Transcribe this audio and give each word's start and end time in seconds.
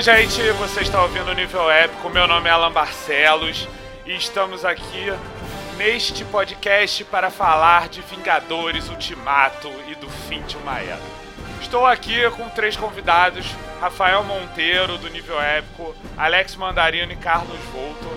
Oi, 0.00 0.04
gente, 0.04 0.40
você 0.52 0.80
está 0.80 1.02
ouvindo 1.02 1.30
o 1.30 1.34
Nível 1.34 1.70
Épico. 1.70 2.08
Meu 2.08 2.26
nome 2.26 2.48
é 2.48 2.50
Alan 2.50 2.72
Barcelos 2.72 3.68
e 4.06 4.16
estamos 4.16 4.64
aqui 4.64 5.12
neste 5.76 6.24
podcast 6.24 7.04
para 7.04 7.28
falar 7.28 7.90
de 7.90 8.00
Vingadores 8.00 8.88
Ultimato 8.88 9.68
e 9.88 9.94
do 9.96 10.08
fim 10.08 10.40
de 10.44 10.56
uma 10.56 10.78
era. 10.78 10.98
Estou 11.60 11.84
aqui 11.84 12.18
com 12.30 12.48
três 12.48 12.78
convidados: 12.78 13.54
Rafael 13.78 14.24
Monteiro, 14.24 14.96
do 14.96 15.10
Nível 15.10 15.38
Épico, 15.38 15.94
Alex 16.16 16.56
Mandarino 16.56 17.12
e 17.12 17.16
Carlos 17.16 17.60
Volto. 17.70 18.08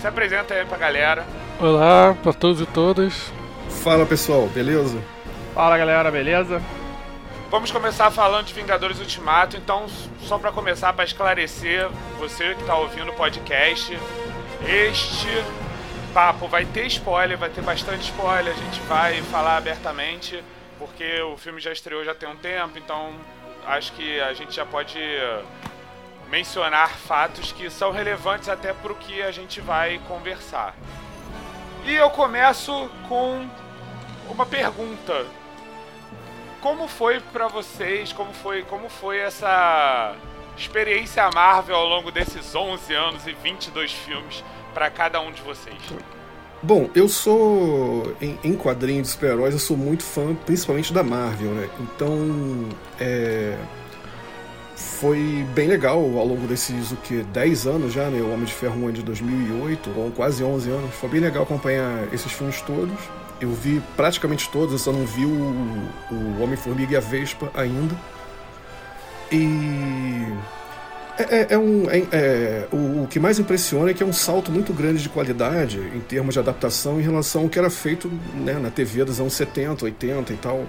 Se 0.00 0.06
apresenta 0.06 0.54
aí 0.54 0.64
pra 0.64 0.78
galera. 0.78 1.26
Olá 1.58 2.16
para 2.22 2.34
todos 2.34 2.60
e 2.60 2.66
todas. 2.66 3.32
Fala 3.82 4.06
pessoal, 4.06 4.46
beleza? 4.46 5.02
Fala 5.52 5.76
galera, 5.76 6.08
beleza? 6.08 6.62
Vamos 7.48 7.70
começar 7.70 8.10
falando 8.10 8.46
de 8.46 8.54
Vingadores 8.54 8.98
Ultimato, 8.98 9.56
então 9.56 9.86
só 10.22 10.36
para 10.36 10.50
começar 10.50 10.92
para 10.92 11.04
esclarecer 11.04 11.88
você 12.18 12.56
que 12.56 12.60
está 12.62 12.76
ouvindo 12.76 13.12
o 13.12 13.14
podcast, 13.14 13.96
este 14.66 15.28
papo 16.12 16.48
vai 16.48 16.64
ter 16.64 16.86
spoiler, 16.86 17.38
vai 17.38 17.48
ter 17.48 17.62
bastante 17.62 18.10
spoiler, 18.10 18.52
a 18.52 18.56
gente 18.56 18.80
vai 18.80 19.22
falar 19.22 19.58
abertamente, 19.58 20.42
porque 20.76 21.20
o 21.22 21.36
filme 21.36 21.60
já 21.60 21.70
estreou 21.70 22.04
já 22.04 22.16
tem 22.16 22.28
um 22.28 22.36
tempo, 22.36 22.78
então 22.78 23.14
acho 23.64 23.92
que 23.92 24.20
a 24.20 24.34
gente 24.34 24.52
já 24.52 24.66
pode 24.66 24.98
mencionar 26.28 26.90
fatos 26.90 27.52
que 27.52 27.70
são 27.70 27.92
relevantes 27.92 28.48
até 28.48 28.72
para 28.72 28.90
o 28.90 28.96
que 28.96 29.22
a 29.22 29.30
gente 29.30 29.60
vai 29.60 30.00
conversar. 30.08 30.74
E 31.84 31.94
eu 31.94 32.10
começo 32.10 32.90
com 33.08 33.48
uma 34.28 34.44
pergunta 34.44 35.24
como 36.66 36.88
foi 36.88 37.20
para 37.20 37.46
vocês, 37.46 38.12
como 38.12 38.32
foi, 38.32 38.62
como 38.64 38.88
foi 38.88 39.18
essa 39.18 40.16
experiência 40.58 41.30
Marvel 41.32 41.76
ao 41.76 41.86
longo 41.86 42.10
desses 42.10 42.56
11 42.56 42.92
anos 42.92 43.24
e 43.24 43.32
22 43.32 43.92
filmes 43.92 44.42
para 44.74 44.90
cada 44.90 45.20
um 45.20 45.30
de 45.30 45.40
vocês? 45.42 45.76
Bom, 46.60 46.90
eu 46.92 47.08
sou 47.08 48.16
em, 48.20 48.36
em 48.42 48.56
quadrinhos 48.56 49.06
de 49.06 49.12
super-heróis, 49.12 49.54
eu 49.54 49.60
sou 49.60 49.76
muito 49.76 50.02
fã, 50.02 50.34
principalmente 50.34 50.92
da 50.92 51.04
Marvel, 51.04 51.52
né? 51.52 51.70
Então, 51.78 52.68
é, 52.98 53.56
foi 54.74 55.46
bem 55.54 55.68
legal 55.68 55.98
ao 56.18 56.26
longo 56.26 56.48
desses 56.48 56.90
o 56.90 56.96
que 56.96 57.22
10 57.22 57.66
anos 57.68 57.92
já, 57.92 58.10
né? 58.10 58.20
O 58.20 58.32
Homem 58.32 58.44
de 58.44 58.52
Ferro 58.52 58.86
1 58.86 58.88
é 58.88 58.92
de 58.92 59.02
2008, 59.04 59.92
ou 59.96 60.10
quase 60.10 60.42
11 60.42 60.68
anos. 60.68 60.94
Foi 60.96 61.08
bem 61.08 61.20
legal 61.20 61.44
acompanhar 61.44 62.12
esses 62.12 62.32
filmes 62.32 62.60
todos. 62.62 62.98
Eu 63.40 63.52
vi 63.52 63.82
praticamente 63.96 64.48
todos, 64.48 64.72
eu 64.72 64.78
só 64.78 64.92
não 64.92 65.04
vi 65.04 65.24
o, 65.26 65.88
o 66.10 66.42
Homem-Formiga 66.42 66.94
e 66.94 66.96
a 66.96 67.00
Vespa 67.00 67.50
ainda. 67.54 67.94
E. 69.30 70.26
É, 71.18 71.22
é, 71.22 71.46
é 71.50 71.58
um, 71.58 71.90
é, 71.90 72.02
é, 72.12 72.68
o, 72.70 73.04
o, 73.04 73.06
que 73.08 73.18
mais 73.18 73.38
impressiona 73.38 73.90
é 73.90 73.94
que 73.94 74.02
é 74.02 74.06
um 74.06 74.12
salto 74.12 74.52
muito 74.52 74.72
grande 74.74 75.02
de 75.02 75.08
qualidade 75.08 75.78
em 75.78 76.00
termos 76.00 76.34
de 76.34 76.38
adaptação 76.38 77.00
em 77.00 77.02
relação 77.02 77.42
ao 77.42 77.48
que 77.48 77.58
era 77.58 77.70
feito 77.70 78.08
né, 78.34 78.52
na 78.54 78.70
TV 78.70 79.02
dos 79.02 79.18
anos 79.18 79.32
70, 79.32 79.86
80 79.86 80.32
e 80.32 80.36
tal. 80.36 80.66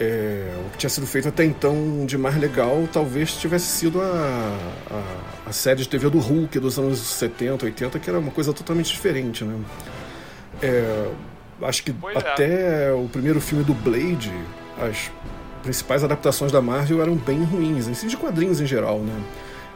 É, 0.00 0.52
o 0.66 0.70
que 0.70 0.78
tinha 0.78 0.90
sido 0.90 1.06
feito 1.06 1.28
até 1.28 1.44
então 1.44 2.06
de 2.06 2.16
mais 2.16 2.36
legal 2.36 2.88
talvez 2.92 3.32
tivesse 3.32 3.66
sido 3.66 4.00
a, 4.00 4.56
a, 4.88 5.48
a, 5.48 5.52
série 5.52 5.80
de 5.80 5.88
TV 5.88 6.08
do 6.08 6.20
Hulk 6.20 6.56
dos 6.60 6.78
anos 6.78 7.00
70, 7.00 7.64
80, 7.64 7.98
que 7.98 8.08
era 8.08 8.18
uma 8.18 8.30
coisa 8.30 8.52
totalmente 8.52 8.92
diferente. 8.92 9.42
Né? 9.42 9.58
É, 10.62 11.10
acho 11.62 11.82
que 11.82 11.92
pois 11.92 12.16
até 12.16 12.88
é. 12.88 12.92
o 12.92 13.08
primeiro 13.08 13.40
filme 13.40 13.64
do 13.64 13.74
Blade, 13.74 14.32
as 14.80 15.10
principais 15.62 16.04
adaptações 16.04 16.52
da 16.52 16.60
Marvel 16.62 17.02
eram 17.02 17.14
bem 17.16 17.42
ruins, 17.42 17.88
assim, 17.88 18.06
de 18.06 18.16
quadrinhos 18.16 18.60
em 18.60 18.66
geral, 18.66 19.00
né? 19.00 19.14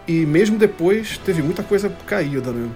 E 0.06 0.26
mesmo 0.26 0.58
depois 0.58 1.18
teve 1.18 1.42
muita 1.42 1.62
coisa 1.62 1.88
caída, 2.06 2.50
né? 2.50 2.70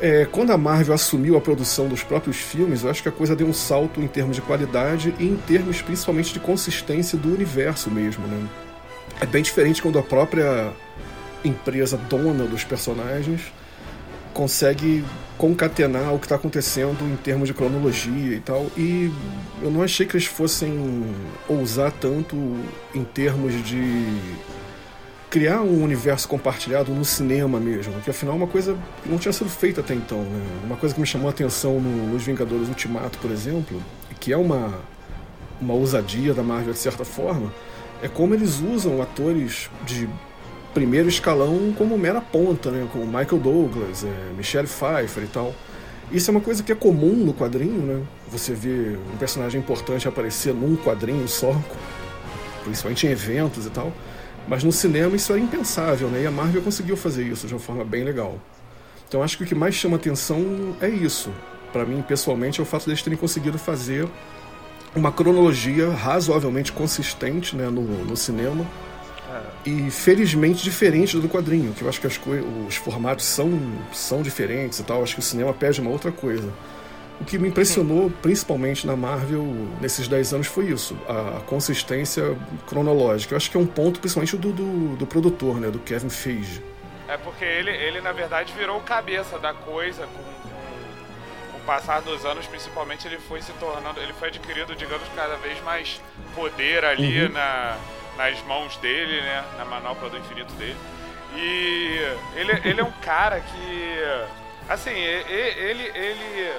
É, 0.00 0.26
quando 0.30 0.52
a 0.52 0.58
Marvel 0.58 0.94
assumiu 0.94 1.36
a 1.36 1.40
produção 1.40 1.88
dos 1.88 2.04
próprios 2.04 2.36
filmes, 2.36 2.84
eu 2.84 2.90
acho 2.90 3.02
que 3.02 3.08
a 3.08 3.12
coisa 3.12 3.34
deu 3.34 3.48
um 3.48 3.52
salto 3.52 4.00
em 4.00 4.06
termos 4.06 4.36
de 4.36 4.42
qualidade 4.42 5.12
e 5.18 5.24
em 5.24 5.36
termos 5.36 5.82
principalmente 5.82 6.32
de 6.32 6.38
consistência 6.38 7.18
do 7.18 7.34
universo 7.34 7.90
mesmo, 7.90 8.26
né? 8.26 8.46
É 9.20 9.26
bem 9.26 9.42
diferente 9.42 9.82
quando 9.82 9.98
a 9.98 10.02
própria 10.02 10.72
empresa 11.44 11.96
dona 11.96 12.44
dos 12.44 12.62
personagens 12.62 13.40
consegue 14.32 15.04
concatenar 15.38 16.12
o 16.12 16.18
que 16.18 16.26
está 16.26 16.34
acontecendo 16.34 17.02
em 17.04 17.16
termos 17.16 17.48
de 17.48 17.54
cronologia 17.54 18.36
e 18.36 18.40
tal. 18.40 18.66
E 18.76 19.10
eu 19.62 19.70
não 19.70 19.82
achei 19.82 20.04
que 20.04 20.16
eles 20.16 20.26
fossem 20.26 21.06
ousar 21.48 21.92
tanto 21.92 22.36
em 22.92 23.04
termos 23.04 23.54
de 23.64 24.04
criar 25.30 25.60
um 25.62 25.82
universo 25.84 26.26
compartilhado 26.26 26.92
no 26.92 27.04
cinema 27.04 27.60
mesmo, 27.60 27.92
que 28.00 28.10
afinal 28.10 28.34
é 28.34 28.36
uma 28.38 28.46
coisa 28.46 28.76
que 29.02 29.08
não 29.08 29.18
tinha 29.18 29.32
sido 29.32 29.48
feita 29.48 29.80
até 29.80 29.94
então. 29.94 30.22
Né? 30.22 30.42
Uma 30.64 30.76
coisa 30.76 30.94
que 30.94 31.00
me 31.00 31.06
chamou 31.06 31.28
a 31.28 31.30
atenção 31.30 31.80
no, 31.80 32.12
nos 32.12 32.24
Vingadores 32.24 32.68
Ultimato, 32.68 33.18
por 33.18 33.30
exemplo, 33.30 33.80
que 34.18 34.32
é 34.32 34.36
uma, 34.36 34.74
uma 35.60 35.74
ousadia 35.74 36.34
da 36.34 36.42
Marvel 36.42 36.72
de 36.72 36.78
certa 36.78 37.04
forma, 37.04 37.52
é 38.02 38.08
como 38.08 38.34
eles 38.34 38.58
usam 38.60 39.00
atores 39.02 39.70
de 39.84 40.08
primeiro 40.74 41.08
escalão 41.08 41.72
como 41.76 41.96
mera 41.98 42.20
ponta, 42.20 42.70
né? 42.70 42.86
Como 42.92 43.06
Michael 43.06 43.38
Douglas, 43.38 44.04
é, 44.04 44.32
Michelle 44.36 44.68
Pfeiffer 44.68 45.24
e 45.24 45.28
tal. 45.28 45.54
Isso 46.10 46.30
é 46.30 46.32
uma 46.32 46.40
coisa 46.40 46.62
que 46.62 46.72
é 46.72 46.74
comum 46.74 47.12
no 47.12 47.34
quadrinho, 47.34 47.82
né? 47.82 48.02
Você 48.30 48.54
vê 48.54 48.96
um 49.12 49.16
personagem 49.18 49.60
importante 49.60 50.08
aparecer 50.08 50.54
num 50.54 50.76
quadrinho 50.76 51.28
só, 51.28 51.54
principalmente 52.64 53.06
em 53.06 53.10
eventos 53.10 53.66
e 53.66 53.70
tal. 53.70 53.92
Mas 54.46 54.64
no 54.64 54.72
cinema 54.72 55.14
isso 55.14 55.30
era 55.32 55.40
impensável, 55.40 56.08
né? 56.08 56.22
E 56.22 56.26
a 56.26 56.30
Marvel 56.30 56.62
conseguiu 56.62 56.96
fazer 56.96 57.24
isso 57.24 57.46
de 57.46 57.52
uma 57.52 57.60
forma 57.60 57.84
bem 57.84 58.04
legal. 58.04 58.38
Então 59.06 59.22
acho 59.22 59.36
que 59.36 59.44
o 59.44 59.46
que 59.46 59.54
mais 59.54 59.74
chama 59.74 59.96
atenção 59.96 60.74
é 60.80 60.88
isso. 60.88 61.30
Para 61.72 61.84
mim, 61.84 62.00
pessoalmente, 62.00 62.60
é 62.60 62.62
o 62.62 62.66
fato 62.66 62.86
deles 62.86 63.02
terem 63.02 63.18
conseguido 63.18 63.58
fazer 63.58 64.08
uma 64.96 65.12
cronologia 65.12 65.90
razoavelmente 65.90 66.72
consistente 66.72 67.54
né, 67.54 67.68
no, 67.68 67.82
no 67.82 68.16
cinema 68.16 68.64
e 69.64 69.90
felizmente 69.90 70.62
diferente 70.62 71.18
do 71.18 71.28
quadrinho, 71.28 71.72
que 71.74 71.82
eu 71.82 71.88
acho 71.88 72.00
que 72.00 72.06
as 72.06 72.18
os 72.66 72.76
formatos 72.76 73.24
são, 73.24 73.50
são 73.92 74.22
diferentes 74.22 74.78
e 74.78 74.84
tal, 74.84 75.02
acho 75.02 75.14
que 75.14 75.20
o 75.20 75.22
cinema 75.22 75.52
pede 75.52 75.80
uma 75.80 75.90
outra 75.90 76.10
coisa. 76.10 76.50
O 77.20 77.24
que 77.24 77.36
me 77.36 77.48
impressionou, 77.48 78.10
principalmente 78.22 78.86
na 78.86 78.96
Marvel, 78.96 79.44
nesses 79.80 80.06
10 80.06 80.34
anos, 80.34 80.46
foi 80.46 80.66
isso, 80.66 80.96
a, 81.08 81.40
consistência 81.40 82.36
cronológica. 82.66 83.34
Eu 83.34 83.36
acho 83.36 83.50
que 83.50 83.56
é 83.56 83.60
um 83.60 83.66
ponto, 83.66 83.98
principalmente, 83.98 84.36
do, 84.36 84.52
do, 84.52 84.96
do 84.96 85.06
produtor, 85.06 85.60
né, 85.60 85.68
do 85.68 85.80
Kevin 85.80 86.10
Feige. 86.10 86.62
É 87.08 87.16
porque 87.16 87.44
ele, 87.44 87.70
ele, 87.70 88.00
na 88.00 88.12
verdade, 88.12 88.52
virou 88.56 88.80
cabeça 88.80 89.36
da 89.38 89.52
coisa 89.52 90.06
com, 90.06 90.22
com, 90.22 91.52
com 91.52 91.58
o 91.58 91.60
passar 91.66 92.00
dos 92.02 92.24
anos, 92.24 92.46
principalmente, 92.46 93.08
ele 93.08 93.18
foi 93.18 93.42
se 93.42 93.52
tornando, 93.54 93.98
ele 93.98 94.12
foi 94.12 94.28
adquirindo, 94.28 94.76
digamos, 94.76 95.08
cada 95.16 95.34
vez 95.36 95.60
mais 95.64 96.00
poder 96.36 96.84
ali 96.84 97.24
uhum. 97.24 97.32
na 97.32 97.76
nas 98.18 98.42
mãos 98.42 98.76
dele, 98.78 99.22
né? 99.22 99.44
Na 99.56 99.64
manopla 99.64 100.10
do 100.10 100.18
infinito 100.18 100.52
dele. 100.54 100.76
E 101.34 102.00
ele, 102.34 102.52
ele 102.68 102.80
é 102.80 102.84
um 102.84 102.92
cara 103.00 103.40
que. 103.40 103.98
Assim, 104.68 104.90
ele. 104.90 105.32
ele, 105.32 105.82
ele 105.94 106.52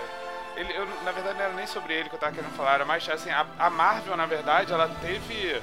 eu, 0.75 0.87
na 1.03 1.11
verdade, 1.11 1.37
não 1.37 1.45
era 1.45 1.53
nem 1.53 1.67
sobre 1.67 1.93
ele 1.93 2.09
que 2.09 2.15
eu 2.15 2.19
tava 2.19 2.33
querendo 2.33 2.51
falar, 2.53 2.83
mas 2.85 3.07
assim, 3.07 3.29
a, 3.29 3.45
a 3.57 3.69
Marvel, 3.69 4.17
na 4.17 4.25
verdade, 4.25 4.73
ela 4.73 4.89
teve. 5.01 5.61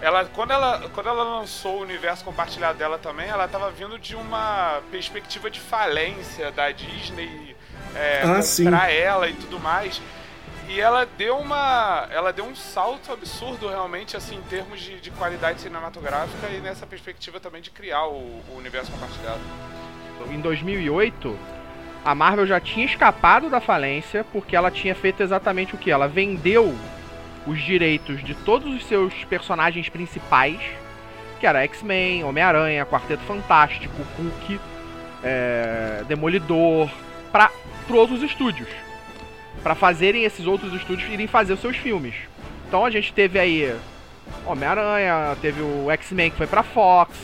Ela, 0.00 0.26
quando, 0.26 0.50
ela, 0.50 0.90
quando 0.90 1.08
ela 1.08 1.22
lançou 1.22 1.78
o 1.78 1.82
universo 1.82 2.24
compartilhado 2.24 2.78
dela 2.78 2.98
também, 2.98 3.28
ela 3.28 3.46
estava 3.46 3.70
vindo 3.70 3.98
de 3.98 4.14
uma 4.14 4.82
perspectiva 4.90 5.50
de 5.50 5.60
falência 5.60 6.50
da 6.50 6.70
Disney 6.70 7.56
é, 7.94 8.22
ah, 8.22 8.42
sim. 8.42 8.66
ela 8.68 9.28
e 9.28 9.34
tudo 9.34 9.58
mais. 9.60 10.00
E 10.68 10.80
ela 10.80 11.06
deu 11.18 11.36
uma. 11.36 12.08
Ela 12.10 12.32
deu 12.32 12.44
um 12.44 12.56
salto 12.56 13.12
absurdo 13.12 13.68
realmente, 13.68 14.16
assim, 14.16 14.36
em 14.36 14.42
termos 14.42 14.80
de, 14.80 15.00
de 15.00 15.10
qualidade 15.10 15.60
cinematográfica 15.60 16.48
e 16.48 16.60
nessa 16.60 16.86
perspectiva 16.86 17.38
também 17.38 17.60
de 17.60 17.70
criar 17.70 18.06
o, 18.06 18.42
o 18.48 18.56
universo 18.56 18.90
compartilhado. 18.92 19.40
Em 20.30 20.40
2008, 20.40 21.38
a 22.04 22.14
Marvel 22.14 22.46
já 22.46 22.60
tinha 22.60 22.86
escapado 22.86 23.50
da 23.50 23.60
falência 23.60 24.24
porque 24.32 24.56
ela 24.56 24.70
tinha 24.70 24.94
feito 24.94 25.22
exatamente 25.22 25.74
o 25.74 25.78
que? 25.78 25.90
Ela 25.90 26.08
vendeu 26.08 26.74
os 27.46 27.60
direitos 27.62 28.24
de 28.24 28.34
todos 28.34 28.74
os 28.74 28.86
seus 28.86 29.12
personagens 29.24 29.88
principais 29.88 30.58
que 31.44 31.46
era 31.46 31.62
X-Men, 31.64 32.24
Homem-Aranha, 32.24 32.86
Quarteto 32.86 33.22
Fantástico, 33.24 33.94
Hulk, 34.16 34.58
é, 35.22 36.02
Demolidor, 36.08 36.88
para 37.30 37.50
outros 37.90 38.22
estúdios. 38.22 38.68
Para 39.64 39.74
fazerem 39.74 40.24
esses 40.24 40.46
outros 40.46 40.74
estúdios 40.74 41.10
irem 41.10 41.26
fazer 41.26 41.54
os 41.54 41.60
seus 41.60 41.76
filmes. 41.76 42.14
Então 42.68 42.84
a 42.84 42.90
gente 42.90 43.14
teve 43.14 43.38
aí 43.38 43.74
Homem-Aranha, 44.44 45.36
teve 45.40 45.62
o 45.62 45.90
X-Men 45.90 46.30
que 46.30 46.36
foi 46.36 46.46
pra 46.46 46.62
Fox. 46.62 47.16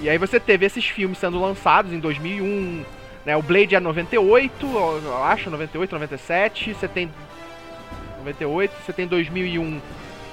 E 0.00 0.10
aí 0.10 0.18
você 0.18 0.40
teve 0.40 0.66
esses 0.66 0.84
filmes 0.84 1.16
sendo 1.16 1.40
lançados 1.40 1.92
em 1.92 2.00
2001, 2.00 2.84
né? 3.24 3.36
O 3.36 3.42
Blade 3.42 3.76
é 3.76 3.80
98, 3.80 4.66
eu 4.66 5.24
acho, 5.24 5.48
98, 5.48 5.92
97. 5.92 6.74
Você 6.74 6.88
tem 6.88 7.08
98, 8.18 8.72
você 8.84 8.92
tem 8.92 9.06
2001 9.06 9.80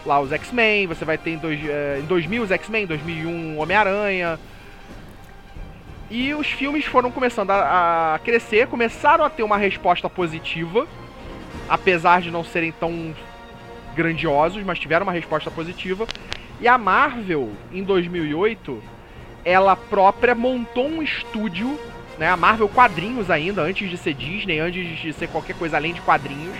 lá 0.05 0.19
os 0.19 0.31
X-Men, 0.31 0.87
você 0.87 1.05
vai 1.05 1.17
ter 1.17 1.31
em, 1.31 1.37
dois, 1.37 1.59
é, 1.63 1.99
em 2.01 2.05
2000 2.05 2.43
os 2.43 2.51
X-Men, 2.51 2.87
2001 2.87 3.59
Homem-Aranha. 3.59 4.39
E 6.09 6.33
os 6.33 6.47
filmes 6.47 6.83
foram 6.85 7.11
começando 7.11 7.51
a, 7.51 8.15
a, 8.15 8.19
crescer, 8.19 8.67
começaram 8.67 9.23
a 9.23 9.29
ter 9.29 9.43
uma 9.43 9.57
resposta 9.57 10.09
positiva, 10.09 10.87
apesar 11.67 12.21
de 12.21 12.31
não 12.31 12.43
serem 12.43 12.71
tão 12.71 13.13
grandiosos, 13.95 14.63
mas 14.63 14.79
tiveram 14.79 15.03
uma 15.03 15.13
resposta 15.13 15.49
positiva. 15.51 16.07
E 16.59 16.67
a 16.67 16.77
Marvel, 16.77 17.51
em 17.71 17.83
2008, 17.83 18.81
ela 19.45 19.75
própria 19.75 20.33
montou 20.33 20.87
um 20.87 21.01
estúdio, 21.01 21.77
né, 22.17 22.29
a 22.29 22.37
Marvel 22.37 22.69
Quadrinhos 22.69 23.29
ainda, 23.29 23.61
antes 23.61 23.89
de 23.89 23.97
ser 23.97 24.13
Disney, 24.13 24.59
antes 24.59 24.99
de 24.99 25.13
ser 25.13 25.27
qualquer 25.27 25.55
coisa 25.55 25.77
além 25.77 25.93
de 25.93 26.01
quadrinhos. 26.01 26.55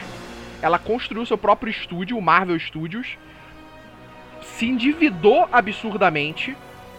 Ela 0.62 0.80
construiu 0.80 1.26
seu 1.26 1.38
próprio 1.38 1.70
estúdio, 1.70 2.18
o 2.18 2.22
Marvel 2.22 2.60
Studios, 2.60 3.18
se 4.58 4.66
endividou 4.66 5.48
absurdamente, 5.52 6.56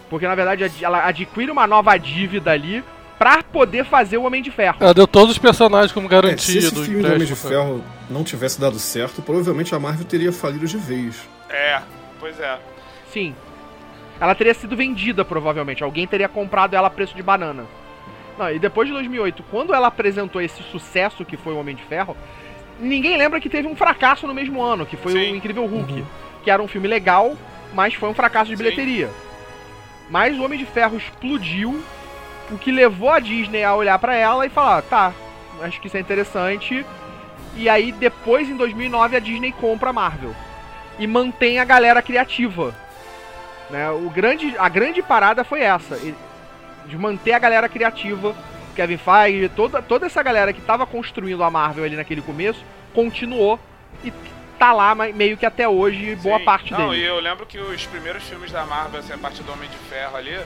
porque 0.09 0.27
na 0.27 0.35
verdade 0.35 0.71
ela 0.81 1.05
adquire 1.05 1.51
uma 1.51 1.65
nova 1.65 1.97
dívida 1.97 2.51
ali 2.51 2.83
pra 3.17 3.41
poder 3.43 3.85
fazer 3.85 4.17
o 4.17 4.23
Homem 4.23 4.41
de 4.41 4.51
Ferro. 4.51 4.77
Ela 4.79 4.93
deu 4.93 5.07
todos 5.07 5.31
os 5.31 5.37
personagens 5.37 5.91
como 5.91 6.07
garantia 6.07 6.59
é, 6.59 6.61
se 6.61 6.67
esse 6.67 6.85
filme 6.85 7.01
do 7.01 7.13
Homem 7.13 7.25
de 7.25 7.35
Ferro 7.35 7.83
não 8.09 8.23
tivesse 8.23 8.59
dado 8.59 8.79
certo, 8.79 9.21
provavelmente 9.21 9.73
a 9.73 9.79
Marvel 9.79 10.05
teria 10.05 10.31
falido 10.31 10.67
de 10.67 10.77
vez. 10.77 11.27
É, 11.49 11.81
pois 12.19 12.39
é. 12.39 12.59
Sim. 13.11 13.35
Ela 14.19 14.35
teria 14.35 14.53
sido 14.53 14.75
vendida, 14.75 15.25
provavelmente. 15.25 15.83
Alguém 15.83 16.07
teria 16.07 16.29
comprado 16.29 16.73
ela 16.75 16.87
a 16.87 16.91
preço 16.91 17.15
de 17.15 17.23
banana. 17.23 17.65
Não, 18.37 18.51
e 18.51 18.59
depois 18.59 18.87
de 18.87 18.93
2008, 18.93 19.43
quando 19.49 19.73
ela 19.73 19.87
apresentou 19.87 20.41
esse 20.41 20.61
sucesso 20.63 21.23
que 21.25 21.37
foi 21.37 21.53
o 21.53 21.57
Homem 21.57 21.75
de 21.75 21.83
Ferro, 21.83 22.15
ninguém 22.79 23.17
lembra 23.17 23.39
que 23.39 23.49
teve 23.49 23.67
um 23.67 23.75
fracasso 23.75 24.27
no 24.27 24.33
mesmo 24.33 24.61
ano, 24.61 24.85
que 24.85 24.97
foi 24.97 25.11
Sim. 25.13 25.31
o 25.31 25.35
Incrível 25.35 25.65
Hulk. 25.65 25.93
Uhum. 25.93 26.05
Que 26.43 26.51
era 26.51 26.61
um 26.61 26.67
filme 26.67 26.87
legal, 26.87 27.35
mas 27.73 27.93
foi 27.93 28.09
um 28.09 28.13
fracasso 28.13 28.51
de 28.51 28.57
Sim. 28.57 28.63
bilheteria. 28.63 29.09
Mas 30.09 30.37
o 30.37 30.43
Homem 30.43 30.59
de 30.59 30.65
Ferro 30.65 30.97
explodiu 30.97 31.81
o 32.51 32.57
que 32.57 32.71
levou 32.71 33.09
a 33.09 33.19
Disney 33.19 33.63
a 33.63 33.75
olhar 33.75 33.97
para 33.97 34.15
ela 34.15 34.45
e 34.45 34.49
falar, 34.49 34.81
tá, 34.83 35.13
acho 35.61 35.79
que 35.81 35.87
isso 35.87 35.97
é 35.97 35.99
interessante. 35.99 36.85
E 37.55 37.69
aí 37.69 37.91
depois 37.91 38.49
em 38.49 38.57
2009 38.57 39.15
a 39.15 39.19
Disney 39.19 39.51
compra 39.51 39.89
a 39.89 39.93
Marvel 39.93 40.35
e 40.99 41.07
mantém 41.07 41.59
a 41.59 41.65
galera 41.65 42.01
criativa. 42.01 42.75
Né? 43.69 43.89
O 43.89 44.09
grande, 44.09 44.55
a 44.57 44.69
grande 44.69 45.01
parada 45.01 45.43
foi 45.43 45.61
essa, 45.61 45.97
de 46.85 46.97
manter 46.97 47.33
a 47.33 47.39
galera 47.39 47.67
criativa. 47.69 48.35
Kevin 48.75 48.97
Feige, 48.97 49.49
toda, 49.49 49.81
toda 49.81 50.05
essa 50.05 50.21
galera 50.21 50.51
que 50.51 50.59
estava 50.59 50.85
construindo 50.85 51.41
a 51.43 51.49
Marvel 51.49 51.85
ali 51.85 51.95
naquele 51.95 52.21
começo, 52.21 52.61
continuou 52.93 53.57
e 54.03 54.11
tá 54.59 54.73
lá 54.73 54.93
meio 54.93 55.37
que 55.37 55.45
até 55.45 55.67
hoje, 55.67 56.15
boa 56.17 56.39
Sim. 56.39 56.45
parte 56.45 56.71
Não, 56.73 56.89
dele. 56.89 57.01
E 57.01 57.05
eu 57.05 57.19
lembro 57.19 57.45
que 57.45 57.57
os 57.57 57.85
primeiros 57.85 58.23
filmes 58.23 58.51
da 58.51 58.65
Marvel, 58.65 58.99
assim, 58.99 59.13
a 59.13 59.17
partir 59.17 59.43
do 59.43 59.51
Homem 59.53 59.69
de 59.69 59.77
Ferro 59.89 60.17
ali, 60.17 60.37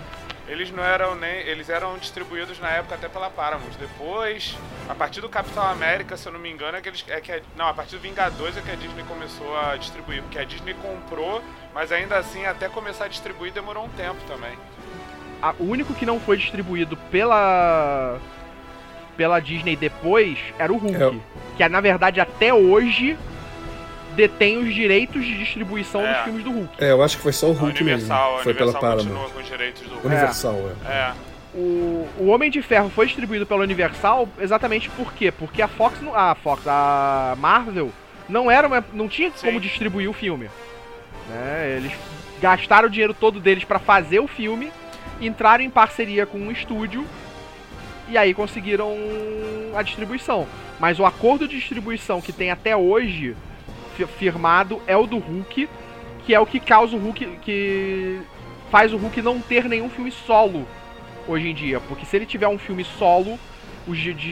eles 0.49 0.71
não 0.71 0.83
eram 0.83 1.15
nem. 1.15 1.41
Eles 1.41 1.69
eram 1.69 1.97
distribuídos 1.97 2.59
na 2.59 2.69
época 2.69 2.95
até 2.95 3.07
pela 3.07 3.29
Paramount. 3.29 3.69
Depois, 3.79 4.57
a 4.89 4.95
partir 4.95 5.21
do 5.21 5.29
Capitão 5.29 5.63
América, 5.63 6.17
se 6.17 6.27
eu 6.27 6.33
não 6.33 6.39
me 6.39 6.49
engano, 6.49 6.75
é 6.75 6.81
que 6.81 6.89
eles. 6.89 7.05
É 7.07 7.21
que 7.21 7.31
a, 7.31 7.39
não, 7.55 7.67
a 7.67 7.73
partir 7.73 7.95
do 7.95 8.01
Vingadores 8.01 8.57
é 8.57 8.61
que 8.61 8.71
a 8.71 8.75
Disney 8.75 9.03
começou 9.03 9.55
a 9.55 9.77
distribuir. 9.77 10.23
Porque 10.23 10.39
a 10.39 10.43
Disney 10.43 10.73
comprou, 10.73 11.43
mas 11.73 11.91
ainda 11.91 12.17
assim, 12.17 12.45
até 12.45 12.67
começar 12.67 13.05
a 13.05 13.07
distribuir 13.07 13.53
demorou 13.53 13.85
um 13.85 13.89
tempo 13.89 14.17
também. 14.27 14.57
A, 15.41 15.53
o 15.59 15.65
único 15.65 15.93
que 15.93 16.05
não 16.05 16.19
foi 16.19 16.37
distribuído 16.37 16.97
pela. 17.11 18.19
pela 19.15 19.39
Disney 19.39 19.75
depois 19.75 20.39
era 20.57 20.73
o 20.73 20.77
Hulk. 20.77 20.95
É. 20.95 21.57
Que 21.57 21.63
é, 21.63 21.69
na 21.69 21.79
verdade, 21.79 22.19
até 22.19 22.51
hoje 22.51 23.15
detém 24.15 24.57
os 24.57 24.73
direitos 24.73 25.23
de 25.23 25.37
distribuição 25.37 26.01
é. 26.01 26.13
dos 26.13 26.23
filmes 26.23 26.43
do 26.43 26.51
Hulk. 26.51 26.83
É, 26.83 26.91
eu 26.91 27.03
acho 27.03 27.17
que 27.17 27.23
foi 27.23 27.33
só 27.33 27.47
o 27.47 27.53
Hulk 27.53 27.81
Universal, 27.81 28.29
mesmo. 28.29 28.43
Foi 28.43 28.53
pela 28.53 28.73
Paramount. 28.73 29.29
com 29.29 29.39
os 29.39 29.47
direitos 29.47 29.81
do 29.83 29.89
Hulk. 29.89 30.07
Universal, 30.07 30.71
é. 30.85 30.91
é. 30.91 31.13
O, 31.53 32.07
o 32.19 32.27
Homem 32.27 32.51
de 32.51 32.61
Ferro 32.61 32.89
foi 32.89 33.07
distribuído 33.07 33.45
pela 33.45 33.61
Universal 33.61 34.29
exatamente 34.39 34.89
por 34.89 35.11
quê? 35.13 35.31
Porque 35.31 35.61
a 35.61 35.67
Fox, 35.67 35.97
a 36.13 36.35
Fox, 36.35 36.63
a 36.67 37.35
Marvel 37.39 37.91
não 38.27 38.51
era 38.51 38.67
uma, 38.67 38.85
não 38.93 39.07
tinha 39.07 39.31
Sim. 39.31 39.47
como 39.47 39.59
distribuir 39.59 40.09
o 40.09 40.13
filme. 40.13 40.49
Né? 41.27 41.75
Eles 41.77 41.91
gastaram 42.39 42.87
o 42.87 42.91
dinheiro 42.91 43.13
todo 43.13 43.39
deles 43.39 43.63
para 43.63 43.79
fazer 43.79 44.19
o 44.19 44.27
filme, 44.27 44.71
entraram 45.19 45.63
em 45.63 45.69
parceria 45.69 46.25
com 46.25 46.37
um 46.37 46.51
estúdio 46.51 47.05
e 48.07 48.17
aí 48.17 48.33
conseguiram 48.33 48.95
a 49.75 49.81
distribuição. 49.81 50.47
Mas 50.79 50.99
o 50.99 51.05
acordo 51.05 51.47
de 51.47 51.57
distribuição 51.57 52.21
que 52.21 52.31
tem 52.31 52.51
até 52.51 52.75
hoje 52.75 53.35
firmado 54.07 54.81
é 54.87 54.95
o 54.95 55.05
do 55.05 55.17
Hulk, 55.17 55.69
que 56.25 56.33
é 56.33 56.39
o 56.39 56.45
que 56.45 56.59
causa 56.59 56.95
o 56.95 56.99
Hulk. 56.99 57.39
que 57.41 58.21
faz 58.69 58.93
o 58.93 58.97
Hulk 58.97 59.21
não 59.21 59.39
ter 59.39 59.65
nenhum 59.65 59.89
filme 59.89 60.11
solo 60.11 60.67
hoje 61.27 61.49
em 61.49 61.53
dia. 61.53 61.79
Porque 61.79 62.05
se 62.05 62.15
ele 62.15 62.25
tiver 62.25 62.47
um 62.47 62.57
filme 62.57 62.83
solo, 62.83 63.39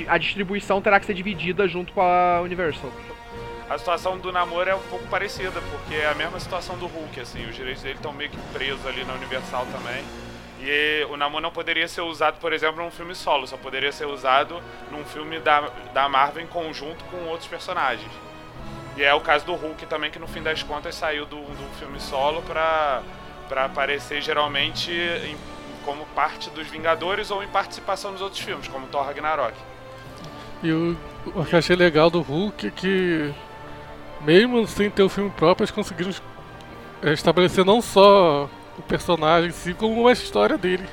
a 0.07 0.17
distribuição 0.17 0.81
terá 0.81 0.99
que 0.99 1.05
ser 1.05 1.13
dividida 1.13 1.67
junto 1.67 1.93
com 1.93 2.01
a 2.01 2.41
Universal. 2.41 2.91
A 3.69 3.77
situação 3.77 4.17
do 4.17 4.31
namoro 4.31 4.69
é 4.69 4.75
um 4.75 4.83
pouco 4.83 5.05
parecida, 5.07 5.61
porque 5.71 5.95
é 5.95 6.07
a 6.07 6.15
mesma 6.15 6.39
situação 6.39 6.77
do 6.77 6.87
Hulk, 6.87 7.19
assim, 7.19 7.45
os 7.45 7.55
direitos 7.55 7.83
dele 7.83 7.95
estão 7.95 8.13
meio 8.13 8.29
que 8.29 8.37
presos 8.53 8.85
ali 8.85 9.03
na 9.03 9.13
Universal 9.13 9.65
também. 9.65 10.03
E 10.61 11.05
o 11.09 11.17
namoro 11.17 11.43
não 11.43 11.51
poderia 11.51 11.87
ser 11.87 12.01
usado, 12.01 12.39
por 12.39 12.53
exemplo, 12.53 12.81
num 12.81 12.89
filme 12.89 13.13
solo, 13.13 13.45
só 13.45 13.57
poderia 13.57 13.91
ser 13.91 14.05
usado 14.05 14.61
num 14.89 15.03
filme 15.03 15.39
da, 15.39 15.69
da 15.93 16.07
Marvel 16.07 16.43
em 16.43 16.47
conjunto 16.47 17.03
com 17.05 17.17
outros 17.25 17.47
personagens. 17.47 18.11
E 18.97 19.03
é 19.03 19.13
o 19.13 19.21
caso 19.21 19.45
do 19.45 19.53
Hulk 19.53 19.85
também, 19.85 20.09
que 20.09 20.17
no 20.17 20.27
fim 20.27 20.41
das 20.41 20.63
contas 20.63 20.95
saiu 20.95 21.25
do, 21.27 21.35
do 21.35 21.79
filme 21.79 21.99
solo 21.99 22.41
pra, 22.41 23.03
pra 23.47 23.65
aparecer 23.65 24.21
geralmente 24.23 24.91
em, 24.91 25.37
como 25.85 26.03
parte 26.07 26.49
dos 26.49 26.67
Vingadores 26.67 27.29
ou 27.29 27.43
em 27.43 27.47
participação 27.47 28.11
nos 28.11 28.21
outros 28.21 28.41
filmes, 28.41 28.67
como 28.67 28.87
Thor 28.87 29.05
Ragnarok. 29.05 29.53
E 30.63 30.71
o, 30.71 30.97
o 31.27 31.45
que 31.45 31.53
eu 31.53 31.59
achei 31.59 31.75
legal 31.75 32.09
do 32.09 32.21
Hulk 32.21 32.67
é 32.67 32.71
que, 32.71 33.31
mesmo 34.21 34.65
sem 34.65 34.89
ter 34.89 35.03
o 35.03 35.09
filme 35.09 35.29
próprio, 35.29 35.65
eles 35.65 35.71
conseguiram 35.71 36.11
estabelecer 37.03 37.63
não 37.63 37.83
só 37.83 38.49
o 38.79 38.81
personagem 38.81 39.49
em 39.49 39.53
si, 39.53 39.75
como 39.75 40.01
uma 40.01 40.11
história 40.11 40.57
dele. 40.57 40.89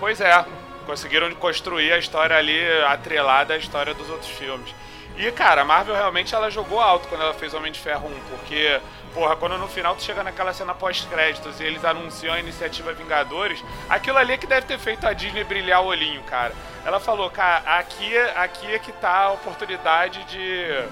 Pois 0.00 0.20
é, 0.20 0.44
conseguiram 0.84 1.32
construir 1.36 1.92
a 1.92 1.98
história 1.98 2.36
ali 2.36 2.60
atrelada 2.88 3.54
à 3.54 3.56
história 3.56 3.94
dos 3.94 4.10
outros 4.10 4.30
filmes. 4.30 4.74
E, 5.16 5.30
cara, 5.30 5.62
a 5.62 5.64
Marvel 5.64 5.94
realmente 5.94 6.34
ela 6.34 6.50
jogou 6.50 6.80
alto 6.80 7.06
quando 7.08 7.20
ela 7.20 7.34
fez 7.34 7.54
Homem 7.54 7.70
de 7.70 7.78
Ferro 7.78 8.08
1, 8.08 8.20
porque, 8.30 8.80
porra, 9.12 9.36
quando 9.36 9.56
no 9.56 9.68
final 9.68 9.94
tu 9.94 10.02
chega 10.02 10.24
naquela 10.24 10.52
cena 10.52 10.74
pós-créditos 10.74 11.60
e 11.60 11.64
eles 11.64 11.84
anunciam 11.84 12.34
a 12.34 12.40
iniciativa 12.40 12.92
Vingadores, 12.92 13.62
aquilo 13.88 14.18
ali 14.18 14.32
é 14.32 14.36
que 14.36 14.46
deve 14.46 14.66
ter 14.66 14.78
feito 14.78 15.06
a 15.06 15.12
Disney 15.12 15.44
brilhar 15.44 15.82
o 15.82 15.86
olhinho, 15.86 16.20
cara. 16.24 16.52
Ela 16.84 16.98
falou, 16.98 17.30
cara, 17.30 17.78
aqui, 17.78 18.16
aqui 18.34 18.72
é 18.72 18.78
que 18.78 18.90
tá 18.90 19.26
a 19.26 19.32
oportunidade 19.32 20.24
de, 20.24 20.84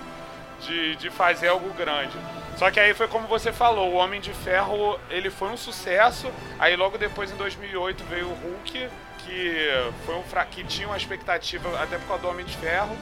de, 0.60 0.96
de 0.96 1.10
fazer 1.10 1.48
algo 1.48 1.72
grande. 1.74 2.16
Só 2.56 2.70
que 2.70 2.78
aí 2.78 2.94
foi 2.94 3.08
como 3.08 3.26
você 3.26 3.52
falou, 3.52 3.92
o 3.92 3.96
Homem 3.96 4.20
de 4.20 4.32
Ferro, 4.32 5.00
ele 5.10 5.30
foi 5.30 5.48
um 5.48 5.56
sucesso, 5.56 6.30
aí 6.60 6.76
logo 6.76 6.96
depois, 6.96 7.32
em 7.32 7.36
2008, 7.36 8.04
veio 8.04 8.28
o 8.28 8.34
Hulk, 8.34 8.88
que, 9.18 9.68
foi 10.06 10.14
um 10.14 10.22
que 10.48 10.62
tinha 10.62 10.86
uma 10.86 10.96
expectativa 10.96 11.82
até 11.82 11.98
por 11.98 12.06
causa 12.06 12.22
do 12.22 12.28
Homem 12.28 12.44
de 12.44 12.56
Ferro, 12.56 12.96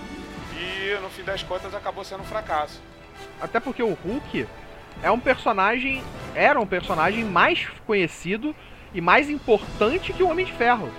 e 0.61 0.99
no 1.01 1.09
fim 1.11 1.23
das 1.23 1.43
contas 1.43 1.75
acabou 1.75 2.05
sendo 2.05 2.23
um 2.23 2.27
fracasso. 2.27 2.81
Até 3.41 3.59
porque 3.59 3.83
o 3.83 3.95
Hulk 3.95 4.47
é 5.03 5.11
um 5.11 5.19
personagem, 5.19 6.03
era 6.35 6.61
um 6.61 6.67
personagem 6.67 7.25
mais 7.25 7.67
conhecido 7.87 8.55
e 8.93 9.01
mais 9.01 9.31
importante 9.31 10.13
que 10.13 10.23
o 10.23 10.29
Homem 10.29 10.45
de 10.45 10.53
Ferro. 10.53 10.93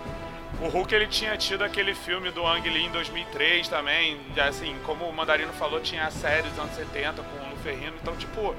O 0.61 0.67
Hulk 0.67 0.93
ele 0.93 1.07
tinha 1.07 1.35
tido 1.37 1.63
aquele 1.63 1.95
filme 1.95 2.29
do 2.31 2.45
Ang 2.45 2.67
Lee 2.69 2.85
em 2.85 2.91
2003 2.91 3.67
também, 3.67 4.19
assim, 4.47 4.75
como 4.85 5.05
o 5.05 5.13
Mandarino 5.13 5.51
falou, 5.53 5.79
tinha 5.79 6.05
a 6.05 6.11
série 6.11 6.47
dos 6.49 6.59
anos 6.59 6.75
70 6.75 7.23
com 7.23 7.47
o 7.47 7.49
Luferrino, 7.49 7.93
então 8.01 8.15
tipo, 8.15 8.53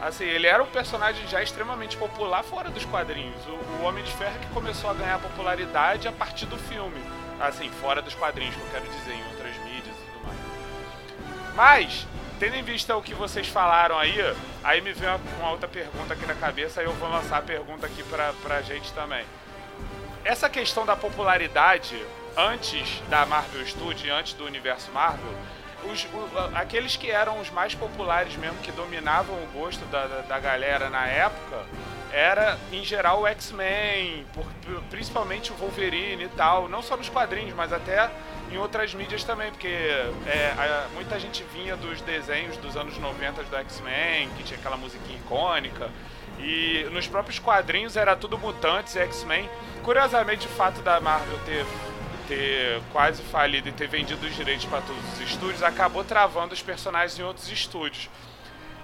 assim, 0.00 0.24
ele 0.24 0.46
era 0.46 0.62
um 0.62 0.66
personagem 0.66 1.26
já 1.26 1.42
extremamente 1.42 1.96
popular 1.96 2.44
fora 2.44 2.70
dos 2.70 2.84
quadrinhos. 2.84 3.44
O, 3.46 3.82
o 3.82 3.84
Homem 3.84 4.04
de 4.04 4.12
Ferro 4.12 4.36
é 4.36 4.46
que 4.46 4.52
começou 4.52 4.90
a 4.90 4.94
ganhar 4.94 5.18
popularidade 5.18 6.06
a 6.06 6.12
partir 6.12 6.46
do 6.46 6.56
filme, 6.56 7.00
assim, 7.40 7.68
fora 7.80 8.00
dos 8.00 8.14
quadrinhos, 8.14 8.54
que 8.54 8.60
eu 8.60 8.68
quero 8.70 8.86
dizer, 8.86 9.14
em 9.14 9.29
mas 11.54 12.06
tendo 12.40 12.56
em 12.56 12.62
vista 12.62 12.96
o 12.96 13.02
que 13.02 13.14
vocês 13.14 13.46
falaram 13.48 13.98
aí, 13.98 14.16
aí 14.64 14.80
me 14.80 14.94
veio 14.94 15.20
uma, 15.38 15.50
outra 15.50 15.68
pergunta 15.68 16.14
aqui 16.14 16.24
na 16.24 16.34
cabeça, 16.34 16.80
aí 16.80 16.86
eu 16.86 16.92
vou 16.94 17.08
lançar 17.10 17.36
a 17.36 17.42
pergunta 17.42 17.86
aqui 17.86 18.02
pra, 18.04 18.32
pra 18.42 18.62
gente 18.62 18.90
também. 18.92 19.24
Essa 20.24 20.48
questão 20.48 20.86
da 20.86 20.96
popularidade 20.96 22.02
antes 22.36 23.02
da 23.10 23.26
Marvel 23.26 23.66
Studios, 23.66 24.10
antes 24.10 24.32
do 24.32 24.46
universo 24.46 24.90
Marvel, 24.90 25.34
os, 25.84 26.04
o, 26.04 26.56
aqueles 26.56 26.96
que 26.96 27.10
eram 27.10 27.40
os 27.40 27.50
mais 27.50 27.74
populares 27.74 28.34
mesmo, 28.36 28.56
que 28.58 28.72
dominavam 28.72 29.34
o 29.36 29.46
gosto 29.52 29.84
da, 29.86 30.06
da, 30.06 30.20
da 30.22 30.38
galera 30.38 30.88
na 30.88 31.06
época, 31.06 31.64
era 32.12 32.58
em 32.72 32.84
geral 32.84 33.22
o 33.22 33.26
X-Men, 33.26 34.26
principalmente 34.90 35.52
o 35.52 35.54
Wolverine 35.56 36.24
e 36.24 36.28
tal, 36.28 36.68
não 36.68 36.82
só 36.82 36.96
nos 36.96 37.08
quadrinhos, 37.08 37.54
mas 37.54 37.72
até 37.72 38.10
em 38.50 38.58
outras 38.58 38.94
mídias 38.94 39.22
também, 39.22 39.50
porque 39.50 39.68
é, 39.68 40.54
a, 40.56 40.88
muita 40.94 41.18
gente 41.20 41.44
vinha 41.52 41.76
dos 41.76 42.00
desenhos 42.00 42.56
dos 42.56 42.76
anos 42.76 42.98
90 42.98 43.44
do 43.44 43.56
X-Men, 43.56 44.28
que 44.36 44.42
tinha 44.42 44.58
aquela 44.58 44.76
musiquinha 44.76 45.18
icônica, 45.18 45.90
e 46.38 46.86
nos 46.92 47.06
próprios 47.06 47.38
quadrinhos 47.38 47.96
era 47.96 48.16
tudo 48.16 48.38
mutantes 48.38 48.96
e 48.96 48.98
X-Men. 49.00 49.48
Curiosamente, 49.82 50.46
o 50.46 50.50
fato 50.50 50.80
da 50.82 51.00
Marvel 51.00 51.38
ter 51.44 51.64
ter 52.30 52.80
quase 52.92 53.20
falido 53.24 53.68
e 53.68 53.72
ter 53.72 53.88
vendido 53.88 54.24
os 54.24 54.36
direitos 54.36 54.64
para 54.66 54.80
todos 54.82 55.02
os 55.14 55.20
estúdios, 55.20 55.64
acabou 55.64 56.04
travando 56.04 56.54
os 56.54 56.62
personagens 56.62 57.18
em 57.18 57.24
outros 57.24 57.50
estúdios. 57.50 58.08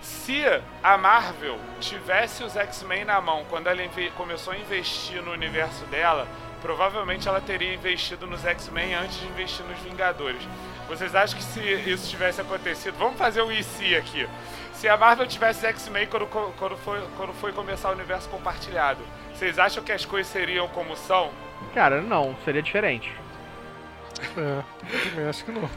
Se 0.07 0.45
a 0.85 0.97
Marvel 0.97 1.59
tivesse 1.81 2.45
os 2.45 2.57
X-Men 2.57 3.05
na 3.05 3.21
mão 3.21 3.45
quando 3.51 3.67
ela 3.67 3.83
começou 4.17 4.53
a 4.53 4.57
investir 4.57 5.21
no 5.21 5.33
universo 5.33 5.85
dela, 5.87 6.29
provavelmente 6.63 7.27
ela 7.27 7.41
teria 7.41 7.75
investido 7.75 8.25
nos 8.25 8.45
X-Men 8.45 8.95
antes 8.95 9.19
de 9.19 9.27
investir 9.27 9.67
nos 9.67 9.79
Vingadores. 9.81 10.41
Vocês 10.87 11.13
acham 11.13 11.37
que 11.37 11.45
se 11.45 11.61
isso 11.61 12.09
tivesse 12.09 12.41
acontecido, 12.41 12.97
vamos 12.97 13.19
fazer 13.19 13.43
o 13.43 13.51
IC 13.51 13.97
aqui. 13.97 14.29
Se 14.75 14.89
a 14.89 14.97
Marvel 14.97 15.27
tivesse 15.27 15.67
X-Men 15.67 16.07
quando, 16.07 16.27
quando, 16.29 16.77
foi, 16.77 17.03
quando 17.17 17.35
foi 17.35 17.53
começar 17.53 17.89
o 17.89 17.93
universo 17.93 18.29
compartilhado, 18.29 19.01
vocês 19.35 19.59
acham 19.59 19.83
que 19.83 19.91
as 19.91 20.05
coisas 20.05 20.31
seriam 20.31 20.69
como 20.69 20.97
são? 20.97 21.33
Cara, 21.75 22.01
não, 22.01 22.37
seria 22.45 22.63
diferente. 22.63 23.13
É, 24.39 24.63
também 25.11 25.29
acho 25.29 25.45
que 25.45 25.51
não. 25.51 25.69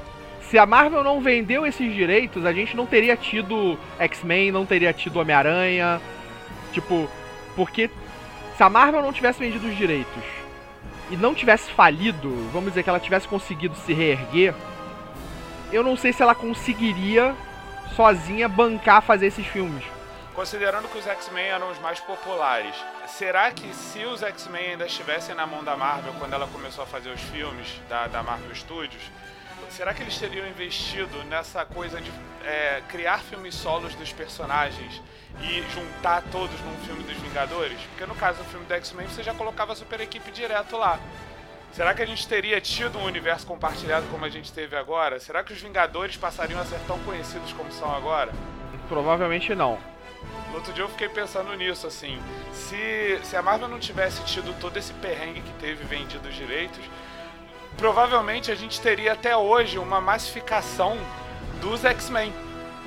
Se 0.49 0.57
a 0.57 0.65
Marvel 0.65 1.03
não 1.03 1.21
vendeu 1.21 1.63
esses 1.63 1.93
direitos, 1.93 2.43
a 2.43 2.51
gente 2.51 2.75
não 2.75 2.87
teria 2.87 3.15
tido 3.15 3.77
X-Men, 3.99 4.51
não 4.51 4.65
teria 4.65 4.91
tido 4.91 5.19
Homem-Aranha. 5.19 6.01
Tipo, 6.73 7.07
porque 7.55 7.87
se 8.57 8.63
a 8.63 8.69
Marvel 8.69 9.03
não 9.03 9.13
tivesse 9.13 9.39
vendido 9.39 9.67
os 9.67 9.77
direitos 9.77 10.23
e 11.11 11.15
não 11.15 11.35
tivesse 11.35 11.71
falido, 11.71 12.49
vamos 12.51 12.69
dizer 12.69 12.81
que 12.81 12.89
ela 12.89 12.99
tivesse 12.99 13.27
conseguido 13.27 13.75
se 13.75 13.93
reerguer, 13.93 14.55
eu 15.71 15.83
não 15.83 15.95
sei 15.95 16.11
se 16.11 16.23
ela 16.23 16.33
conseguiria 16.33 17.35
sozinha 17.95 18.49
bancar 18.49 19.03
fazer 19.03 19.27
esses 19.27 19.45
filmes. 19.45 19.83
Considerando 20.33 20.87
que 20.87 20.97
os 20.97 21.05
X-Men 21.05 21.45
eram 21.45 21.69
os 21.69 21.79
mais 21.79 21.99
populares, 21.99 22.73
será 23.05 23.51
que 23.51 23.71
se 23.73 24.03
os 24.03 24.23
X-Men 24.23 24.71
ainda 24.71 24.87
estivessem 24.87 25.35
na 25.35 25.45
mão 25.45 25.63
da 25.63 25.77
Marvel 25.77 26.13
quando 26.17 26.33
ela 26.33 26.47
começou 26.47 26.83
a 26.83 26.87
fazer 26.87 27.09
os 27.09 27.21
filmes 27.21 27.79
da, 27.87 28.07
da 28.07 28.23
Marvel 28.23 28.55
Studios, 28.55 29.03
será 29.69 29.93
que 29.93 30.01
eles 30.01 30.17
teriam 30.17 30.47
investido 30.47 31.23
nessa 31.25 31.65
coisa 31.65 32.01
de 32.01 32.11
é, 32.43 32.81
criar 32.88 33.19
filmes 33.19 33.55
solos 33.55 33.93
dos 33.95 34.11
personagens 34.11 35.01
e 35.41 35.61
juntar 35.73 36.23
todos 36.31 36.59
num 36.61 36.77
filme 36.85 37.03
dos 37.03 37.17
Vingadores? 37.17 37.79
Porque 37.89 38.05
no 38.05 38.15
caso 38.15 38.39
do 38.39 38.45
filme 38.45 38.65
do 38.65 38.73
X-Men 38.73 39.07
você 39.07 39.23
já 39.23 39.33
colocava 39.33 39.73
a 39.73 39.75
super 39.75 39.99
equipe 40.01 40.31
direto 40.31 40.77
lá. 40.77 40.99
Será 41.71 41.93
que 41.93 42.01
a 42.01 42.05
gente 42.05 42.27
teria 42.27 42.59
tido 42.59 42.97
um 42.97 43.03
universo 43.03 43.45
compartilhado 43.45 44.07
como 44.07 44.25
a 44.25 44.29
gente 44.29 44.51
teve 44.51 44.75
agora? 44.75 45.19
Será 45.19 45.43
que 45.43 45.53
os 45.53 45.61
Vingadores 45.61 46.17
passariam 46.17 46.59
a 46.59 46.65
ser 46.65 46.79
tão 46.88 46.97
conhecidos 46.99 47.53
como 47.53 47.71
são 47.71 47.93
agora? 47.95 48.31
Provavelmente 48.88 49.53
não. 49.53 49.77
No 50.49 50.55
outro 50.55 50.73
dia 50.73 50.83
eu 50.83 50.89
fiquei 50.89 51.07
pensando 51.07 51.53
nisso, 51.55 51.85
assim. 51.85 52.19
Se, 52.51 53.19
se 53.23 53.38
a 53.38 53.41
Marvel 53.41 53.67
não 53.67 53.79
tivesse 53.79 54.23
tido 54.25 54.59
todo 54.59 54.75
esse 54.77 54.91
perrengue 54.93 55.41
que 55.41 55.53
teve 55.53 55.83
vendido 55.83 56.27
os 56.27 56.35
direitos, 56.35 56.83
provavelmente 57.79 58.51
a 58.51 58.55
gente 58.55 58.79
teria 58.79 59.13
até 59.13 59.36
hoje 59.36 59.79
uma 59.79 60.01
massificação 60.01 60.98
dos 61.62 61.83
X-Men. 61.83 62.31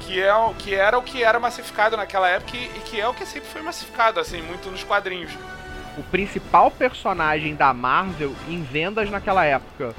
Que, 0.00 0.20
é, 0.20 0.32
que 0.58 0.74
era 0.74 0.98
o 0.98 1.02
que 1.02 1.22
era 1.22 1.38
massificado 1.38 1.96
naquela 1.96 2.28
época 2.28 2.56
e, 2.56 2.64
e 2.64 2.80
que 2.84 3.00
é 3.00 3.06
o 3.06 3.14
que 3.14 3.24
sempre 3.24 3.48
foi 3.48 3.62
massificado, 3.62 4.18
assim, 4.18 4.42
muito 4.42 4.68
nos 4.68 4.82
quadrinhos. 4.82 5.30
O 5.96 6.02
principal 6.02 6.70
personagem 6.70 7.54
da 7.54 7.72
Marvel 7.72 8.34
em 8.48 8.62
vendas 8.62 9.10
naquela 9.10 9.44
época 9.44 9.94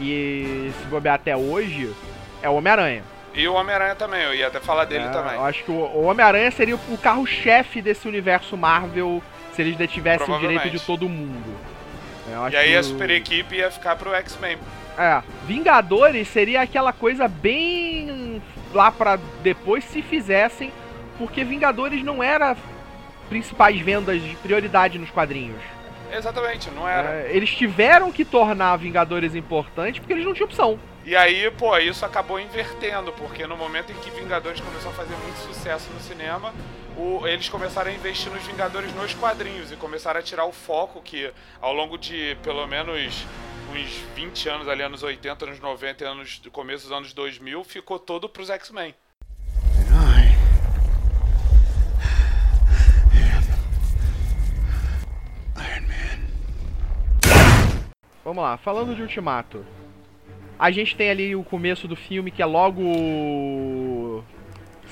e 0.00 0.72
se 0.76 0.84
bobear 0.86 1.14
até 1.16 1.36
hoje 1.36 1.94
é 2.42 2.48
o 2.48 2.54
Homem-Aranha. 2.54 3.04
E 3.32 3.46
o 3.46 3.54
Homem-Aranha 3.54 3.94
também, 3.94 4.22
eu 4.22 4.34
ia 4.34 4.48
até 4.48 4.60
falar 4.60 4.86
dele 4.86 5.04
é, 5.04 5.08
também. 5.08 5.34
Eu 5.34 5.44
acho 5.44 5.64
que 5.64 5.70
o, 5.70 6.04
Homem-Aranha 6.04 6.50
seria 6.50 6.74
o 6.74 6.98
carro-chefe 6.98 7.80
desse 7.80 8.08
universo 8.08 8.56
Marvel 8.56 9.22
se 9.52 9.62
eles 9.62 9.76
detivessem 9.76 10.34
o 10.34 10.38
direito 10.38 10.70
de 10.70 10.80
todo 10.80 11.08
mundo. 11.08 11.73
E 12.50 12.56
aí 12.56 12.76
a 12.76 12.82
super 12.82 13.10
equipe 13.10 13.56
ia 13.56 13.70
ficar 13.70 13.96
pro 13.96 14.14
X-Men. 14.14 14.58
É, 14.98 15.22
Vingadores 15.46 16.28
seria 16.28 16.62
aquela 16.62 16.92
coisa 16.92 17.26
bem 17.26 18.40
lá 18.72 18.90
para 18.90 19.18
depois 19.42 19.84
se 19.84 20.02
fizessem, 20.02 20.72
porque 21.18 21.44
Vingadores 21.44 22.02
não 22.02 22.22
era 22.22 22.56
principais 23.28 23.80
vendas 23.80 24.20
de 24.22 24.36
prioridade 24.36 24.98
nos 24.98 25.10
quadrinhos. 25.10 25.60
Exatamente, 26.12 26.70
não 26.70 26.88
era. 26.88 27.08
É, 27.08 27.30
eles 27.32 27.50
tiveram 27.50 28.12
que 28.12 28.24
tornar 28.24 28.76
Vingadores 28.76 29.34
importante 29.34 30.00
porque 30.00 30.12
eles 30.12 30.24
não 30.24 30.32
tinham 30.32 30.46
opção. 30.46 30.78
E 31.04 31.14
aí, 31.14 31.50
pô, 31.50 31.76
isso 31.76 32.04
acabou 32.06 32.40
invertendo, 32.40 33.12
porque 33.12 33.46
no 33.46 33.56
momento 33.56 33.92
em 33.92 33.96
que 33.96 34.10
Vingadores 34.10 34.60
começou 34.60 34.90
a 34.90 34.94
fazer 34.94 35.14
muito 35.16 35.36
sucesso 35.36 35.90
no 35.92 36.00
cinema, 36.00 36.54
o, 36.96 37.26
eles 37.26 37.48
começaram 37.48 37.90
a 37.90 37.94
investir 37.94 38.30
nos 38.32 38.44
Vingadores 38.44 38.94
nos 38.94 39.14
quadrinhos 39.14 39.72
e 39.72 39.76
começaram 39.76 40.20
a 40.20 40.22
tirar 40.22 40.44
o 40.44 40.52
foco 40.52 41.02
que, 41.02 41.32
ao 41.60 41.72
longo 41.72 41.98
de 41.98 42.36
pelo 42.42 42.66
menos 42.66 43.24
uns 43.72 43.90
20 44.14 44.48
anos, 44.48 44.68
ali, 44.68 44.82
anos 44.82 45.02
80, 45.02 45.44
anos 45.44 45.60
90 45.60 46.04
e 46.04 46.06
anos, 46.06 46.42
começo 46.52 46.84
dos 46.84 46.92
anos 46.92 47.12
2000, 47.12 47.64
ficou 47.64 47.98
todo 47.98 48.28
pros 48.28 48.50
X-Men. 48.50 48.94
Vamos 58.24 58.42
lá, 58.42 58.56
falando 58.56 58.94
de 58.94 59.02
Ultimato. 59.02 59.66
A 60.58 60.70
gente 60.70 60.96
tem 60.96 61.10
ali 61.10 61.36
o 61.36 61.44
começo 61.44 61.86
do 61.86 61.94
filme 61.94 62.30
que 62.30 62.40
é 62.40 62.46
logo 62.46 62.80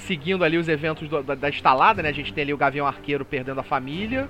seguindo 0.07 0.45
ali 0.45 0.59
os 0.59 0.69
eventos 0.69 1.09
do, 1.09 1.23
da, 1.23 1.35
da 1.35 1.49
estalada, 1.49 2.03
né? 2.03 2.09
A 2.09 2.13
gente 2.13 2.33
tem 2.33 2.43
ali 2.43 2.55
o 2.55 2.57
Gavião 2.57 2.87
Arqueiro 2.87 3.25
perdendo 3.25 3.61
a 3.61 3.63
família, 3.63 4.29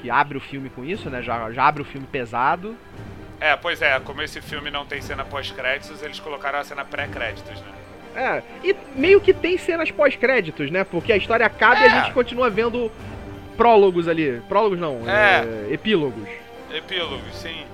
que 0.00 0.10
abre 0.10 0.38
o 0.38 0.40
filme 0.40 0.68
com 0.70 0.84
isso, 0.84 1.08
né? 1.10 1.22
Já, 1.22 1.50
já 1.52 1.64
abre 1.66 1.82
o 1.82 1.84
filme 1.84 2.06
pesado. 2.06 2.76
É, 3.40 3.56
pois 3.56 3.82
é, 3.82 3.98
como 4.00 4.22
esse 4.22 4.40
filme 4.40 4.70
não 4.70 4.86
tem 4.86 5.00
cena 5.00 5.24
pós-créditos, 5.24 6.02
eles 6.02 6.20
colocaram 6.20 6.58
a 6.58 6.64
cena 6.64 6.84
pré-créditos, 6.84 7.60
né? 7.60 7.72
É, 8.14 8.42
e 8.62 8.76
meio 8.94 9.20
que 9.20 9.32
tem 9.32 9.56
cenas 9.56 9.90
pós-créditos, 9.90 10.70
né? 10.70 10.84
Porque 10.84 11.12
a 11.12 11.16
história 11.16 11.46
acaba 11.46 11.80
é. 11.80 11.86
e 11.86 11.90
a 11.90 11.96
é. 11.96 12.02
gente 12.02 12.12
continua 12.12 12.50
vendo 12.50 12.92
prólogos 13.56 14.06
ali. 14.06 14.40
Prólogos 14.48 14.78
não, 14.78 15.08
é. 15.08 15.44
é 15.70 15.72
epílogos. 15.72 16.28
Epílogos, 16.70 17.34
sim. 17.34 17.64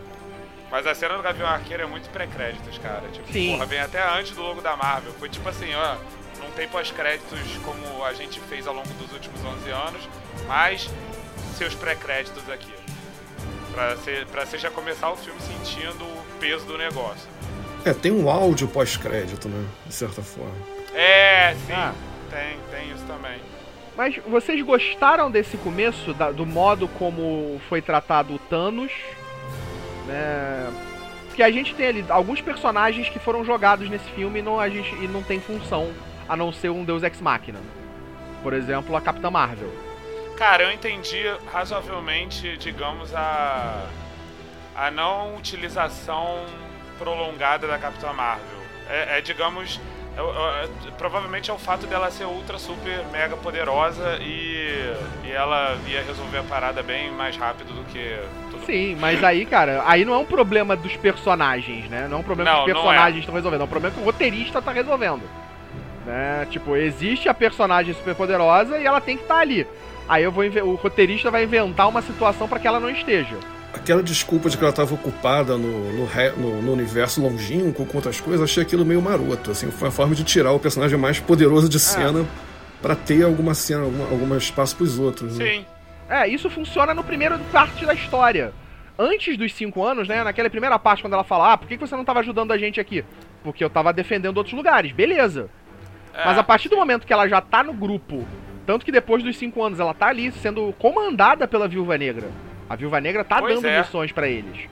Mas 0.71 0.87
a 0.87 0.95
cena 0.95 1.17
do 1.17 1.23
Gavião 1.23 1.49
Arqueiro 1.49 1.83
é 1.83 1.87
muito 1.87 2.11
pré-créditos, 2.11 2.77
cara. 2.79 3.03
Tipo, 3.11 3.33
Sim. 3.33 3.53
porra, 3.53 3.67
vem 3.67 3.81
até 3.81 4.03
antes 4.19 4.33
do 4.33 4.43
logo 4.43 4.61
da 4.61 4.77
Marvel. 4.77 5.13
Foi 5.15 5.29
tipo 5.29 5.49
assim, 5.49 5.75
ó, 5.75 5.97
não 6.39 6.51
tem 6.53 6.69
pós-créditos 6.69 7.39
como 7.65 8.05
a 8.05 8.13
gente 8.15 8.41
fez 8.41 8.67
ao 8.67 8.75
longo 8.75 8.89
dos 8.95 9.13
últimos 9.13 9.45
11 9.45 9.71
anos, 9.71 10.09
mas 10.47 10.89
seus 11.57 11.75
pré-créditos 11.75 12.49
aqui. 12.51 12.73
Pra 13.73 13.95
você, 13.95 14.27
pra 14.31 14.47
você 14.47 14.59
já 14.59 14.71
começar 14.71 15.11
o 15.11 15.17
filme 15.17 15.41
sentindo 15.41 16.05
o 16.05 16.25
peso 16.41 16.67
do 16.67 16.77
negócio. 16.77 17.29
É, 17.85 17.93
tem 17.93 18.11
um 18.11 18.29
áudio 18.29 18.67
pós-crédito, 18.67 19.49
né? 19.49 19.69
De 19.87 19.95
certa 19.95 20.23
forma. 20.23 20.57
É, 20.95 21.55
sim. 21.67 21.73
Ah. 21.73 21.93
Tem, 22.31 22.59
tem 22.71 22.91
isso 22.93 23.05
também. 23.07 23.39
Mas 23.97 24.17
vocês 24.27 24.61
gostaram 24.63 25.31
desse 25.31 25.57
começo, 25.57 26.13
da, 26.15 26.31
do 26.31 26.45
modo 26.45 26.89
como 26.89 27.61
foi 27.69 27.81
tratado 27.81 28.35
o 28.35 28.39
Thanos? 28.39 28.93
né? 30.09 30.73
Porque 31.27 31.43
a 31.43 31.51
gente 31.51 31.75
tem 31.75 31.87
ali 31.87 32.05
alguns 32.09 32.41
personagens 32.41 33.09
que 33.09 33.19
foram 33.19 33.45
jogados 33.45 33.89
nesse 33.89 34.09
filme 34.11 34.41
e 34.41 34.43
não, 34.43 34.59
a 34.59 34.69
gente, 34.69 34.93
e 34.97 35.07
não 35.07 35.23
tem 35.23 35.39
função 35.39 35.93
a 36.29 36.37
não 36.37 36.53
ser 36.53 36.71
um 36.71 36.85
Deus 36.85 37.03
Ex 37.03 37.21
Machina. 37.21 37.61
Por 38.43 38.53
exemplo, 38.53 38.95
a 38.97 39.01
Capitã 39.01 39.31
Marvel. 39.31 39.73
Cara, 40.37 40.63
eu 40.63 40.73
entendi 40.73 41.25
razoavelmente, 41.53 42.57
digamos, 42.59 43.13
a, 43.15 43.87
a 44.77 44.91
não 44.91 45.37
utilização 45.37 46.45
prolongada 46.99 47.67
da 47.67 47.79
Capitã 47.79 48.13
Marvel. 48.13 48.59
É, 48.89 49.19
é 49.19 49.21
digamos, 49.21 49.81
provavelmente 50.97 51.51
é 51.51 51.55
o 51.55 51.59
fato 51.59 51.87
dela 51.87 52.11
ser 52.11 52.25
ultra, 52.25 52.59
super, 52.59 53.05
mega 53.11 53.37
poderosa 53.37 54.19
e, 54.21 54.95
e 55.25 55.31
ela 55.31 55.77
ia 55.87 56.03
resolver 56.03 56.39
a 56.39 56.43
parada 56.45 56.83
bem 56.83 57.11
mais 57.11 57.37
rápido 57.37 57.73
do 57.73 57.85
que 57.93 58.19
Sim, 58.69 58.97
mas 58.97 59.25
aí, 59.25 59.47
cara, 59.47 59.83
aí 59.87 60.05
não 60.05 60.13
é 60.13 60.19
um 60.19 60.27
problema 60.27 60.77
dos 60.77 60.95
personagens, 60.97 61.89
né? 61.89 62.07
Não 62.07 62.19
é 62.19 62.21
um 62.21 62.23
problema 62.23 62.51
não, 62.51 62.65
que 62.65 62.71
os 62.71 62.77
personagens 62.77 63.21
estão 63.21 63.35
é. 63.35 63.39
resolvendo, 63.39 63.61
é 63.63 63.65
um 63.65 63.69
problema 63.69 63.95
que 63.95 64.03
o 64.03 64.05
roteirista 64.05 64.61
tá 64.61 64.73
resolvendo. 64.73 65.23
Né? 66.09 66.47
Tipo, 66.51 66.75
existe 66.75 67.29
a 67.29 67.35
personagem 67.35 67.93
super 67.93 68.15
poderosa 68.15 68.79
e 68.79 68.87
ela 68.87 68.99
tem 68.99 69.19
que 69.19 69.25
estar 69.25 69.35
tá 69.35 69.41
ali. 69.41 69.67
Aí 70.09 70.25
eu 70.25 70.33
vou 70.33 70.43
o 70.43 70.75
roteirista 70.75 71.31
vai 71.31 71.45
inventar 71.45 71.87
uma 71.87 72.01
situação 72.01 72.49
para 72.49 72.59
que 72.59 72.67
ela 72.67 72.81
não 72.81 72.89
esteja. 72.89 73.37
Aquela 73.75 74.03
desculpa 74.03 74.49
de 74.49 74.57
que 74.57 74.65
ela 74.65 74.71
estava 74.71 74.95
ocupada 74.95 75.59
no, 75.59 75.93
no, 75.93 76.09
no, 76.39 76.63
no, 76.63 76.73
universo 76.73 77.21
longínquo 77.21 77.85
com 77.85 77.99
outras 77.99 78.19
coisas, 78.19 78.41
achei 78.41 78.63
aquilo 78.63 78.87
meio 78.87 79.03
maroto. 79.03 79.51
Assim, 79.51 79.71
foi 79.71 79.89
uma 79.89 79.93
forma 79.93 80.15
de 80.15 80.25
tirar 80.25 80.53
o 80.53 80.59
personagem 80.59 80.99
mais 80.99 81.21
poderoso 81.21 81.69
de 81.69 81.77
é. 81.77 81.81
cena 81.81 82.21
é. 82.23 82.27
para 82.81 82.97
ter 82.97 83.23
alguma 83.23 83.53
cena, 83.53 83.83
alguma, 83.83 84.05
algum 84.07 84.35
espaço 84.35 84.77
para 84.77 84.85
os 84.85 84.99
outros. 84.99 85.37
Né? 85.37 85.45
Sim. 85.45 85.67
É, 86.09 86.27
isso 86.27 86.49
funciona 86.49 86.95
no 86.95 87.05
primeiro 87.05 87.39
parte 87.53 87.85
da 87.85 87.93
história. 87.93 88.55
Antes 88.99 89.37
dos 89.37 89.53
cinco 89.53 89.85
anos, 89.85 90.09
né? 90.09 90.25
Naquela 90.25 90.49
primeira 90.49 90.79
parte, 90.79 91.03
quando 91.03 91.13
ela 91.13 91.23
fala, 91.23 91.53
ah, 91.53 91.59
por 91.59 91.69
que 91.69 91.77
você 91.77 91.95
não 91.95 92.01
estava 92.01 92.21
ajudando 92.21 92.51
a 92.51 92.57
gente 92.57 92.81
aqui? 92.81 93.05
Porque 93.45 93.63
eu 93.63 93.69
estava 93.69 93.93
defendendo 93.93 94.39
outros 94.39 94.57
lugares. 94.57 94.91
Beleza. 94.91 95.51
É. 96.19 96.25
Mas 96.25 96.37
a 96.37 96.43
partir 96.43 96.69
do 96.69 96.77
momento 96.77 97.07
que 97.07 97.13
ela 97.13 97.29
já 97.29 97.41
tá 97.41 97.63
no 97.63 97.73
grupo, 97.73 98.27
tanto 98.67 98.85
que 98.85 98.91
depois 98.91 99.23
dos 99.23 99.39
cinco 99.39 99.63
anos 99.63 99.79
ela 99.79 99.95
tá 99.95 100.09
ali 100.09 100.33
sendo 100.33 100.75
comandada 100.79 101.47
pela 101.47 101.69
Viúva 101.69 101.97
Negra. 101.97 102.29
A 102.69 102.75
Viúva 102.75 103.01
Negra 103.01 103.23
tá 103.23 103.39
pois 103.39 103.55
dando 103.55 103.69
é. 103.69 103.79
missões 103.79 104.11
para 104.11 104.29
eles. 104.29 104.69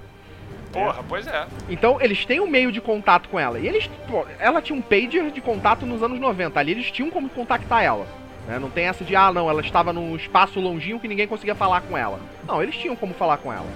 Porra, 0.72 1.02
pois 1.08 1.26
é. 1.26 1.46
Então 1.70 1.98
eles 2.00 2.26
têm 2.26 2.40
um 2.40 2.48
meio 2.48 2.72
de 2.72 2.80
contato 2.80 3.28
com 3.28 3.38
ela. 3.38 3.60
E 3.60 3.66
eles. 3.66 3.88
Pô, 4.10 4.26
ela 4.40 4.60
tinha 4.60 4.76
um 4.76 4.82
pager 4.82 5.30
de 5.30 5.40
contato 5.40 5.86
nos 5.86 6.02
anos 6.02 6.18
90. 6.18 6.58
Ali 6.58 6.72
eles 6.72 6.90
tinham 6.90 7.10
como 7.10 7.28
contactar 7.28 7.82
ela. 7.82 8.06
Né? 8.46 8.58
Não 8.58 8.68
tem 8.68 8.86
essa 8.86 9.04
de, 9.04 9.14
ah, 9.14 9.32
não, 9.32 9.48
ela 9.48 9.60
estava 9.60 9.92
num 9.92 10.16
espaço 10.16 10.60
longinho 10.60 11.00
que 11.00 11.08
ninguém 11.08 11.28
conseguia 11.28 11.54
falar 11.54 11.80
com 11.82 11.96
ela. 11.96 12.20
Não, 12.46 12.62
eles 12.62 12.76
tinham 12.76 12.96
como 12.96 13.14
falar 13.14 13.38
com 13.38 13.52
ela. 13.52 13.66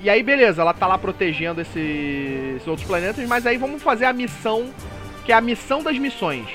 E 0.00 0.10
aí, 0.10 0.22
beleza, 0.22 0.60
ela 0.60 0.74
tá 0.74 0.86
lá 0.86 0.98
protegendo 0.98 1.60
esse, 1.60 2.54
esses 2.56 2.68
outros 2.68 2.86
planetas, 2.86 3.26
mas 3.26 3.46
aí 3.46 3.56
vamos 3.56 3.82
fazer 3.82 4.04
a 4.04 4.12
missão, 4.12 4.68
que 5.24 5.32
é 5.32 5.34
a 5.34 5.40
missão 5.40 5.82
das 5.82 5.98
missões. 5.98 6.48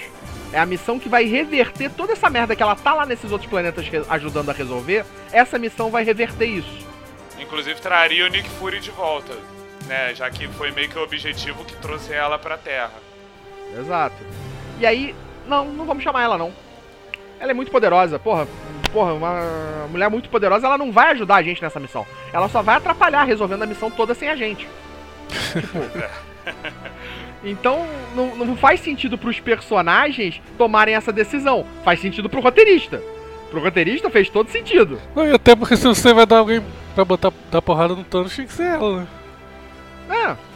É 0.51 0.59
a 0.59 0.65
missão 0.65 0.97
que 0.97 1.09
vai 1.09 1.25
reverter 1.25 1.91
toda 1.91 2.13
essa 2.13 2.29
merda 2.29 2.55
que 2.55 2.63
ela 2.63 2.75
tá 2.75 2.93
lá 2.93 3.05
nesses 3.05 3.31
outros 3.31 3.49
planetas 3.49 3.85
ajudando 4.09 4.49
a 4.49 4.53
resolver. 4.53 5.05
Essa 5.31 5.59
missão 5.59 5.91
vai 5.91 6.03
reverter 6.03 6.45
isso. 6.45 6.87
Inclusive 7.39 7.79
traria 7.79 8.25
o 8.25 8.29
Nick 8.29 8.49
Fury 8.49 8.79
de 8.79 8.91
volta, 8.91 9.33
né? 9.85 10.13
Já 10.15 10.29
que 10.29 10.47
foi 10.47 10.71
meio 10.71 10.89
que 10.89 10.97
o 10.97 11.03
objetivo 11.03 11.63
que 11.63 11.75
trouxe 11.75 12.13
ela 12.13 12.39
pra 12.39 12.57
Terra. 12.57 12.93
Exato. 13.77 14.15
E 14.79 14.85
aí, 14.85 15.15
não, 15.47 15.65
não 15.65 15.85
vamos 15.85 16.03
chamar 16.03 16.23
ela 16.23 16.37
não. 16.37 16.51
Ela 17.39 17.51
é 17.51 17.53
muito 17.53 17.71
poderosa, 17.71 18.17
porra. 18.17 18.47
Porra, 18.91 19.13
uma 19.13 19.87
mulher 19.87 20.09
muito 20.09 20.29
poderosa, 20.29 20.65
ela 20.65 20.77
não 20.77 20.91
vai 20.91 21.11
ajudar 21.11 21.35
a 21.35 21.43
gente 21.43 21.61
nessa 21.61 21.79
missão. 21.79 22.07
Ela 22.33 22.49
só 22.49 22.63
vai 22.63 22.75
atrapalhar 22.75 23.23
resolvendo 23.23 23.61
a 23.61 23.67
missão 23.67 23.91
toda 23.91 24.15
sem 24.15 24.27
a 24.27 24.35
gente. 24.35 24.67
tipo, 25.53 25.77
então, 27.43 27.87
não, 28.15 28.35
não 28.35 28.57
faz 28.57 28.79
sentido 28.81 29.17
pros 29.17 29.39
personagens 29.39 30.41
tomarem 30.57 30.95
essa 30.95 31.11
decisão. 31.11 31.65
Faz 31.83 31.99
sentido 31.99 32.29
pro 32.29 32.41
roteirista. 32.41 33.01
Pro 33.49 33.61
roteirista 33.61 34.09
fez 34.09 34.29
todo 34.29 34.49
sentido. 34.49 34.99
Não, 35.15 35.27
e 35.27 35.33
até 35.33 35.55
porque 35.55 35.75
se 35.75 35.87
você 35.87 36.13
vai 36.13 36.25
dar 36.25 36.39
alguém 36.39 36.63
pra 36.93 37.05
botar 37.05 37.31
dar 37.49 37.61
porrada 37.61 37.95
no 37.95 38.03
Thanos, 38.03 38.33
tinha 38.35 38.45
que 38.45 38.53
ser 38.53 38.63
ela, 38.63 38.99
né? 38.99 39.07
É. 40.09 40.49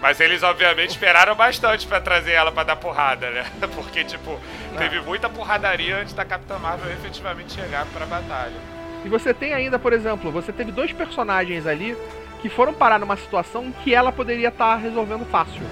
Mas 0.00 0.18
eles, 0.18 0.42
obviamente, 0.42 0.90
esperaram 0.90 1.36
bastante 1.36 1.86
para 1.86 2.00
trazer 2.00 2.32
ela 2.32 2.50
para 2.50 2.64
dar 2.64 2.76
porrada, 2.76 3.30
né? 3.30 3.44
Porque, 3.74 4.02
tipo, 4.02 4.36
teve 4.76 5.00
muita 5.00 5.28
porradaria 5.28 5.98
antes 5.98 6.12
da 6.12 6.24
Capitã 6.24 6.58
Marvel 6.58 6.90
efetivamente 6.90 7.52
chegar 7.52 7.86
pra 7.86 8.04
batalha. 8.04 8.56
E 9.04 9.08
você 9.08 9.32
tem 9.32 9.54
ainda, 9.54 9.78
por 9.78 9.92
exemplo, 9.92 10.32
você 10.32 10.52
teve 10.52 10.72
dois 10.72 10.92
personagens 10.92 11.66
ali 11.66 11.96
que 12.40 12.48
foram 12.48 12.74
parar 12.74 12.98
numa 12.98 13.16
situação 13.16 13.72
que 13.84 13.94
ela 13.94 14.10
poderia 14.10 14.48
estar 14.48 14.74
tá 14.74 14.76
resolvendo 14.76 15.24
fácil. 15.26 15.62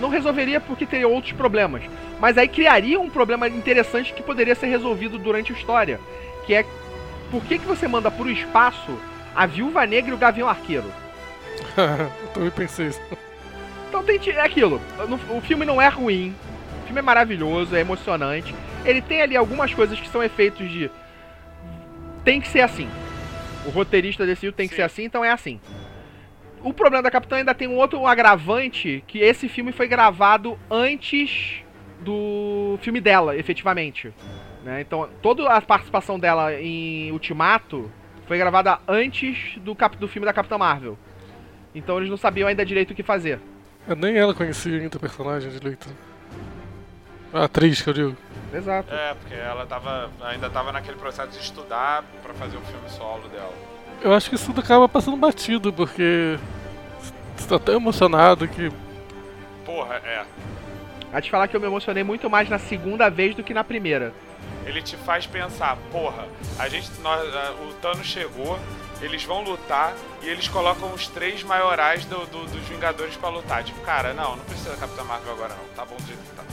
Não 0.00 0.08
resolveria 0.08 0.60
porque 0.60 0.84
teria 0.84 1.08
outros 1.08 1.32
problemas, 1.32 1.82
mas 2.20 2.36
aí 2.36 2.48
criaria 2.48 3.00
um 3.00 3.08
problema 3.08 3.48
interessante 3.48 4.12
que 4.12 4.22
poderia 4.22 4.54
ser 4.54 4.66
resolvido 4.66 5.18
durante 5.18 5.52
a 5.52 5.56
história, 5.56 5.98
que 6.44 6.54
é 6.54 6.64
por 7.30 7.42
que, 7.44 7.58
que 7.58 7.66
você 7.66 7.88
manda 7.88 8.10
pro 8.10 8.30
espaço 8.30 8.98
a 9.34 9.46
Viúva 9.46 9.84
Negra 9.86 10.10
e 10.10 10.14
o 10.14 10.18
Gavião 10.18 10.48
Arqueiro? 10.48 10.90
Eu 11.76 12.28
também 12.32 12.50
pensei 12.50 12.88
isso. 12.88 13.00
Então 13.88 14.02
tem 14.02 14.20
é 14.30 14.40
aquilo. 14.40 14.80
O 15.30 15.40
filme 15.40 15.64
não 15.64 15.80
é 15.80 15.88
ruim. 15.88 16.34
O 16.82 16.86
filme 16.86 16.98
é 16.98 17.02
maravilhoso, 17.02 17.74
é 17.74 17.80
emocionante. 17.80 18.54
Ele 18.84 19.00
tem 19.00 19.22
ali 19.22 19.36
algumas 19.36 19.72
coisas 19.72 19.98
que 19.98 20.08
são 20.08 20.22
efeitos 20.22 20.70
de. 20.70 20.90
Tem 22.24 22.40
que 22.40 22.48
ser 22.48 22.60
assim. 22.60 22.88
O 23.64 23.70
roteirista 23.70 24.24
decidiu 24.26 24.52
tem 24.52 24.68
que 24.68 24.74
Sim. 24.74 24.76
ser 24.76 24.82
assim, 24.82 25.04
então 25.04 25.24
é 25.24 25.30
assim. 25.30 25.60
O 26.66 26.74
problema 26.74 27.00
da 27.00 27.12
Capitã 27.12 27.36
ainda 27.36 27.54
tem 27.54 27.68
um 27.68 27.76
outro 27.76 28.04
agravante, 28.08 29.04
que 29.06 29.20
esse 29.20 29.48
filme 29.48 29.70
foi 29.70 29.86
gravado 29.86 30.58
antes 30.68 31.62
do 32.00 32.76
filme 32.82 33.00
dela, 33.00 33.36
efetivamente. 33.36 34.12
Né? 34.64 34.80
Então, 34.80 35.08
toda 35.22 35.48
a 35.48 35.60
participação 35.60 36.18
dela 36.18 36.52
em 36.60 37.12
Ultimato 37.12 37.88
foi 38.26 38.36
gravada 38.36 38.80
antes 38.88 39.56
do, 39.58 39.76
cap 39.76 39.96
do 39.96 40.08
filme 40.08 40.26
da 40.26 40.32
Capitã 40.32 40.58
Marvel. 40.58 40.98
Então 41.72 41.98
eles 41.98 42.10
não 42.10 42.16
sabiam 42.16 42.48
ainda 42.48 42.66
direito 42.66 42.90
o 42.90 42.94
que 42.96 43.02
fazer. 43.04 43.38
Eu 43.86 43.94
nem 43.94 44.16
ela 44.16 44.34
conhecia 44.34 44.80
ainda 44.80 44.96
o 44.96 45.00
personagem 45.00 45.48
direito. 45.52 45.88
A 47.32 47.44
atriz 47.44 47.80
que 47.80 47.90
eu 47.90 47.94
digo. 47.94 48.16
Exato. 48.52 48.92
É, 48.92 49.14
porque 49.14 49.34
ela 49.34 49.66
tava, 49.66 50.10
ainda 50.20 50.50
tava 50.50 50.72
naquele 50.72 50.96
processo 50.96 51.30
de 51.30 51.38
estudar 51.38 52.02
para 52.24 52.34
fazer 52.34 52.56
o 52.56 52.60
filme 52.62 52.88
solo 52.88 53.28
dela. 53.28 53.75
Eu 54.00 54.12
acho 54.12 54.28
que 54.28 54.36
isso 54.36 54.46
tudo 54.46 54.60
acaba 54.60 54.88
passando 54.88 55.16
batido, 55.16 55.72
porque 55.72 56.38
você 57.36 57.48
tá 57.48 57.58
tão 57.58 57.76
emocionado 57.76 58.46
que. 58.48 58.70
Porra, 59.64 59.96
é. 60.04 60.24
A 61.12 61.20
te 61.20 61.30
falar 61.30 61.48
que 61.48 61.56
eu 61.56 61.60
me 61.60 61.66
emocionei 61.66 62.02
muito 62.02 62.28
mais 62.28 62.48
na 62.48 62.58
segunda 62.58 63.08
vez 63.08 63.34
do 63.34 63.42
que 63.42 63.54
na 63.54 63.64
primeira. 63.64 64.12
Ele 64.64 64.82
te 64.82 64.96
faz 64.96 65.26
pensar, 65.26 65.76
porra, 65.90 66.26
a 66.58 66.68
gente. 66.68 66.90
Nós, 67.00 67.22
o 67.68 67.72
Thanos 67.80 68.06
chegou, 68.06 68.58
eles 69.00 69.24
vão 69.24 69.42
lutar 69.42 69.94
e 70.22 70.28
eles 70.28 70.48
colocam 70.48 70.92
os 70.92 71.06
três 71.06 71.42
maiorais 71.42 72.04
do, 72.04 72.26
do, 72.26 72.46
dos 72.46 72.68
Vingadores 72.68 73.16
para 73.16 73.28
lutar. 73.28 73.62
Tipo, 73.64 73.80
cara, 73.80 74.12
não, 74.12 74.36
não 74.36 74.44
precisa 74.44 74.70
da 74.70 74.76
Capitã 74.76 75.04
Marvel 75.04 75.32
agora 75.32 75.54
não, 75.54 75.74
tá 75.74 75.84
bom 75.84 75.96
do 75.96 76.06
jeito 76.06 76.22
que 76.22 76.36
tá. 76.36 76.44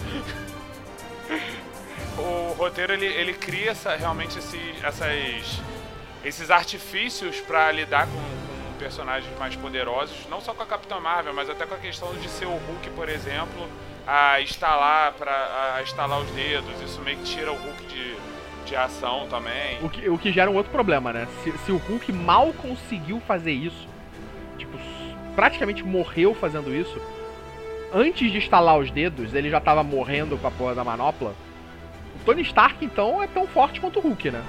o 2.22 2.54
roteiro 2.58 2.94
ele, 2.94 3.06
ele 3.06 3.34
cria 3.34 3.72
essa, 3.72 3.96
realmente 3.96 4.38
esse, 4.38 4.76
essas, 4.84 5.60
esses 6.24 6.50
artifícios 6.50 7.40
para 7.42 7.72
lidar 7.72 8.08
com, 8.08 8.14
com, 8.14 8.78
personagens 8.80 9.38
mais 9.40 9.56
poderosos, 9.56 10.28
não 10.30 10.42
só 10.42 10.54
com 10.54 10.64
a 10.64 10.66
Capitã 10.66 11.00
Marvel, 11.00 11.34
mas 11.34 11.50
até 11.50 11.66
com 11.66 11.76
a 11.76 11.78
questão 11.78 12.14
de 12.16 12.28
ser 12.28 12.46
o 12.46 12.56
Hulk, 12.56 12.90
por 12.92 13.08
exemplo, 13.08 13.68
a 14.06 14.42
instalar 14.42 15.14
para 15.14 15.80
instalar 15.82 16.20
os 16.20 16.30
dedos. 16.32 16.82
Isso 16.82 17.00
meio 17.02 17.18
que 17.18 17.24
tira 17.24 17.52
o 17.52 17.56
Hulk 17.56 17.86
de 17.86 18.18
de 18.66 18.76
ação 18.76 19.28
também. 19.30 19.78
O 19.82 19.90
que, 19.90 20.10
o 20.10 20.18
que 20.18 20.32
gera 20.32 20.50
um 20.50 20.56
outro 20.56 20.72
problema, 20.72 21.14
né? 21.14 21.28
Se, 21.44 21.52
se 21.60 21.72
o 21.72 21.78
Hulk 21.78 22.12
mal 22.12 22.52
conseguiu 22.54 23.20
fazer 23.22 23.52
isso, 23.52 23.88
tipo, 24.58 24.78
praticamente 25.36 25.84
morreu 25.84 26.34
fazendo 26.34 26.74
isso, 26.74 27.00
antes 27.94 28.32
de 28.32 28.38
estalar 28.38 28.78
os 28.78 28.90
dedos, 28.90 29.34
ele 29.34 29.50
já 29.50 29.60
tava 29.60 29.84
morrendo 29.84 30.38
com 30.38 30.48
a 30.48 30.52
porra 30.52 30.76
da 30.76 30.84
manopla. 30.84 31.36
O 32.16 32.26
Tony 32.26 32.42
Stark, 32.42 32.84
então, 32.84 33.22
é 33.22 33.28
tão 33.28 33.48
forte 33.48 33.80
quanto 33.80 34.00
o 34.00 34.02
Hulk, 34.02 34.32
né? 34.32 34.44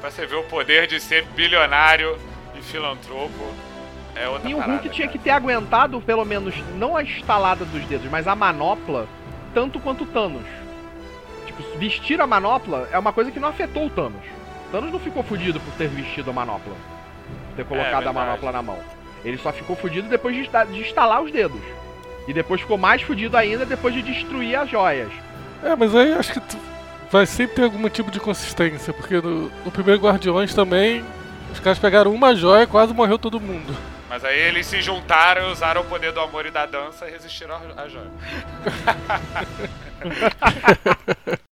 Pra 0.00 0.10
você 0.10 0.26
ver 0.26 0.36
o 0.36 0.44
poder 0.44 0.86
de 0.86 1.00
ser 1.00 1.24
bilionário 1.36 2.18
e 2.54 2.62
filantropo. 2.62 3.54
É 4.14 4.28
outra 4.28 4.48
e 4.48 4.54
o 4.54 4.60
Hulk 4.60 4.88
tinha 4.88 5.08
que 5.08 5.18
ter 5.18 5.30
aguentado, 5.30 6.00
pelo 6.00 6.24
menos, 6.24 6.54
não 6.76 6.96
a 6.96 7.02
estalada 7.02 7.64
dos 7.64 7.84
dedos, 7.84 8.10
mas 8.10 8.26
a 8.26 8.34
manopla, 8.34 9.06
tanto 9.54 9.78
quanto 9.78 10.04
o 10.04 10.06
Thanos 10.06 10.44
vestir 11.78 12.20
a 12.20 12.26
manopla 12.26 12.88
é 12.92 12.98
uma 12.98 13.12
coisa 13.12 13.30
que 13.30 13.40
não 13.40 13.48
afetou 13.48 13.86
o 13.86 13.90
Thanos. 13.90 14.22
O 14.68 14.72
Thanos 14.72 14.92
não 14.92 15.00
ficou 15.00 15.22
fudido 15.22 15.60
por 15.60 15.72
ter 15.74 15.88
vestido 15.88 16.30
a 16.30 16.32
manopla. 16.32 16.74
Por 17.48 17.56
ter 17.56 17.64
colocado 17.64 18.04
é, 18.04 18.08
a 18.08 18.12
manopla 18.12 18.52
na 18.52 18.62
mão. 18.62 18.78
Ele 19.24 19.38
só 19.38 19.52
ficou 19.52 19.76
fudido 19.76 20.08
depois 20.08 20.34
de, 20.34 20.42
de 20.42 20.80
instalar 20.80 21.22
os 21.22 21.32
dedos. 21.32 21.60
E 22.28 22.32
depois 22.32 22.60
ficou 22.60 22.78
mais 22.78 23.02
fudido 23.02 23.36
ainda 23.36 23.64
depois 23.64 23.94
de 23.94 24.02
destruir 24.02 24.56
as 24.56 24.68
joias. 24.68 25.10
É, 25.62 25.74
mas 25.74 25.94
aí 25.94 26.12
acho 26.12 26.34
que 26.34 26.40
vai 27.10 27.26
sempre 27.26 27.56
ter 27.56 27.64
algum 27.64 27.88
tipo 27.88 28.10
de 28.10 28.20
consistência, 28.20 28.92
porque 28.92 29.20
no, 29.20 29.50
no 29.64 29.70
primeiro 29.70 30.00
Guardiões 30.00 30.54
também 30.54 31.04
os 31.52 31.58
caras 31.58 31.78
pegaram 31.78 32.14
uma 32.14 32.34
joia 32.34 32.62
e 32.62 32.66
quase 32.66 32.94
morreu 32.94 33.18
todo 33.18 33.40
mundo. 33.40 33.76
Mas 34.08 34.24
aí 34.24 34.38
eles 34.38 34.66
se 34.66 34.80
juntaram, 34.80 35.50
usaram 35.50 35.82
o 35.82 35.84
poder 35.84 36.12
do 36.12 36.20
amor 36.20 36.46
e 36.46 36.50
da 36.50 36.66
dança 36.66 37.08
e 37.08 37.10
resistiram 37.10 37.60
à 37.76 37.88
joia. 37.88 38.10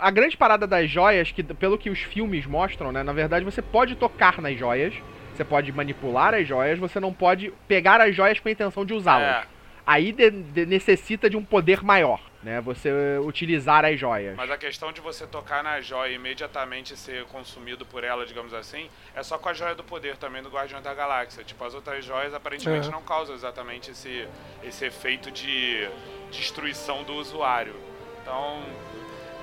a 0.00 0.10
grande 0.10 0.36
parada 0.36 0.66
das 0.66 0.90
joias, 0.90 1.30
que 1.30 1.42
pelo 1.42 1.78
que 1.78 1.90
os 1.90 2.00
filmes 2.00 2.46
mostram, 2.46 2.90
né? 2.90 3.02
Na 3.02 3.12
verdade, 3.12 3.44
você 3.44 3.60
pode 3.60 3.94
tocar 3.94 4.40
nas 4.40 4.58
joias, 4.58 4.94
você 5.34 5.44
pode 5.44 5.72
manipular 5.72 6.34
as 6.34 6.46
joias, 6.46 6.78
você 6.78 6.98
não 7.00 7.12
pode 7.12 7.52
pegar 7.68 8.00
as 8.00 8.14
joias 8.14 8.38
com 8.40 8.48
a 8.48 8.52
intenção 8.52 8.84
de 8.84 8.92
usá-las. 8.94 9.44
É. 9.44 9.46
Aí 9.86 10.12
de, 10.12 10.30
de, 10.30 10.66
necessita 10.66 11.28
de 11.28 11.36
um 11.36 11.44
poder 11.44 11.82
maior. 11.82 12.20
né? 12.42 12.60
Você 12.60 12.90
utilizar 13.24 13.84
as 13.84 13.98
joias. 13.98 14.36
Mas 14.36 14.50
a 14.50 14.56
questão 14.56 14.92
de 14.92 15.00
você 15.00 15.26
tocar 15.26 15.64
na 15.64 15.80
joia 15.80 16.12
e 16.12 16.14
imediatamente 16.14 16.96
ser 16.96 17.24
consumido 17.24 17.84
por 17.84 18.04
ela, 18.04 18.24
digamos 18.24 18.54
assim, 18.54 18.88
é 19.14 19.22
só 19.22 19.36
com 19.36 19.48
a 19.48 19.52
joia 19.54 19.74
do 19.74 19.82
poder 19.82 20.16
também 20.16 20.42
do 20.42 20.48
Guardião 20.50 20.80
da 20.80 20.94
Galáxia. 20.94 21.42
Tipo, 21.44 21.64
as 21.64 21.74
outras 21.74 22.04
joias 22.04 22.32
aparentemente 22.34 22.88
É. 22.88 22.90
não 22.90 23.02
causam 23.02 23.34
exatamente 23.34 23.90
esse, 23.90 24.26
esse 24.62 24.84
efeito 24.84 25.30
de 25.30 25.88
destruição 26.30 27.02
do 27.02 27.14
usuário. 27.14 27.74
Então, 28.22 28.62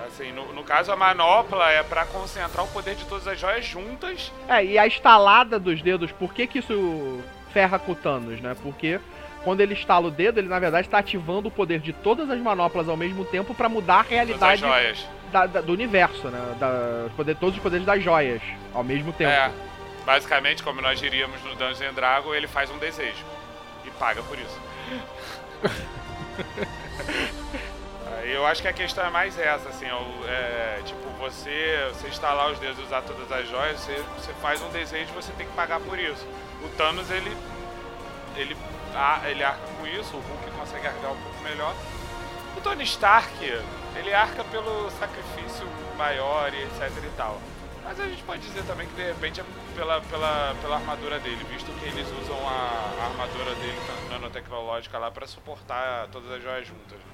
assim, 0.05 0.31
no, 0.31 0.53
no 0.53 0.63
caso 0.63 0.91
a 0.91 0.95
manopla 0.95 1.69
é 1.71 1.81
pra 1.83 2.05
concentrar 2.05 2.63
o 2.63 2.67
poder 2.69 2.95
de 2.95 3.05
todas 3.05 3.27
as 3.27 3.39
joias 3.39 3.65
juntas. 3.65 4.31
É, 4.47 4.63
e 4.63 4.77
a 4.77 4.85
estalada 4.85 5.59
dos 5.59 5.81
dedos, 5.81 6.11
por 6.11 6.33
que 6.33 6.45
que 6.47 6.59
isso 6.59 7.19
ferra 7.53 7.79
com 7.79 7.93
o 7.93 7.95
Thanos, 7.95 8.39
né? 8.41 8.55
Porque 8.61 8.99
quando 9.43 9.61
ele 9.61 9.73
estala 9.73 10.07
o 10.07 10.11
dedo, 10.11 10.39
ele 10.39 10.47
na 10.49 10.59
verdade 10.59 10.87
está 10.87 10.97
ativando 10.99 11.47
o 11.47 11.51
poder 11.51 11.79
de 11.79 11.93
todas 11.93 12.29
as 12.29 12.39
manoplas 12.39 12.87
ao 12.89 12.97
mesmo 12.97 13.23
tempo 13.25 13.53
para 13.55 13.69
mudar 13.69 14.01
a 14.01 14.03
Todas 14.03 14.11
as 14.19 14.27
realidade 14.27 14.61
joias. 14.61 15.05
da- 15.31 15.45
da- 15.45 15.61
do 15.61 15.71
universo, 15.73 16.27
né? 16.27 16.55
Da, 16.59 17.07
poder, 17.15 17.35
todos 17.35 17.55
os 17.55 17.61
poderes 17.63 17.85
das 17.85 18.03
joias 18.03 18.41
ao 18.73 18.83
mesmo 18.83 19.11
tempo. 19.13 19.31
É. 19.31 19.49
Basicamente, 20.05 20.63
como 20.63 20.81
nós 20.81 20.99
diríamos 20.99 21.41
no 21.43 21.55
Dungeons 21.55 21.81
and 21.81 21.93
Dragons, 21.93 22.33
ele 22.35 22.47
faz 22.47 22.69
um 22.71 22.77
desejo. 22.77 23.25
E 23.85 23.89
paga 23.91 24.21
por 24.23 24.37
isso. 24.37 24.59
Eu 28.29 28.45
acho 28.45 28.61
que 28.61 28.67
a 28.67 28.73
questão 28.73 29.05
é 29.05 29.09
mais 29.09 29.39
essa, 29.39 29.69
assim, 29.69 29.89
ó, 29.89 30.01
é, 30.27 30.81
tipo, 30.83 31.09
você, 31.17 31.89
você 31.93 32.09
instalar 32.09 32.51
os 32.51 32.59
dedos 32.59 32.77
e 32.77 32.81
usar 32.81 33.01
todas 33.01 33.31
as 33.31 33.47
joias, 33.47 33.79
você, 33.79 34.03
você 34.17 34.33
faz 34.41 34.61
um 34.61 34.69
desejo 34.69 35.11
e 35.11 35.15
você 35.15 35.31
tem 35.31 35.47
que 35.47 35.53
pagar 35.53 35.79
por 35.79 35.97
isso. 35.97 36.27
O 36.61 36.67
Thanos, 36.75 37.09
ele, 37.09 37.31
ele, 38.35 38.57
ele 39.29 39.43
arca 39.43 39.61
com 39.79 39.87
isso, 39.87 40.17
o 40.17 40.19
Hulk 40.19 40.51
consegue 40.59 40.87
arcar 40.87 41.13
um 41.13 41.21
pouco 41.21 41.41
melhor. 41.41 41.73
O 42.57 42.59
Tony 42.59 42.83
Stark, 42.83 43.31
ele 43.95 44.13
arca 44.13 44.43
pelo 44.43 44.91
sacrifício 44.91 45.65
maior 45.97 46.53
e 46.53 46.63
etc 46.63 46.91
e 47.01 47.09
tal. 47.15 47.39
Mas 47.81 47.97
a 47.97 48.07
gente 48.07 48.23
pode 48.23 48.41
dizer 48.41 48.63
também 48.63 48.87
que 48.87 48.95
de 48.95 49.03
repente 49.03 49.39
é 49.39 49.45
pela, 49.73 50.01
pela, 50.01 50.53
pela 50.61 50.75
armadura 50.75 51.17
dele, 51.19 51.41
visto 51.49 51.71
que 51.79 51.85
eles 51.85 52.05
usam 52.21 52.37
a, 52.45 52.93
a 52.99 53.05
armadura 53.05 53.55
dele 53.55 53.79
nanotecnológica 54.09 54.97
lá 54.97 55.09
pra 55.09 55.25
suportar 55.25 56.09
todas 56.09 56.29
as 56.29 56.43
joias 56.43 56.67
juntas. 56.67 57.06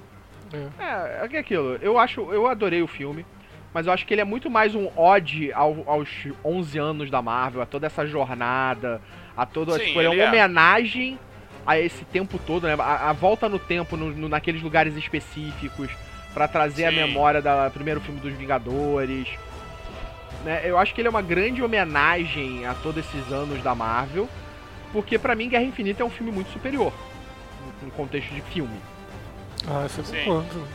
É. 0.53 0.83
É, 0.83 1.25
é 1.25 1.27
que 1.27 1.35
é 1.37 1.39
aquilo. 1.39 1.77
Eu 1.81 1.97
acho, 1.97 2.21
eu 2.31 2.47
adorei 2.47 2.81
o 2.81 2.87
filme, 2.87 3.25
mas 3.73 3.87
eu 3.87 3.93
acho 3.93 4.05
que 4.05 4.13
ele 4.13 4.21
é 4.21 4.25
muito 4.25 4.49
mais 4.49 4.75
um 4.75 4.89
ode 4.95 5.51
ao- 5.53 5.83
aos 5.87 6.09
11 6.45 6.77
anos 6.77 7.09
da 7.09 7.21
Marvel, 7.21 7.61
a 7.61 7.65
toda 7.65 7.87
essa 7.87 8.05
jornada, 8.05 9.01
a 9.35 9.45
toda, 9.45 9.73
Sim, 9.79 9.85
tipo, 9.85 9.99
ele 9.99 10.07
é 10.07 10.11
uma 10.11 10.23
é. 10.23 10.27
homenagem 10.27 11.19
a 11.65 11.79
esse 11.79 12.05
tempo 12.05 12.37
todo, 12.37 12.67
né? 12.67 12.75
A, 12.77 13.09
a 13.09 13.13
volta 13.13 13.49
no 13.49 13.57
tempo, 13.57 13.97
no, 13.97 14.11
no- 14.11 14.29
naqueles 14.29 14.61
lugares 14.61 14.95
específicos, 14.95 15.89
pra 16.33 16.47
trazer 16.47 16.85
a 16.85 16.89
Sim. 16.89 16.97
memória 16.97 17.41
do 17.41 17.71
primeiro 17.71 17.99
filme 18.01 18.19
dos 18.19 18.33
Vingadores. 18.33 19.27
Né? 20.43 20.61
Eu 20.65 20.77
acho 20.77 20.93
que 20.93 20.99
ele 21.01 21.07
é 21.07 21.11
uma 21.11 21.21
grande 21.21 21.63
homenagem 21.63 22.65
a 22.65 22.73
todos 22.73 23.05
esses 23.05 23.31
anos 23.31 23.61
da 23.63 23.73
Marvel, 23.73 24.27
porque 24.91 25.17
pra 25.17 25.35
mim 25.35 25.47
Guerra 25.47 25.63
Infinita 25.63 26.03
é 26.03 26.05
um 26.05 26.09
filme 26.09 26.31
muito 26.31 26.51
superior 26.51 26.91
no 27.81 27.89
contexto 27.91 28.33
de 28.33 28.41
filme. 28.41 28.75
Ah, 29.67 29.85
isso 29.85 30.03
Sim. 30.03 30.25
concordo. 30.25 30.67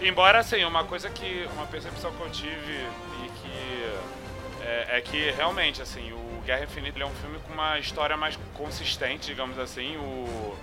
Embora, 0.00 0.38
assim, 0.38 0.64
uma 0.64 0.84
coisa 0.84 1.10
que. 1.10 1.48
Uma 1.54 1.66
percepção 1.66 2.12
que 2.12 2.20
eu 2.20 2.30
tive 2.30 2.86
e 3.24 3.30
que. 3.40 4.64
É, 4.64 4.98
é 4.98 5.00
que 5.00 5.30
realmente, 5.32 5.82
assim, 5.82 6.12
o 6.12 6.42
Guerra 6.44 6.64
Infinita 6.64 6.96
ele 6.96 7.04
é 7.04 7.06
um 7.06 7.14
filme 7.14 7.38
com 7.40 7.52
uma 7.52 7.78
história 7.78 8.16
mais 8.16 8.38
consistente, 8.54 9.26
digamos 9.26 9.58
assim. 9.58 9.96
O... 9.96 10.56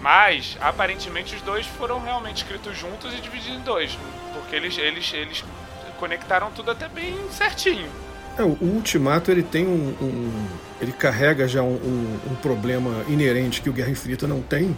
Mas, 0.00 0.56
aparentemente, 0.60 1.34
os 1.34 1.42
dois 1.42 1.66
foram 1.66 2.00
realmente 2.00 2.38
escritos 2.38 2.76
juntos 2.76 3.14
e 3.14 3.20
divididos 3.20 3.58
em 3.58 3.62
dois. 3.62 3.96
Porque 4.34 4.56
eles, 4.56 4.76
eles, 4.76 5.12
eles 5.12 5.44
conectaram 5.98 6.50
tudo 6.50 6.70
até 6.70 6.88
bem 6.88 7.14
certinho. 7.30 7.90
É, 8.38 8.42
o 8.42 8.56
Ultimato 8.60 9.30
ele 9.30 9.42
tem 9.42 9.66
um, 9.66 9.94
um- 10.02 10.46
ele 10.80 10.92
carrega 10.92 11.48
já 11.48 11.62
um, 11.62 11.74
um- 11.74 12.18
um 12.32 12.34
problema 12.36 13.02
inerente 13.08 13.62
que 13.62 13.70
o 13.70 13.72
Guerra 13.72 13.90
Infinita 13.90 14.26
não 14.26 14.42
tem, 14.42 14.76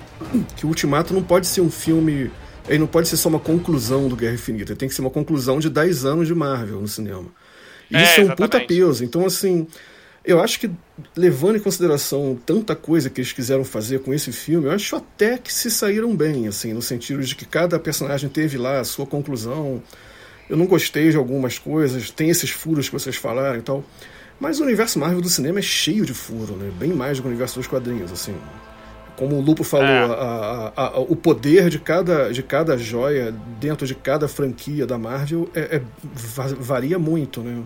que 0.56 0.64
o 0.64 0.68
Ultimato 0.68 1.12
não 1.12 1.22
pode 1.22 1.46
ser 1.46 1.60
um 1.60 1.70
filme, 1.70 2.30
ele 2.68 2.78
não 2.78 2.86
pode 2.86 3.08
ser 3.08 3.16
só 3.16 3.28
uma 3.28 3.40
conclusão 3.40 4.08
do 4.08 4.14
Guerra 4.14 4.34
Infinita, 4.34 4.72
ele 4.72 4.78
tem 4.78 4.88
que 4.88 4.94
ser 4.94 5.00
uma 5.00 5.10
conclusão 5.10 5.58
de 5.58 5.68
10 5.68 6.04
anos 6.04 6.28
de 6.28 6.34
Marvel 6.34 6.80
no 6.80 6.86
cinema. 6.88 7.26
E 7.90 7.96
É, 7.96 8.02
isso 8.04 8.20
é 8.20 8.24
um 8.24 8.26
puta 8.28 8.44
exatamente. 8.44 8.68
peso. 8.68 9.04
Então 9.04 9.26
assim, 9.26 9.66
eu 10.24 10.40
acho 10.40 10.60
que 10.60 10.70
levando 11.16 11.56
em 11.56 11.60
consideração 11.60 12.38
tanta 12.46 12.76
coisa 12.76 13.10
que 13.10 13.20
eles 13.20 13.32
quiseram 13.32 13.64
fazer 13.64 14.00
com 14.00 14.14
esse 14.14 14.30
filme, 14.30 14.66
eu 14.68 14.72
acho 14.72 14.94
até 14.94 15.36
que 15.36 15.52
se 15.52 15.68
saíram 15.68 16.14
bem, 16.14 16.46
assim, 16.46 16.72
no 16.72 16.82
sentido 16.82 17.24
de 17.24 17.34
que 17.34 17.44
cada 17.44 17.76
personagem 17.80 18.28
teve 18.28 18.56
lá 18.56 18.78
a 18.78 18.84
sua 18.84 19.04
conclusão. 19.06 19.82
Eu 20.48 20.56
não 20.56 20.66
gostei 20.66 21.10
de 21.10 21.16
algumas 21.16 21.58
coisas, 21.58 22.10
tem 22.10 22.30
esses 22.30 22.50
furos 22.50 22.88
que 22.88 22.92
vocês 22.94 23.16
falaram 23.16 23.58
e 23.58 23.62
tal. 23.62 23.84
Mas 24.40 24.60
o 24.60 24.62
universo 24.64 24.98
Marvel 24.98 25.20
do 25.20 25.28
cinema 25.28 25.58
é 25.58 25.62
cheio 25.62 26.06
de 26.06 26.14
furo, 26.14 26.54
né? 26.54 26.70
Bem 26.78 26.92
mais 26.92 27.16
do 27.16 27.22
que 27.22 27.26
o 27.28 27.30
universo 27.30 27.58
dos 27.58 27.66
quadrinhos, 27.66 28.12
assim. 28.12 28.34
Como 29.16 29.34
o 29.36 29.40
Lupo 29.40 29.64
falou, 29.64 29.84
É. 29.86 30.04
a- 30.04 30.72
a- 30.76 30.86
a- 30.94 31.00
o 31.00 31.16
poder 31.16 31.68
de 31.68 31.80
cada, 31.80 32.30
de 32.32 32.40
cada 32.42 32.78
joia 32.78 33.34
dentro 33.60 33.84
de 33.84 33.94
cada 33.96 34.28
franquia 34.28 34.86
da 34.86 34.96
Marvel 34.96 35.50
é, 35.54 35.76
é- 35.78 35.82
va- 36.14 36.54
varia 36.58 36.98
muito, 37.00 37.40
né? 37.42 37.62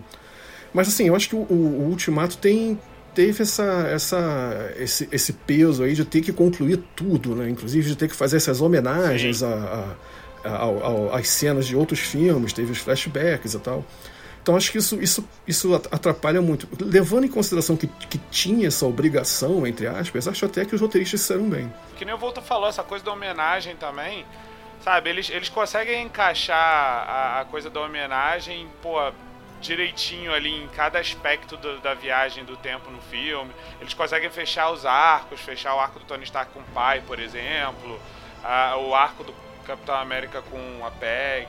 Mas 0.73 0.87
assim, 0.87 1.05
eu 1.07 1.15
acho 1.15 1.29
que 1.29 1.35
o, 1.35 1.41
o- 1.47 1.81
o 1.83 1.89
Ultimato 1.89 2.37
tem 2.37 2.79
teve 3.13 3.43
essa, 3.43 3.63
essa, 3.93 4.73
esse, 4.79 5.07
esse 5.11 5.33
peso 5.33 5.83
aí 5.83 5.93
de 5.93 6.03
ter 6.03 6.21
que 6.21 6.33
concluir 6.33 6.79
tudo, 6.95 7.35
né? 7.35 7.47
Inclusive 7.47 7.87
de 7.87 7.95
ter 7.95 8.07
que 8.09 8.15
fazer 8.15 8.37
essas 8.37 8.59
homenagens 8.59 9.43
a, 9.43 9.95
ao- 10.43 10.83
ao- 10.83 11.15
às 11.15 11.27
cenas 11.29 11.65
de 11.67 11.75
outros 11.75 11.99
filmes, 11.99 12.53
teve 12.53 12.71
os 12.71 12.77
flashbacks 12.79 13.53
e 13.53 13.59
tal. 13.59 13.83
Então 14.41 14.57
acho 14.57 14.71
que 14.73 14.77
isso, 14.77 15.01
isso, 15.01 15.27
isso 15.47 15.73
at- 15.73 15.87
atrapalha 15.91 16.41
muito. 16.41 16.67
Levando 16.83 17.23
em 17.25 17.29
consideração 17.29 17.77
que, 17.77 17.87
que 17.87 18.17
tinha 18.29 18.67
essa 18.67 18.85
obrigação, 18.85 19.65
entre 19.65 19.87
aspas, 19.87 20.27
acho 20.27 20.45
até 20.45 20.65
que 20.65 20.75
os 20.75 20.81
roteiristas 20.81 21.21
fizeram 21.21 21.49
bem. 21.49 21.71
Que 21.95 22.03
nem 22.03 22.13
o 22.13 22.17
Volta 22.17 22.41
falou, 22.41 22.67
essa 22.67 22.83
coisa 22.83 23.05
da 23.05 23.11
homenagem 23.13 23.75
também. 23.77 24.25
Sabe, 24.83 25.09
eles, 25.09 25.29
eles 25.29 25.47
conseguem 25.47 26.03
encaixar 26.03 26.57
a, 26.57 27.39
a 27.39 27.45
coisa 27.45 27.69
da 27.69 27.79
homenagem, 27.79 28.67
pô, 28.81 28.97
direitinho 29.61 30.33
ali 30.33 30.49
em 30.53 30.67
cada 30.75 30.99
aspecto 30.99 31.55
do- 31.55 31.79
da 31.79 31.93
viagem 31.93 32.43
do 32.43 32.57
tempo 32.57 32.91
no 32.91 33.01
filme. 33.03 33.49
Eles 33.79 33.93
conseguem 33.93 34.29
fechar 34.29 34.71
os 34.71 34.85
arcos, 34.85 35.39
fechar 35.39 35.73
o 35.73 35.79
arco 35.79 35.99
do 35.99 36.05
Tony 36.05 36.25
Stark 36.25 36.51
com 36.51 36.59
o 36.59 36.63
pai, 36.73 37.01
por 37.07 37.17
exemplo. 37.17 37.97
o 38.85 38.93
arco 38.93 39.23
do 39.23 39.33
Capitão 39.63 39.95
América 39.95 40.41
com 40.49 40.85
a 40.85 40.91
Peg. 40.91 41.47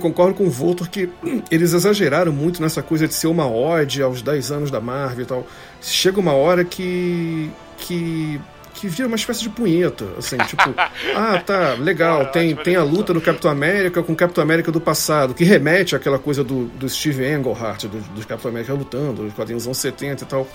Concordo 0.00 0.34
com 0.34 0.44
o 0.44 0.50
Voltor 0.50 0.88
que 0.88 1.08
eles 1.50 1.72
exageraram 1.72 2.32
muito 2.32 2.62
nessa 2.62 2.82
coisa 2.82 3.06
de 3.06 3.14
ser 3.14 3.26
uma 3.26 3.46
ode 3.46 4.02
aos 4.02 4.22
10 4.22 4.50
anos 4.50 4.70
da 4.70 4.80
Marvel 4.80 5.24
e 5.24 5.26
tal. 5.26 5.46
Chega 5.80 6.18
uma 6.18 6.32
hora 6.32 6.64
que. 6.64 7.50
que. 7.78 8.40
que 8.74 8.88
vira 8.88 9.06
uma 9.06 9.16
espécie 9.16 9.42
de 9.42 9.50
punheta, 9.50 10.06
assim, 10.18 10.38
tipo, 10.38 10.74
ah, 11.14 11.40
tá, 11.44 11.74
legal, 11.74 12.26
tem, 12.32 12.56
tem 12.56 12.74
a 12.74 12.82
luta 12.82 13.12
do 13.12 13.20
Capitão 13.20 13.50
América 13.50 14.02
com 14.02 14.12
o 14.12 14.16
Capitão 14.16 14.42
América 14.42 14.72
do 14.72 14.80
passado, 14.80 15.34
que 15.34 15.44
remete 15.44 15.94
àquela 15.94 16.18
coisa 16.18 16.42
do, 16.42 16.64
do 16.64 16.88
Steve 16.88 17.24
Englehart, 17.30 17.84
do, 17.84 17.98
do 17.98 18.26
Capitão 18.26 18.50
América 18.50 18.72
lutando, 18.72 19.24
dos 19.24 19.34
quadrinhos 19.34 19.64
dos 19.64 19.68
anos 19.68 19.78
70 19.78 20.24
e 20.24 20.26
tal. 20.26 20.48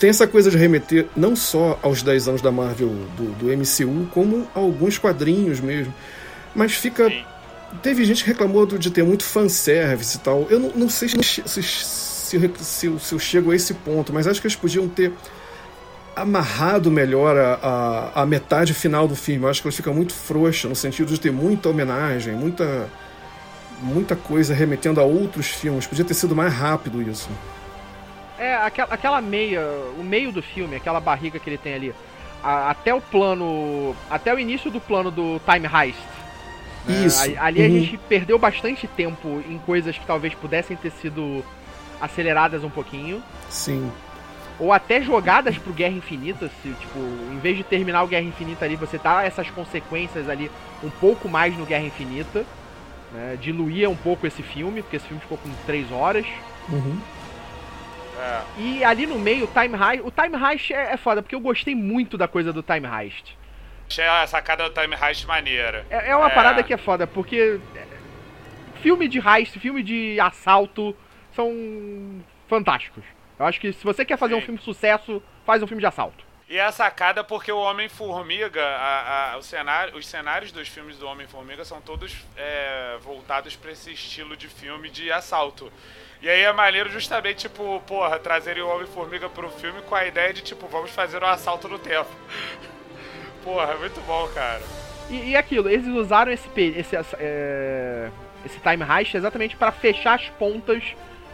Tem 0.00 0.10
essa 0.10 0.26
coisa 0.26 0.50
de 0.50 0.56
remeter 0.56 1.06
não 1.14 1.36
só 1.36 1.78
aos 1.82 2.02
10 2.02 2.28
anos 2.28 2.42
da 2.42 2.50
Marvel 2.50 2.88
do, 3.16 3.32
do 3.34 3.46
MCU, 3.46 4.08
como 4.12 4.48
a 4.54 4.58
alguns 4.58 4.98
quadrinhos 4.98 5.60
mesmo. 5.60 5.94
Mas 6.54 6.72
fica 6.74 7.08
Sim. 7.08 7.24
Teve 7.84 8.04
gente 8.04 8.24
que 8.24 8.30
reclamou 8.30 8.66
de 8.66 8.90
ter 8.90 9.04
muito 9.04 9.22
fanservice 9.22 10.16
e 10.16 10.20
tal. 10.20 10.44
Eu 10.50 10.58
não, 10.58 10.68
não 10.70 10.88
sei 10.88 11.08
se, 11.08 11.22
se, 11.22 11.62
se, 11.62 12.98
se 12.98 13.12
eu 13.14 13.18
chego 13.18 13.52
a 13.52 13.54
esse 13.54 13.74
ponto, 13.74 14.12
mas 14.12 14.26
acho 14.26 14.40
que 14.40 14.46
eles 14.48 14.56
podiam 14.56 14.88
ter 14.88 15.12
amarrado 16.16 16.90
melhor 16.90 17.36
a, 17.38 18.10
a, 18.14 18.22
a 18.22 18.26
metade 18.26 18.74
final 18.74 19.06
do 19.06 19.14
filme. 19.14 19.44
Eu 19.44 19.48
acho 19.50 19.62
que 19.62 19.68
ela 19.68 19.72
fica 19.76 19.92
muito 19.92 20.12
frouxa, 20.12 20.68
no 20.68 20.74
sentido 20.74 21.12
de 21.12 21.20
ter 21.20 21.30
muita 21.30 21.68
homenagem, 21.68 22.34
muita, 22.34 22.88
muita 23.80 24.16
coisa 24.16 24.52
remetendo 24.52 25.00
a 25.00 25.04
outros 25.04 25.46
filmes. 25.46 25.86
Podia 25.86 26.04
ter 26.04 26.14
sido 26.14 26.34
mais 26.34 26.52
rápido 26.52 27.00
isso. 27.00 27.28
É, 28.38 28.56
aquela, 28.56 28.92
aquela 28.94 29.20
meia, 29.20 29.62
o 29.98 30.02
meio 30.02 30.32
do 30.32 30.42
filme, 30.42 30.74
aquela 30.74 30.98
barriga 31.00 31.38
que 31.38 31.48
ele 31.48 31.58
tem 31.58 31.74
ali, 31.74 31.94
a- 32.42 32.70
até 32.70 32.92
o 32.92 33.00
plano, 33.00 33.94
até 34.10 34.34
o 34.34 34.38
início 34.38 34.70
do 34.70 34.80
plano 34.80 35.10
do 35.10 35.40
Time 35.48 35.68
Heist. 35.72 35.98
Né? 36.86 37.06
Isso. 37.06 37.20
Ali, 37.22 37.36
ali 37.38 37.62
a 37.62 37.68
Uhum. 37.68 37.80
gente 37.80 37.96
perdeu 38.08 38.38
bastante 38.38 38.86
tempo 38.86 39.42
em 39.48 39.58
coisas 39.58 39.96
que 39.96 40.06
talvez 40.06 40.34
pudessem 40.34 40.76
ter 40.76 40.90
sido 40.90 41.44
aceleradas 42.00 42.64
um 42.64 42.70
pouquinho. 42.70 43.22
Sim. 43.48 43.90
Ou 44.58 44.72
até 44.72 45.00
jogadas 45.00 45.56
pro 45.56 45.72
Guerra 45.72 45.94
Infinita, 45.94 46.50
se, 46.62 46.68
tipo, 46.68 46.98
em 46.98 47.38
vez 47.38 47.56
de 47.56 47.62
terminar 47.64 48.02
o 48.02 48.06
Guerra 48.06 48.24
Infinita 48.24 48.64
ali, 48.64 48.76
você 48.76 48.98
tá 48.98 49.24
essas 49.24 49.48
consequências 49.50 50.28
ali 50.28 50.50
um 50.82 50.90
pouco 50.90 51.28
mais 51.28 51.56
no 51.56 51.64
Guerra 51.64 51.84
Infinita. 51.84 52.44
Né? 53.12 53.38
Diluía 53.40 53.88
um 53.88 53.96
pouco 53.96 54.26
esse 54.26 54.42
filme, 54.42 54.82
porque 54.82 54.96
esse 54.96 55.06
filme 55.06 55.20
ficou 55.22 55.38
com 55.38 55.48
três 55.66 55.90
horas. 55.90 56.26
Uhum. 56.68 56.98
É. 58.18 58.40
E 58.58 58.84
ali 58.84 59.06
no 59.06 59.18
meio, 59.18 59.44
o 59.44 59.48
Time 59.48 59.74
Heist. 59.74 60.02
O 60.06 60.10
Time 60.10 60.36
Heist 60.36 60.70
é, 60.72 60.92
é 60.92 60.96
foda, 60.98 61.22
porque 61.22 61.34
eu 61.34 61.40
gostei 61.40 61.74
muito 61.74 62.18
da 62.18 62.28
coisa 62.28 62.52
do 62.52 62.62
Time 62.62 62.86
Heist. 62.86 63.36
Achei 63.90 64.06
a 64.06 64.24
sacada 64.24 64.68
do 64.70 64.80
Time 64.80 64.94
Heist 64.94 65.26
maneira. 65.26 65.84
É, 65.90 66.10
é 66.10 66.16
uma 66.16 66.30
parada 66.30 66.62
que 66.62 66.72
é 66.72 66.76
foda, 66.76 67.08
porque 67.08 67.58
é, 67.74 67.86
filme 68.80 69.08
de 69.08 69.18
heist, 69.18 69.58
filme 69.58 69.82
de 69.82 70.20
assalto 70.20 70.96
são 71.34 72.22
fantásticos. 72.48 73.02
Eu 73.36 73.46
acho 73.46 73.58
que 73.60 73.72
se 73.72 73.82
você 73.82 74.04
quer 74.04 74.16
fazer 74.16 74.34
Sim. 74.34 74.40
um 74.40 74.44
filme 74.44 74.58
de 74.58 74.64
sucesso, 74.64 75.20
faz 75.44 75.60
um 75.60 75.66
filme 75.66 75.80
de 75.80 75.86
assalto. 75.86 76.24
E 76.48 76.56
é 76.56 76.64
a 76.64 76.70
sacada 76.70 77.24
porque 77.24 77.50
o 77.50 77.58
Homem-Formiga, 77.58 78.64
a- 78.64 79.32
a- 79.32 79.36
o 79.38 79.42
cenário, 79.42 79.96
os 79.96 80.06
cenários 80.06 80.52
dos 80.52 80.68
filmes 80.68 80.96
do 80.96 81.06
Homem-Formiga 81.08 81.64
são 81.64 81.80
todos 81.80 82.14
é, 82.36 82.96
voltados 83.00 83.56
pra 83.56 83.72
esse 83.72 83.92
estilo 83.92 84.36
de 84.36 84.46
filme 84.46 84.88
de 84.88 85.10
assalto. 85.10 85.72
E 86.22 86.28
aí 86.28 86.42
é 86.42 86.52
maneiro 86.52 86.90
justamente, 86.90 87.48
tipo, 87.48 87.80
porra, 87.88 88.20
trazerem 88.20 88.62
o 88.62 88.68
Homem-Formiga 88.68 89.28
pro 89.28 89.50
filme 89.50 89.82
com 89.82 89.94
a 89.96 90.04
ideia 90.06 90.32
de, 90.32 90.42
tipo, 90.42 90.68
vamos 90.68 90.90
fazer 90.92 91.20
um 91.22 91.26
assalto 91.26 91.66
no 91.68 91.78
tempo. 91.78 92.08
Porra, 93.44 93.72
é 93.72 93.78
muito 93.78 94.00
bom, 94.06 94.28
cara. 94.34 94.60
E, 95.08 95.30
e 95.30 95.36
aquilo, 95.36 95.68
eles 95.68 95.86
usaram 95.88 96.30
esse, 96.30 96.48
esse, 96.56 96.96
é, 97.18 98.08
esse 98.44 98.58
time 98.60 98.84
heist 98.84 99.14
exatamente 99.16 99.56
pra 99.56 99.72
fechar 99.72 100.14
as 100.14 100.28
pontas 100.30 100.82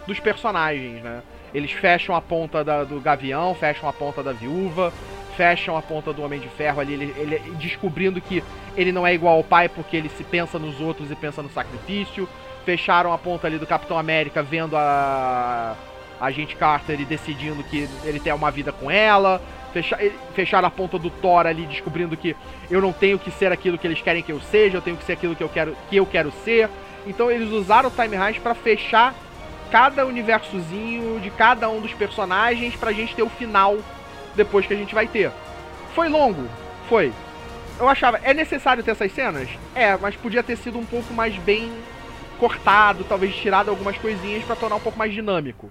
dos 0.07 0.19
personagens, 0.21 1.03
né? 1.03 1.21
Eles 1.53 1.73
fecham 1.73 2.15
a 2.15 2.21
ponta 2.21 2.63
da- 2.65 2.85
do 2.85 3.01
Gavião, 3.01 3.55
fecham 3.55 3.89
a 3.89 3.93
ponta 3.93 4.23
da 4.23 4.33
Viúva, 4.33 4.93
fecham 5.37 5.77
a 5.77 5.83
ponta 5.83 6.13
do 6.13 6.23
Homem 6.23 6.41
de 6.41 6.49
Ferro 6.49 6.81
ali, 6.81 6.95
ele, 6.95 7.15
ele 7.17 7.39
descobrindo 7.57 8.21
que 8.21 8.43
ele 8.77 8.93
não 8.93 9.07
é 9.07 9.13
igual 9.15 9.37
ao 9.37 9.45
pai 9.45 9.69
porque 9.69 9.97
ele 9.97 10.09
se 10.09 10.25
pensa 10.25 10.59
nos 10.59 10.81
outros 10.81 11.11
e 11.11 11.15
pensa 11.15 11.43
no 11.43 11.51
sacrifício. 11.51 12.29
Fecharam 12.65 13.13
a 13.13 13.19
ponta 13.19 13.47
ali 13.47 13.59
do 13.59 13.67
Capitão 13.67 13.99
América 13.99 14.43
vendo 14.43 14.77
a 14.77 15.75
a 16.19 16.31
gente 16.31 16.57
Carter 16.57 16.99
e 16.99 17.05
decidindo 17.05 17.63
que 17.63 17.87
ele 18.03 18.19
tem 18.19 18.33
uma 18.33 18.51
vida 18.51 18.73
com 18.73 18.91
ela. 18.91 19.41
Fecha, 19.77 19.97
ele- 20.01 20.19
fecharam 20.35 20.67
a 20.67 20.71
ponta 20.71 20.99
do 20.99 21.11
Thor 21.11 21.45
ali 21.47 21.67
descobrindo 21.67 22.17
que 22.17 22.35
eu 22.71 22.81
não 22.81 22.95
tenho 22.95 23.19
que 23.19 23.31
ser 23.31 23.53
aquilo 23.53 23.77
que 23.77 23.87
eles 23.87 24.01
querem 24.01 24.23
que 24.23 24.33
eu 24.33 24.41
seja, 24.41 24.79
eu 24.79 24.81
tenho 24.81 24.97
que 24.97 25.05
ser 25.05 25.13
aquilo 25.13 25.37
que 25.37 25.43
eu 25.43 25.51
quero 25.51 25.77
que 25.91 25.97
eu 25.97 26.07
quero 26.07 26.33
ser. 26.45 26.71
Então 27.07 27.31
eles 27.31 27.51
usaram 27.51 27.91
o 27.91 27.93
Time 27.93 28.17
Heist 28.17 28.41
pra 28.41 28.55
fechar 28.55 29.15
cada 29.71 30.07
universozinho 30.07 31.21
de 31.21 31.29
cada 31.29 31.69
um 31.69 31.79
dos 31.79 31.93
personagens 31.93 32.75
pra 32.75 32.91
gente 32.91 33.15
ter 33.15 33.23
o 33.23 33.29
final 33.29 33.77
depois 34.35 34.65
que 34.67 34.73
a 34.73 34.77
gente 34.79 34.95
vai 34.95 35.07
ter. 35.07 35.31
Foi 35.95 36.09
longo? 36.09 36.49
Foi. 36.89 37.13
Eu 37.79 37.87
achava, 37.87 38.19
é 38.23 38.33
necessário 38.33 38.83
ter 38.83 38.93
essas 38.93 39.13
cenas? 39.13 39.47
É, 39.75 39.95
mas 39.99 40.17
podia 40.17 40.43
ter 40.43 40.57
sido 40.57 40.79
um 40.79 40.87
pouco 40.87 41.13
mais 41.13 41.37
bem 41.37 41.71
cortado, 42.39 43.05
talvez 43.05 43.37
tirado 43.37 43.69
algumas 43.69 43.99
coisinhas 43.99 44.43
pra 44.43 44.57
tornar 44.57 44.77
um 44.77 44.81
pouco 44.81 44.99
mais 44.99 45.13
dinâmico. 45.13 45.71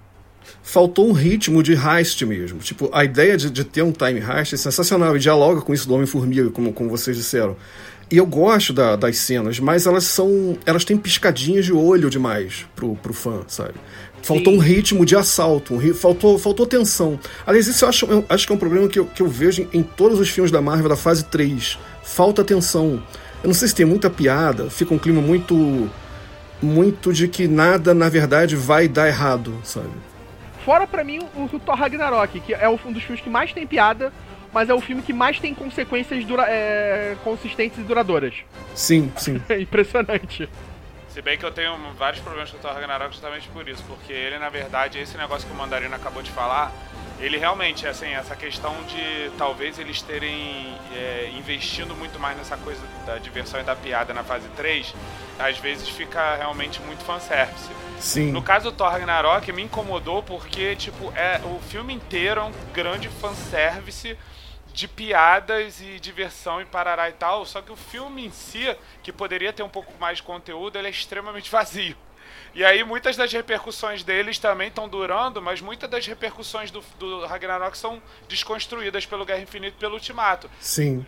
Faltou 0.62 1.08
um 1.08 1.12
ritmo 1.12 1.62
de 1.62 1.74
heist 1.74 2.20
mesmo. 2.24 2.58
Tipo, 2.58 2.90
a 2.92 3.04
ideia 3.04 3.36
de, 3.36 3.50
de 3.50 3.64
ter 3.64 3.82
um 3.82 3.92
time 3.92 4.20
heist 4.20 4.54
é 4.54 4.56
sensacional 4.56 5.16
e 5.16 5.20
dialoga 5.20 5.60
com 5.60 5.72
isso 5.72 5.86
do 5.88 5.94
Homem-Formiga, 5.94 6.50
como, 6.50 6.72
como 6.72 6.90
vocês 6.90 7.16
disseram. 7.16 7.56
E 8.10 8.16
eu 8.18 8.26
gosto 8.26 8.72
da- 8.72 8.94
das 8.96 9.16
cenas, 9.18 9.58
mas 9.58 9.84
elas 9.86 10.04
são. 10.04 10.56
Elas 10.64 10.84
têm 10.84 10.96
piscadinhas 10.96 11.64
de 11.64 11.72
olho 11.72 12.08
demais 12.08 12.64
pro, 12.76 12.94
pro 12.96 13.12
fã, 13.12 13.40
sabe? 13.48 13.74
Faltou 14.22 14.52
Sim. 14.52 14.58
um 14.58 14.62
ritmo 14.62 15.04
de 15.06 15.14
assalto, 15.16 15.74
um 15.74 15.94
faltou, 15.94 16.38
faltou 16.38 16.66
tensão. 16.66 17.18
Aliás, 17.46 17.66
isso 17.66 17.84
eu 17.84 17.88
acho, 17.88 18.06
eu 18.06 18.24
acho 18.28 18.46
que 18.46 18.52
é 18.52 18.56
um 18.56 18.58
problema 18.58 18.88
que 18.88 18.98
eu, 18.98 19.06
que 19.06 19.22
eu 19.22 19.28
vejo 19.28 19.62
em, 19.72 19.78
em 19.78 19.82
todos 19.82 20.18
os 20.20 20.28
filmes 20.28 20.50
da 20.50 20.60
Marvel 20.60 20.88
da 20.88 20.96
fase 20.96 21.24
3. 21.24 21.78
Falta 22.02 22.42
tensão. 22.44 23.02
Eu 23.42 23.48
não 23.48 23.54
sei 23.54 23.68
se 23.68 23.74
tem 23.74 23.86
muita 23.86 24.08
piada, 24.10 24.70
fica 24.70 24.94
um 24.94 24.98
clima 24.98 25.20
muito. 25.20 25.88
Muito 26.62 27.12
de 27.12 27.28
que 27.28 27.46
nada, 27.46 27.92
na 27.92 28.08
verdade, 28.08 28.56
vai 28.56 28.88
dar 28.88 29.08
errado, 29.08 29.52
sabe? 29.62 29.90
Fora 30.66 30.84
pra 30.84 31.04
mim 31.04 31.20
o, 31.36 31.44
o 31.44 31.60
Thor 31.60 31.76
Ragnarok, 31.76 32.40
que 32.40 32.52
é 32.52 32.68
um 32.68 32.92
dos 32.92 33.04
filmes 33.04 33.22
que 33.22 33.30
mais 33.30 33.52
tem 33.52 33.64
piada, 33.64 34.12
mas 34.52 34.68
é 34.68 34.74
o 34.74 34.80
filme 34.80 35.00
que 35.00 35.12
mais 35.12 35.38
tem 35.38 35.54
consequências 35.54 36.24
dura, 36.24 36.42
é, 36.48 37.16
consistentes 37.22 37.78
e 37.78 37.82
duradouras. 37.82 38.34
Sim, 38.74 39.12
sim. 39.16 39.40
É 39.48 39.60
impressionante. 39.60 40.48
Se 41.10 41.22
bem 41.22 41.38
que 41.38 41.44
eu 41.44 41.52
tenho 41.52 41.72
vários 41.96 42.20
problemas 42.20 42.50
com 42.50 42.56
o 42.56 42.60
Thor 42.60 42.72
Ragnarok 42.72 43.12
justamente 43.12 43.48
por 43.50 43.68
isso, 43.68 43.84
porque 43.86 44.12
ele, 44.12 44.40
na 44.40 44.48
verdade, 44.48 44.98
esse 44.98 45.16
negócio 45.16 45.46
que 45.46 45.54
o 45.54 45.56
Mandarino 45.56 45.94
acabou 45.94 46.20
de 46.20 46.32
falar, 46.32 46.72
ele 47.18 47.38
realmente, 47.38 47.86
assim, 47.86 48.08
essa 48.08 48.36
questão 48.36 48.74
de 48.84 49.30
talvez 49.38 49.78
eles 49.78 50.02
terem 50.02 50.76
é, 50.94 51.30
investindo 51.36 51.94
muito 51.94 52.18
mais 52.18 52.36
nessa 52.36 52.56
coisa 52.58 52.82
da 53.06 53.18
diversão 53.18 53.60
e 53.60 53.64
da 53.64 53.74
piada 53.74 54.12
na 54.12 54.22
fase 54.22 54.48
3, 54.56 54.94
às 55.38 55.58
vezes 55.58 55.88
fica 55.88 56.36
realmente 56.36 56.80
muito 56.82 57.02
fanservice. 57.04 57.70
Sim. 57.98 58.32
No 58.32 58.42
caso 58.42 58.70
do 58.70 58.76
Thor 58.76 58.90
Ragnarok, 58.90 59.50
me 59.52 59.62
incomodou 59.62 60.22
porque, 60.22 60.76
tipo, 60.76 61.12
é, 61.16 61.40
o 61.44 61.58
filme 61.60 61.94
inteiro 61.94 62.40
é 62.40 62.44
um 62.44 62.52
grande 62.72 63.08
fanservice 63.08 64.16
de 64.72 64.86
piadas 64.86 65.80
e 65.80 65.98
diversão 65.98 66.60
e 66.60 66.66
parará 66.66 67.08
e 67.08 67.12
tal, 67.14 67.46
só 67.46 67.62
que 67.62 67.72
o 67.72 67.76
filme 67.76 68.26
em 68.26 68.30
si, 68.30 68.76
que 69.02 69.10
poderia 69.10 69.50
ter 69.50 69.62
um 69.62 69.70
pouco 69.70 69.90
mais 69.98 70.18
de 70.18 70.22
conteúdo, 70.22 70.76
ele 70.76 70.88
é 70.88 70.90
extremamente 70.90 71.48
vazio. 71.52 71.96
E 72.56 72.64
aí 72.64 72.82
muitas 72.82 73.18
das 73.18 73.30
repercussões 73.30 74.02
deles 74.02 74.38
também 74.38 74.68
estão 74.68 74.88
durando, 74.88 75.42
mas 75.42 75.60
muitas 75.60 75.90
das 75.90 76.06
repercussões 76.06 76.70
do, 76.70 76.82
do 76.98 77.26
Ragnarok 77.26 77.76
são 77.76 78.02
desconstruídas 78.30 79.04
pelo 79.04 79.26
Guerra 79.26 79.42
Infinita 79.42 79.76
e 79.76 79.78
pelo 79.78 79.92
Ultimato 79.92 80.50
Sim. 80.58 81.04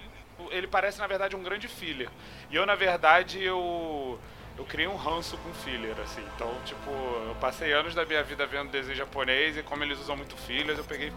ele 0.50 0.66
parece 0.66 0.98
na 0.98 1.06
verdade 1.06 1.34
um 1.34 1.42
grande 1.42 1.66
filler. 1.66 2.10
E 2.50 2.56
eu 2.56 2.66
na 2.66 2.74
verdade 2.74 3.42
eu 3.42 4.20
eu 4.58 4.64
criei 4.66 4.86
um 4.86 4.96
ranço 4.96 5.38
com 5.38 5.54
filler 5.54 5.98
assim. 6.00 6.22
Então, 6.36 6.54
tipo, 6.66 6.90
eu 6.90 7.34
passei 7.40 7.72
anos 7.72 7.94
da 7.94 8.04
minha 8.04 8.22
vida 8.22 8.46
vendo 8.46 8.70
desenho 8.70 8.94
japonês 8.94 9.56
e 9.56 9.62
como 9.62 9.82
eles 9.82 9.98
usam 9.98 10.18
muito 10.18 10.36
fillers, 10.36 10.76
eu 10.76 10.84
peguei 10.84 11.10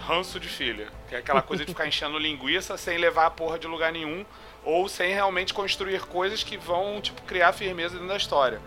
ranço 0.00 0.38
de 0.38 0.48
filler, 0.48 0.90
que 1.08 1.14
é 1.14 1.18
aquela 1.18 1.40
coisa 1.40 1.64
de 1.64 1.72
ficar 1.72 1.86
enchendo 1.88 2.18
linguiça 2.18 2.76
sem 2.76 2.98
levar 2.98 3.24
a 3.24 3.30
porra 3.30 3.58
de 3.58 3.66
lugar 3.66 3.90
nenhum 3.90 4.26
ou 4.62 4.86
sem 4.90 5.14
realmente 5.14 5.54
construir 5.54 6.02
coisas 6.02 6.44
que 6.44 6.58
vão 6.58 7.00
tipo 7.00 7.22
criar 7.22 7.54
firmeza 7.54 7.94
dentro 7.94 8.08
da 8.08 8.18
história. 8.18 8.60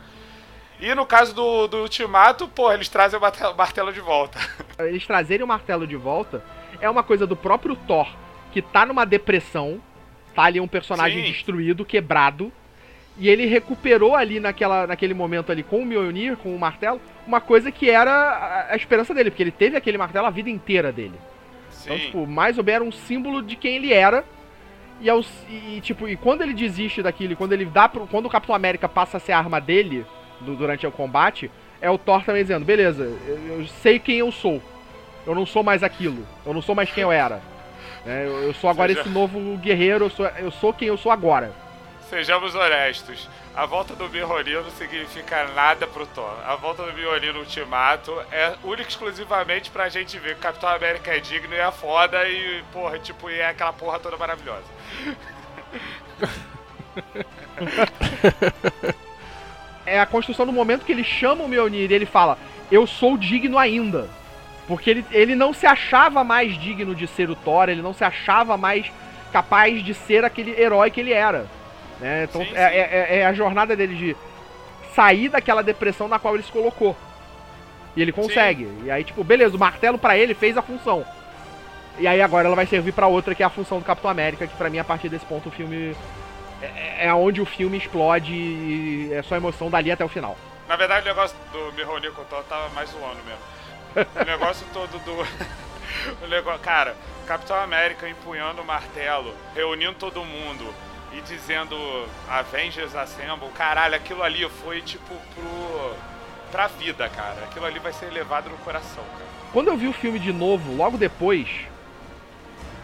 E 0.83 0.93
no 0.93 1.05
caso 1.05 1.33
do, 1.33 1.65
do 1.65 1.77
Ultimato, 1.77 2.45
pô, 2.45 2.69
eles 2.69 2.89
trazem 2.89 3.17
o 3.17 3.55
martelo, 3.55 3.93
de 3.93 4.01
volta. 4.01 4.37
Eles 4.79 5.07
trazerem 5.07 5.41
o 5.41 5.47
martelo 5.47 5.87
de 5.87 5.95
volta 5.95 6.43
é 6.81 6.89
uma 6.89 7.01
coisa 7.01 7.25
do 7.25 7.37
próprio 7.37 7.73
Thor, 7.73 8.05
que 8.51 8.61
tá 8.61 8.85
numa 8.85 9.05
depressão, 9.05 9.81
tá 10.35 10.43
ali 10.43 10.59
um 10.59 10.67
personagem 10.67 11.23
Sim. 11.23 11.31
destruído, 11.31 11.85
quebrado, 11.85 12.51
e 13.17 13.29
ele 13.29 13.45
recuperou 13.45 14.13
ali 14.13 14.41
naquela, 14.41 14.85
naquele 14.85 15.13
momento 15.13 15.53
ali 15.53 15.63
com 15.63 15.79
o 15.79 15.85
Mjolnir, 15.85 16.35
com 16.35 16.53
o 16.53 16.59
martelo, 16.59 16.99
uma 17.25 17.39
coisa 17.39 17.71
que 17.71 17.89
era 17.89 18.11
a, 18.11 18.73
a 18.73 18.75
esperança 18.75 19.13
dele, 19.13 19.31
porque 19.31 19.43
ele 19.43 19.51
teve 19.51 19.77
aquele 19.77 19.97
martelo 19.97 20.27
a 20.27 20.31
vida 20.31 20.49
inteira 20.49 20.91
dele. 20.91 21.17
Então, 21.81 21.97
Sim. 21.97 22.05
tipo, 22.07 22.27
mais 22.27 22.57
ou 22.57 22.63
menos 22.63 22.75
era 22.75 22.83
um 22.83 22.91
símbolo 22.91 23.41
de 23.41 23.55
quem 23.55 23.77
ele 23.77 23.93
era. 23.93 24.25
E, 24.99 25.09
aos, 25.09 25.29
e, 25.49 25.79
tipo, 25.79 26.09
e 26.09 26.17
quando 26.17 26.41
ele 26.41 26.53
desiste 26.53 27.01
daquilo, 27.01 27.37
quando 27.37 27.53
ele 27.53 27.63
dá 27.63 27.87
pro, 27.87 28.05
quando 28.05 28.25
o 28.25 28.29
Capitão 28.29 28.53
América 28.53 28.89
passa 28.89 29.15
a 29.15 29.19
ser 29.21 29.31
a 29.31 29.37
arma 29.37 29.61
dele 29.61 30.05
do- 30.43 30.55
durante 30.55 30.85
o 30.85 30.91
combate, 30.91 31.49
é 31.81 31.89
o 31.89 31.97
Thor 31.97 32.23
também 32.23 32.43
dizendo, 32.43 32.65
beleza, 32.65 33.03
eu, 33.27 33.59
eu 33.59 33.67
sei 33.81 33.99
quem 33.99 34.17
eu 34.19 34.31
sou. 34.31 34.61
Eu 35.25 35.33
não 35.33 35.45
sou 35.45 35.63
mais 35.63 35.83
aquilo. 35.83 36.25
Eu 36.45 36.53
não 36.53 36.61
sou 36.61 36.75
mais 36.75 36.91
quem 36.91 37.03
eu 37.03 37.11
era. 37.11 37.41
É, 38.05 38.25
eu, 38.25 38.43
eu 38.43 38.53
sou 38.53 38.69
agora 38.69 38.89
Seja- 38.89 39.01
esse 39.01 39.09
novo 39.09 39.57
guerreiro, 39.57 40.05
eu 40.05 40.09
sou, 40.09 40.25
eu 40.27 40.51
sou 40.51 40.73
quem 40.73 40.87
eu 40.89 40.97
sou 40.97 41.11
agora. 41.11 41.51
Sejamos 42.09 42.53
honestos. 42.53 43.27
A 43.55 43.65
volta 43.65 43.95
do 43.95 44.09
Mjolnir 44.09 44.61
não 44.61 44.69
significa 44.71 45.45
nada 45.55 45.87
pro 45.87 46.05
Thor. 46.07 46.33
A 46.45 46.55
volta 46.55 46.83
do 46.83 46.93
Mjolnir 46.93 47.33
no 47.33 47.39
Ultimato 47.39 48.11
é 48.31 48.53
única 48.63 48.83
e 48.83 48.87
exclusivamente 48.87 49.69
pra 49.71 49.89
gente 49.89 50.17
ver 50.19 50.33
que 50.33 50.39
o 50.39 50.43
Capitão 50.43 50.69
América 50.69 51.15
é 51.15 51.19
digno 51.19 51.53
e 51.53 51.57
é 51.59 51.71
foda 51.71 52.27
e, 52.27 52.63
porra, 52.73 52.99
tipo, 52.99 53.29
e 53.29 53.39
é 53.39 53.47
aquela 53.47 53.71
porra 53.73 53.99
toda 53.99 54.17
maravilhosa. 54.17 54.63
É 59.85 59.99
a 59.99 60.05
construção 60.05 60.45
do 60.45 60.51
momento 60.53 60.85
que 60.85 60.91
ele 60.91 61.03
chama 61.03 61.43
o 61.43 61.47
Mjolnir 61.47 61.91
e 61.91 61.93
ele 61.93 62.05
fala, 62.05 62.37
eu 62.71 62.87
sou 62.87 63.17
digno 63.17 63.57
ainda. 63.57 64.07
Porque 64.67 64.89
ele, 64.89 65.05
ele 65.11 65.35
não 65.35 65.53
se 65.53 65.65
achava 65.65 66.23
mais 66.23 66.57
digno 66.57 66.95
de 66.95 67.05
ser 67.05 67.29
o 67.29 67.35
Thor, 67.35 67.67
ele 67.67 67.81
não 67.81 67.93
se 67.93 68.03
achava 68.03 68.55
mais 68.55 68.89
capaz 69.31 69.83
de 69.83 69.93
ser 69.93 70.23
aquele 70.23 70.59
herói 70.59 70.89
que 70.89 71.01
ele 71.01 71.11
era. 71.11 71.45
né? 71.99 72.25
Então 72.29 72.41
Sim, 72.41 72.51
é, 72.55 72.69
sim. 72.69 72.75
é- 72.75 73.17
é 73.19 73.25
a 73.25 73.33
jornada 73.33 73.75
dele 73.75 73.95
de 73.95 74.15
sair 74.95 75.27
daquela 75.27 75.61
depressão 75.63 76.07
na 76.07 76.17
qual 76.19 76.33
ele 76.35 76.43
se 76.43 76.51
colocou. 76.51 76.95
E 77.95 78.01
ele 78.01 78.11
consegue. 78.11 78.67
E 78.83 78.89
aí, 78.91 79.03
tipo, 79.03 79.23
beleza, 79.23 79.55
o 79.55 79.59
martelo 79.59 79.97
pra 79.97 80.17
ele 80.17 80.33
fez 80.33 80.57
a 80.57 80.61
função. 80.61 81.05
E 81.99 82.07
aí 82.07 82.21
agora 82.21 82.47
ela 82.47 82.55
vai 82.55 82.65
servir 82.65 82.91
pra 82.91 83.05
outra, 83.07 83.35
que 83.35 83.43
é 83.43 83.45
a 83.45 83.49
função 83.49 83.77
do 83.79 83.85
Capitão 83.85 84.09
América, 84.09 84.47
que 84.47 84.55
pra 84.55 84.69
mim, 84.69 84.79
a 84.79 84.83
partir 84.83 85.09
desse 85.09 85.25
ponto, 85.25 85.49
o 85.49 85.51
filme. 85.51 85.95
É, 86.63 87.07
é 87.07 87.13
onde 87.13 87.41
o 87.41 87.45
filme 87.45 87.77
explode 87.77 88.33
e 88.33 89.13
é 89.13 89.21
só 89.21 89.35
emoção 89.35 89.69
dali 89.69 89.91
até 89.91 90.03
o 90.05 90.09
final. 90.09 90.37
Na 90.67 90.75
verdade, 90.75 91.05
o 91.05 91.09
negócio 91.09 91.35
do 91.51 91.73
Mjolnir 91.73 92.11
com 92.13 92.21
o 92.21 92.25
Thor 92.25 92.43
tava 92.43 92.69
mais 92.69 92.89
zoando 92.89 93.19
mesmo. 93.25 94.07
O 94.19 94.25
negócio 94.25 94.65
todo 94.73 94.97
do. 94.99 95.13
o 96.23 96.27
negócio, 96.27 96.59
cara, 96.61 96.95
Capitão 97.27 97.57
América 97.57 98.07
empunhando 98.07 98.61
o 98.61 98.65
martelo, 98.65 99.33
reunindo 99.53 99.93
todo 99.95 100.23
mundo 100.23 100.73
e 101.11 101.21
dizendo 101.21 101.75
Avengers 102.27 102.95
Assemble, 102.95 103.49
caralho, 103.55 103.95
aquilo 103.95 104.23
ali 104.23 104.47
foi 104.49 104.81
tipo 104.81 105.13
pro. 105.35 105.95
pra 106.51 106.67
vida, 106.67 107.09
cara. 107.09 107.43
Aquilo 107.43 107.65
ali 107.65 107.79
vai 107.79 107.93
ser 107.93 108.09
levado 108.11 108.49
no 108.49 108.57
coração, 108.59 109.03
cara. 109.11 109.25
Quando 109.51 109.67
eu 109.67 109.77
vi 109.77 109.87
o 109.87 109.93
filme 109.93 110.17
de 110.17 110.31
novo, 110.31 110.75
logo 110.75 110.97
depois, 110.97 111.47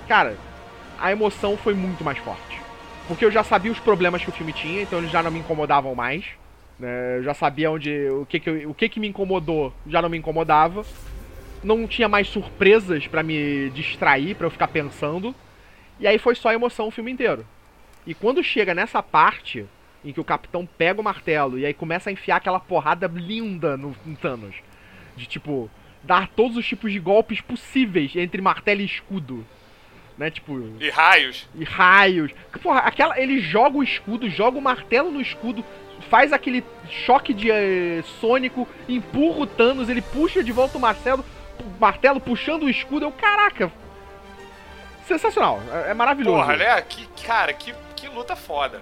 cara, 0.08 0.38
a 1.00 1.12
emoção 1.12 1.58
foi 1.58 1.74
muito 1.74 2.04
mais 2.04 2.18
forte. 2.20 2.49
Porque 3.10 3.26
eu 3.26 3.32
já 3.32 3.44
sabia 3.44 3.72
os 3.72 3.80
problemas 3.80 4.24
que 4.24 4.30
o 4.30 4.32
filme 4.32 4.54
tinha, 4.54 4.84
então 4.84 5.00
eles 5.00 5.10
já 5.10 5.24
não 5.24 5.32
me 5.32 5.40
incomodavam 5.40 5.96
mais. 5.96 6.24
Né? 6.80 7.18
Eu 7.18 7.24
já 7.24 7.34
sabia 7.34 7.72
onde. 7.72 7.92
O 8.10 8.24
que, 8.26 8.40
que, 8.40 8.48
eu- 8.50 8.70
o 8.70 8.74
que, 8.74 8.88
que 8.88 9.00
me 9.00 9.08
incomodou 9.08 9.74
já 9.88 10.00
não 10.00 10.10
me 10.10 10.18
incomodava. 10.18 10.86
Não 11.64 11.88
tinha 11.88 12.08
mais 12.08 12.28
surpresas 12.28 13.08
pra 13.08 13.24
me 13.24 13.72
distrair, 13.72 14.36
pra 14.36 14.46
eu 14.46 14.52
ficar 14.52 14.68
pensando. 14.68 15.34
E 16.00 16.06
aí 16.08 16.20
foi 16.20 16.36
só 16.36 16.54
emoção 16.54 16.88
o 16.88 16.92
filme 16.92 17.12
inteiro. 17.12 17.46
E 18.06 18.14
quando 18.14 18.44
chega 18.44 18.76
nessa 18.76 19.02
parte 19.04 19.66
em 20.06 20.14
que 20.14 20.22
o 20.22 20.24
capitão 20.24 20.66
pega 20.78 21.02
o 21.02 21.04
martelo 21.04 21.58
e 21.60 21.66
aí 21.66 21.74
começa 21.74 22.10
a 22.10 22.14
enfiar 22.14 22.38
aquela 22.38 22.60
porrada 22.60 23.12
linda 23.14 23.76
no, 23.76 23.94
no 24.06 24.16
Thanos. 24.16 24.56
De 25.18 25.26
tipo, 25.26 25.70
dar 26.04 26.30
todos 26.30 26.56
os 26.56 26.66
tipos 26.66 26.94
de 26.94 27.00
golpes 27.00 27.42
possíveis 27.42 28.16
entre 28.16 28.40
martelo 28.40 28.82
e 28.82 28.86
escudo. 28.86 29.46
Né? 30.20 30.30
Tipo, 30.30 30.62
E 30.82 30.90
raios. 30.90 31.48
e 31.56 31.64
raios. 31.64 32.32
Porra, 32.62 32.80
aquela, 32.80 33.18
ele 33.18 33.40
joga 33.40 33.78
o 33.78 33.84
escudo, 33.84 34.30
joga 34.30 34.58
o 34.58 34.62
martelo 34.62 35.10
no 35.10 35.22
escudo, 35.22 35.64
faz 36.10 36.34
aquele 36.34 36.62
choque 37.06 37.34
de 37.34 37.50
eh, 37.50 38.04
sônico, 38.20 38.68
empurra 38.90 39.40
o 39.40 39.48
Thanos, 39.48 39.88
ele 39.88 40.02
puxa 40.02 40.44
de 40.44 40.52
volta 40.52 40.78
o 40.78 40.82
martelo, 40.82 41.24
o 41.58 41.80
martelo 41.80 42.20
puxando 42.20 42.64
o 42.64 42.70
escudo. 42.70 43.06
Eu, 43.06 43.12
caraca! 43.14 43.72
Sensacional, 45.08 45.62
é, 45.72 45.92
é 45.92 45.94
maravilhoso. 45.94 46.38
Porra, 46.38 46.58
né? 46.58 46.82
Que, 46.82 47.08
cara, 47.26 47.54
que, 47.54 47.74
que 47.96 48.08
luta 48.10 48.36
foda. 48.36 48.82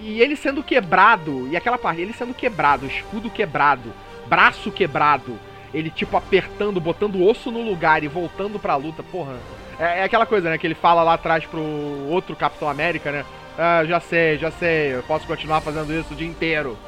E 0.00 0.22
ele 0.22 0.36
sendo 0.36 0.62
quebrado, 0.62 1.48
e 1.48 1.56
aquela 1.56 1.76
parte, 1.76 2.00
ele 2.00 2.14
sendo 2.14 2.32
quebrado, 2.32 2.86
escudo 2.86 3.28
quebrado, 3.28 3.92
braço 4.26 4.72
quebrado, 4.72 5.38
ele 5.74 5.90
tipo 5.90 6.16
apertando, 6.16 6.80
botando 6.80 7.22
osso 7.22 7.50
no 7.50 7.60
lugar 7.60 8.02
e 8.02 8.08
voltando 8.08 8.58
pra 8.58 8.74
luta, 8.74 9.02
porra. 9.02 9.36
É, 9.82 9.98
é 10.00 10.04
aquela 10.04 10.24
coisa, 10.24 10.48
né, 10.48 10.56
que 10.58 10.66
ele 10.66 10.76
fala 10.76 11.02
lá 11.02 11.14
atrás 11.14 11.44
pro 11.44 11.60
outro 12.08 12.36
Capitão 12.36 12.68
América, 12.68 13.10
né? 13.10 13.24
Ah, 13.58 13.84
já 13.84 13.98
sei, 13.98 14.38
já 14.38 14.50
sei, 14.52 14.94
eu 14.94 15.02
posso 15.02 15.26
continuar 15.26 15.60
fazendo 15.60 15.92
isso 15.92 16.12
o 16.12 16.16
dia 16.16 16.26
inteiro. 16.28 16.78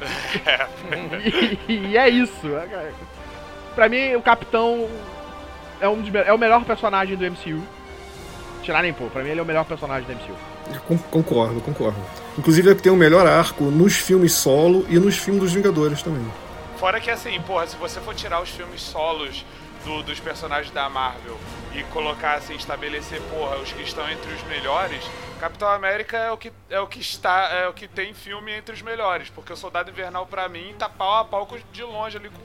e, 1.68 1.74
e 1.88 1.96
é 1.96 2.08
isso. 2.08 2.48
Pra 3.74 3.88
mim, 3.88 4.14
o 4.14 4.22
Capitão 4.22 4.86
é, 5.80 5.88
um 5.88 6.00
dos, 6.02 6.14
é 6.14 6.32
o 6.32 6.38
melhor 6.38 6.62
personagem 6.64 7.16
do 7.16 7.24
MCU. 7.24 7.62
Tirar 8.62 8.82
nem 8.82 8.92
pô, 8.92 9.06
pra 9.06 9.22
mim 9.22 9.30
ele 9.30 9.40
é 9.40 9.42
o 9.42 9.46
melhor 9.46 9.64
personagem 9.64 10.06
do 10.06 10.12
MCU. 10.12 10.36
Con- 10.86 10.98
Concordo, 11.10 11.60
concordo. 11.60 11.98
Inclusive 12.38 12.74
que 12.74 12.82
tem 12.82 12.92
o 12.92 12.96
melhor 12.96 13.26
arco 13.26 13.64
nos 13.64 13.96
filmes 13.96 14.32
solo 14.32 14.86
e 14.88 14.98
nos 14.98 15.16
filmes 15.16 15.42
dos 15.42 15.52
Vingadores 15.52 16.02
também. 16.02 16.24
Fora 16.78 17.00
que 17.00 17.10
assim, 17.10 17.40
porra, 17.42 17.66
se 17.66 17.76
você 17.76 18.00
for 18.00 18.14
tirar 18.14 18.40
os 18.42 18.50
filmes 18.50 18.80
solos 18.80 19.44
do- 19.84 20.02
dos 20.02 20.20
personagens 20.20 20.72
da 20.72 20.88
Marvel 20.88 21.38
e 21.74 21.82
colocar 21.84 22.34
assim, 22.34 22.54
estabelecer, 22.54 23.20
porra, 23.22 23.56
os 23.56 23.72
que 23.72 23.82
estão 23.82 24.08
entre 24.10 24.32
os 24.32 24.42
melhores, 24.44 25.02
Capitão 25.40 25.68
América 25.68 26.16
é 26.16 26.30
o 26.30 26.36
que 26.36 26.52
é 26.70 26.78
o 26.80 26.86
que 26.86 27.00
está, 27.00 27.48
é 27.52 27.66
o 27.68 27.72
que 27.72 27.88
tem 27.88 28.14
filme 28.14 28.52
entre 28.52 28.74
os 28.74 28.82
melhores, 28.82 29.28
porque 29.30 29.52
o 29.52 29.56
Soldado 29.56 29.90
Invernal 29.90 30.26
pra 30.26 30.48
mim 30.48 30.74
tá 30.78 30.88
pau 30.88 31.18
a 31.18 31.24
pau 31.24 31.48
de 31.72 31.82
longe 31.82 32.16
ali 32.16 32.28
com, 32.28 32.42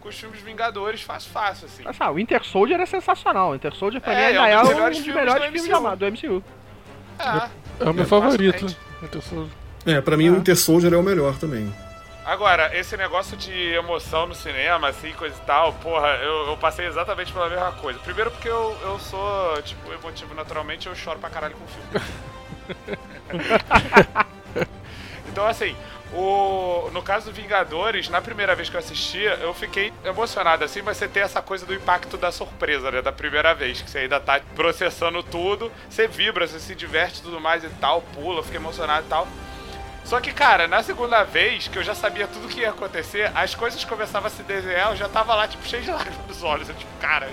com 0.00 0.08
os 0.08 0.14
filmes 0.18 0.40
Vingadores, 0.40 1.02
fácil 1.02 1.30
fácil 1.32 1.66
assim. 1.66 1.82
Mas, 1.84 1.96
ah, 2.00 2.10
o 2.10 2.14
Winter 2.14 2.44
Soldier 2.44 2.80
é 2.80 2.86
sensacional. 2.86 3.50
O 3.50 3.52
Winter 3.54 3.74
Soldier 3.74 4.00
pra 4.00 4.12
É, 4.12 4.16
mim 4.16 4.22
é 4.22 4.26
ainda 4.26 4.40
um 4.40 4.44
é, 4.46 4.56
dos 4.60 4.68
um 4.70 4.74
melhores 4.74 4.96
dos 4.98 5.04
filmes 5.06 5.20
melhores 5.24 5.42
do 5.42 5.52
filmes 5.52 5.68
MCU. 5.70 5.82
da- 5.82 5.94
do 5.96 6.06
MCU. 6.06 6.44
Ah, 7.18 7.48
É 7.80 7.84
o 7.90 7.92
meu 7.94 8.04
É, 8.04 8.06
favorito. 8.06 8.52
facilmente. 8.52 8.78
Winter 9.02 9.22
Soldier. 9.22 9.52
É, 9.86 10.00
pra 10.00 10.16
mim 10.16 10.28
o 10.30 10.34
Winter 10.36 10.56
Soldier 10.56 10.92
é 10.92 10.96
o 10.96 11.02
melhor 11.02 11.36
também. 11.38 11.74
Agora, 12.28 12.78
esse 12.78 12.94
negócio 12.94 13.38
de 13.38 13.72
emoção 13.72 14.26
no 14.26 14.34
cinema, 14.34 14.88
assim, 14.88 15.14
coisa 15.14 15.34
e 15.34 15.46
tal, 15.46 15.72
porra, 15.72 16.08
eu, 16.16 16.48
eu 16.48 16.58
passei 16.58 16.84
exatamente 16.84 17.32
pela 17.32 17.48
mesma 17.48 17.72
coisa. 17.72 17.98
Primeiro 18.00 18.30
porque 18.30 18.50
eu, 18.50 18.76
eu 18.82 18.98
sou, 18.98 19.62
tipo, 19.62 19.90
emotivo 19.90 20.34
naturalmente, 20.34 20.88
eu 20.88 20.94
choro 20.94 21.18
pra 21.18 21.30
caralho 21.30 21.56
com 21.56 21.66
filme. 21.66 22.06
então, 25.32 25.46
assim, 25.46 25.74
o, 26.12 26.90
no 26.92 27.02
caso 27.02 27.30
do 27.30 27.32
Vingadores, 27.32 28.10
na 28.10 28.20
primeira 28.20 28.54
vez 28.54 28.68
que 28.68 28.76
eu 28.76 28.80
assistia, 28.80 29.38
eu 29.40 29.54
fiquei 29.54 29.90
emocionado, 30.04 30.62
assim, 30.62 30.82
mas 30.82 30.98
você 30.98 31.08
tem 31.08 31.22
essa 31.22 31.40
coisa 31.40 31.64
do 31.64 31.72
impacto 31.72 32.18
da 32.18 32.30
surpresa, 32.30 32.90
né, 32.90 33.00
da 33.00 33.10
primeira 33.10 33.54
vez, 33.54 33.80
que 33.80 33.90
você 33.90 34.00
ainda 34.00 34.20
tá 34.20 34.38
processando 34.54 35.22
tudo, 35.22 35.72
você 35.88 36.06
vibra, 36.06 36.46
você 36.46 36.60
se 36.60 36.74
diverte 36.74 37.20
e 37.20 37.22
tudo 37.22 37.40
mais 37.40 37.64
e 37.64 37.70
tal, 37.80 38.02
pula, 38.02 38.42
fica 38.42 38.56
emocionado 38.56 39.06
e 39.06 39.08
tal. 39.08 39.26
Só 40.08 40.20
que, 40.20 40.32
cara, 40.32 40.66
na 40.66 40.82
segunda 40.82 41.22
vez, 41.22 41.68
que 41.68 41.78
eu 41.78 41.82
já 41.82 41.94
sabia 41.94 42.26
tudo 42.26 42.48
que 42.48 42.60
ia 42.60 42.70
acontecer, 42.70 43.30
as 43.34 43.54
coisas 43.54 43.84
começavam 43.84 44.28
a 44.28 44.30
se 44.30 44.42
desenhar, 44.42 44.92
eu 44.92 44.96
já 44.96 45.06
tava 45.06 45.34
lá, 45.34 45.46
tipo, 45.46 45.62
cheio 45.68 45.82
de 45.82 45.90
lágrimas 45.92 46.26
nos 46.26 46.42
olhos. 46.42 46.66
Eu, 46.66 46.74
tipo, 46.74 46.90
cara, 46.98 47.28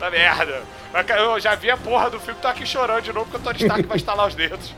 tá 0.00 0.10
merda. 0.10 0.64
Eu 1.16 1.38
já 1.38 1.54
vi 1.54 1.70
a 1.70 1.76
porra 1.76 2.10
do 2.10 2.18
filme, 2.18 2.40
tô 2.42 2.48
aqui 2.48 2.66
chorando 2.66 3.02
de 3.04 3.12
novo, 3.12 3.26
porque 3.30 3.36
o 3.36 3.40
Tony 3.44 3.62
Stark 3.62 3.86
vai 3.86 3.96
estalar 3.98 4.26
os 4.26 4.34
dedos. 4.34 4.74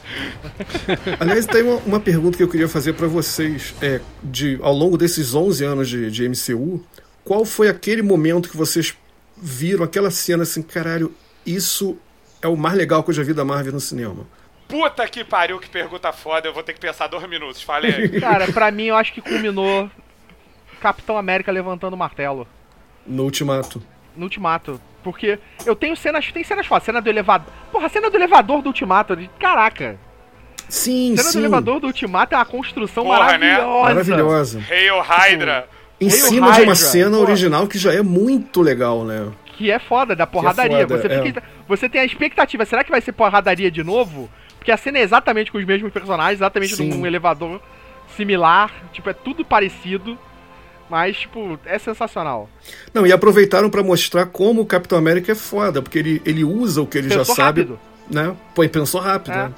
Aliás, 1.19 1.47
tem 1.47 1.63
uma, 1.63 1.77
uma 1.87 2.01
pergunta 2.01 2.37
que 2.37 2.43
eu 2.43 2.49
queria 2.49 2.69
fazer 2.69 2.93
pra 2.93 3.07
vocês. 3.07 3.75
É, 3.81 4.03
de, 4.23 4.59
ao 4.61 4.75
longo 4.75 4.99
desses 4.99 5.35
11 5.35 5.65
anos 5.65 5.89
de, 5.89 6.11
de 6.11 6.29
MCU, 6.29 6.85
qual 7.25 7.47
foi 7.47 7.71
aquele 7.71 8.03
momento 8.03 8.51
que 8.51 8.57
vocês 8.57 8.95
viram 9.35 9.83
aquela 9.83 10.11
cena 10.11 10.43
assim, 10.43 10.61
caralho, 10.61 11.15
isso 11.47 11.97
é 12.43 12.49
o 12.49 12.57
mais 12.57 12.77
legal 12.77 13.03
que 13.03 13.09
eu 13.09 13.15
já 13.15 13.23
vi 13.23 13.33
da 13.33 13.47
Marvel 13.47 13.73
no 13.73 13.81
cinema? 13.81 14.27
Puta 14.71 15.07
que 15.09 15.25
pariu, 15.25 15.59
que 15.59 15.69
pergunta 15.69 16.13
foda, 16.13 16.49
eu 16.49 16.55
vou 16.55 16.63
ter 16.63 16.73
que 16.73 16.81
pensar 16.81 17.07
dois 17.09 17.29
minutos, 17.29 17.61
falei. 17.63 18.09
Cara, 18.21 18.47
pra 18.53 18.71
mim 18.71 18.85
eu 18.85 18.97
acho 18.97 19.13
que 19.13 19.21
culminou 19.21 19.91
Capitão 20.81 21.19
América 21.19 21.51
levantando 21.53 21.95
o 21.95 21.97
martelo 21.97 22.47
No 23.07 23.25
Ultimato. 23.25 23.83
no 24.17 24.25
Ultimato. 24.25 24.81
Porque 25.03 25.39
eu 25.65 25.75
tenho 25.75 25.97
cenas, 25.97 26.31
tem 26.31 26.45
cenas 26.45 26.67
fodas, 26.67 26.85
cena 26.85 27.01
do 27.01 27.09
elevador. 27.09 27.51
Porra, 27.73 27.87
a 27.87 27.89
cena 27.89 28.11
do 28.11 28.17
elevador 28.17 28.61
do 28.61 28.67
Ultimato, 28.69 29.17
de- 29.17 29.29
caraca. 29.41 29.99
Sim, 30.69 31.15
A 31.15 31.17
cena 31.17 31.31
sim. 31.31 31.39
do 31.39 31.45
elevador 31.47 31.81
do 31.81 31.87
Ultimato 31.87 32.35
é 32.35 32.39
uma 32.39 32.45
construção 32.45 33.05
Porra, 33.05 33.39
né? 33.39 33.55
maravilhosa. 33.57 33.83
Maravilhosa. 33.95 34.63
Hail 34.71 35.01
Hydra. 35.01 35.69
Em 36.01 36.07
Hail 36.09 36.17
cima 36.19 36.47
de 36.49 36.53
Hydra, 36.53 36.65
uma 36.69 36.75
cena 36.75 37.11
porra. 37.17 37.23
original 37.23 37.67
que 37.67 37.79
já 37.79 37.93
é 37.95 38.03
muito 38.03 38.61
legal, 38.61 39.05
né? 39.05 39.33
Que 39.57 39.71
é 39.71 39.79
foda, 39.79 40.15
da 40.15 40.27
porradaria. 40.27 40.87
foda, 40.87 40.99
você, 40.99 41.07
é. 41.09 41.23
fica- 41.23 41.43
você 41.67 41.89
tem 41.89 42.01
a 42.03 42.05
expectativa, 42.05 42.65
será 42.67 42.85
que 42.85 42.91
vai 42.91 43.01
ser 43.01 43.13
porradaria 43.13 43.71
de 43.71 43.83
novo? 43.83 44.31
Porque 44.61 44.71
a 44.71 44.77
cena 44.77 44.99
é 44.99 45.03
exatamente 45.03 45.51
com 45.51 45.59
os 45.59 45.65
mesmos 45.65 45.93
personagens, 45.93 46.39
exatamente 46.39 46.77
Sim. 46.77 46.91
num 46.91 47.05
elevador 47.05 47.61
similar. 48.17 48.71
Tipo, 48.93 49.11
é 49.11 49.13
tudo 49.13 49.45
parecido. 49.45 50.17
Mas, 50.89 51.19
tipo, 51.21 51.59
é 51.65 51.79
sensacional. 51.79 52.49
Não, 52.93 53.07
e 53.07 53.13
aproveitaram 53.13 53.71
pra 53.71 53.83
mostrar 53.83 54.27
como 54.27 54.61
o 54.63 54.67
Capitão 54.67 54.99
América 54.99 55.31
é 55.33 55.35
foda, 55.37 55.81
porque 55.81 55.99
ele, 55.99 56.21
ele 56.27 56.43
usa 56.45 56.83
o 56.83 56.87
que 56.87 56.99
ele 56.99 57.09
já 57.09 57.19
Pensou 57.19 57.35
sabe, 57.37 57.61
rápido. 57.63 57.81
né? 58.11 58.37
Pô, 58.55 58.65
e 58.65 58.69
pensou 58.69 59.01
rápido, 59.01 59.33
É. 59.33 59.37
né? 59.45 59.55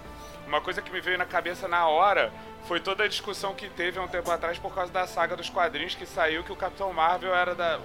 Uma 0.46 0.61
coisa 0.61 0.82
que 0.82 0.92
me 0.92 1.00
veio 1.00 1.16
na 1.16 1.24
cabeça 1.24 1.66
na 1.66 1.86
hora 1.86 2.30
foi 2.68 2.78
toda 2.80 3.05
a 3.05 3.09
discussão 3.09 3.55
que 3.55 3.66
teve 3.70 3.98
há 3.98 4.03
um 4.03 4.09
tempo 4.09 4.30
atrás 4.30 4.59
por 4.59 4.74
causa 4.74 4.92
da 4.92 5.07
saga 5.07 5.34
dos 5.34 5.48
quadrinhos 5.48 5.94
que 5.94 6.05
saiu 6.05 6.44
que 6.44 6.53
o 6.53 6.57
Capitão 6.57 6.92
Marvel 6.92 7.34
era 7.34 7.55
da. 7.55 7.78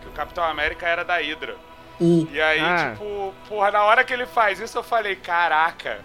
que 0.00 0.08
o 0.08 0.12
Capitão 0.12 0.42
América 0.42 0.88
era 0.88 1.04
da 1.04 1.16
Hydra. 1.18 1.56
Hum. 2.00 2.26
E 2.32 2.40
aí, 2.40 2.58
Ah. 2.58 2.92
tipo, 2.94 3.34
porra, 3.50 3.70
na 3.70 3.84
hora 3.84 4.02
que 4.02 4.14
ele 4.14 4.24
faz 4.24 4.58
isso, 4.58 4.78
eu 4.78 4.82
falei, 4.82 5.14
caraca, 5.14 6.00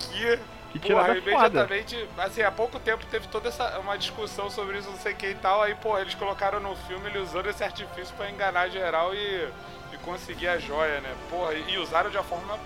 que. 0.00 0.38
Que 0.72 0.78
Porra, 0.92 1.18
imediatamente, 1.18 2.08
assim, 2.16 2.42
há 2.42 2.50
pouco 2.52 2.78
tempo 2.78 3.04
teve 3.10 3.26
toda 3.26 3.48
essa 3.48 3.76
uma 3.80 3.98
discussão 3.98 4.48
sobre 4.48 4.78
isso, 4.78 4.88
não 4.88 4.98
sei 4.98 5.14
o 5.14 5.16
que 5.16 5.26
e 5.30 5.34
tal. 5.34 5.62
Aí, 5.62 5.74
porra, 5.74 6.00
eles 6.02 6.14
colocaram 6.14 6.60
no 6.60 6.76
filme 6.86 7.08
ele 7.08 7.18
usando 7.18 7.46
esse 7.48 7.64
artifício 7.64 8.14
pra 8.16 8.30
enganar 8.30 8.68
geral 8.68 9.12
e, 9.12 9.48
e 9.92 9.96
conseguir 10.04 10.46
a 10.46 10.58
joia, 10.58 11.00
né? 11.00 11.12
Porra, 11.28 11.54
e, 11.54 11.72
e 11.72 11.78
usaram 11.78 12.08
de 12.08 12.16
uma 12.16 12.22
forma 12.22 12.56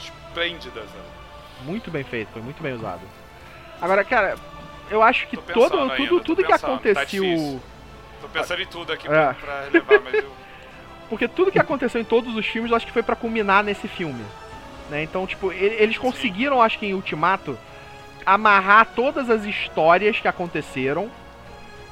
esplêndida, 0.00 0.80
sabe? 0.80 1.04
Muito 1.64 1.92
bem 1.92 2.02
feito, 2.02 2.32
foi 2.32 2.42
muito 2.42 2.60
bem 2.60 2.74
usado. 2.74 3.02
Agora, 3.80 4.02
cara, 4.04 4.36
eu 4.90 5.00
acho 5.00 5.28
que 5.28 5.36
todo, 5.36 5.78
ainda, 5.78 5.96
tudo, 5.96 6.20
tudo 6.22 6.42
que 6.42 6.50
pensando, 6.50 6.60
tá 6.60 6.74
aconteceu. 6.74 7.22
difícil. 7.22 7.62
Tô 8.20 8.28
pensando 8.28 8.62
em 8.62 8.66
tudo 8.66 8.92
aqui 8.92 9.06
É. 9.06 9.10
pra, 9.10 9.34
pra 9.34 9.60
relevar, 9.62 10.00
mas 10.00 10.14
eu. 10.14 10.32
Porque 11.08 11.28
tudo 11.28 11.52
que 11.52 11.58
aconteceu 11.60 12.00
em 12.00 12.04
todos 12.04 12.34
os 12.34 12.44
filmes, 12.46 12.72
eu 12.72 12.76
acho 12.76 12.86
que 12.86 12.92
foi 12.92 13.02
pra 13.04 13.14
culminar 13.14 13.62
nesse 13.62 13.86
filme. 13.86 14.24
Né? 14.90 15.02
Então, 15.02 15.26
tipo, 15.26 15.52
eles 15.52 15.96
conseguiram, 15.98 16.60
acho 16.60 16.78
que 16.78 16.86
em 16.86 16.94
Ultimato, 16.94 17.58
amarrar 18.24 18.88
todas 18.94 19.30
as 19.30 19.44
histórias 19.44 20.18
que 20.18 20.28
aconteceram 20.28 21.10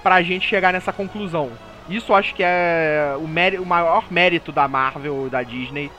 pra 0.02 0.22
gente 0.22 0.48
chegar 0.48 0.72
nessa 0.72 0.92
conclusão. 0.92 1.50
Isso 1.88 2.14
acho 2.14 2.34
que 2.34 2.42
é 2.44 3.14
o, 3.18 3.26
mérito, 3.26 3.62
o 3.62 3.66
maior 3.66 4.04
mérito 4.10 4.52
da 4.52 4.66
Marvel, 4.68 5.28
da 5.30 5.42
Disney, 5.42 5.90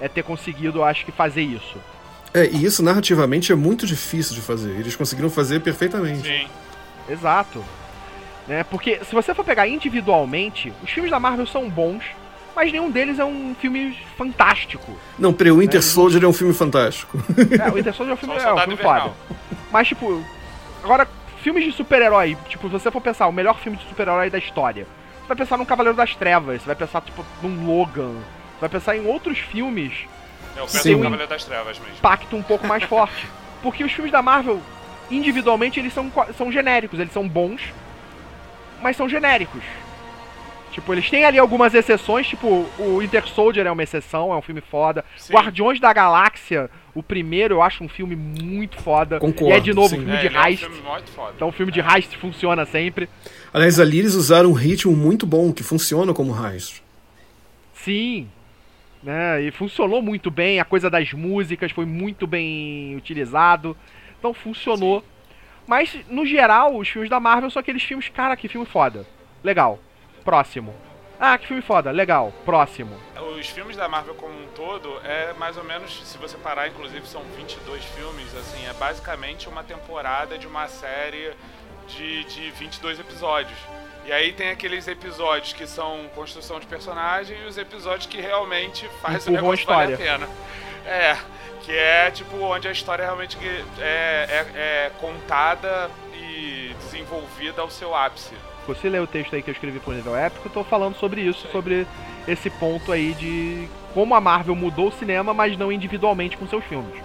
é 0.00 0.08
ter 0.08 0.22
conseguido, 0.22 0.82
acho 0.82 1.04
que, 1.04 1.12
fazer 1.12 1.42
isso. 1.42 1.78
É, 2.34 2.46
e 2.46 2.64
isso 2.64 2.82
narrativamente 2.82 3.52
é 3.52 3.54
muito 3.54 3.86
difícil 3.86 4.34
de 4.34 4.40
fazer. 4.40 4.70
Eles 4.70 4.96
conseguiram 4.96 5.30
fazer 5.30 5.60
perfeitamente. 5.60 6.26
Sim. 6.26 6.48
Exato. 7.08 7.64
Né? 8.46 8.64
Porque 8.64 9.00
se 9.04 9.14
você 9.14 9.34
for 9.34 9.44
pegar 9.44 9.66
individualmente, 9.66 10.72
os 10.82 10.90
filmes 10.90 11.10
da 11.10 11.18
Marvel 11.18 11.46
são 11.46 11.68
bons, 11.68 12.04
mas 12.56 12.72
nenhum 12.72 12.90
deles 12.90 13.18
é 13.18 13.24
um 13.24 13.54
filme 13.60 13.96
fantástico. 14.16 14.90
Não, 15.18 15.32
peraí, 15.32 15.52
o 15.52 15.58
Winter 15.58 15.78
É, 15.78 15.82
Soldier 15.82 16.24
é 16.24 16.26
um 16.26 16.32
filme 16.32 16.54
fantástico. 16.54 17.18
É, 17.62 17.68
o 17.68 17.74
Winter 17.74 17.92
Soldier 17.94 18.10
é 18.10 18.14
um 18.14 18.16
filme, 18.16 18.34
é 18.34 18.52
um 18.54 18.58
filme 18.58 18.72
Invernal. 18.74 19.14
foda. 19.28 19.38
Mas, 19.70 19.86
tipo, 19.88 20.24
agora, 20.82 21.06
filmes 21.42 21.62
de 21.64 21.72
super-herói, 21.72 22.36
tipo, 22.48 22.66
se 22.68 22.72
você 22.72 22.90
for 22.90 23.00
pensar, 23.02 23.26
o 23.26 23.32
melhor 23.32 23.58
filme 23.58 23.76
de 23.76 23.86
super-herói 23.86 24.30
da 24.30 24.38
história, 24.38 24.86
você 25.20 25.28
vai 25.28 25.36
pensar 25.36 25.58
num 25.58 25.64
Cavaleiro 25.66 25.96
das 25.96 26.14
Trevas, 26.16 26.62
você 26.62 26.66
vai 26.66 26.74
pensar, 26.76 27.02
tipo, 27.02 27.24
num 27.42 27.66
Logan, 27.66 28.12
você 28.54 28.60
vai 28.62 28.68
pensar 28.70 28.96
em 28.96 29.06
outros 29.06 29.38
filmes 29.38 29.92
É 30.56 30.62
o 30.62 30.66
Sim. 30.68 30.82
Pedro 30.82 31.02
Cavaleiro 31.02 31.28
das 31.30 31.44
Trevas 31.44 31.78
mesmo. 31.78 31.94
impacto 31.98 32.34
um 32.36 32.42
pouco 32.42 32.66
mais 32.66 32.82
forte. 32.88 33.26
Porque 33.62 33.84
os 33.84 33.92
filmes 33.92 34.10
da 34.12 34.22
Marvel, 34.22 34.62
individualmente, 35.10 35.78
eles 35.78 35.92
são, 35.92 36.10
são 36.38 36.50
genéricos, 36.50 36.98
eles 36.98 37.12
são 37.12 37.28
bons, 37.28 37.60
mas 38.80 38.96
são 38.96 39.08
genéricos. 39.08 39.62
Tipo, 40.76 40.92
eles 40.92 41.08
têm 41.08 41.24
ali 41.24 41.38
algumas 41.38 41.72
exceções, 41.72 42.28
tipo, 42.28 42.66
o 42.78 43.02
Inter 43.02 43.26
Soldier 43.26 43.66
é 43.66 43.70
uma 43.70 43.82
exceção, 43.82 44.30
é 44.30 44.36
um 44.36 44.42
filme 44.42 44.60
foda. 44.60 45.06
Sim. 45.16 45.32
Guardiões 45.32 45.80
da 45.80 45.90
Galáxia, 45.90 46.68
o 46.94 47.02
primeiro, 47.02 47.54
eu 47.54 47.62
acho 47.62 47.82
um 47.82 47.88
filme 47.88 48.14
muito 48.14 48.76
foda. 48.82 49.18
Concordo, 49.18 49.54
e 49.54 49.56
é 49.56 49.58
de 49.58 49.72
novo 49.72 49.88
sim. 49.88 49.96
um 49.96 49.98
filme 50.00 50.14
É, 50.14 50.20
de 50.20 50.26
ele 50.26 50.36
é 50.36 50.38
um 50.38 50.44
heist. 50.44 50.64
filme 50.66 50.82
muito 50.82 51.10
foda. 51.12 51.32
Então, 51.34 51.48
o 51.48 51.52
filme 51.52 51.72
de 51.72 51.80
heist 51.80 52.18
funciona 52.18 52.66
sempre. 52.66 53.08
Aliás, 53.54 53.80
ali 53.80 54.00
eles 54.00 54.12
usaram 54.14 54.50
um 54.50 54.52
ritmo 54.52 54.94
muito 54.94 55.26
bom, 55.26 55.50
que 55.50 55.62
funciona 55.62 56.12
como 56.12 56.36
heist. 56.46 56.82
Sim. 57.72 58.28
Né? 59.02 59.44
E 59.44 59.50
funcionou 59.52 60.02
muito 60.02 60.30
bem, 60.30 60.60
a 60.60 60.64
coisa 60.66 60.90
das 60.90 61.10
músicas 61.14 61.72
foi 61.72 61.86
muito 61.86 62.26
bem 62.26 62.94
utilizado. 62.96 63.74
Então 64.18 64.34
funcionou. 64.34 65.02
Mas, 65.66 65.96
no 66.10 66.26
geral, 66.26 66.76
os 66.76 66.86
filmes 66.86 67.08
da 67.08 67.18
Marvel 67.18 67.48
são 67.50 67.60
aqueles 67.60 67.82
filmes, 67.82 68.10
cara, 68.10 68.36
que 68.36 68.46
filme 68.46 68.66
foda. 68.66 69.06
Legal. 69.42 69.78
Próximo. 70.26 70.74
Ah, 71.20 71.38
que 71.38 71.46
filme 71.46 71.62
foda. 71.62 71.92
Legal. 71.92 72.32
Próximo. 72.44 72.98
Os 73.38 73.48
filmes 73.48 73.76
da 73.76 73.88
Marvel 73.88 74.16
como 74.16 74.34
um 74.34 74.48
todo 74.48 75.00
é 75.04 75.32
mais 75.34 75.56
ou 75.56 75.62
menos, 75.62 76.02
se 76.04 76.18
você 76.18 76.36
parar, 76.36 76.66
inclusive 76.66 77.06
são 77.06 77.22
22 77.36 77.84
filmes, 77.84 78.34
assim, 78.36 78.66
é 78.66 78.72
basicamente 78.72 79.48
uma 79.48 79.62
temporada 79.62 80.36
de 80.36 80.46
uma 80.48 80.66
série 80.66 81.32
de, 81.86 82.24
de 82.24 82.50
22 82.50 82.98
episódios. 82.98 83.56
E 84.04 84.12
aí 84.12 84.32
tem 84.32 84.50
aqueles 84.50 84.88
episódios 84.88 85.52
que 85.52 85.66
são 85.66 86.08
construção 86.14 86.58
de 86.58 86.66
personagem 86.66 87.40
e 87.42 87.46
os 87.46 87.56
episódios 87.56 88.06
que 88.06 88.20
realmente 88.20 88.88
faz 89.00 89.26
o 89.26 89.30
Empurram 89.30 89.38
a 89.38 89.42
negócio 89.42 89.66
valer 89.66 89.94
a 89.94 89.96
pena. 89.96 90.28
É, 90.84 91.16
que 91.62 91.72
é 91.72 92.10
tipo 92.10 92.36
onde 92.38 92.66
a 92.66 92.72
história 92.72 93.04
realmente 93.04 93.38
é, 93.78 93.84
é, 93.84 94.46
é 94.54 94.92
contada 95.00 95.88
e 96.14 96.74
desenvolvida 96.80 97.62
ao 97.62 97.70
seu 97.70 97.94
ápice. 97.94 98.34
Se 98.66 98.74
você 98.74 98.88
ler 98.88 99.00
o 99.00 99.06
texto 99.06 99.34
aí 99.34 99.42
que 99.42 99.50
eu 99.50 99.52
escrevi 99.54 99.78
pro 99.78 99.92
nível 99.92 100.16
épico, 100.16 100.48
eu 100.48 100.52
tô 100.52 100.64
falando 100.64 100.96
sobre 100.96 101.20
isso, 101.20 101.46
sobre 101.52 101.86
esse 102.26 102.50
ponto 102.50 102.90
aí 102.90 103.14
de 103.14 103.68
como 103.94 104.14
a 104.14 104.20
Marvel 104.20 104.56
mudou 104.56 104.88
o 104.88 104.92
cinema, 104.92 105.32
mas 105.32 105.56
não 105.56 105.70
individualmente 105.70 106.36
com 106.36 106.48
seus 106.48 106.64
filmes. 106.64 107.00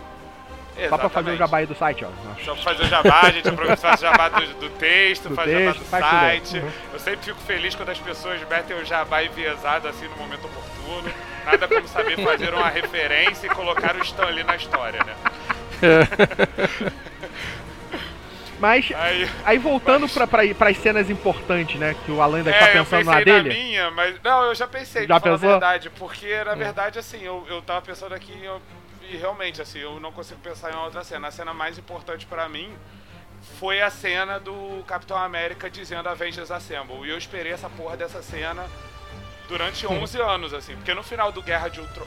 Só 0.90 0.98
pra 0.98 1.10
fazer 1.10 1.32
o 1.32 1.34
Exatamente. 1.34 1.38
jabá 1.38 1.58
aí 1.58 1.66
do 1.68 1.76
site, 1.76 2.06
ó. 2.06 2.10
Só 2.44 2.54
pra 2.56 2.64
fazer 2.64 2.84
o 2.84 2.88
jabá, 2.88 3.22
a 3.24 3.32
gente 3.32 3.48
aproveita 3.48 3.78
faz 3.78 4.00
o 4.00 4.04
jabá 4.04 4.30
do, 4.30 4.48
do 4.56 4.70
texto, 4.72 5.30
Do 5.30 5.36
faz 5.36 5.48
o 5.48 5.52
jabá 5.52 5.74
do 5.74 5.86
site. 5.86 6.64
Eu 6.92 7.00
sempre 7.00 7.26
fico 7.26 7.40
feliz 7.42 7.76
quando 7.76 7.90
as 7.90 8.00
pessoas 8.00 8.42
metem 8.50 8.76
o 8.76 8.84
jabá 8.84 9.24
enviesado 9.24 9.88
assim 9.88 10.08
no 10.08 10.16
momento 10.16 10.46
oportuno. 10.46 11.14
Nada 11.46 11.68
como 11.68 11.88
saber 11.88 12.18
fazer 12.24 12.54
uma 12.54 12.70
referência 12.70 13.46
e 13.48 13.50
colocar 13.50 13.96
o 13.96 14.02
Stan 14.02 14.26
ali 14.26 14.44
na 14.44 14.56
história, 14.56 15.04
né? 15.04 15.14
Mas, 18.62 18.92
Aí, 18.96 19.28
aí 19.44 19.58
voltando 19.58 20.02
Mas- 20.04 20.12
pra, 20.14 20.28
pras 20.56 20.78
cenas 20.78 21.10
importantes, 21.10 21.80
né? 21.80 21.96
Que 22.06 22.12
o 22.12 22.22
Alan 22.22 22.38
ainda 22.38 22.52
é, 22.52 22.54
está 22.54 22.66
eu 22.78 22.86
pensando 22.86 23.06
na 23.12 23.22
dele. 23.22 23.50
minha, 23.50 23.90
mas. 23.92 24.22
Não, 24.24 24.44
eu 24.46 24.54
já 24.56 24.68
pensei, 24.68 25.08
Já 25.08 25.20
pensou? 25.20 25.50
a 25.50 25.52
verdade. 25.54 25.90
Porque, 25.90 26.44
na 26.44 26.54
verdade, 26.54 27.00
assim, 27.00 27.24
eu, 27.24 27.44
eu 27.50 27.62
tava 27.64 27.82
pensando 27.82 28.14
aqui 28.14 28.32
eu- 28.44 28.62
e 29.10 29.18
realmente, 29.18 29.62
assim, 29.62 29.80
eu 29.80 30.00
não 30.00 30.12
consigo 30.12 30.40
pensar 30.42 30.70
em 30.72 30.76
uma 30.76 30.84
outra 30.86 31.04
cena. 31.04 31.28
A 31.28 31.32
cena 31.32 31.54
mais 31.56 31.78
importante 31.80 32.26
pra 32.28 32.48
mim 32.48 32.72
foi 33.60 33.82
a 33.82 33.90
cena 33.90 34.40
do 34.40 34.84
Capitão 34.86 35.18
América 35.18 35.68
dizendo 35.70 36.08
Avengers 36.08 36.52
Assemble. 36.52 37.04
E 37.06 37.10
eu 37.10 37.18
esperei 37.18 37.52
essa 37.52 37.68
porra 37.70 37.98
dessa 37.98 38.22
cena 38.22 38.64
durante 39.48 39.86
11 39.88 40.22
anos, 40.22 40.54
assim. 40.54 40.76
Porque 40.76 40.94
no 40.94 41.02
final 41.04 41.32
do 41.32 41.42
Guerra 41.42 41.68
de 41.68 41.80
Ultron. 41.82 42.06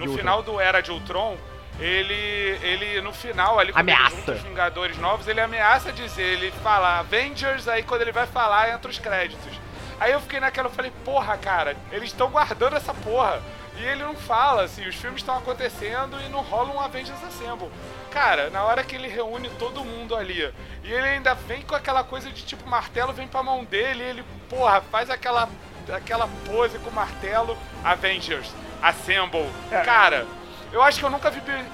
no 0.00 0.16
final 0.16 0.42
do 0.44 0.60
Era 0.60 0.80
de 0.80 0.92
Ultron, 0.92 1.36
ele, 1.78 2.58
ele 2.62 3.00
no 3.00 3.12
final 3.12 3.58
ali, 3.58 3.72
quando 3.72 3.88
ele 3.88 3.96
Ameaça. 3.96 4.32
Vingadores 4.34 4.98
Novos, 4.98 5.28
ele 5.28 5.40
ameaça 5.40 5.92
dizer, 5.92 6.22
ele 6.22 6.50
fala 6.62 7.00
Avengers, 7.00 7.68
aí 7.68 7.82
quando 7.82 8.02
ele 8.02 8.12
vai 8.12 8.26
falar, 8.26 8.70
entra 8.70 8.90
os 8.90 8.98
créditos. 8.98 9.60
Aí 9.98 10.12
eu 10.12 10.20
fiquei 10.20 10.40
naquela, 10.40 10.68
eu 10.68 10.72
falei, 10.72 10.92
porra, 11.04 11.36
cara, 11.36 11.76
eles 11.90 12.10
estão 12.10 12.30
guardando 12.30 12.76
essa 12.76 12.92
porra. 12.92 13.42
E 13.78 13.84
ele 13.84 14.02
não 14.02 14.14
fala, 14.14 14.62
assim, 14.62 14.86
os 14.88 14.94
filmes 14.94 15.20
estão 15.20 15.36
acontecendo 15.36 16.18
e 16.24 16.30
não 16.30 16.40
rola 16.40 16.72
um 16.72 16.80
Avengers 16.80 17.22
Assemble. 17.22 17.70
Cara, 18.10 18.48
na 18.48 18.64
hora 18.64 18.82
que 18.82 18.96
ele 18.96 19.06
reúne 19.06 19.50
todo 19.58 19.84
mundo 19.84 20.16
ali, 20.16 20.50
e 20.82 20.90
ele 20.90 21.06
ainda 21.06 21.34
vem 21.34 21.60
com 21.60 21.74
aquela 21.74 22.02
coisa 22.02 22.30
de 22.30 22.42
tipo, 22.42 22.66
martelo 22.66 23.12
vem 23.12 23.28
pra 23.28 23.42
mão 23.42 23.64
dele, 23.64 24.02
e 24.02 24.06
ele, 24.06 24.24
porra, 24.48 24.80
faz 24.80 25.10
aquela, 25.10 25.46
aquela 25.94 26.26
pose 26.46 26.78
com 26.78 26.88
o 26.88 26.94
martelo, 26.94 27.56
Avengers, 27.84 28.50
Assemble. 28.80 29.46
É. 29.70 29.82
Cara, 29.82 30.26
eu 30.72 30.82
acho 30.82 30.98
que 30.98 31.04
eu 31.04 31.10
nunca 31.10 31.30
vibrei, 31.30 31.64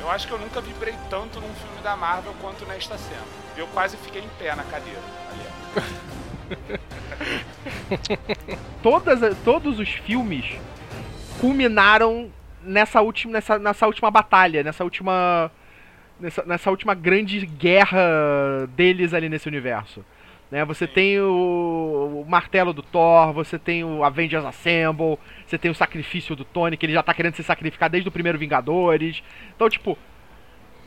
eu 0.00 0.10
acho 0.10 0.26
que 0.26 0.32
eu 0.32 0.38
nunca 0.38 0.60
vibrei 0.60 0.94
tanto 1.08 1.40
num 1.40 1.54
filme 1.54 1.82
da 1.82 1.96
Marvel 1.96 2.34
quanto 2.40 2.66
nesta 2.66 2.98
cena. 2.98 3.22
Eu 3.56 3.66
quase 3.68 3.96
fiquei 3.96 4.22
em 4.22 4.28
pé 4.38 4.54
na 4.54 4.64
cadeira. 4.64 5.00
Todas, 8.82 9.36
todos 9.44 9.78
os 9.78 9.88
filmes 9.88 10.44
culminaram 11.40 12.30
nessa 12.62 13.00
última, 13.00 13.32
nessa, 13.32 13.58
nessa 13.58 13.86
última 13.86 14.10
batalha, 14.10 14.62
nessa 14.62 14.84
última. 14.84 15.50
Nessa, 16.20 16.44
nessa 16.44 16.70
última 16.70 16.94
grande 16.94 17.44
guerra 17.44 18.66
deles 18.76 19.12
ali 19.12 19.28
nesse 19.28 19.48
universo. 19.48 20.04
Né? 20.54 20.64
Você 20.66 20.86
tem 20.86 21.20
o, 21.20 22.22
o 22.24 22.30
martelo 22.30 22.72
do 22.72 22.80
Thor, 22.80 23.32
você 23.32 23.58
tem 23.58 23.82
o 23.82 24.04
Avengers 24.04 24.44
Assemble, 24.44 25.18
você 25.44 25.58
tem 25.58 25.68
o 25.68 25.74
sacrifício 25.74 26.36
do 26.36 26.44
Tony, 26.44 26.76
que 26.76 26.86
ele 26.86 26.92
já 26.92 27.02
tá 27.02 27.12
querendo 27.12 27.34
se 27.34 27.42
sacrificar 27.42 27.90
desde 27.90 28.08
o 28.08 28.12
primeiro 28.12 28.38
Vingadores. 28.38 29.20
Então, 29.52 29.68
tipo, 29.68 29.98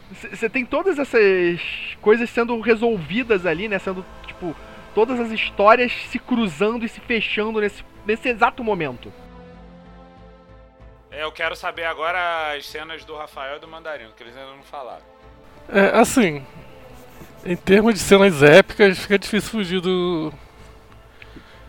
você 0.09 0.49
tem 0.49 0.63
todas 0.63 0.97
essas 0.97 1.59
coisas 1.99 2.29
sendo 2.29 2.57
resolvidas 2.61 3.45
ali, 3.45 3.67
né? 3.67 3.77
Sendo, 3.77 4.05
tipo, 4.25 4.55
todas 4.95 5.19
as 5.19 5.33
histórias 5.33 5.91
se 5.91 6.17
cruzando 6.17 6.85
e 6.85 6.87
se 6.87 7.01
fechando 7.01 7.59
nesse, 7.59 7.83
nesse 8.05 8.29
exato 8.29 8.63
momento. 8.63 9.11
É, 11.11 11.25
eu 11.25 11.31
quero 11.33 11.57
saber 11.57 11.83
agora 11.83 12.55
as 12.55 12.65
cenas 12.65 13.03
do 13.03 13.17
Rafael 13.17 13.57
e 13.57 13.59
do 13.59 13.67
Mandarino, 13.67 14.13
que 14.13 14.23
eles 14.23 14.37
ainda 14.37 14.51
não 14.51 14.63
falaram. 14.63 15.03
É, 15.67 15.99
assim, 15.99 16.45
em 17.45 17.55
termos 17.55 17.93
de 17.93 17.99
cenas 17.99 18.41
épicas, 18.43 18.97
fica 18.99 19.17
difícil 19.17 19.49
fugir 19.49 19.81
do, 19.81 20.31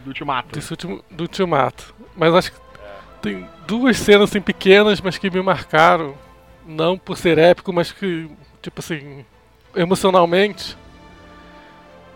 Do 0.05 0.09
Ultimato. 0.09 0.49
desse 0.55 0.73
último, 0.73 1.05
do 1.11 1.23
Ultimato. 1.23 1.95
Mas 2.17 2.35
acho 2.35 2.53
que 2.53 2.59
tem 3.23 3.49
duas 3.67 3.97
cenas 3.99 4.31
assim, 4.31 4.41
pequenas, 4.41 5.01
mas 5.01 5.19
que 5.19 5.31
me 5.31 5.43
marcaram. 5.43 6.15
Não 6.67 6.99
por 6.99 7.17
ser 7.17 7.39
épico, 7.39 7.73
mas 7.73 7.91
que, 7.93 8.29
tipo 8.61 8.81
assim, 8.81 9.25
emocionalmente. 9.75 10.77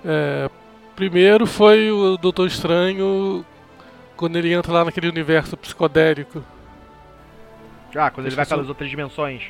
É, 0.05 0.51
primeiro 0.95 1.47
foi 1.47 1.91
o 1.91 2.17
Doutor 2.19 2.47
Estranho 2.49 3.45
quando 4.17 4.37
ele 4.37 4.53
entra 4.53 4.73
lá 4.73 4.85
naquele 4.85 5.09
universo 5.09 5.57
psicodélico. 5.57 6.45
Ah, 7.95 8.11
quando 8.11 8.27
ele 8.27 8.37
vai 8.37 8.45
pelas 8.47 8.69
outras 8.69 8.91
dimensões. 8.91 9.45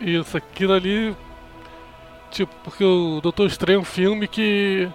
Isso, 0.00 0.36
aquilo 0.36 0.72
ali. 0.72 1.16
Tipo, 2.30 2.54
porque 2.62 2.84
o 2.84 3.20
Doutor 3.20 3.46
Estranho 3.46 3.78
é 3.78 3.80
um 3.80 3.84
filme 3.84 4.28
que. 4.28 4.88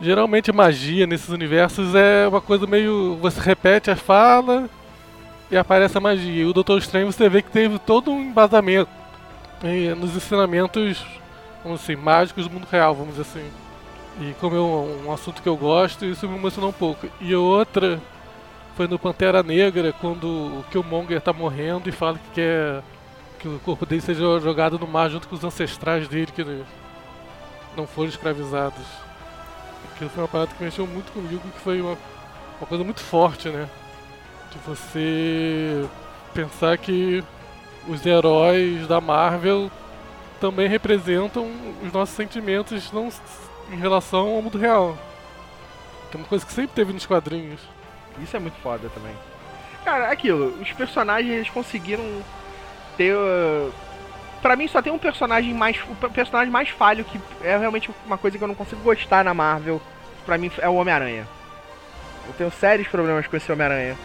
Geralmente 0.00 0.52
magia 0.52 1.08
nesses 1.08 1.28
universos 1.28 1.92
é 1.94 2.28
uma 2.28 2.40
coisa 2.40 2.66
meio. 2.66 3.18
Você 3.20 3.40
repete 3.40 3.90
a 3.90 3.96
fala 3.96 4.70
e 5.50 5.56
aparece 5.56 5.98
a 5.98 6.00
magia. 6.00 6.42
E 6.42 6.46
o 6.46 6.52
Doutor 6.52 6.78
Estranho 6.78 7.10
você 7.10 7.28
vê 7.28 7.42
que 7.42 7.50
teve 7.50 7.78
todo 7.80 8.10
um 8.10 8.20
embasamento 8.20 8.90
eh, 9.62 9.94
nos 9.94 10.14
ensinamentos, 10.14 11.04
vamos 11.64 11.82
assim, 11.82 11.96
mágicos 11.96 12.46
do 12.46 12.52
mundo 12.52 12.68
real, 12.70 12.94
vamos 12.94 13.16
dizer 13.16 13.22
assim. 13.22 13.50
E 14.20 14.34
como 14.40 14.56
é 14.56 14.60
um, 14.60 15.06
um 15.06 15.12
assunto 15.12 15.42
que 15.42 15.48
eu 15.48 15.56
gosto, 15.56 16.04
isso 16.04 16.28
me 16.28 16.36
emocionou 16.36 16.70
um 16.70 16.74
pouco. 16.74 17.08
E 17.20 17.34
outra 17.34 18.00
foi 18.76 18.86
no 18.86 18.98
Pantera 18.98 19.42
Negra, 19.42 19.92
quando 19.92 20.26
o 20.26 20.64
Killmonger 20.70 21.20
tá 21.20 21.32
morrendo 21.32 21.88
e 21.88 21.92
fala 21.92 22.18
que 22.18 22.30
quer 22.34 22.82
que 23.38 23.48
o 23.48 23.58
corpo 23.60 23.86
dele 23.86 24.00
seja 24.00 24.40
jogado 24.40 24.78
no 24.78 24.86
mar 24.86 25.08
junto 25.08 25.28
com 25.28 25.34
os 25.34 25.44
ancestrais 25.44 26.08
dele 26.08 26.32
que 26.34 26.44
não 27.76 27.86
foram 27.86 28.08
escravizados. 28.08 28.84
Aquilo 29.92 30.10
foi 30.10 30.22
uma 30.22 30.28
parada 30.28 30.52
que 30.54 30.62
mexeu 30.62 30.86
muito 30.86 31.12
comigo, 31.12 31.40
que 31.40 31.60
foi 31.60 31.80
uma, 31.80 31.96
uma 32.60 32.66
coisa 32.66 32.84
muito 32.84 33.00
forte, 33.00 33.48
né? 33.48 33.68
De 34.50 34.58
você 34.58 35.88
pensar 36.34 36.76
que 36.78 37.22
os 37.86 38.04
heróis 38.04 38.86
da 38.86 39.00
Marvel 39.00 39.70
também 40.40 40.68
representam 40.68 41.50
os 41.82 41.92
nossos 41.92 42.14
sentimentos 42.14 42.92
não 42.92 43.08
em 43.70 43.76
relação 43.76 44.34
ao 44.36 44.42
mundo 44.42 44.58
real. 44.58 44.96
Que 46.10 46.16
é 46.16 46.20
uma 46.20 46.26
coisa 46.26 46.44
que 46.44 46.52
sempre 46.52 46.74
teve 46.74 46.92
nos 46.92 47.06
quadrinhos. 47.06 47.60
Isso 48.22 48.36
é 48.36 48.40
muito 48.40 48.56
foda 48.60 48.88
também. 48.88 49.14
Cara, 49.84 50.10
aquilo, 50.10 50.60
os 50.60 50.72
personagens 50.72 51.32
eles 51.32 51.50
conseguiram 51.50 52.04
ter. 52.98 53.14
uh, 53.16 53.72
Pra 54.42 54.54
mim 54.54 54.68
só 54.68 54.80
tem 54.82 54.92
um 54.92 54.98
personagem 54.98 55.52
mais. 55.54 55.76
O 55.88 55.94
pe- 55.96 56.08
personagem 56.10 56.50
mais 56.50 56.68
falho, 56.68 57.04
que 57.04 57.20
é 57.42 57.56
realmente 57.56 57.90
uma 58.06 58.16
coisa 58.18 58.36
que 58.38 58.44
eu 58.44 58.48
não 58.48 58.54
consigo 58.54 58.82
gostar 58.82 59.24
na 59.24 59.32
Marvel. 59.34 59.80
Pra 60.26 60.36
mim 60.38 60.50
é 60.58 60.68
o 60.68 60.74
Homem-Aranha. 60.74 61.26
Eu 62.26 62.32
tenho 62.34 62.50
sérios 62.52 62.86
problemas 62.88 63.26
com 63.26 63.36
esse 63.36 63.50
Homem-Aranha. 63.50 63.96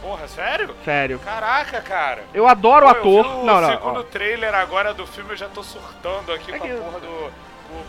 Porra, 0.00 0.26
sério? 0.28 0.74
Sério. 0.84 1.18
Caraca, 1.18 1.80
cara. 1.80 2.22
Eu 2.32 2.46
adoro 2.46 2.86
o 2.86 2.94
Pô, 2.94 2.96
eu 2.96 3.20
ator. 3.20 3.24
vi 3.24 3.40
o 3.40 3.44
não, 3.44 3.60
não. 3.60 3.68
segundo 3.70 4.00
ó. 4.00 4.02
trailer 4.04 4.54
agora 4.54 4.94
do 4.94 5.06
filme, 5.06 5.30
eu 5.32 5.36
já 5.36 5.48
tô 5.48 5.62
surtando 5.62 6.32
aqui 6.32 6.52
É 6.52 6.58
com 6.58 6.64
a 6.64 6.68
porra 6.76 7.00
do. 7.00 7.30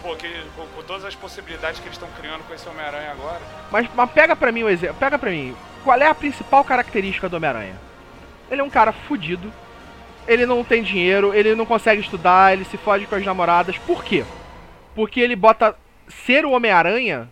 Com, 0.01 0.83
todas 0.87 1.05
as 1.05 1.13
possibilidades 1.13 1.79
que 1.79 1.85
eles 1.85 1.95
estão 1.95 2.09
criando 2.19 2.43
com 2.47 2.53
esse 2.53 2.67
Homem-Aranha 2.67 3.11
agora. 3.11 3.41
Mas, 3.69 3.87
mas 3.93 4.09
pega 4.11 4.35
pra 4.35 4.51
mim 4.51 4.63
o 4.63 4.69
exemplo. 4.69 4.95
Pega 4.99 5.17
pra 5.19 5.29
mim. 5.29 5.55
Qual 5.83 5.95
é 5.97 6.07
a 6.07 6.15
principal 6.15 6.63
característica 6.63 7.29
do 7.29 7.35
Homem-Aranha? 7.37 7.75
Ele 8.49 8.61
é 8.61 8.63
um 8.63 8.69
cara 8.69 8.91
fudido. 8.91 9.53
Ele 10.27 10.45
não 10.45 10.63
tem 10.63 10.81
dinheiro, 10.81 11.33
ele 11.33 11.53
não 11.55 11.65
consegue 11.65 12.01
estudar, 12.01 12.53
ele 12.53 12.65
se 12.65 12.77
fode 12.77 13.05
com 13.05 13.15
as 13.15 13.23
namoradas. 13.25 13.77
Por 13.77 14.03
quê? 14.03 14.23
Porque 14.95 15.19
ele 15.19 15.35
bota 15.35 15.75
ser 16.07 16.45
o 16.45 16.51
Homem-Aranha 16.51 17.29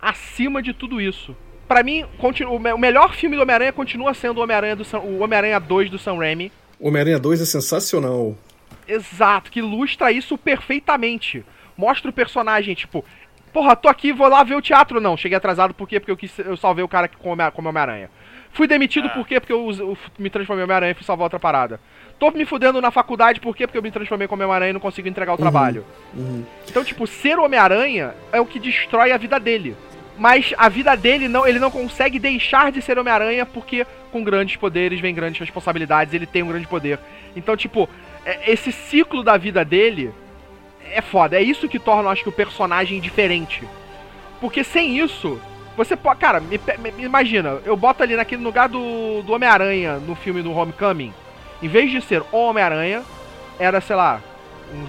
acima 0.00 0.62
de 0.62 0.72
tudo 0.72 1.00
isso. 1.00 1.36
Pra 1.66 1.82
mim, 1.82 2.04
o 2.48 2.58
me- 2.58 2.72
o 2.72 2.78
melhor 2.78 3.14
filme 3.14 3.36
do 3.36 3.42
Homem-Aranha 3.42 3.72
continua 3.72 4.14
sendo 4.14 4.38
o 4.38 4.42
Homem-Aranha 4.42 4.74
do 4.76 4.84
Sam- 4.84 5.00
o 5.00 5.20
Homem-Aranha 5.22 5.60
2 5.60 5.90
do 5.90 5.98
Sam 5.98 6.16
Raimi. 6.16 6.50
Homem-Aranha 6.80 7.18
2 7.18 7.40
é 7.40 7.44
sensacional. 7.44 8.34
Exato, 8.86 9.50
que 9.50 9.58
ilustra 9.58 10.10
isso 10.10 10.38
perfeitamente. 10.38 11.44
Mostra 11.76 12.10
o 12.10 12.12
personagem, 12.12 12.74
tipo, 12.74 13.04
porra, 13.52 13.76
tô 13.76 13.88
aqui, 13.88 14.12
vou 14.12 14.28
lá 14.28 14.42
ver 14.42 14.54
o 14.54 14.62
teatro. 14.62 15.00
Não, 15.00 15.16
cheguei 15.16 15.36
atrasado 15.36 15.74
por 15.74 15.86
quê? 15.88 16.00
Porque 16.00 16.10
eu, 16.10 16.16
quis, 16.16 16.36
eu 16.38 16.56
salvei 16.56 16.82
o 16.82 16.88
cara 16.88 17.08
Homem- 17.22 17.50
como 17.52 17.68
Homem-Aranha. 17.68 18.10
Fui 18.52 18.66
demitido 18.66 19.06
Ah. 19.06 19.10
por 19.10 19.26
quê? 19.26 19.38
Porque 19.40 19.52
eu, 19.52 19.70
eu 19.78 19.98
me 20.18 20.30
transformei 20.30 20.62
em 20.62 20.64
Homem-Aranha 20.64 20.92
e 20.92 20.94
fui 20.94 21.04
salvar 21.04 21.24
outra 21.24 21.38
parada. 21.38 21.80
Tô 22.18 22.30
me 22.32 22.44
fudendo 22.44 22.80
na 22.80 22.90
faculdade 22.90 23.40
por 23.40 23.54
quê? 23.56 23.66
Porque 23.66 23.78
eu 23.78 23.82
me 23.82 23.90
transformei 23.90 24.26
como 24.26 24.42
Homem-Aranha 24.42 24.70
e 24.70 24.72
não 24.72 24.80
consigo 24.80 25.06
entregar 25.08 25.34
o 25.34 25.36
trabalho. 25.38 25.84
Uhum. 26.14 26.44
Então, 26.68 26.82
tipo, 26.82 27.06
ser 27.06 27.38
o 27.38 27.44
Homem-Aranha 27.44 28.14
é 28.32 28.40
o 28.40 28.46
que 28.46 28.58
destrói 28.58 29.12
a 29.12 29.16
vida 29.16 29.38
dele. 29.38 29.76
Mas 30.18 30.52
a 30.58 30.68
vida 30.68 30.96
dele 30.96 31.28
não, 31.28 31.46
ele 31.46 31.60
não 31.60 31.70
consegue 31.70 32.18
deixar 32.18 32.72
de 32.72 32.82
ser 32.82 32.98
Homem-Aranha 32.98 33.46
porque 33.46 33.86
com 34.10 34.24
grandes 34.24 34.56
poderes 34.56 34.98
vem 34.98 35.14
grandes 35.14 35.38
responsabilidades, 35.38 36.12
ele 36.12 36.26
tem 36.26 36.42
um 36.42 36.48
grande 36.48 36.66
poder. 36.66 36.98
Então, 37.36 37.56
tipo, 37.56 37.88
é- 38.24 38.50
esse 38.50 38.72
ciclo 38.72 39.22
da 39.22 39.36
vida 39.36 39.64
dele 39.64 40.10
é 40.90 41.00
foda. 41.00 41.36
É 41.36 41.42
isso 41.42 41.68
que 41.68 41.78
torna, 41.78 42.04
eu 42.04 42.08
acho 42.10 42.24
que, 42.24 42.28
o 42.28 42.32
personagem 42.32 43.00
diferente. 43.00 43.62
Porque 44.40 44.64
sem 44.64 44.98
isso, 44.98 45.40
você 45.78 45.96
pode. 45.96 46.18
Cara, 46.18 46.40
me, 46.40 46.60
me 46.96 47.04
imagina, 47.04 47.60
eu 47.64 47.76
boto 47.76 48.02
ali 48.02 48.16
naquele 48.16 48.42
lugar 48.42 48.68
do, 48.68 49.22
do 49.22 49.32
Homem-Aranha 49.32 49.98
no 49.98 50.16
filme 50.16 50.42
do 50.42 50.52
Homecoming. 50.52 51.14
Em 51.62 51.68
vez 51.68 51.90
de 51.90 52.02
ser 52.02 52.22
o 52.32 52.36
Homem-Aranha, 52.36 53.04
era, 53.60 53.80
sei 53.80 53.94
lá, 53.94 54.20
um, 54.74 54.84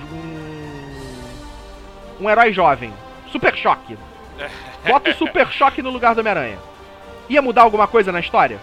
um, 2.21 2.25
um 2.25 2.29
herói 2.29 2.51
jovem. 2.51 2.91
Super 3.31 3.55
choque. 3.55 3.95
Bota 4.83 5.11
o 5.11 5.13
Super 5.13 5.47
choque 5.51 5.83
no 5.83 5.91
lugar 5.91 6.15
do 6.15 6.21
Homem-Aranha. 6.21 6.57
Ia 7.29 7.41
mudar 7.41 7.61
alguma 7.61 7.87
coisa 7.87 8.11
na 8.11 8.19
história? 8.19 8.59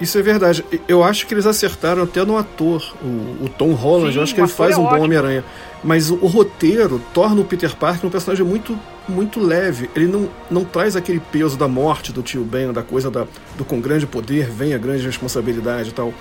Isso 0.00 0.16
é 0.16 0.22
verdade. 0.22 0.64
Eu 0.86 1.02
acho 1.02 1.26
que 1.26 1.34
eles 1.34 1.44
acertaram 1.46 2.02
até 2.04 2.24
no 2.24 2.36
ator, 2.36 2.94
o, 3.02 3.44
o 3.44 3.50
Tom 3.58 3.72
Holland. 3.72 4.12
Sim, 4.12 4.18
eu 4.18 4.22
acho 4.22 4.34
que 4.34 4.40
ele 4.40 4.48
faz 4.48 4.76
é 4.76 4.78
um 4.78 4.84
bom. 4.84 5.00
Homem-Aranha. 5.00 5.44
Mas 5.82 6.10
o, 6.10 6.14
o 6.16 6.26
roteiro 6.26 7.00
torna 7.12 7.40
o 7.40 7.44
Peter 7.44 7.74
Parker 7.74 8.06
um 8.06 8.10
personagem 8.10 8.44
muito, 8.44 8.78
muito 9.08 9.40
leve. 9.40 9.90
Ele 9.96 10.06
não, 10.06 10.28
não 10.50 10.64
traz 10.64 10.94
aquele 10.94 11.20
peso 11.20 11.56
da 11.56 11.66
morte 11.66 12.12
do 12.12 12.22
tio 12.22 12.44
Ben, 12.44 12.72
da 12.72 12.82
coisa 12.82 13.10
da, 13.10 13.26
do 13.56 13.64
com 13.64 13.80
grande 13.80 14.06
poder 14.06 14.48
vem 14.50 14.72
a 14.72 14.78
grande 14.78 15.04
responsabilidade 15.04 15.90
e 15.90 15.92
tal. 15.92 16.12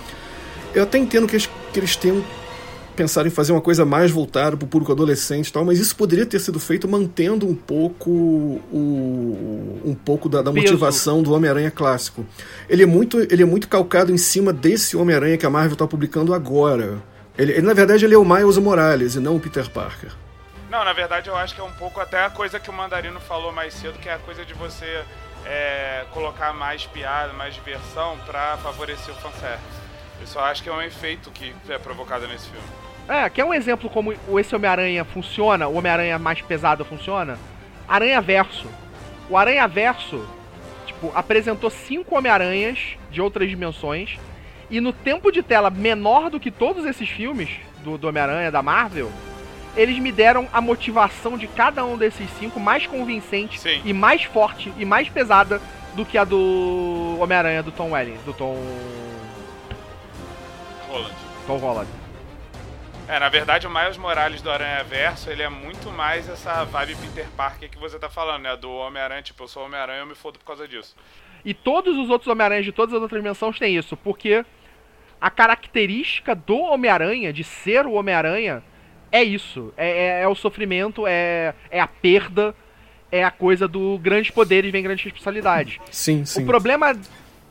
Eu 0.73 0.83
até 0.83 0.97
entendo 0.97 1.27
que 1.27 1.35
eles, 1.35 1.49
que 1.71 1.79
eles 1.79 1.95
tenham 1.95 2.23
pensado 2.97 3.27
em 3.27 3.31
fazer 3.31 3.51
uma 3.51 3.61
coisa 3.61 3.85
mais 3.85 4.09
voltada 4.09 4.57
para 4.57 4.65
o 4.65 4.67
público 4.67 4.91
adolescente 4.91 5.47
e 5.47 5.53
tal, 5.53 5.63
mas 5.63 5.79
isso 5.79 5.95
poderia 5.95 6.25
ter 6.25 6.39
sido 6.39 6.59
feito 6.59 6.87
mantendo 6.87 7.47
um 7.47 7.53
pouco 7.53 8.09
o, 8.09 9.81
um 9.85 9.93
pouco 9.93 10.27
da, 10.27 10.41
da 10.41 10.51
motivação 10.51 11.21
do 11.21 11.31
Homem-Aranha 11.33 11.69
clássico. 11.69 12.25
Ele 12.67 12.81
é 12.81 12.85
muito 12.85 13.19
ele 13.19 13.43
é 13.43 13.45
muito 13.45 13.67
calcado 13.69 14.11
em 14.11 14.17
cima 14.17 14.51
desse 14.51 14.97
Homem-Aranha 14.97 15.37
que 15.37 15.45
a 15.45 15.49
Marvel 15.49 15.73
está 15.73 15.87
publicando 15.87 16.33
agora. 16.33 17.01
Ele, 17.37 17.51
ele, 17.53 17.61
na 17.61 17.73
verdade 17.73 18.03
ele 18.03 18.15
é 18.15 18.17
o 18.17 18.25
Miles 18.25 18.57
Morales 18.57 19.13
e 19.15 19.19
não 19.19 19.35
o 19.35 19.39
Peter 19.39 19.69
Parker. 19.69 20.11
Não, 20.69 20.83
na 20.83 20.91
verdade 20.91 21.29
eu 21.29 21.35
acho 21.37 21.53
que 21.53 21.61
é 21.61 21.63
um 21.63 21.71
pouco 21.73 22.01
até 22.01 22.25
a 22.25 22.31
coisa 22.31 22.59
que 22.59 22.69
o 22.69 22.73
Mandarino 22.73 23.19
falou 23.19 23.51
mais 23.53 23.75
cedo, 23.75 23.99
que 23.99 24.09
é 24.09 24.15
a 24.15 24.19
coisa 24.19 24.43
de 24.43 24.55
você 24.55 25.03
é, 25.45 26.03
colocar 26.11 26.51
mais 26.51 26.85
piada, 26.87 27.31
mais 27.33 27.53
diversão 27.53 28.17
pra 28.25 28.57
favorecer 28.57 29.13
o 29.13 29.17
fanservice. 29.17 29.87
Eu 30.35 30.41
acho 30.41 30.63
que 30.63 30.69
é 30.69 30.73
um 30.73 30.81
efeito 30.81 31.29
que 31.29 31.53
é 31.69 31.77
provocado 31.77 32.27
nesse 32.27 32.49
filme. 32.49 32.86
É, 33.07 33.29
quer 33.29 33.45
um 33.45 33.53
exemplo 33.53 33.89
como 33.89 34.13
o- 34.27 34.39
esse 34.39 34.55
Homem-Aranha 34.55 35.05
funciona, 35.05 35.67
o 35.67 35.75
Homem-Aranha 35.77 36.19
mais 36.19 36.41
pesado 36.41 36.83
funciona? 36.83 37.37
Aranha 37.87 38.19
Verso. 38.21 38.67
O 39.29 39.37
Aranha 39.37 39.67
Verso, 39.67 40.27
tipo, 40.85 41.11
apresentou 41.15 41.69
cinco 41.69 42.17
Homem-Aranhas 42.17 42.77
de 43.09 43.21
outras 43.21 43.49
dimensões. 43.49 44.17
E 44.69 44.81
no 44.81 44.91
tempo 44.91 45.31
de 45.31 45.41
tela 45.41 45.69
menor 45.69 46.29
do 46.29 46.39
que 46.39 46.51
todos 46.51 46.85
esses 46.85 47.07
filmes 47.07 47.49
do, 47.83 47.97
do 47.97 48.09
Homem-Aranha, 48.09 48.51
da 48.51 48.61
Marvel, 48.61 49.09
eles 49.77 49.97
me 49.99 50.11
deram 50.11 50.47
a 50.51 50.59
motivação 50.59 51.37
de 51.37 51.47
cada 51.47 51.85
um 51.85 51.95
desses 51.97 52.29
cinco 52.37 52.59
mais 52.59 52.85
convincente 52.87 53.57
Sim. 53.59 53.81
e 53.85 53.93
mais 53.93 54.23
forte 54.23 54.73
e 54.77 54.83
mais 54.83 55.07
pesada 55.07 55.61
do 55.95 56.03
que 56.03 56.17
a 56.17 56.25
do 56.25 57.17
Homem-Aranha 57.21 57.63
do 57.63 57.71
Tom 57.71 57.91
Welling, 57.91 58.17
do 58.25 58.33
Tom. 58.33 58.57
Roland. 60.89 61.11
Tom 61.45 61.57
Holland. 61.57 61.87
É, 63.07 63.19
na 63.19 63.29
verdade 63.29 63.65
o 63.65 63.69
Miles 63.69 63.95
Morales 63.97 64.41
do 64.41 64.51
Aranha 64.51 64.83
Verso, 64.83 65.29
ele 65.29 65.41
é 65.41 65.47
muito 65.49 65.89
mais 65.91 66.27
essa 66.27 66.65
vibe 66.65 66.95
Peter 66.97 67.25
Parker 67.37 67.69
que 67.69 67.77
você 67.77 67.97
tá 67.97 68.09
falando, 68.09 68.43
né? 68.43 68.55
Do 68.57 68.69
Homem-Aranha, 68.69 69.21
tipo, 69.21 69.43
eu 69.43 69.47
sou 69.47 69.63
Homem-Aranha, 69.65 69.99
eu 69.99 70.05
me 70.05 70.15
fodo 70.15 70.37
por 70.37 70.45
causa 70.45 70.67
disso. 70.67 70.93
E 71.45 71.53
todos 71.53 71.95
os 71.97 72.09
outros 72.09 72.27
Homem-Aranhas 72.29 72.65
de 72.65 72.71
todas 72.73 72.93
as 72.93 73.01
outras 73.01 73.21
dimensões 73.21 73.57
têm 73.57 73.77
isso, 73.77 73.95
porque 73.95 74.43
a 75.21 75.29
característica 75.29 76.35
do 76.35 76.57
Homem-Aranha, 76.57 77.31
de 77.31 77.45
ser 77.45 77.85
o 77.85 77.93
Homem-Aranha, 77.93 78.61
é 79.09 79.23
isso. 79.23 79.73
É, 79.77 79.89
é- 79.89 80.21
é 80.23 80.27
o 80.27 80.35
sofrimento, 80.35 81.05
é, 81.07 81.53
é 81.71 81.79
a 81.79 81.87
perda, 81.87 82.53
é 83.09 83.23
a 83.23 83.31
coisa 83.31 83.69
do 83.69 83.97
grandes 83.99 84.31
poderes 84.31 84.69
vem 84.69 84.83
grandes 84.83 85.05
responsabilidades. 85.05 85.79
Sim, 85.89 86.25
sim. 86.25 86.43
O 86.43 86.45
problema. 86.45 86.93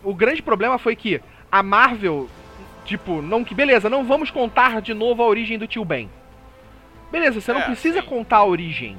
O 0.04 0.14
grande 0.14 0.42
problema 0.42 0.78
foi 0.78 0.94
que 0.94 1.20
a 1.50 1.62
Marvel, 1.62 2.28
tipo, 2.87 3.20
não 3.20 3.45
que. 3.45 3.55
Beleza, 3.55 3.91
não 3.91 4.05
vamos 4.05 4.30
contar 4.30 4.80
de 4.80 4.95
novo 4.95 5.22
a 5.22 5.26
origem 5.26 5.59
do 5.59 5.66
tio 5.66 5.84
Ben. 5.84 6.09
Beleza, 7.12 7.41
você 7.41 7.53
não 7.53 7.61
É, 7.61 7.64
precisa 7.66 8.01
sim. 8.01 8.07
contar 8.09 8.39
a 8.39 8.45
origem. 8.47 8.97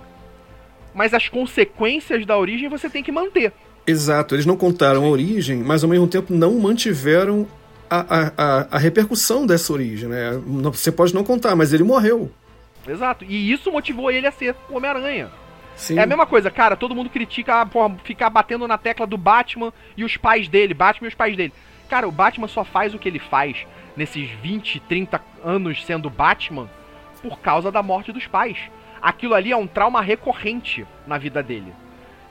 Mas 0.93 1.13
as 1.13 1.27
consequências 1.29 2.25
da 2.25 2.38
origem 2.38 2.69
você 2.69 2.89
tem 2.89 3.03
que 3.03 3.11
manter. 3.11 3.51
Exato, 3.85 4.35
eles 4.35 4.45
não 4.45 4.57
contaram 4.57 5.05
a 5.05 5.07
origem, 5.07 5.57
mas 5.63 5.83
ao 5.83 5.89
mesmo 5.89 6.07
tempo 6.07 6.33
não 6.33 6.53
mantiveram 6.59 7.47
a, 7.89 7.99
a, 7.99 8.31
a, 8.38 8.67
a 8.71 8.77
repercussão 8.77 9.45
dessa 9.45 9.71
origem, 9.71 10.09
né? 10.09 10.31
Não- 10.45 10.73
Você 10.73 10.91
pode 10.91 11.13
não 11.13 11.23
contar, 11.23 11.55
mas 11.55 11.71
ele 11.73 11.83
morreu. 11.83 12.31
Exato. 12.88 13.25
E 13.27 13.51
isso 13.51 13.71
motivou 13.71 14.09
ele 14.11 14.27
a 14.27 14.31
ser 14.31 14.55
o 14.69 14.75
Homem-Aranha. 14.77 15.29
Sim. 15.75 15.99
É 15.99 16.03
a 16.03 16.07
mesma 16.07 16.25
coisa, 16.25 16.49
cara, 16.49 16.75
todo 16.75 16.95
mundo 16.95 17.09
critica 17.09 17.61
ah, 17.61 17.65
porra, 17.65 17.95
ficar 18.03 18.29
batendo 18.31 18.67
na 18.67 18.77
tecla 18.79 19.05
do 19.05 19.15
Batman 19.17 19.71
e 19.95 20.03
os 20.03 20.17
pais 20.17 20.47
dele, 20.47 20.73
Batman 20.73 21.05
e 21.07 21.09
os 21.09 21.13
pais 21.15 21.38
dele. 21.38 21.53
Cara, 21.89 22.07
o 22.07 22.11
Batman 22.11 22.47
só 22.47 22.63
faz 22.63 22.93
o 22.93 22.99
que 22.99 23.07
ele 23.07 23.19
faz 23.19 23.65
nesses 23.95 24.29
20, 24.29 24.79
30 24.81 25.21
anos 25.43 25.83
sendo 25.85 26.09
Batman 26.09 26.69
por 27.21 27.39
causa 27.39 27.71
da 27.71 27.81
morte 27.81 28.11
dos 28.11 28.27
pais. 28.27 28.57
Aquilo 29.01 29.33
ali 29.33 29.51
é 29.51 29.57
um 29.57 29.67
trauma 29.67 30.01
recorrente 30.01 30.85
na 31.05 31.17
vida 31.17 31.41
dele. 31.41 31.73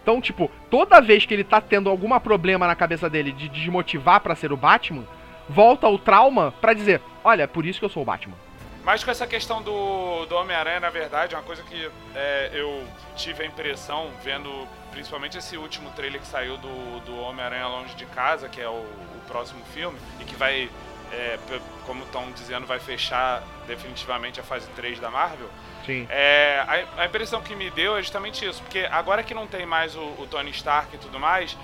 Então, 0.03 0.21
tipo, 0.21 0.51
toda 0.71 1.01
vez 1.01 1.27
que 1.27 1.35
ele 1.35 1.43
tá 1.43 1.61
tendo 1.61 1.91
algum 1.91 2.17
problema 2.21 2.67
na 2.67 2.77
cabeça 2.77 3.11
dele 3.11 3.33
de 3.33 3.49
desmotivar 3.49 4.21
pra 4.21 4.37
ser 4.37 4.53
o 4.53 4.57
Batman, 4.57 5.05
volta 5.49 5.89
o 5.89 5.99
trauma 5.99 6.53
pra 6.61 6.73
dizer: 6.73 7.01
Olha, 7.25 7.43
é 7.43 7.47
por 7.47 7.67
isso 7.67 7.81
que 7.81 7.85
eu 7.85 7.89
sou 7.89 8.03
o 8.03 8.07
Batman. 8.07 8.37
Mas 8.85 9.03
com 9.03 9.11
essa 9.11 9.27
questão 9.27 9.61
do, 9.63 10.27
do 10.27 10.37
Homem-Aranha, 10.37 10.79
na 10.79 10.91
verdade, 10.91 11.35
uma 11.35 11.43
coisa 11.43 11.61
que 11.65 11.91
é, 12.15 12.51
eu 12.53 12.85
tive 13.17 13.43
a 13.43 13.47
impressão, 13.47 14.11
vendo 14.23 14.49
principalmente 14.97 15.37
esse 15.37 15.59
último 15.59 15.91
trailer 15.91 16.19
que 16.19 16.27
saiu 16.27 16.57
do, 16.57 17.01
do 17.01 17.21
Homem-Aranha 17.21 17.69
Longe 17.69 17.95
de 17.95 18.07
Casa, 18.07 18.49
que 18.49 18.59
é 18.59 18.69
o, 18.69 18.73
o 18.73 19.21
próximo 19.29 19.63
filme, 19.67 19.99
e 20.19 20.25
que 20.25 20.35
vai, 20.35 20.71
é, 21.13 21.39
como 21.85 22.03
estão 22.03 22.33
dizendo, 22.33 22.67
vai 22.67 22.81
fechar 22.81 23.43
definitivamente 23.67 24.41
a 24.41 24.43
fase 24.43 24.67
3 24.75 24.99
da 24.99 25.11
Marvel. 25.11 25.51
Sim. 25.85 26.07
É, 26.09 26.65
a, 26.67 27.03
a 27.03 27.07
impressão 27.07 27.43
que 27.43 27.55
me 27.55 27.71
deu 27.71 27.95
é 27.95 28.01
justamente 28.01 28.47
isso, 28.47 28.63
porque 28.63 28.89
agora 28.91 29.23
que 29.23 29.35
não 29.35 29.47
tem 29.47 29.67
mais 29.67 29.95
o, 29.95 30.01
o 30.01 30.27
Tony 30.31 30.51
Stark 30.51 30.97
e 30.97 30.99
tudo 30.99 31.21
mais, 31.21 31.55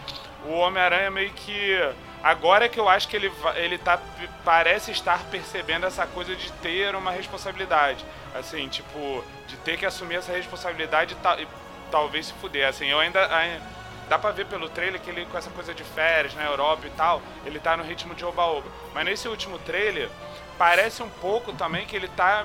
o 0.45 0.53
Homem-Aranha 0.53 1.11
meio 1.11 1.31
que. 1.31 1.75
Agora 2.23 2.67
é 2.67 2.69
que 2.69 2.79
eu 2.79 2.89
acho 2.89 3.09
que 3.09 3.17
ele, 3.17 3.33
ele 3.57 3.79
tá, 3.79 3.99
parece 4.45 4.93
estar 4.93 5.25
percebendo 5.25 5.87
essa 5.87 6.07
coisa 6.07 6.37
de 6.37 6.53
ter 6.53 6.95
uma 6.95 7.11
responsabilidade. 7.11 8.05
Assim, 8.35 8.69
tipo, 8.69 9.25
de 9.49 9.57
ter 9.57 9.79
que 9.79 9.87
assumir 9.87 10.17
essa 10.17 10.33
responsabilidade 10.33 11.17
e, 11.17 11.43
e 11.43 11.49
talvez 11.93 12.27
se 12.27 12.33
fuder. 12.35 12.67
Assim, 12.69 12.87
eu 12.87 12.99
ainda. 12.99 13.25
ai- 13.33 13.61
Dá 14.09 14.19
pra 14.19 14.31
ver 14.33 14.45
pelo 14.47 14.69
trailer 14.69 15.01
que 15.01 15.09
ele, 15.09 15.25
com 15.27 15.39
essa 15.39 15.49
coisa 15.51 15.73
de 15.73 15.83
férias 15.85 16.35
na 16.35 16.45
Europa 16.45 16.87
e 16.87 16.91
tal, 16.91 17.23
ele 17.47 17.59
tá 17.59 17.77
no 17.79 17.85
ritmo 17.85 18.15
de 18.15 18.25
oba-oba. 18.25 18.67
Mas 18.93 19.05
nesse 19.07 19.27
último 19.29 19.59
trailer, 19.61 20.11
parece 20.59 21.03
um 21.03 21.09
pouco 21.09 21.53
também 21.55 21.87
que 21.87 21.97
ele 21.97 22.09
tá 22.09 22.45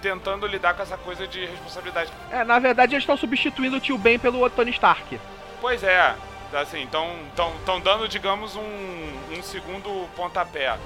tentando 0.00 0.46
lidar 0.46 0.72
com 0.74 0.82
essa 0.82 0.96
coisa 0.96 1.26
de 1.26 1.44
responsabilidade. 1.44 2.10
É, 2.30 2.44
na 2.44 2.58
verdade 2.58 2.94
eles 2.94 3.02
estão 3.02 3.16
substituindo 3.16 3.76
o 3.76 3.80
tio 3.80 3.98
Ben 3.98 4.18
pelo 4.18 4.48
Tony 4.48 4.70
Stark. 4.70 5.20
Pois 5.60 5.82
é, 5.82 6.14
Assim, 6.54 6.84
estão 6.84 7.80
dando, 7.82 8.08
digamos, 8.08 8.54
um, 8.56 9.12
um 9.36 9.42
segundo 9.42 10.08
pontapé. 10.14 10.78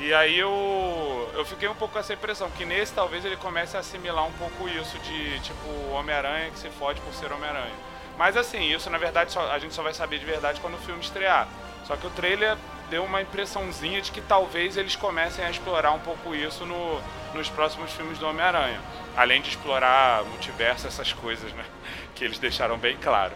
E 0.00 0.14
aí 0.14 0.38
eu, 0.38 1.30
eu 1.34 1.44
fiquei 1.44 1.68
um 1.68 1.74
pouco 1.74 1.92
com 1.92 1.98
essa 1.98 2.14
impressão, 2.14 2.50
que 2.52 2.64
nesse 2.64 2.94
talvez 2.94 3.22
ele 3.22 3.36
comece 3.36 3.76
a 3.76 3.80
assimilar 3.80 4.26
um 4.26 4.32
pouco 4.32 4.66
isso 4.66 4.98
de, 5.00 5.38
tipo, 5.40 5.68
Homem-Aranha 5.92 6.50
que 6.50 6.58
se 6.58 6.70
fode 6.70 6.98
por 7.02 7.12
ser 7.12 7.30
Homem-Aranha. 7.30 7.74
Mas 8.16 8.34
assim, 8.34 8.72
isso 8.74 8.88
na 8.88 8.96
verdade 8.96 9.30
só, 9.30 9.52
a 9.52 9.58
gente 9.58 9.74
só 9.74 9.82
vai 9.82 9.92
saber 9.92 10.18
de 10.18 10.24
verdade 10.24 10.58
quando 10.58 10.74
o 10.74 10.78
filme 10.78 11.02
estrear. 11.02 11.46
Só 11.84 11.96
que 11.96 12.06
o 12.06 12.10
trailer 12.10 12.56
deu 12.88 13.04
uma 13.04 13.20
impressãozinha 13.20 14.00
de 14.00 14.10
que 14.10 14.22
talvez 14.22 14.78
eles 14.78 14.96
comecem 14.96 15.44
a 15.44 15.50
explorar 15.50 15.92
um 15.92 15.98
pouco 16.00 16.34
isso 16.34 16.64
no, 16.64 16.98
nos 17.34 17.50
próximos 17.50 17.92
filmes 17.92 18.18
do 18.18 18.26
Homem-Aranha. 18.26 18.80
Além 19.14 19.42
de 19.42 19.50
explorar 19.50 20.24
multiverso, 20.24 20.86
essas 20.86 21.12
coisas, 21.12 21.52
né? 21.52 21.64
Que 22.14 22.24
eles 22.24 22.38
deixaram 22.38 22.78
bem 22.78 22.96
claro 22.96 23.32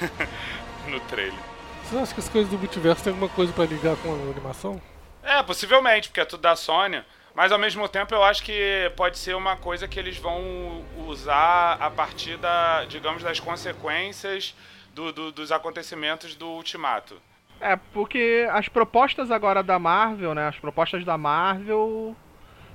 no 0.88 1.00
trailer. 1.00 1.38
Você 1.84 1.96
acha 1.98 2.14
que 2.14 2.20
as 2.20 2.28
coisas 2.28 2.50
do 2.50 2.58
multiverso 2.58 3.04
tem 3.04 3.12
alguma 3.12 3.30
coisa 3.30 3.52
para 3.52 3.66
ligar 3.66 3.96
com 3.96 4.10
a 4.10 4.30
animação? 4.30 4.80
É, 5.28 5.42
possivelmente, 5.42 6.08
porque 6.08 6.20
é 6.20 6.24
tudo 6.24 6.40
da 6.40 6.56
Sony. 6.56 7.02
Mas 7.34 7.52
ao 7.52 7.58
mesmo 7.58 7.86
tempo 7.86 8.14
eu 8.14 8.24
acho 8.24 8.42
que 8.42 8.90
pode 8.96 9.18
ser 9.18 9.36
uma 9.36 9.56
coisa 9.56 9.86
que 9.86 9.98
eles 9.98 10.16
vão 10.16 10.82
usar 11.06 11.74
a 11.74 11.90
partir 11.90 12.38
da, 12.38 12.84
digamos, 12.86 13.22
das 13.22 13.38
consequências 13.38 14.56
do, 14.94 15.12
do, 15.12 15.30
dos 15.30 15.52
acontecimentos 15.52 16.34
do 16.34 16.48
Ultimato. 16.48 17.20
É, 17.60 17.76
porque 17.92 18.48
as 18.50 18.68
propostas 18.68 19.30
agora 19.30 19.62
da 19.62 19.78
Marvel, 19.78 20.34
né? 20.34 20.48
As 20.48 20.56
propostas 20.56 21.04
da 21.04 21.18
Marvel 21.18 22.16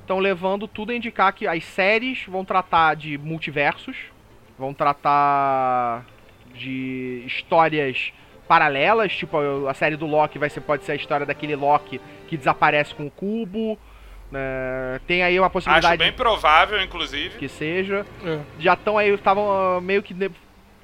estão 0.02 0.20
levando 0.20 0.68
tudo 0.68 0.92
a 0.92 0.96
indicar 0.96 1.34
que 1.34 1.48
as 1.48 1.64
séries 1.66 2.24
vão 2.28 2.46
tratar 2.46 2.96
de 2.96 3.18
multiversos, 3.18 3.98
vão 4.58 4.74
tratar 4.74 6.06
de 6.54 7.24
histórias 7.26 8.14
paralelas, 8.48 9.14
tipo 9.14 9.38
a 9.68 9.74
série 9.74 9.96
do 9.96 10.06
Loki 10.06 10.38
vai 10.38 10.50
ser 10.50 10.62
pode 10.62 10.84
ser 10.84 10.94
a 10.94 10.96
história 10.96 11.26
daquele 11.26 11.56
Loki 11.56 12.00
que 12.28 12.38
desaparece 12.38 12.94
com 12.94 13.08
o 13.08 13.12
cubo. 13.12 13.78
Né? 14.32 15.00
Tem 15.06 15.24
aí 15.24 15.40
uma 15.40 15.50
possibilidade. 15.50 15.86
Acho 15.94 15.98
bem 15.98 16.12
provável, 16.12 16.82
inclusive. 16.82 17.38
Que 17.38 17.48
seja. 17.48 18.06
É. 18.26 18.40
Já 18.60 18.74
estão 18.74 18.98
aí, 18.98 19.14
estavam 19.14 19.80
meio 19.80 20.02
que 20.02 20.16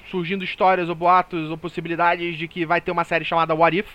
surgindo 0.09 0.43
histórias 0.43 0.89
ou 0.89 0.95
boatos 0.95 1.49
ou 1.49 1.57
possibilidades 1.57 2.37
de 2.37 2.47
que 2.47 2.65
vai 2.65 2.81
ter 2.81 2.91
uma 2.91 3.03
série 3.03 3.25
chamada 3.25 3.55
What 3.55 3.77
If, 3.77 3.87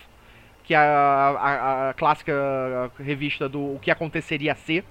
que 0.65 0.75
é 0.75 0.77
a, 0.77 0.81
a, 0.81 1.91
a 1.91 1.95
clássica 1.95 2.91
revista 2.99 3.49
do 3.49 3.75
o 3.75 3.79
que 3.81 3.91
aconteceria 3.91 4.55
ser. 4.55 4.85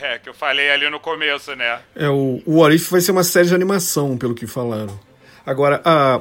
É, 0.00 0.18
que 0.18 0.28
eu 0.28 0.34
falei 0.34 0.70
ali 0.70 0.90
no 0.90 0.98
começo, 0.98 1.54
né? 1.54 1.80
É, 1.94 2.08
o, 2.08 2.42
o 2.44 2.60
What 2.60 2.74
If 2.74 2.90
vai 2.90 3.00
ser 3.00 3.12
uma 3.12 3.22
série 3.22 3.48
de 3.48 3.54
animação, 3.54 4.18
pelo 4.18 4.34
que 4.34 4.46
falaram. 4.46 4.98
Agora, 5.46 5.80
a, 5.84 6.20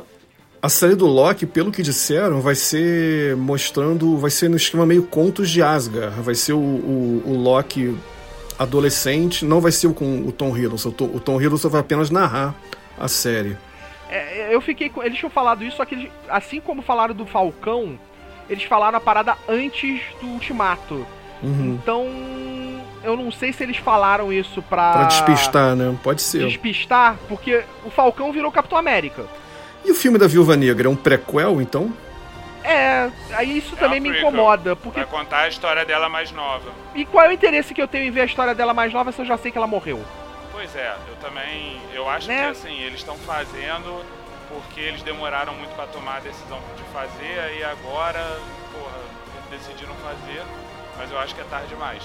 a 0.64 0.70
série 0.70 0.96
do 0.96 1.06
Loki, 1.06 1.46
pelo 1.46 1.74
que 1.74 1.84
disseram, 1.84 2.40
vai 2.40 2.56
ser 2.56 3.36
mostrando. 3.36 4.18
Vai 4.18 4.30
ser 4.30 4.50
no 4.50 4.56
esquema 4.56 4.86
meio 4.86 5.04
contos 5.04 5.50
de 5.50 5.62
Asgard. 5.62 6.22
Vai 6.22 6.36
ser 6.36 6.54
o, 6.54 6.58
o, 6.58 7.24
o 7.26 7.36
Loki 7.36 7.94
adolescente, 8.58 9.44
não 9.44 9.60
vai 9.60 9.74
ser 9.74 9.88
o 9.88 9.94
com 9.94 10.22
o 10.22 10.32
Tom 10.32 10.56
Hiddleston. 10.56 10.88
O 10.88 10.92
Tom, 10.94 11.06
o 11.06 11.20
Tom 11.20 11.42
Hiddleston 11.42 11.68
vai 11.68 11.82
apenas 11.82 12.10
narrar 12.10 12.56
a 12.98 13.10
série. 13.10 13.58
É, 14.10 14.56
eu 14.56 14.62
fiquei 14.62 14.88
com. 14.88 15.04
Eles 15.04 15.18
tinham 15.18 15.30
falado 15.30 15.66
isso, 15.66 15.76
só 15.76 15.84
que 15.84 15.96
eles, 15.96 16.10
assim 16.30 16.62
como 16.62 16.82
falaram 16.82 17.14
do 17.14 17.26
Falcão, 17.26 18.00
eles 18.50 18.64
falaram 18.64 18.98
a 18.98 19.02
parada 19.02 19.36
antes 19.50 20.02
do 20.22 20.28
Ultimato. 20.28 21.06
Uhum. 21.44 21.78
Então. 21.82 22.08
Eu 23.04 23.18
não 23.18 23.30
sei 23.34 23.52
se 23.52 23.62
eles 23.62 23.76
falaram 23.76 24.32
isso 24.32 24.62
pra. 24.62 24.94
Pra 24.94 25.04
despistar, 25.08 25.76
né? 25.76 25.94
Pode 26.02 26.22
ser. 26.22 26.48
Despistar, 26.48 27.18
porque 27.28 27.66
o 27.84 27.90
Falcão 27.90 28.32
virou 28.32 28.50
Capitão 28.50 28.78
América. 28.78 29.26
E 29.84 29.92
o 29.92 29.96
filme 29.96 30.18
da 30.18 30.28
Viúva 30.28 30.56
Negra 30.56 30.88
é 30.88 30.90
um 30.90 30.96
prequel, 30.96 31.62
então? 31.62 31.94
É, 32.64 33.10
aí 33.34 33.58
isso 33.58 33.76
é 33.76 33.78
também 33.78 34.00
me 34.00 34.10
incomoda. 34.18 34.76
Porque... 34.76 35.02
Vai 35.02 35.10
contar 35.10 35.40
a 35.40 35.48
história 35.48 35.86
dela 35.86 36.08
mais 36.08 36.32
nova. 36.32 36.72
E 36.96 37.06
qual 37.06 37.26
é 37.26 37.30
o 37.30 37.32
interesse 37.34 37.74
que 37.74 37.82
eu 37.82 37.88
tenho 37.88 38.06
em 38.06 38.12
ver 38.12 38.22
a 38.22 38.26
história 38.26 38.56
dela 38.56 38.74
mais 38.74 38.94
nova 38.94 39.12
se 39.12 39.20
eu 39.22 39.26
já 39.26 39.38
sei 39.38 39.52
que 39.52 39.58
ela 39.58 39.68
morreu? 39.68 40.02
Pois 40.52 40.74
é, 40.76 40.96
eu 41.10 41.16
também. 41.18 41.82
Eu 41.94 42.08
acho 42.08 42.28
né? 42.28 42.44
que 42.44 42.52
assim, 42.52 42.80
eles 42.80 43.00
estão 43.00 43.18
fazendo 43.18 44.04
porque 44.48 44.80
eles 44.80 45.02
demoraram 45.02 45.54
muito 45.56 45.76
para 45.76 45.88
tomar 45.88 46.18
a 46.18 46.20
decisão 46.20 46.60
de 46.78 46.84
fazer, 46.94 47.40
aí 47.40 47.64
agora, 47.64 48.40
porra, 48.72 49.00
decidiram 49.50 49.94
fazer, 49.96 50.44
mas 50.98 51.12
eu 51.12 51.18
acho 51.18 51.34
que 51.34 51.42
é 51.42 51.46
tarde 51.46 51.68
demais. 51.70 52.04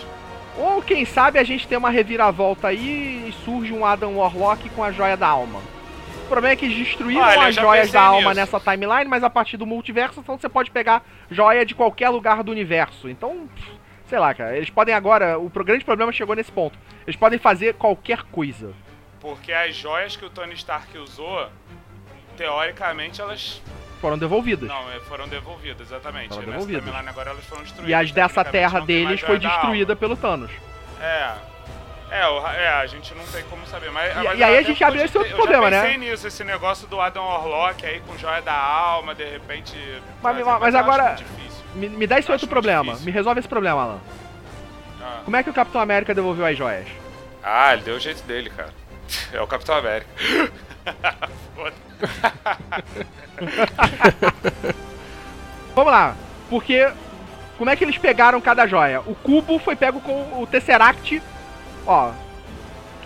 Ou 0.57 0.83
quem 0.83 1.05
sabe 1.05 1.39
a 1.39 1.45
gente 1.45 1.69
tem 1.69 1.77
uma 1.79 1.91
reviravolta 1.91 2.69
aí 2.69 3.29
e 3.29 3.33
surge 3.45 3.73
um 3.73 3.85
Adam 3.85 4.17
Warlock 4.17 4.69
com 4.71 4.83
a 4.83 4.91
joia 4.91 5.17
da 5.17 5.29
alma. 5.29 5.61
O 6.29 6.31
problema 6.31 6.53
é 6.53 6.57
que 6.57 6.67
eles 6.67 6.77
destruíram 6.77 7.23
Olha, 7.23 7.49
as 7.49 7.55
joias 7.55 7.91
da 7.91 8.03
alma 8.03 8.35
nisso. 8.35 8.53
nessa 8.53 8.61
timeline, 8.61 9.09
mas 9.09 9.25
a 9.25 9.31
partir 9.31 9.57
do 9.57 9.65
multiverso, 9.65 10.21
então 10.21 10.37
você 10.37 10.47
pode 10.47 10.71
pegar 10.71 11.03
joia 11.31 11.65
de 11.65 11.75
qualquer 11.75 12.11
lugar 12.11 12.43
do 12.43 12.53
universo. 12.53 13.09
Então, 13.09 13.49
sei 14.07 14.19
lá, 14.19 14.35
cara, 14.35 14.55
eles 14.55 14.69
podem 14.69 14.95
agora. 14.95 15.39
O 15.39 15.49
grande 15.49 15.87
problema 15.87 16.13
chegou 16.13 16.37
nesse 16.37 16.53
ponto. 16.53 16.79
Eles 17.07 17.17
podem 17.17 17.39
fazer 17.39 17.77
qualquer 17.77 18.25
coisa. 18.25 18.75
Porque 19.19 19.51
as 19.51 19.75
joias 19.75 20.17
que 20.17 20.25
o 20.27 20.29
Tony 20.29 20.53
Stark 20.53 20.99
usou, 20.99 21.49
teoricamente 22.37 23.23
elas. 23.23 23.63
Foram 23.99 24.19
devolvidas. 24.19 24.69
Não, 24.69 24.93
é, 24.93 25.01
foram 25.01 25.27
devolvidas, 25.29 25.81
exatamente. 25.89 26.35
Foram 26.35 26.51
devolvidas. 26.51 26.95
agora 27.09 27.31
elas 27.31 27.45
foram 27.47 27.63
destruídas. 27.63 27.91
E 27.91 27.95
as 27.95 28.13
dessa 28.13 28.45
terra 28.45 28.81
deles 28.81 29.23
foi 29.23 29.39
destruída 29.39 29.97
pelo 29.97 30.15
Thanos. 30.15 30.51
É. 31.01 31.33
É, 32.11 32.65
é, 32.65 32.69
a 32.69 32.87
gente 32.87 33.15
não 33.15 33.25
tem 33.27 33.43
como 33.45 33.67
saber. 33.67 33.91
Mas, 33.91 34.13
e, 34.13 34.15
mas 34.23 34.39
e 34.39 34.43
aí 34.43 34.57
a 34.57 34.63
gente 34.63 34.83
abre 34.83 35.03
esse 35.03 35.17
outro 35.19 35.35
problema, 35.37 35.71
né? 35.71 35.79
Eu 35.79 35.83
pensei 35.83 35.99
nisso, 35.99 36.27
esse 36.27 36.43
negócio 36.45 36.87
do 36.89 37.01
Adam 37.01 37.25
Warlock 37.25 37.85
aí 37.85 38.01
com 38.01 38.17
joia 38.17 38.41
da 38.41 38.55
alma, 38.55 39.15
de 39.15 39.25
repente. 39.25 39.77
Mas, 40.23 40.45
mas, 40.45 40.61
mas 40.61 40.75
agora. 40.75 41.17
Me, 41.75 41.89
me, 41.89 42.07
dá 42.07 42.19
esse 42.19 42.33
outro 42.33 42.49
problema. 42.49 42.85
Difícil. 42.85 43.07
Me 43.07 43.13
resolve 43.13 43.41
esse 43.41 43.49
problema, 43.49 43.83
Alan. 43.83 44.01
Ah. 45.03 45.21
Como 45.25 45.37
é 45.37 45.43
que 45.43 45.51
o 45.51 45.55
Capitão 45.55 45.81
América 45.81 46.15
devolveu 46.15 46.47
as 46.47 46.57
joias? 46.57 46.89
Ah, 47.43 47.73
ele 47.75 47.83
deu 47.83 47.97
o 47.97 48.01
jeito 48.01 48.23
dele, 48.25 48.51
cara. 48.51 48.73
É 49.33 49.41
o 49.41 49.47
Capitão 49.47 49.77
América. 49.77 50.11
Vamos 55.75 55.93
lá, 55.93 56.15
porque 56.51 56.91
como 57.57 57.71
é 57.71 57.77
que 57.77 57.85
eles 57.85 57.99
pegaram 57.99 58.41
cada 58.41 58.67
joia? 58.67 59.01
O 59.01 59.15
cubo 59.15 59.59
foi 59.59 59.75
pego 59.75 60.01
com 60.01 60.43
o 60.43 60.47
Tesseract. 60.47 61.23
Ó, 61.89 62.13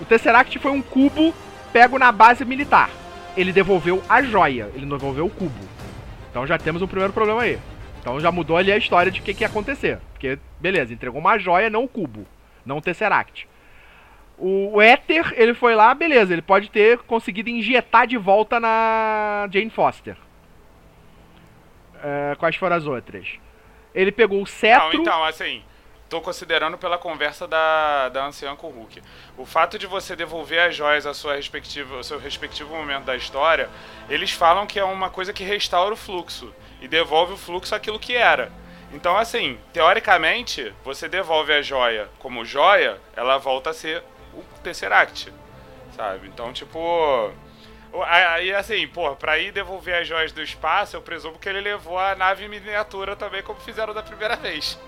o 0.00 0.04
Tesseract 0.04 0.58
foi 0.58 0.72
um 0.72 0.82
cubo 0.82 1.32
pego 1.72 2.00
na 2.00 2.10
base 2.10 2.44
militar. 2.44 2.90
Ele 3.36 3.52
devolveu 3.52 4.02
a 4.08 4.20
joia, 4.20 4.68
ele 4.74 4.84
não 4.84 4.98
devolveu 4.98 5.24
o 5.24 5.30
cubo. 5.30 5.64
Então 6.28 6.44
já 6.44 6.58
temos 6.58 6.82
um 6.82 6.88
primeiro 6.88 7.12
problema 7.12 7.42
aí. 7.42 7.60
Então 8.00 8.18
já 8.18 8.32
mudou 8.32 8.56
ali 8.56 8.72
a 8.72 8.76
história 8.76 9.12
de 9.12 9.20
o 9.20 9.22
que, 9.22 9.32
que 9.32 9.44
ia 9.44 9.46
acontecer. 9.46 10.00
Porque, 10.12 10.36
beleza, 10.58 10.92
entregou 10.92 11.20
uma 11.20 11.38
joia, 11.38 11.70
não 11.70 11.84
o 11.84 11.88
cubo. 11.88 12.26
Não 12.66 12.78
o 12.78 12.80
Tesseract. 12.82 13.48
O, 14.36 14.82
Éter, 14.82 15.32
ele 15.36 15.54
foi 15.54 15.76
lá, 15.76 15.94
beleza, 15.94 16.32
ele 16.32 16.42
pode 16.42 16.68
ter 16.68 16.98
conseguido 16.98 17.48
injetar 17.48 18.08
de 18.08 18.16
volta 18.16 18.58
na 18.58 19.48
Jane 19.52 19.70
Foster. 19.70 20.16
É, 22.02 22.34
quais 22.36 22.56
foram 22.56 22.74
as 22.74 22.84
outras? 22.84 23.38
Ele 23.94 24.10
pegou 24.10 24.42
o 24.42 24.46
cetro... 24.46 24.94
Não, 24.94 25.02
então, 25.02 25.22
assim, 25.22 25.62
tô 26.12 26.20
considerando 26.20 26.76
pela 26.76 26.98
conversa 26.98 27.48
da, 27.48 28.10
da 28.10 28.26
anciã 28.26 28.54
com 28.54 28.66
o 28.66 28.70
Hulk. 28.70 29.02
O 29.38 29.46
fato 29.46 29.78
de 29.78 29.86
você 29.86 30.14
devolver 30.14 30.60
as 30.60 30.76
joias 30.76 31.06
ao 31.06 31.14
seu 31.14 31.30
respectivo 31.30 32.76
momento 32.76 33.04
da 33.04 33.16
história, 33.16 33.70
eles 34.10 34.30
falam 34.30 34.66
que 34.66 34.78
é 34.78 34.84
uma 34.84 35.08
coisa 35.08 35.32
que 35.32 35.42
restaura 35.42 35.94
o 35.94 35.96
fluxo 35.96 36.54
e 36.82 36.86
devolve 36.86 37.32
o 37.32 37.36
fluxo 37.38 37.74
àquilo 37.74 37.98
que 37.98 38.14
era. 38.14 38.52
Então, 38.92 39.16
assim, 39.16 39.58
teoricamente, 39.72 40.74
você 40.84 41.08
devolve 41.08 41.50
a 41.50 41.62
joia 41.62 42.10
como 42.18 42.44
joia, 42.44 43.00
ela 43.16 43.38
volta 43.38 43.70
a 43.70 43.74
ser 43.74 44.04
o 44.34 44.42
Tesseract, 44.62 45.32
sabe? 45.96 46.28
Então, 46.28 46.52
tipo... 46.52 47.32
Aí, 48.04 48.54
assim, 48.54 48.86
pô, 48.86 49.16
pra 49.16 49.38
ir 49.38 49.50
devolver 49.50 49.94
as 49.94 50.06
joias 50.06 50.30
do 50.30 50.42
espaço, 50.42 50.94
eu 50.94 51.00
presumo 51.00 51.38
que 51.38 51.48
ele 51.48 51.62
levou 51.62 51.98
a 51.98 52.14
nave 52.14 52.46
miniatura 52.48 53.16
também, 53.16 53.42
como 53.42 53.58
fizeram 53.60 53.94
da 53.94 54.02
primeira 54.02 54.36
vez. 54.36 54.78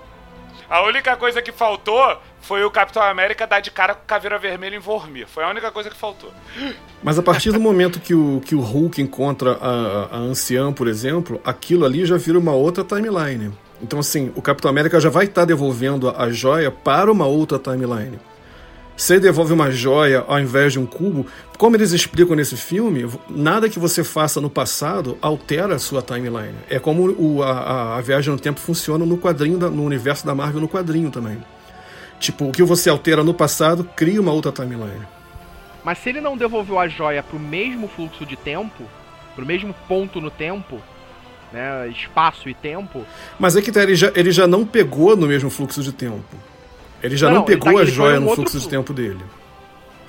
A 0.69 0.81
única 0.83 1.15
coisa 1.15 1.41
que 1.41 1.51
faltou 1.51 2.17
foi 2.41 2.63
o 2.63 2.71
Capitão 2.71 3.01
América 3.01 3.47
dar 3.47 3.59
de 3.59 3.71
cara 3.71 3.93
com 3.93 4.05
caveira 4.05 4.37
vermelha 4.37 4.75
em 4.75 4.79
Vormir. 4.79 5.27
Foi 5.27 5.43
a 5.43 5.49
única 5.49 5.71
coisa 5.71 5.89
que 5.89 5.95
faltou. 5.95 6.31
Mas 7.03 7.17
a 7.19 7.23
partir 7.23 7.51
do 7.51 7.59
momento 7.59 7.99
que 7.99 8.13
o, 8.13 8.41
que 8.45 8.55
o 8.55 8.61
Hulk 8.61 9.01
encontra 9.01 9.57
a, 9.61 10.15
a 10.15 10.17
anciã, 10.17 10.71
por 10.71 10.87
exemplo, 10.87 11.41
aquilo 11.43 11.85
ali 11.85 12.05
já 12.05 12.17
vira 12.17 12.37
uma 12.37 12.53
outra 12.53 12.83
timeline. 12.83 13.51
Então, 13.81 13.99
assim, 13.99 14.31
o 14.35 14.41
Capitão 14.41 14.69
América 14.69 14.99
já 14.99 15.09
vai 15.09 15.25
estar 15.25 15.41
tá 15.41 15.45
devolvendo 15.45 16.09
a 16.09 16.29
joia 16.29 16.71
para 16.71 17.11
uma 17.11 17.25
outra 17.25 17.59
timeline. 17.59 18.19
Se 18.97 19.13
ele 19.13 19.21
devolve 19.21 19.51
uma 19.51 19.69
joia 19.71 20.23
ao 20.25 20.39
invés 20.39 20.71
de 20.73 20.79
um 20.79 20.85
cubo, 20.85 21.25
como 21.57 21.75
eles 21.75 21.91
explicam 21.91 22.35
nesse 22.35 22.55
filme, 22.55 23.09
nada 23.29 23.69
que 23.69 23.77
você 23.77 24.03
faça 24.03 24.39
no 24.39 24.49
passado 24.49 25.17
altera 25.21 25.75
a 25.75 25.79
sua 25.79 26.01
timeline. 26.01 26.55
É 26.69 26.79
como 26.79 27.11
o, 27.11 27.43
a, 27.43 27.97
a, 27.97 28.01
viagem 28.01 28.31
no 28.31 28.39
tempo 28.39 28.59
funciona 28.59 29.05
no 29.05 29.17
quadrinho, 29.17 29.57
da, 29.57 29.69
no 29.69 29.83
universo 29.83 30.25
da 30.25 30.33
Marvel 30.33 30.61
no 30.61 30.69
quadrinho 30.69 31.11
também. 31.11 31.43
Tipo, 32.19 32.45
o 32.45 32.51
que 32.53 32.63
você 32.63 32.89
altera 32.89 33.21
no 33.21 33.33
passado 33.33 33.83
cria 33.83 34.21
uma 34.21 34.31
outra 34.31 34.51
timeline. 34.51 35.05
Mas 35.83 35.97
se 35.97 36.09
ele 36.09 36.21
não 36.21 36.37
devolveu 36.37 36.79
a 36.79 36.87
joia 36.87 37.21
pro 37.21 37.37
mesmo 37.37 37.89
fluxo 37.89 38.25
de 38.25 38.37
tempo, 38.37 38.83
pro 39.35 39.45
mesmo 39.45 39.75
ponto 39.89 40.21
no 40.21 40.31
tempo, 40.31 40.81
né, 41.51 41.89
espaço 41.89 42.47
e 42.47 42.53
tempo. 42.53 43.05
Mas 43.37 43.57
é 43.57 43.61
que 43.61 43.71
tá, 43.73 43.83
ele 43.83 43.95
já, 43.95 44.11
ele 44.15 44.31
já 44.31 44.47
não 44.47 44.65
pegou 44.65 45.17
no 45.17 45.27
mesmo 45.27 45.49
fluxo 45.49 45.83
de 45.83 45.91
tempo. 45.91 46.23
Ele 47.05 47.17
já 47.17 47.29
não, 47.29 47.37
não 47.37 47.43
pegou 47.43 47.73
tá, 47.73 47.81
a 47.81 47.85
joia 47.85 48.19
um 48.19 48.23
no 48.23 48.35
fluxo 48.35 48.59
de 48.59 48.67
tempo 48.67 48.91
dele. 48.93 49.19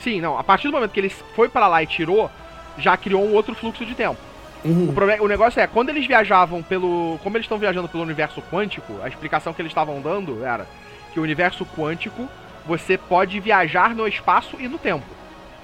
Sim, 0.00 0.20
não. 0.20 0.38
A 0.38 0.44
partir 0.44 0.68
do 0.68 0.72
momento 0.72 0.92
que 0.92 1.00
ele 1.00 1.12
foi 1.34 1.48
para 1.48 1.68
lá 1.68 1.82
e 1.82 1.86
tirou, 1.86 2.30
já 2.78 2.96
criou 2.96 3.24
um 3.24 3.34
outro 3.34 3.54
fluxo 3.54 3.84
de 3.84 3.94
tempo. 3.94 4.18
Uhum. 4.64 4.88
O, 4.88 4.92
problema, 4.92 5.22
o 5.22 5.28
negócio 5.28 5.60
é, 5.60 5.66
quando 5.66 5.90
eles 5.90 6.06
viajavam 6.06 6.62
pelo. 6.62 7.18
Como 7.22 7.36
eles 7.36 7.44
estão 7.44 7.58
viajando 7.58 7.88
pelo 7.88 8.02
universo 8.02 8.42
quântico, 8.50 8.94
a 9.02 9.08
explicação 9.08 9.52
que 9.52 9.60
eles 9.60 9.70
estavam 9.70 10.00
dando 10.00 10.44
era 10.44 10.66
que 11.12 11.20
o 11.20 11.22
universo 11.22 11.66
quântico 11.66 12.28
você 12.66 12.98
pode 12.98 13.38
viajar 13.40 13.94
no 13.94 14.08
espaço 14.08 14.56
e 14.58 14.66
no 14.66 14.78
tempo. 14.78 15.06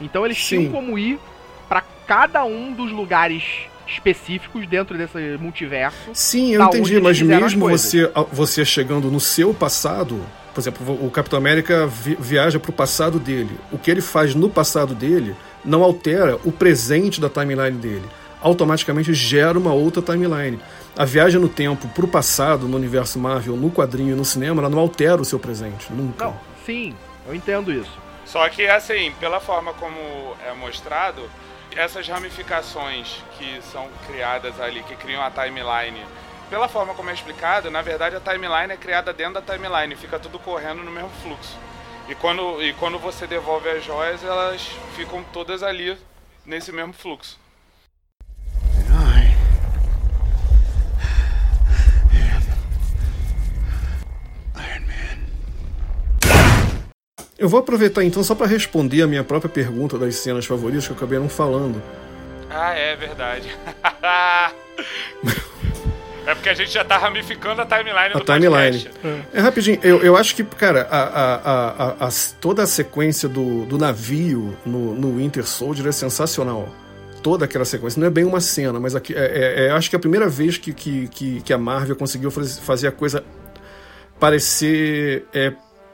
Então 0.01 0.25
eles 0.25 0.39
Sim. 0.39 0.59
tinham 0.59 0.73
como 0.73 0.99
ir 0.99 1.19
para 1.69 1.83
cada 2.07 2.45
um 2.45 2.73
dos 2.73 2.93
lugares 2.93 3.43
específicos 3.87 4.67
dentro 4.67 4.97
desse 4.97 5.37
multiverso. 5.39 6.11
Sim, 6.15 6.55
eu 6.55 6.63
entendi, 6.63 7.01
mas 7.01 7.21
mesmo 7.21 7.69
você, 7.69 8.11
você 8.31 8.65
chegando 8.65 9.11
no 9.11 9.21
seu 9.21 9.53
passado, 9.53 10.21
por 10.53 10.61
exemplo, 10.61 11.07
o 11.07 11.11
Capitão 11.11 11.39
América 11.39 11.87
vi 11.87 12.17
viaja 12.19 12.61
para 12.61 12.71
o 12.71 12.75
passado 12.75 13.19
dele. 13.19 13.59
O 13.71 13.79
que 13.79 13.91
ele 13.91 14.01
faz 14.01 14.35
no 14.35 14.49
passado 14.49 14.95
dele 14.95 15.35
não 15.65 15.83
altera 15.83 16.39
o 16.45 16.53
presente 16.53 17.21
da 17.21 17.29
timeline 17.29 17.79
dele. 17.79 18.05
Automaticamente 18.41 19.15
gera 19.15 19.59
uma 19.59 19.73
outra 19.73 20.03
timeline. 20.03 20.61
A 20.97 21.05
viagem 21.05 21.41
no 21.41 21.49
tempo 21.49 21.89
para 21.89 22.05
o 22.05 22.09
passado, 22.09 22.69
no 22.69 22.77
universo 22.77 23.19
Marvel, 23.19 23.57
no 23.57 23.71
quadrinho 23.71 24.13
e 24.13 24.15
no 24.15 24.25
cinema, 24.25 24.61
ela 24.61 24.69
não 24.69 24.79
altera 24.79 25.23
o 25.23 25.25
seu 25.25 25.39
presente, 25.39 25.91
nunca. 25.91 26.27
Não, 26.27 26.37
sim, 26.67 26.95
eu 27.27 27.35
entendo 27.35 27.73
isso. 27.73 27.91
Só 28.27 28.47
que, 28.49 28.67
assim, 28.67 29.13
pela 29.19 29.41
forma 29.41 29.73
como 29.75 29.97
é 30.47 30.53
mostrado, 30.55 31.23
essas 31.77 32.07
ramificações 32.07 33.23
que 33.39 33.61
são 33.73 33.89
criadas 34.07 34.61
ali, 34.61 34.83
que 34.83 34.95
criam 34.97 35.23
a 35.23 35.31
timeline, 35.31 36.01
pela 36.53 36.69
forma 36.69 36.93
como 36.93 37.09
é 37.09 37.15
explicado, 37.15 37.71
na 37.71 37.81
verdade 37.81 38.15
a 38.15 38.21
timeline 38.21 38.71
é 38.71 38.77
criada 38.77 39.11
dentro 39.11 39.41
da 39.41 39.41
timeline, 39.41 39.97
fica 39.97 40.19
tudo 40.19 40.39
correndo 40.39 40.83
no 40.83 40.91
mesmo 40.91 41.09
fluxo. 41.23 41.57
E 42.11 42.15
quando, 42.15 42.63
e 42.63 42.75
quando 42.75 42.99
você 42.99 43.27
devolve 43.27 43.71
as 43.71 43.83
joias, 43.83 44.23
elas 44.23 44.61
ficam 44.95 45.25
todas 45.33 45.63
ali 45.63 45.97
nesse 46.45 46.71
mesmo 46.71 46.93
fluxo. 46.93 47.41
Eu 57.39 57.49
vou 57.49 57.61
aproveitar 57.61 58.05
então 58.05 58.23
só 58.23 58.35
para 58.35 58.47
responder 58.47 59.01
a 59.01 59.07
minha 59.07 59.25
própria 59.25 59.51
pergunta 59.51 59.99
das 59.99 60.17
cenas 60.17 60.45
favoritas 60.45 60.87
que 60.87 60.93
eu 60.93 60.97
acabei 60.97 61.19
não 61.19 61.31
falando. 61.31 61.83
Ah, 62.51 62.75
é 62.75 62.95
verdade. 62.95 63.49
é 66.27 66.35
porque 66.35 66.49
a 66.49 66.55
gente 66.55 66.71
já 66.71 66.85
tá 66.85 66.97
ramificando 66.97 67.63
a 67.63 67.67
timeline 67.67 68.15
a 68.15 68.19
do 68.19 68.25
timeline. 68.25 68.89
É. 69.05 69.39
é 69.39 69.41
rapidinho, 69.41 69.79
eu, 69.83 70.03
eu 70.03 70.17
acho 70.17 70.35
que, 70.35 70.45
cara, 70.45 70.87
a, 70.91 71.03
a, 71.03 71.35
a, 71.35 72.07
a, 72.07 72.09
toda 72.41 72.63
a 72.63 72.67
sequência 72.67 73.29
do, 73.29 73.65
do 73.67 73.79
navio 73.79 74.57
no, 74.65 74.95
no 74.95 75.17
Winter 75.17 75.47
Soldier 75.47 75.89
é 75.89 75.93
sensacional 75.93 76.69
toda 77.23 77.45
aquela 77.45 77.65
sequência. 77.65 78.01
Não 78.01 78.07
é 78.07 78.11
bem 78.11 78.25
uma 78.25 78.41
cena, 78.41 78.79
mas 78.81 78.95
aqui, 78.95 79.15
é, 79.15 79.19
é, 79.19 79.67
é, 79.67 79.71
acho 79.71 79.89
que 79.89 79.97
é 79.97 79.99
a 79.99 80.01
primeira 80.01 80.29
vez 80.29 80.59
que, 80.59 80.73
que, 80.73 81.09
que, 81.09 81.41
que 81.41 81.53
a 81.53 81.59
Marvel 81.59 81.97
conseguiu 81.97 82.31
fazer 82.31 82.89
a 82.89 82.93
coisa 82.93 83.25
parecer 84.19 85.25
é, 85.33 85.53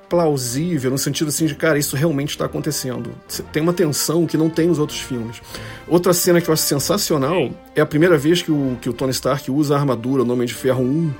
plausível, 0.08 0.90
no 0.90 0.98
sentido 0.98 1.28
assim 1.28 1.46
de, 1.46 1.54
cara, 1.54 1.78
isso 1.78 1.96
realmente 1.96 2.30
está 2.30 2.46
acontecendo. 2.46 3.10
Tem 3.52 3.62
uma 3.62 3.72
tensão 3.72 4.26
que 4.26 4.36
não 4.36 4.48
tem 4.48 4.68
nos 4.68 4.78
outros 4.78 5.00
filmes. 5.00 5.40
Outra 5.86 6.12
cena 6.12 6.40
que 6.40 6.48
eu 6.48 6.52
acho 6.52 6.62
sensacional 6.62 7.50
é 7.74 7.80
a 7.80 7.86
primeira 7.86 8.16
vez 8.16 8.42
que 8.42 8.50
o, 8.50 8.78
que 8.80 8.88
o 8.88 8.92
Tony 8.92 9.12
Stark 9.12 9.50
usa 9.50 9.74
a 9.74 9.78
armadura 9.78 10.24
no 10.24 10.32
Homem 10.32 10.46
de 10.46 10.54
Ferro 10.54 10.82
1, 10.82 11.12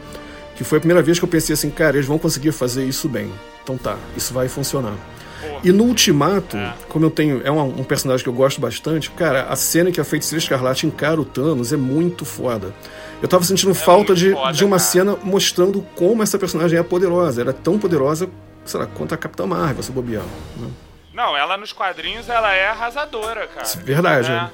que 0.56 0.64
foi 0.64 0.78
a 0.78 0.80
primeira 0.80 1.02
vez 1.02 1.18
que 1.18 1.24
eu 1.24 1.28
pensei 1.28 1.54
assim, 1.54 1.70
cara, 1.70 1.96
eles 1.96 2.06
vão 2.06 2.18
conseguir 2.18 2.52
fazer 2.52 2.84
isso 2.84 3.08
bem. 3.08 3.30
Então 3.62 3.76
tá, 3.76 3.96
isso 4.16 4.32
vai 4.32 4.48
funcionar. 4.48 4.94
E 5.62 5.72
no 5.72 5.84
Ultimato, 5.84 6.56
é. 6.56 6.74
como 6.88 7.04
eu 7.04 7.10
tenho. 7.10 7.40
É 7.44 7.50
um, 7.50 7.80
um, 7.80 7.84
personagem 7.84 8.22
que 8.22 8.28
eu 8.28 8.34
gosto 8.34 8.60
bastante, 8.60 9.10
cara, 9.10 9.44
a 9.44 9.56
cena 9.56 9.90
que 9.90 10.00
a 10.00 10.04
Feiticeira 10.04 10.42
Escarlate 10.42 10.86
encara 10.86 11.20
o 11.20 11.24
Thanos 11.24 11.72
é 11.72 11.76
muito 11.76 12.24
foda. 12.24 12.74
Eu 13.20 13.28
tava 13.28 13.44
sentindo 13.44 13.72
é 13.72 13.74
falta 13.74 14.14
de, 14.14 14.32
foda, 14.32 14.52
de 14.52 14.64
uma 14.64 14.76
cara. 14.78 14.90
cena 14.90 15.16
mostrando 15.22 15.84
como 15.94 16.22
essa 16.22 16.38
personagem 16.38 16.78
é 16.78 16.82
poderosa. 16.82 17.40
Ela 17.40 17.50
é 17.50 17.54
tão 17.54 17.78
poderosa 17.78 18.28
sei 18.68 18.80
lá, 18.80 18.86
quanto 18.86 19.14
a 19.14 19.18
Capitã 19.18 19.46
Marvel, 19.46 19.82
se 19.82 19.92
bobear. 19.92 20.24
Né? 20.56 20.70
Não, 21.14 21.36
ela 21.36 21.56
nos 21.56 21.72
quadrinhos 21.72 22.28
ela 22.28 22.54
é 22.54 22.68
arrasadora, 22.68 23.46
cara. 23.48 23.66
Verdade, 23.82 24.30
é. 24.30 24.50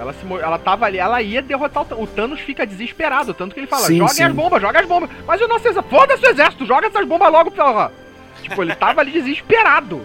Ela, 0.00 0.14
se, 0.14 0.26
ela 0.26 0.58
tava 0.58 0.86
ali, 0.86 0.98
ela 0.98 1.20
ia 1.20 1.42
derrotar 1.42 1.82
o 1.82 1.86
Thanos. 1.86 2.04
O 2.04 2.06
Thanos 2.06 2.40
fica 2.40 2.66
desesperado, 2.66 3.34
tanto 3.34 3.54
que 3.54 3.60
ele 3.60 3.66
fala: 3.66 3.86
sim, 3.86 3.98
joga 3.98 4.14
sim. 4.14 4.22
as 4.22 4.32
bombas, 4.32 4.62
joga 4.62 4.80
as 4.80 4.86
bombas. 4.86 5.10
Mas 5.26 5.40
o 5.40 5.46
nosso 5.46 5.68
exército, 5.68 5.88
foda-se 5.90 6.26
o 6.26 6.30
exército, 6.30 6.66
joga 6.66 6.86
essas 6.86 7.06
bombas 7.06 7.30
logo, 7.30 7.50
porra. 7.50 7.92
Tipo, 8.42 8.62
ele 8.62 8.74
tava 8.74 9.02
ali 9.02 9.12
desesperado 9.12 10.04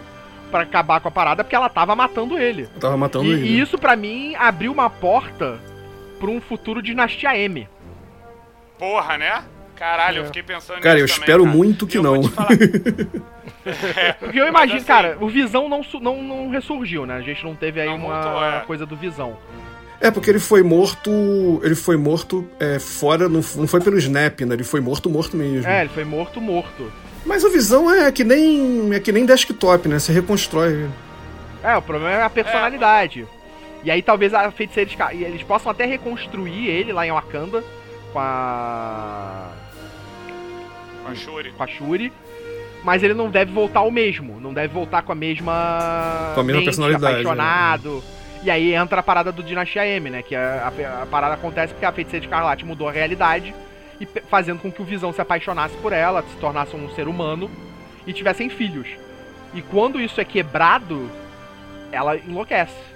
para 0.51 0.63
acabar 0.63 0.99
com 0.99 1.07
a 1.07 1.11
parada 1.11 1.43
porque 1.43 1.55
ela 1.55 1.69
tava 1.69 1.95
matando 1.95 2.37
ele. 2.37 2.67
tava 2.79 2.97
matando 2.97 3.25
e, 3.25 3.31
ele. 3.31 3.47
E 3.47 3.59
isso 3.59 3.77
para 3.77 3.95
mim 3.95 4.35
abriu 4.35 4.71
uma 4.71 4.89
porta 4.89 5.59
pra 6.19 6.29
um 6.29 6.41
futuro 6.41 6.81
Dinastia 6.81 7.37
M. 7.37 7.67
Porra, 8.77 9.17
né? 9.17 9.43
Caralho, 9.75 10.17
é. 10.17 10.21
eu 10.21 10.25
fiquei 10.25 10.43
pensando 10.43 10.79
Cara, 10.79 10.99
eu 10.99 11.07
também, 11.07 11.19
espero 11.19 11.43
cara. 11.43 11.55
muito 11.55 11.85
que 11.85 11.99
não. 11.99 12.21
é, 13.95 14.13
Porque 14.13 14.39
eu 14.39 14.47
imagino, 14.47 14.77
assim, 14.77 14.85
cara, 14.85 15.17
o 15.19 15.27
Visão 15.27 15.67
não, 15.67 15.81
não, 16.01 16.23
não 16.23 16.49
ressurgiu, 16.49 17.05
né? 17.05 17.15
A 17.15 17.21
gente 17.21 17.43
não 17.43 17.55
teve 17.55 17.81
aí 17.81 17.87
não 17.87 17.97
uma, 17.97 18.21
voltou, 18.21 18.43
é. 18.43 18.59
coisa 18.61 18.85
do 18.85 18.95
Visão. 18.95 19.37
É, 19.99 20.11
porque 20.11 20.29
ele 20.29 20.39
foi 20.39 20.61
morto. 20.61 21.11
Ele 21.63 21.75
foi 21.75 21.97
morto 21.97 22.47
é, 22.59 22.79
fora, 22.79 23.27
não, 23.27 23.41
não 23.55 23.67
foi 23.67 23.81
pelo 23.81 23.97
Snap, 23.97 24.41
né? 24.41 24.55
Ele 24.55 24.63
foi 24.63 24.79
morto, 24.79 25.09
morto 25.09 25.35
mesmo. 25.35 25.69
É, 25.69 25.81
ele 25.81 25.89
foi 25.89 26.03
morto, 26.03 26.39
morto. 26.41 26.91
Mas 27.25 27.43
o 27.43 27.49
Visão 27.49 27.89
é 27.91 28.11
que 28.11 28.23
nem. 28.23 28.93
é 28.93 28.99
que 28.99 29.11
nem 29.11 29.25
desktop, 29.25 29.87
né? 29.87 29.99
Você 29.99 30.11
reconstrói. 30.11 30.87
É, 31.63 31.75
o 31.75 31.81
problema 31.81 32.11
é 32.11 32.23
a 32.23 32.29
personalidade. 32.29 33.21
É. 33.21 33.35
E 33.85 33.91
aí 33.91 34.01
talvez 34.01 34.33
a 34.33 34.51
feiticeira. 34.51 34.91
Eles 35.11 35.43
possam 35.43 35.71
até 35.71 35.85
reconstruir 35.85 36.67
ele 36.67 36.93
lá 36.93 37.05
em 37.05 37.11
Wakanda 37.11 37.63
com 38.11 38.19
a 38.19 39.49
com 41.05 41.11
a 41.11 41.15
Shuri. 41.15 41.51
Com 41.51 41.63
a 41.63 41.67
Shuri. 41.67 42.13
Mas 42.83 43.03
ele 43.03 43.13
não 43.13 43.29
deve 43.29 43.51
voltar 43.51 43.79
ao 43.79 43.91
mesmo. 43.91 44.39
Não 44.39 44.53
deve 44.53 44.73
voltar 44.73 45.01
com 45.03 45.11
a 45.11 45.15
mesma. 45.15 46.31
Com 46.33 46.41
a 46.41 46.43
mesma 46.43 46.59
mente, 46.59 46.65
personalidade. 46.65 47.21
Apaixonado. 47.21 47.95
Né? 47.95 48.01
E 48.43 48.51
aí 48.51 48.75
entra 48.75 48.99
a 48.99 49.03
parada 49.03 49.31
do 49.31 49.41
Dinastia 49.41 49.87
M, 49.87 50.09
né? 50.09 50.21
Que 50.21 50.35
a, 50.35 50.71
a, 50.71 51.03
a 51.03 51.05
parada 51.05 51.33
acontece 51.33 51.73
porque 51.73 51.85
a 51.85 51.91
feiticeira 51.91 52.25
Escarlate 52.25 52.65
mudou 52.65 52.87
a 52.87 52.91
realidade 52.91 53.55
e 53.99 54.05
fazendo 54.05 54.59
com 54.59 54.71
que 54.71 54.81
o 54.81 54.85
Visão 54.85 55.11
se 55.13 55.21
apaixonasse 55.21 55.75
por 55.77 55.93
ela, 55.93 56.21
se 56.21 56.35
tornasse 56.37 56.75
um 56.75 56.89
ser 56.93 57.07
humano 57.07 57.49
e 58.05 58.13
tivessem 58.13 58.49
filhos. 58.49 58.87
E 59.53 59.61
quando 59.61 59.99
isso 59.99 60.19
é 60.19 60.25
quebrado, 60.25 61.09
ela 61.91 62.17
enlouquece. 62.17 62.94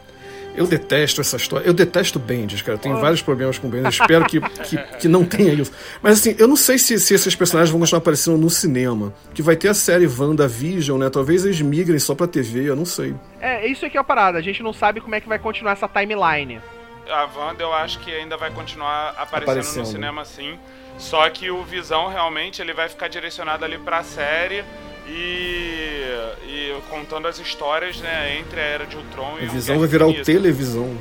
Eu 0.55 0.67
detesto 0.67 1.21
essa 1.21 1.37
história. 1.37 1.65
Eu 1.65 1.73
detesto 1.73 2.19
Bendis, 2.19 2.61
cara. 2.61 2.77
Eu 2.77 2.81
tenho 2.81 2.97
oh. 2.97 2.99
vários 2.99 3.21
problemas 3.21 3.57
com 3.57 3.69
Bendis. 3.69 3.95
Espero 3.95 4.25
que, 4.25 4.41
que, 4.41 4.77
que, 4.77 5.07
não 5.07 5.23
tenha 5.23 5.53
isso. 5.53 5.71
Mas 6.01 6.19
assim, 6.19 6.35
eu 6.37 6.47
não 6.47 6.55
sei 6.55 6.77
se, 6.77 6.99
se 6.99 7.13
esses 7.13 7.35
personagens 7.35 7.71
vão 7.71 7.79
continuar 7.79 7.99
aparecendo 7.99 8.37
no 8.37 8.49
cinema. 8.49 9.13
Que 9.33 9.41
vai 9.41 9.55
ter 9.55 9.69
a 9.69 9.73
série 9.73 10.07
WandaVision, 10.07 10.99
né? 10.99 11.09
Talvez 11.09 11.45
eles 11.45 11.61
migrem 11.61 11.99
só 11.99 12.13
pra 12.13 12.27
TV, 12.27 12.69
eu 12.69 12.75
não 12.75 12.85
sei. 12.85 13.15
É, 13.39 13.65
isso 13.67 13.85
aqui 13.85 13.97
é 13.97 13.99
a 13.99 14.03
parada. 14.03 14.37
A 14.37 14.41
gente 14.41 14.61
não 14.61 14.73
sabe 14.73 15.01
como 15.01 15.15
é 15.15 15.21
que 15.21 15.27
vai 15.27 15.39
continuar 15.39 15.73
essa 15.73 15.87
timeline. 15.87 16.61
A 17.09 17.27
Wanda 17.35 17.63
eu 17.63 17.73
acho 17.73 17.99
que 17.99 18.11
ainda 18.11 18.37
vai 18.37 18.51
continuar 18.51 19.15
aparecendo, 19.17 19.43
aparecendo. 19.43 19.79
no 19.79 19.85
cinema 19.85 20.25
sim. 20.25 20.59
Só 20.97 21.27
que 21.29 21.49
o 21.49 21.63
Visão 21.63 22.09
realmente 22.09 22.61
ele 22.61 22.73
vai 22.73 22.89
ficar 22.89 23.07
direcionado 23.07 23.63
ali 23.63 23.77
pra 23.77 24.03
série 24.03 24.63
e, 25.09 26.03
e 26.45 26.81
contando 26.89 27.27
as 27.27 27.39
histórias, 27.39 27.99
né, 27.99 28.37
entre 28.37 28.59
a 28.59 28.63
Era 28.63 28.85
de 28.85 28.95
Ultron 28.95 29.37
e 29.39 29.45
a 29.45 29.49
Visão 29.49 29.79
vai 29.79 29.87
virar 29.87 30.07
o 30.07 30.23
televisão. 30.23 30.95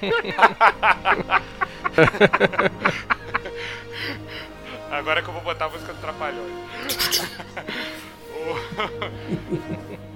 Agora 4.90 5.22
que 5.22 5.28
eu 5.28 5.34
vou 5.34 5.42
botar 5.42 5.66
a 5.66 5.68
música 5.68 5.92
do 5.92 6.00
Trapalhões. 6.00 6.52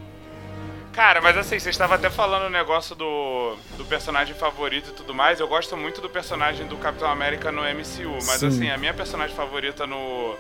Cara, 0.93 1.21
mas 1.23 1.37
assim, 1.39 1.59
você 1.59 1.71
estava 1.71 1.95
até 1.95 2.11
falando 2.11 2.47
o 2.47 2.51
negócio 2.51 2.95
do, 2.95 3.57
do 3.79 3.85
personagem 3.87 4.35
favorito 4.35 4.91
e 4.91 4.93
tudo 4.93 5.15
mais. 5.15 5.41
Eu 5.41 5.49
gosto 5.49 5.75
muito 5.77 6.03
do 6.03 6.11
personagem 6.11 6.67
do 6.67 6.77
Capitão 6.77 7.11
América 7.11 7.51
no 7.51 7.63
MCU, 7.63 8.13
mas 8.27 8.41
Sim. 8.41 8.49
assim, 8.49 8.71
a 8.71 8.77
minha 8.77 8.93
personagem 8.93 9.35
favorita 9.35 9.87
no, 9.87 10.37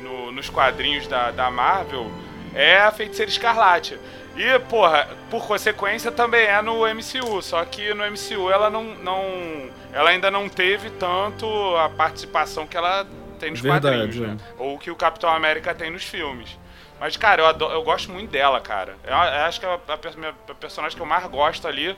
no, 0.00 0.32
nos 0.32 0.48
quadrinhos 0.48 1.06
da, 1.06 1.30
da 1.30 1.50
Marvel 1.50 2.10
é 2.54 2.78
a 2.78 2.90
Feiticeira 2.90 3.30
Escarlate. 3.30 3.98
E, 4.36 4.58
porra, 4.68 5.08
por 5.30 5.46
consequência 5.46 6.10
também 6.10 6.46
é 6.46 6.60
no 6.60 6.80
MCU, 6.86 7.40
só 7.40 7.64
que 7.64 7.94
no 7.94 8.04
MCU 8.04 8.50
ela 8.50 8.68
não, 8.68 8.82
não 8.96 9.70
ela 9.92 10.10
ainda 10.10 10.30
não 10.30 10.48
teve 10.48 10.90
tanto 10.90 11.46
a 11.76 11.88
participação 11.88 12.66
que 12.66 12.76
ela 12.76 13.06
tem 13.38 13.50
nos 13.50 13.60
Verdade, 13.60 13.96
quadrinhos, 13.96 14.16
né? 14.16 14.36
É. 14.58 14.62
Ou 14.62 14.78
que 14.78 14.90
o 14.90 14.96
Capitão 14.96 15.30
América 15.30 15.74
tem 15.74 15.90
nos 15.90 16.02
filmes. 16.02 16.58
Mas, 16.98 17.16
cara, 17.16 17.42
eu, 17.42 17.46
adoro, 17.46 17.74
eu 17.74 17.82
gosto 17.82 18.10
muito 18.10 18.30
dela, 18.30 18.60
cara. 18.60 18.96
Eu, 19.04 19.12
eu 19.12 19.44
acho 19.44 19.60
que 19.60 19.66
é 19.66 19.68
a, 19.68 19.78
a, 19.88 19.94
a, 19.94 20.54
personagem 20.54 20.96
que 20.96 21.02
eu 21.02 21.06
mais 21.06 21.24
gosto 21.26 21.68
ali, 21.68 21.96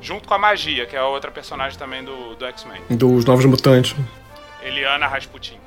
junto 0.00 0.28
com 0.28 0.34
a 0.34 0.38
Magia, 0.38 0.84
que 0.84 0.96
é 0.96 0.98
a 0.98 1.06
outra 1.06 1.30
personagem 1.30 1.78
também 1.78 2.04
do, 2.04 2.34
do 2.34 2.44
X-Men. 2.46 2.82
Dos 2.90 3.24
Novos 3.24 3.44
Mutantes. 3.44 3.94
Eliana 4.62 5.06
Rasputin. 5.06 5.58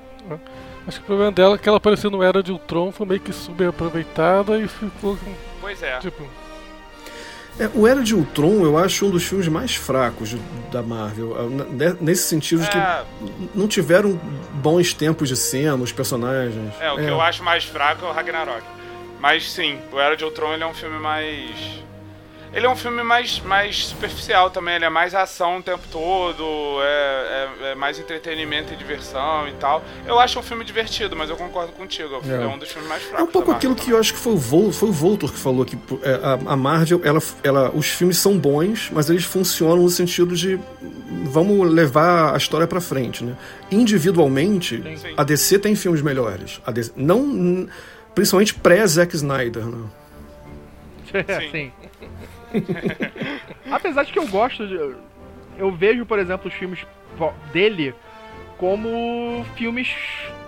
Acho 0.87 0.97
que 0.99 1.03
o 1.03 1.07
problema 1.07 1.31
dela 1.31 1.55
é 1.55 1.57
que 1.57 1.67
ela 1.67 1.77
apareceu 1.77 2.11
no 2.11 2.21
Era 2.21 2.43
de 2.43 2.51
Ultron, 2.51 2.91
foi 2.91 3.05
meio 3.07 3.19
que 3.19 3.33
subaproveitada 3.33 4.57
e 4.59 4.67
ficou 4.67 5.17
com. 5.17 5.33
Pois 5.61 5.81
é. 5.81 5.97
Tipo, 5.99 6.23
É, 7.59 7.69
o 7.73 7.87
Era 7.87 8.03
de 8.03 8.13
Ultron 8.13 8.63
eu 8.65 8.77
acho 8.77 9.05
um 9.05 9.09
dos 9.09 9.23
filmes 9.23 9.47
mais 9.47 9.75
fracos 9.75 10.35
da 10.71 10.83
Marvel. 10.83 11.35
Ah, 11.39 11.95
Nesse 12.01 12.23
sentido 12.27 12.61
de 12.63 12.69
que 12.69 12.77
É, 12.77 13.03
não 13.55 13.67
tiveram 13.67 14.19
bons 14.55 14.93
tempos 14.93 15.29
de 15.29 15.35
cena, 15.37 15.75
os 15.75 15.91
personagens. 15.91 16.73
é, 16.81 16.91
o 16.91 16.97
que 16.97 17.03
eu 17.03 17.21
acho 17.21 17.41
mais 17.43 17.63
fraco 17.63 18.05
é 18.05 18.09
o 18.09 18.11
Ragnarok. 18.11 18.61
Mas 19.19 19.49
sim, 19.51 19.79
o 19.91 19.99
Era 19.99 20.15
de 20.15 20.23
Ultron 20.25 20.53
ele 20.53 20.63
é 20.63 20.67
um 20.67 20.73
filme 20.73 20.99
mais. 20.99 21.49
Ele 22.55 22.65
é 22.65 22.69
um 22.69 22.75
filme 22.75 23.03
mais, 23.03 23.41
mais 23.41 23.87
superficial 23.87 24.49
também, 24.49 24.75
ele 24.75 24.85
é 24.85 24.89
mais 24.89 25.13
ação 25.13 25.57
o 25.57 25.61
tempo 25.61 25.83
todo, 25.91 26.79
é, 26.81 27.49
é- 27.63 27.71
é 27.71 27.75
mais 27.75 27.99
entretenimento 27.99 28.71
e 28.71 28.77
diversão 28.77 29.45
e 29.49 29.51
tal. 29.53 29.83
Eu 30.07 30.17
acho 30.19 30.39
um 30.39 30.41
filme 30.41 30.63
divertido, 30.63 31.17
mas 31.17 31.29
eu 31.29 31.35
concordo 31.35 31.73
contigo, 31.73 32.21
é, 32.25 32.43
É. 32.43 32.47
um 32.47 32.57
dos 32.57 32.71
filmes 32.71 32.87
mais 32.87 33.03
É 33.03 33.07
fracos. 33.07 33.27
um 33.27 33.31
pouco 33.31 33.51
aquilo 33.51 33.75
que 33.75 33.91
eu 33.91 33.99
acho 33.99 34.13
que 34.13 34.19
foi 34.19 34.31
o, 34.33 34.37
Vol, 34.37 34.71
foi 34.71 34.87
o 34.87 34.91
Voltor 34.93 35.33
que 35.33 35.37
falou 35.37 35.65
que 35.65 35.77
é, 36.01 36.13
a, 36.23 36.53
a 36.53 36.55
Marvel, 36.55 37.01
ela, 37.03 37.19
ela, 37.43 37.71
os 37.75 37.87
filmes 37.87 38.17
são 38.17 38.37
bons, 38.39 38.89
mas 38.89 39.09
eles 39.09 39.25
funcionam 39.25 39.83
no 39.83 39.89
sentido 39.89 40.33
de 40.33 40.57
vamos 41.25 41.69
levar 41.69 42.33
a 42.33 42.37
história 42.37 42.65
pra 42.65 42.79
frente, 42.79 43.21
né? 43.21 43.35
Individualmente, 43.69 44.81
Sim. 44.97 45.13
a 45.17 45.23
DC 45.25 45.59
tem 45.59 45.75
filmes 45.75 46.01
melhores. 46.01 46.61
A 46.65 46.71
DC, 46.71 46.93
não, 46.95 47.67
principalmente 48.15 48.53
pré-Zack 48.53 49.13
Snyder, 49.13 49.65
né? 49.65 49.85
Sim. 51.51 51.71
Apesar 53.71 54.03
de 54.03 54.11
que 54.13 54.19
eu 54.19 54.27
gosto 54.27 54.67
de. 54.67 54.75
Eu 55.57 55.71
vejo, 55.71 56.05
por 56.05 56.19
exemplo, 56.19 56.47
os 56.49 56.53
filmes 56.53 56.85
dele 57.51 57.93
como 58.57 59.45
filmes 59.55 59.93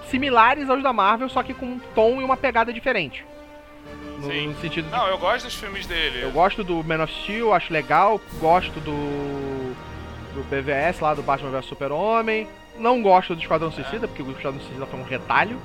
similares 0.09 0.69
aos 0.69 0.81
da 0.83 0.91
Marvel, 0.93 1.29
só 1.29 1.43
que 1.43 1.53
com 1.53 1.65
um 1.65 1.79
tom 1.95 2.21
e 2.21 2.23
uma 2.23 2.37
pegada 2.37 2.71
diferente. 2.73 3.25
No, 4.19 4.27
Sim. 4.31 4.47
no 4.47 4.55
sentido 4.59 4.85
de. 4.85 4.91
Não, 4.91 5.07
eu 5.07 5.17
gosto 5.17 5.45
dos 5.45 5.55
filmes 5.55 5.85
dele. 5.85 6.21
Eu 6.23 6.31
gosto 6.31 6.63
do 6.63 6.83
Man 6.83 7.03
of 7.03 7.13
Steel, 7.23 7.53
acho 7.53 7.71
legal. 7.71 8.19
Gosto 8.39 8.79
do. 8.79 8.91
do 10.33 10.43
BVS 10.49 10.99
lá, 10.99 11.13
do 11.13 11.21
Batman 11.23 11.51
vs 11.51 11.65
Super-Homem. 11.65 12.47
Não 12.77 13.01
gosto 13.01 13.33
do 13.35 13.41
Esquadrão 13.41 13.71
Suicida, 13.71 14.07
porque 14.07 14.21
o 14.21 14.31
Esquadrão 14.31 14.59
Suicida 14.61 14.85
foi 14.85 14.99
um 14.99 15.03
retalho. 15.03 15.59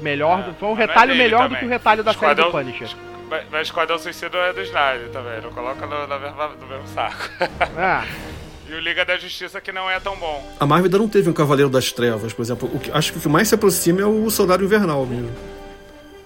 Melhor, 0.00 0.40
É, 0.40 0.42
do- 0.44 0.54
foi 0.54 0.68
um 0.68 0.72
é 0.72 0.76
retalho 0.76 1.12
dele 1.12 1.22
melhor 1.24 1.40
do 1.42 1.44
também. 1.48 1.58
que 1.60 1.66
o 1.66 1.68
retalho 1.68 2.02
da 2.04 2.12
série 2.12 2.34
do 2.34 2.40
Esquadrão- 2.42 2.64
Punisher. 2.72 2.88
Mas- 3.28 3.44
Mas 3.50 3.62
Esquadrão 3.68 3.98
Suicida 3.98 4.36
é 4.38 4.52
do 4.52 4.60
Snyder 4.62 5.08
também, 5.10 5.40
não 5.42 5.50
coloca 5.50 5.86
no, 5.86 6.06
na 6.06 6.18
mesma- 6.18 6.48
no 6.60 6.66
mesmo 6.66 6.86
saco. 6.88 7.28
Ah, 7.76 8.06
e 8.68 8.74
o 8.74 8.80
Liga 8.80 9.04
da 9.04 9.16
Justiça 9.16 9.60
que 9.60 9.72
não 9.72 9.90
é 9.90 9.98
tão 10.00 10.14
bom. 10.16 10.46
A 10.60 10.66
Marvel 10.66 10.86
ainda 10.86 10.98
não 10.98 11.08
teve 11.08 11.28
um 11.30 11.32
Cavaleiro 11.32 11.70
das 11.70 11.90
Trevas, 11.92 12.32
por 12.32 12.42
exemplo. 12.42 12.70
O 12.72 12.78
que, 12.78 12.90
acho 12.90 13.12
que 13.12 13.18
o 13.18 13.20
que 13.22 13.28
mais 13.28 13.48
se 13.48 13.54
aproxima 13.54 14.00
é 14.02 14.04
o 14.06 14.28
Soldado 14.30 14.62
Invernal 14.64 15.04
mesmo. 15.06 15.30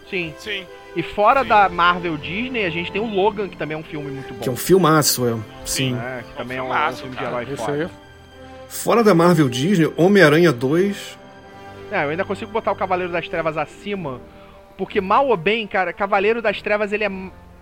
sim. 0.09 0.35
Sim. 0.39 0.67
E 0.95 1.03
fora 1.03 1.41
Sim. 1.43 1.49
da 1.49 1.69
Marvel 1.71 2.19
Disney, 2.19 2.67
a 2.67 2.71
gente 2.71 2.93
tem 2.93 3.01
o 3.01 3.07
Logan, 3.07 3.49
que 3.49 3.57
também 3.57 3.75
é 3.75 3.81
um 3.81 3.83
filme 3.83 4.11
muito 4.11 4.35
bom. 4.35 4.41
Que 4.41 4.49
é 4.51 4.53
um 4.53 4.57
filmaço, 4.57 5.27
é. 5.27 5.35
Sim. 5.65 5.95
né, 5.95 6.23
que 6.29 6.37
também 6.37 6.59
é 6.59 6.63
um, 6.63 6.67
filmaço, 6.67 6.99
filme 6.99 7.17
cara. 7.17 7.29
de 7.29 7.33
herói 7.33 7.45
esse 7.45 7.57
foda. 7.57 7.73
aí 7.73 7.83
é 7.85 7.91
Fora 8.69 9.03
da 9.03 9.15
Marvel 9.15 9.49
Disney, 9.49 9.91
Homem-Aranha 9.97 10.53
2. 10.53 11.17
É, 11.91 12.05
eu 12.05 12.11
ainda 12.11 12.27
consigo 12.27 12.51
botar 12.53 12.73
o 12.73 12.77
Cavaleiro 12.77 13.11
das 13.11 13.27
Trevas 13.27 13.57
acima, 13.57 14.21
porque 14.73 15.01
mal 15.01 15.29
ou 15.29 15.37
bem, 15.37 15.67
cara, 15.67 15.93
Cavaleiro 15.93 16.43
das 16.43 16.61
Trevas 16.63 16.93
ele 16.93 17.05
é 17.05 17.11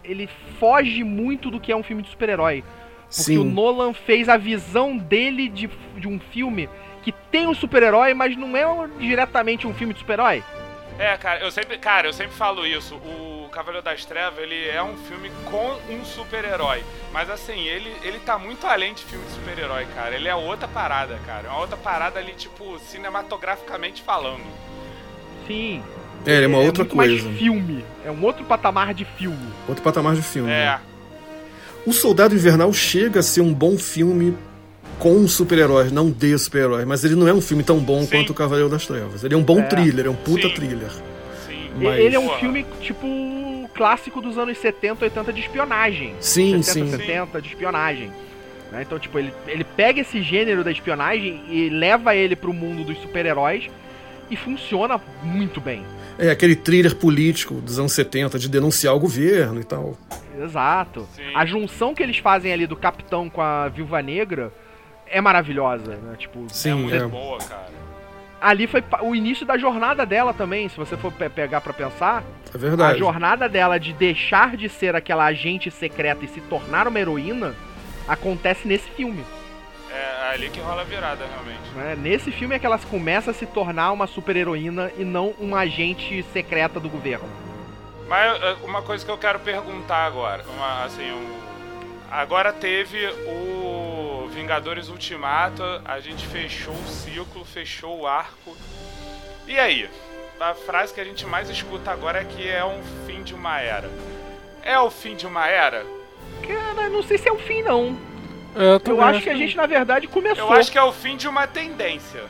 ele 0.03 0.29
foge 0.59 1.05
muito 1.05 1.51
do 1.51 1.61
que 1.61 1.71
é 1.71 1.77
um 1.77 1.83
filme 1.83 2.03
de 2.03 2.09
super-herói. 2.09 2.65
Porque 3.15 3.39
o 3.39 3.43
Sim. 3.43 3.51
Nolan 3.51 3.93
fez 3.93 4.29
a 4.29 4.37
visão 4.37 4.97
dele 4.97 5.49
de, 5.49 5.69
de 5.97 6.09
um 6.09 6.19
filme 6.19 6.69
que 7.03 7.13
tem 7.13 7.47
um 7.47 7.55
super-herói, 7.55 8.15
mas 8.15 8.37
não 8.37 8.57
é 8.57 8.67
um- 8.67 8.89
diretamente 8.99 9.67
um 9.67 9.75
filme 9.75 9.93
de 9.93 10.01
super-herói. 10.01 10.43
É, 10.99 11.17
cara, 11.17 11.41
eu 11.41 11.51
sempre, 11.51 11.79
cara, 11.79 12.09
eu 12.09 12.13
sempre 12.13 12.33
falo 12.35 12.67
isso. 12.67 12.95
O 12.97 13.49
Cavaleiro 13.51 13.85
das 13.85 14.05
Trevas, 14.05 14.39
ele 14.39 14.69
é 14.69 14.83
um 14.83 14.97
filme 14.97 15.31
com 15.51 15.79
um 15.93 16.05
super-herói. 16.05 16.85
Mas 17.13 17.29
assim, 17.31 17.59
ele, 17.67 17.91
ele 18.03 18.19
tá 18.21 18.39
muito 18.39 18.67
além 18.67 18.95
de 18.95 19.03
filme 19.05 19.25
de 19.25 19.33
super-herói, 19.33 19.87
cara. 19.95 20.15
Ele 20.15 20.29
é 20.29 20.35
outra 20.35 20.69
parada, 20.69 21.19
cara. 21.27 21.47
É 21.49 21.51
uma 21.51 21.61
outra 21.61 21.77
parada 21.77 22.19
ali, 22.21 22.33
tipo, 22.33 22.79
cinematograficamente 22.81 24.03
falando. 24.03 24.45
Sim. 25.47 25.83
É, 26.27 26.43
é 26.43 26.47
uma 26.47 26.59
outra 26.59 26.85
muito 26.85 26.97
coisa. 26.97 27.25
mais 27.25 27.39
filme. 27.39 27.85
É 28.05 28.11
um 28.11 28.23
outro 28.25 28.45
patamar 28.45 28.93
de 28.95 29.05
filme. 29.05 29.39
Outro 29.69 29.83
patamar 29.83 30.15
de 30.15 30.23
filme. 30.23 30.51
É. 30.51 30.67
né? 30.67 30.81
O 31.87 31.93
Soldado 31.93 32.35
Invernal 32.35 32.73
chega 32.73 33.21
a 33.21 33.23
ser 33.23 33.41
um 33.41 33.55
bom 33.55 33.79
filme 33.79 34.37
com 34.99 35.27
super-heróis, 35.27 35.91
não 35.91 36.11
de 36.11 36.37
super-heróis. 36.39 36.87
Mas 36.87 37.05
ele 37.05 37.15
não 37.15 37.27
é 37.27 37.33
um 37.33 37.41
filme 37.41 37.63
tão 37.63 37.79
bom 37.79 38.03
Sim. 38.03 38.09
quanto 38.09 38.31
o 38.31 38.35
Cavaleiro 38.35 38.69
das 38.69 38.87
Trevas. 38.87 39.25
Ele 39.25 39.35
é 39.35 39.37
um 39.37 39.43
bom 39.43 39.61
É. 39.61 39.63
thriller, 39.63 40.07
é 40.07 40.11
um 40.11 40.15
puta 40.15 40.49
Sim. 40.49 40.55
thriller. 40.55 40.91
Sim. 41.47 41.71
Mas- 41.77 41.99
Ele 42.01 42.15
é 42.17 42.19
um 42.21 42.29
filme, 42.39 42.67
tipo, 42.83 43.07
clássico 43.75 44.21
dos 44.21 44.37
anos 44.37 44.59
70, 44.59 45.05
80 45.07 45.33
de 45.33 45.41
espionagem. 45.41 46.15
Sim, 46.21 46.63
60, 46.63 46.91
sim. 46.97 46.99
70 46.99 47.41
de 47.41 47.49
espionagem. 47.49 48.13
né? 48.71 48.83
Então, 48.83 48.99
tipo, 48.99 49.19
ele, 49.19 49.33
ele 49.49 49.65
pega 49.65 50.01
esse 50.01 50.23
gênero 50.23 50.63
da 50.63 50.71
espionagem 50.71 51.43
e 51.49 51.69
leva 51.71 52.15
ele 52.15 52.37
pro 52.37 52.53
mundo 52.53 52.85
dos 52.85 52.99
super-heróis 53.01 53.65
e 54.31 54.37
funciona 54.37 55.01
muito 55.25 55.61
bem. 55.61 55.83
É 56.21 56.31
aquele 56.31 56.55
thriller 56.55 56.95
político 56.95 57.55
dos 57.55 57.79
anos 57.79 57.93
70 57.93 58.39
de 58.39 58.49
denunciar 58.49 58.95
o 58.95 59.01
governo 59.01 59.61
e 59.61 59.65
tal. 59.65 59.97
Exato. 60.39 61.07
Sim. 61.17 61.33
A 61.35 61.45
junção 61.47 61.95
que 61.95 62.03
eles 62.03 62.19
fazem 62.19 62.53
ali 62.53 62.67
do 62.67 62.77
Capitão 62.77 63.29
com 63.31 63.41
a 63.41 63.69
Viúva 63.69 64.01
Negra 64.03 64.53
é 65.07 65.21
maravilhosa, 65.21 65.97
né? 65.97 66.15
Tipo, 66.19 66.45
É 66.45 66.53
Sim, 66.53 66.75
muito 66.75 66.95
é. 66.95 67.07
boa, 67.07 67.39
cara. 67.39 67.69
ali 68.41 68.67
foi 68.67 68.83
o 69.03 69.15
início 69.15 69.45
da 69.45 69.59
jornada 69.59 70.07
dela 70.07 70.33
também, 70.33 70.69
se 70.69 70.77
você 70.77 70.97
for 70.97 71.13
pe- 71.13 71.29
pegar 71.29 71.61
pra 71.61 71.73
pensar. 71.73 72.23
É 72.53 72.57
A 72.57 72.59
verdade. 72.59 72.99
jornada 72.99 73.49
dela 73.49 73.79
de 73.79 73.93
deixar 73.93 74.57
de 74.57 74.69
ser 74.69 74.95
aquela 74.97 75.25
agente 75.27 75.71
secreta 75.71 76.25
e 76.25 76.29
se 76.29 76.41
tornar 76.43 76.87
uma 76.89 76.99
heroína 77.01 77.55
acontece 78.09 78.67
nesse 78.69 78.89
filme. 78.91 79.23
É 79.93 80.31
ali 80.33 80.49
que 80.51 80.61
rola 80.61 80.83
a 80.83 80.85
virada, 80.85 81.27
realmente. 81.27 81.71
né? 81.75 81.97
Nesse 81.97 82.31
filme 82.31 82.55
é 82.55 82.59
que 82.59 82.67
ela 82.67 82.79
começa 82.79 83.33
a 83.33 83.35
se 83.35 83.45
tornar 83.47 83.91
uma 83.91 84.07
super 84.07 84.37
heroína 84.37 84.93
e 84.97 85.05
não 85.05 85.35
uma 85.39 85.61
agente 85.61 86.25
secreta 86.33 86.79
do 86.79 86.89
governo. 86.89 87.29
Mas 88.07 88.43
é, 88.43 88.57
uma 88.63 88.83
coisa 88.83 89.05
que 89.05 89.11
eu 89.11 89.19
quero 89.19 89.41
perguntar 89.41 90.07
agora, 90.07 90.45
uma, 90.57 90.85
assim, 90.85 91.11
um, 91.11 91.41
agora 92.11 92.53
teve 92.53 93.05
o 93.27 94.29
Vingadores 94.33 94.89
Ultimato, 94.89 95.63
a 95.85 95.99
gente 96.01 96.27
fechou 96.27 96.75
o 96.75 96.87
ciclo, 96.87 97.45
fechou 97.45 98.01
o 98.01 98.07
arco. 98.07 98.57
E 99.47 99.59
aí? 99.59 99.91
A 100.39 100.55
frase 100.55 100.95
que 100.95 101.01
a 101.01 101.05
gente 101.05 101.27
mais 101.27 101.51
escuta 101.51 101.91
agora 101.91 102.21
é 102.21 102.25
que 102.25 102.49
é 102.49 102.65
um 102.65 102.81
fim 103.07 103.23
de 103.23 103.35
uma 103.35 103.61
era. 103.61 103.91
É 104.63 104.79
o 104.79 104.91
fim 104.91 105.15
de 105.15 105.27
uma 105.27 105.47
era? 105.49 105.85
Cara, 106.47 106.89
não 106.89 107.03
sei 107.03 107.19
se 107.19 107.29
é 107.29 107.33
o 107.33 107.39
fim, 107.39 107.63
não. 107.63 107.97
É, 108.57 108.75
Eu 108.75 108.81
também 108.81 109.03
acho 109.05 109.23
que 109.23 109.31
a 109.31 109.35
gente, 109.37 109.57
na 109.57 109.67
verdade, 109.67 110.07
começou. 110.09 110.45
Eu 110.47 110.53
acho 110.53 110.71
que 110.73 110.79
é 110.79 110.83
o 110.83 110.93
fim 110.93 111.17
de 111.17 111.29
uma 111.29 111.47
tendência. 111.47 112.23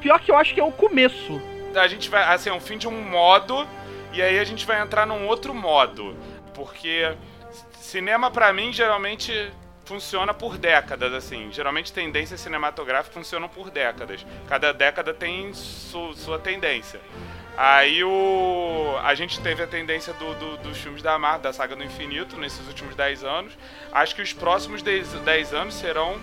Pior 0.00 0.18
que 0.20 0.30
eu 0.30 0.36
acho 0.36 0.52
que 0.54 0.60
é 0.60 0.64
o 0.64 0.72
começo. 0.72 1.40
a 1.74 1.88
gente 1.88 2.08
vai, 2.10 2.22
assim, 2.34 2.50
é 2.50 2.52
um 2.52 2.60
fim 2.60 2.76
de 2.76 2.86
um 2.88 3.00
modo 3.10 3.66
e 4.12 4.20
aí 4.20 4.38
a 4.38 4.44
gente 4.44 4.66
vai 4.66 4.80
entrar 4.82 5.06
num 5.06 5.26
outro 5.26 5.54
modo, 5.54 6.14
porque 6.52 7.14
cinema 7.80 8.30
pra 8.30 8.52
mim 8.52 8.72
geralmente 8.72 9.50
funciona 9.84 10.34
por 10.34 10.58
décadas, 10.58 11.12
assim. 11.14 11.48
Geralmente 11.50 11.92
tendências 11.92 12.40
cinematográficas 12.40 13.14
funcionam 13.14 13.48
por 13.48 13.70
décadas. 13.70 14.24
Cada 14.48 14.72
década 14.72 15.14
tem 15.14 15.52
su- 15.54 16.12
sua 16.14 16.38
tendência. 16.38 17.00
Aí 17.64 18.02
o 18.02 18.96
a 19.04 19.14
gente 19.14 19.38
teve 19.40 19.62
a 19.62 19.68
tendência 19.68 20.12
do, 20.14 20.34
do- 20.34 20.56
dos 20.56 20.78
filmes 20.78 21.00
da 21.00 21.16
Marvel, 21.16 21.42
da 21.42 21.52
saga 21.52 21.76
do 21.76 21.84
infinito, 21.84 22.36
nesses 22.36 22.66
últimos 22.66 22.96
10 22.96 23.22
anos. 23.22 23.52
Acho 23.92 24.16
que 24.16 24.22
os 24.22 24.32
próximos 24.32 24.82
10, 24.82 25.12
10 25.20 25.54
anos 25.54 25.74
serão 25.74 26.16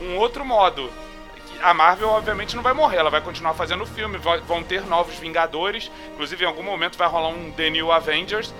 um 0.00 0.16
outro 0.16 0.42
modo. 0.42 0.90
A 1.62 1.74
Marvel, 1.74 2.08
obviamente, 2.08 2.56
não 2.56 2.62
vai 2.62 2.72
morrer, 2.72 2.96
ela 2.96 3.10
vai 3.10 3.20
continuar 3.20 3.52
fazendo 3.52 3.84
filme, 3.84 4.16
vão 4.46 4.62
ter 4.62 4.86
novos 4.86 5.16
Vingadores, 5.18 5.90
inclusive 6.14 6.44
em 6.44 6.46
algum 6.46 6.62
momento 6.62 6.96
vai 6.96 7.06
rolar 7.08 7.28
um 7.28 7.50
The 7.52 7.68
New 7.68 7.92
Avengers. 7.92 8.54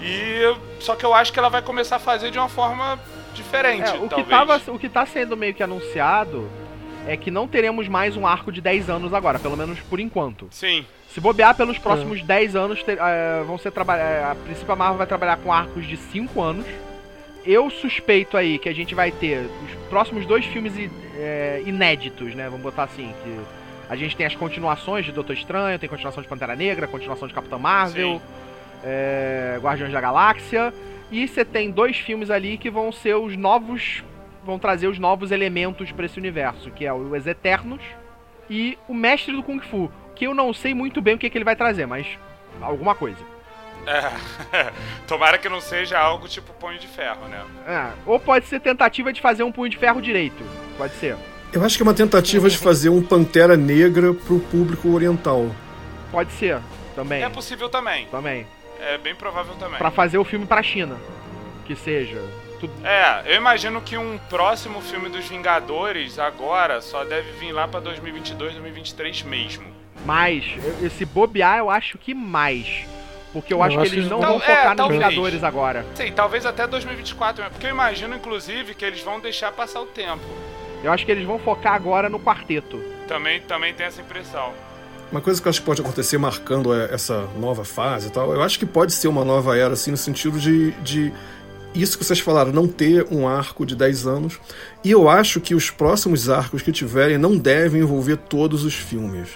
E 0.00 0.40
só 0.80 0.94
que 0.96 1.04
eu 1.04 1.12
acho 1.12 1.30
que 1.30 1.38
ela 1.38 1.50
vai 1.50 1.60
começar 1.60 1.96
a 1.96 1.98
fazer 1.98 2.30
de 2.30 2.38
uma 2.38 2.48
forma 2.48 2.98
diferente, 3.34 3.90
É, 3.90 3.94
o, 3.98 4.02
que 4.04 4.08
talvez. 4.08 4.28
tava, 4.30 4.62
o 4.68 4.78
que 4.78 4.88
tá 4.88 5.04
sendo 5.04 5.36
meio 5.36 5.52
que 5.52 5.62
anunciado 5.62 6.50
é 7.06 7.16
que 7.18 7.30
não 7.30 7.46
teremos 7.46 7.86
mais 7.86 8.16
um 8.16 8.26
arco 8.26 8.50
de 8.50 8.62
10 8.62 8.88
anos 8.88 9.12
agora, 9.12 9.38
pelo 9.38 9.56
menos 9.58 9.78
por 9.80 10.00
enquanto. 10.00 10.48
Sim, 10.50 10.86
Se 11.16 11.20
bobear 11.22 11.56
pelos 11.56 11.78
próximos 11.78 12.22
10 12.22 12.54
anos, 12.54 12.84
eh, 12.86 13.42
vão 13.46 13.56
ser 13.56 13.70
trabalhar. 13.70 14.32
A 14.32 14.34
princípio 14.34 14.70
a 14.70 14.76
Marvel 14.76 14.98
vai 14.98 15.06
trabalhar 15.06 15.38
com 15.38 15.50
arcos 15.50 15.86
de 15.86 15.96
5 15.96 16.42
anos. 16.42 16.66
Eu 17.42 17.70
suspeito 17.70 18.36
aí 18.36 18.58
que 18.58 18.68
a 18.68 18.74
gente 18.74 18.94
vai 18.94 19.10
ter 19.10 19.48
os 19.64 19.88
próximos 19.88 20.26
dois 20.26 20.44
filmes 20.44 20.74
inéditos, 21.64 22.34
né? 22.34 22.50
Vamos 22.50 22.60
botar 22.60 22.82
assim, 22.82 23.14
que 23.24 23.40
a 23.88 23.96
gente 23.96 24.14
tem 24.14 24.26
as 24.26 24.34
continuações 24.34 25.06
de 25.06 25.12
Doutor 25.12 25.32
Estranho, 25.32 25.78
tem 25.78 25.88
continuação 25.88 26.22
de 26.22 26.28
Pantera 26.28 26.54
Negra, 26.54 26.86
continuação 26.86 27.26
de 27.26 27.32
Capitã 27.32 27.56
Marvel, 27.56 28.20
Guardiões 29.62 29.94
da 29.94 30.00
Galáxia. 30.02 30.70
E 31.10 31.26
você 31.26 31.46
tem 31.46 31.70
dois 31.70 31.96
filmes 31.96 32.30
ali 32.30 32.58
que 32.58 32.68
vão 32.68 32.92
ser 32.92 33.14
os 33.14 33.34
novos. 33.38 34.04
vão 34.44 34.58
trazer 34.58 34.86
os 34.86 34.98
novos 34.98 35.30
elementos 35.30 35.90
pra 35.92 36.04
esse 36.04 36.18
universo, 36.18 36.70
que 36.72 36.84
é 36.84 36.92
o 36.92 37.10
Os 37.16 37.26
Eternos 37.26 37.80
e 38.50 38.76
o 38.86 38.92
Mestre 38.92 39.34
do 39.34 39.42
Kung 39.42 39.60
Fu, 39.60 39.90
que 40.16 40.26
eu 40.26 40.34
não 40.34 40.52
sei 40.52 40.74
muito 40.74 41.00
bem 41.00 41.14
o 41.14 41.18
que, 41.18 41.30
que 41.30 41.38
ele 41.38 41.44
vai 41.44 41.54
trazer, 41.54 41.86
mas 41.86 42.06
alguma 42.60 42.94
coisa. 42.94 43.18
É. 43.86 44.72
Tomara 45.06 45.38
que 45.38 45.48
não 45.48 45.60
seja 45.60 45.98
algo 45.98 46.26
tipo 46.26 46.52
Punho 46.54 46.78
de 46.78 46.88
Ferro, 46.88 47.28
né? 47.28 47.44
É, 47.66 47.92
ou 48.04 48.18
pode 48.18 48.46
ser 48.46 48.58
tentativa 48.60 49.12
de 49.12 49.20
fazer 49.20 49.44
um 49.44 49.52
Punho 49.52 49.70
de 49.70 49.76
Ferro 49.76 50.02
direito. 50.02 50.42
Pode 50.76 50.94
ser. 50.94 51.16
Eu 51.52 51.64
acho 51.64 51.76
que 51.76 51.82
é 51.82 51.86
uma 51.86 51.94
tentativa 51.94 52.50
de 52.50 52.58
fazer 52.58 52.88
um 52.88 53.00
Pantera 53.00 53.56
Negra 53.56 54.12
pro 54.12 54.40
público 54.40 54.92
oriental. 54.92 55.50
Pode 56.10 56.32
ser, 56.32 56.58
também. 56.94 57.22
É 57.22 57.28
possível 57.28 57.68
também. 57.68 58.06
Também. 58.06 58.46
É 58.80 58.98
bem 58.98 59.14
provável 59.14 59.54
também. 59.54 59.78
Pra 59.78 59.90
fazer 59.90 60.18
o 60.18 60.24
filme 60.24 60.46
pra 60.46 60.62
China. 60.62 60.96
Que 61.64 61.76
seja. 61.76 62.20
Tudo... 62.58 62.72
É, 62.84 63.22
eu 63.26 63.36
imagino 63.36 63.80
que 63.80 63.96
um 63.96 64.18
próximo 64.30 64.80
filme 64.80 65.08
dos 65.08 65.28
Vingadores 65.28 66.18
agora 66.18 66.80
só 66.80 67.04
deve 67.04 67.30
vir 67.32 67.52
lá 67.52 67.68
pra 67.68 67.80
2022, 67.80 68.52
2023 68.52 69.22
mesmo. 69.22 69.75
Mais. 70.06 70.44
eu- 70.64 70.86
Esse 70.86 71.04
bobear, 71.04 71.58
eu 71.58 71.68
acho 71.70 71.98
que 71.98 72.14
mais. 72.14 72.86
Porque 73.32 73.52
eu, 73.52 73.58
Eu 73.58 73.62
acho 73.64 73.76
que 73.76 73.82
acho 73.82 73.94
eles 73.94 74.04
que- 74.04 74.10
não 74.10 74.20
Tal- 74.20 74.30
vão 74.32 74.40
focar 74.40 74.64
é, 74.64 74.68
nos 74.68 74.76
talvez. 74.76 75.00
Vingadores 75.04 75.44
agora. 75.44 75.86
Sim, 75.94 76.12
talvez 76.14 76.46
até 76.46 76.66
2024, 76.66 77.42
né? 77.44 77.50
porque 77.50 77.66
eu 77.66 77.70
imagino, 77.70 78.14
inclusive, 78.16 78.74
que 78.74 78.84
eles 78.84 79.02
vão 79.02 79.20
deixar 79.20 79.52
passar 79.52 79.80
o 79.82 79.86
tempo. 79.86 80.22
Eu 80.82 80.90
acho 80.92 81.04
que 81.04 81.10
eles 81.12 81.26
vão 81.26 81.38
focar 81.38 81.74
agora 81.74 82.08
no 82.08 82.18
quarteto. 82.18 82.78
Também, 83.06 83.40
também 83.42 83.74
tem 83.74 83.86
essa 83.86 84.00
impressão. 84.00 84.52
Uma 85.12 85.20
coisa 85.20 85.40
que 85.40 85.46
eu 85.46 85.50
acho 85.50 85.60
que 85.60 85.66
pode 85.66 85.80
acontecer 85.82 86.18
marcando 86.18 86.72
é, 86.74 86.92
essa 86.92 87.28
nova 87.38 87.64
fase 87.64 88.08
e 88.08 88.10
tal, 88.10 88.32
eu 88.32 88.42
acho 88.42 88.58
que 88.58 88.66
pode 88.66 88.92
ser 88.92 89.08
uma 89.08 89.24
nova 89.24 89.56
era, 89.56 89.74
assim, 89.74 89.90
no 89.90 89.96
sentido 89.96 90.38
de, 90.38 90.70
de 90.82 91.12
isso 91.74 91.96
que 91.98 92.04
vocês 92.04 92.18
falaram, 92.20 92.52
não 92.52 92.66
ter 92.66 93.06
um 93.10 93.28
arco 93.28 93.64
de 93.66 93.76
10 93.76 94.06
anos. 94.06 94.40
E 94.82 94.90
eu 94.90 95.08
acho 95.08 95.40
que 95.40 95.54
os 95.54 95.70
próximos 95.70 96.28
arcos 96.30 96.62
que 96.62 96.72
tiverem 96.72 97.18
não 97.18 97.36
devem 97.36 97.82
envolver 97.82 98.16
todos 98.16 98.64
os 98.64 98.74
filmes. 98.74 99.28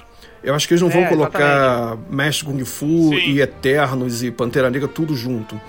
Eu 0.43 0.55
acho 0.55 0.67
que 0.67 0.75
eles 0.75 0.83
não 0.83 0.89
vão 0.89 1.03
É, 1.03 1.09
colocar 1.09 1.99
Mestre 2.11 2.47
Kung 2.47 2.65
Fu 2.65 3.11
Sim. 3.11 3.17
e 3.17 3.41
Eternos 3.41 4.23
e 4.23 4.31
Pantera 4.31 4.71
Negra 4.71 4.89
tudo 4.89 5.15
junto. 5.15 5.61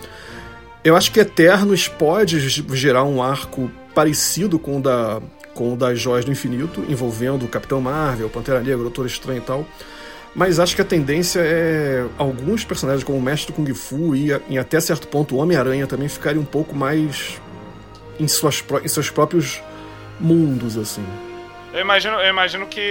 Eu 0.84 0.96
acho 0.96 1.12
que 1.12 1.20
Eternos 1.20 1.88
pode 1.88 2.40
gerar 2.76 3.04
um 3.04 3.22
arco 3.22 3.70
parecido 3.94 4.58
com 4.58 4.78
o 4.78 4.82
da 4.82 5.22
com 5.54 5.74
o 5.74 5.76
das 5.76 6.00
Joias 6.00 6.24
do 6.24 6.32
Infinito, 6.32 6.84
envolvendo 6.88 7.44
o 7.44 7.48
Capitão 7.48 7.82
Marvel, 7.82 8.30
Pantera 8.30 8.60
Negra, 8.60 8.78
o 8.78 8.84
Doutor 8.84 9.06
Estranho 9.06 9.40
e 9.40 9.42
tal. 9.42 9.66
Mas 10.34 10.60
acho 10.60 10.74
que 10.74 10.82
a 10.82 10.86
tendência 10.86 11.42
é 11.42 12.06
alguns 12.18 12.64
personagens 12.64 13.04
como 13.04 13.18
o 13.18 13.22
Mestre 13.22 13.52
Kung 13.52 13.72
Fu 13.74 14.16
e 14.16 14.32
em 14.50 14.58
até 14.58 14.80
certo 14.80 15.10
ponto 15.10 15.36
o 15.36 15.40
Homem-Aranha 15.40 15.86
também 15.86 16.08
ficarem 16.08 16.40
um 16.40 16.46
pouco 16.46 16.74
mais 16.74 17.38
em, 18.18 18.30
suas, 18.30 18.64
em 18.82 18.88
seus 18.88 19.10
próprios 19.10 19.62
mundos, 20.22 20.78
assim. 20.78 21.04
Eu 21.74 21.80
imagino, 21.80 22.16
eu 22.20 22.30
imagino 22.30 22.68
que 22.68 22.82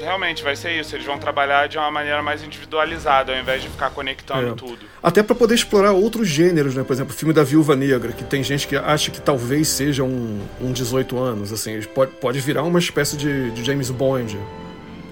realmente 0.00 0.44
vai 0.44 0.54
ser 0.54 0.78
isso. 0.78 0.94
Eles 0.94 1.04
vão 1.04 1.18
trabalhar 1.18 1.66
de 1.68 1.76
uma 1.76 1.90
maneira 1.90 2.22
mais 2.22 2.42
individualizada, 2.42 3.32
ao 3.32 3.38
invés 3.38 3.62
de 3.62 3.68
ficar 3.68 3.90
conectando 3.90 4.50
É. 4.50 4.54
tudo. 4.54 4.78
Até 5.02 5.22
para 5.24 5.34
poder 5.34 5.54
explorar 5.54 5.92
outros 5.92 6.28
gêneros, 6.28 6.74
né? 6.76 6.84
Por 6.84 6.92
exemplo, 6.92 7.12
o 7.12 7.16
filme 7.16 7.34
da 7.34 7.42
Viúva 7.42 7.74
Negra, 7.74 8.12
que 8.12 8.22
tem 8.22 8.42
gente 8.44 8.68
que 8.68 8.76
acha 8.76 9.10
que 9.10 9.20
talvez 9.20 9.66
seja 9.68 10.04
um, 10.04 10.40
um 10.60 10.70
18 10.72 11.18
anos, 11.18 11.52
assim, 11.52 11.80
pode, 11.94 12.12
pode 12.12 12.38
virar 12.40 12.62
uma 12.62 12.78
espécie 12.78 13.16
de, 13.16 13.50
de 13.50 13.64
James 13.64 13.90
Bond. 13.90 14.38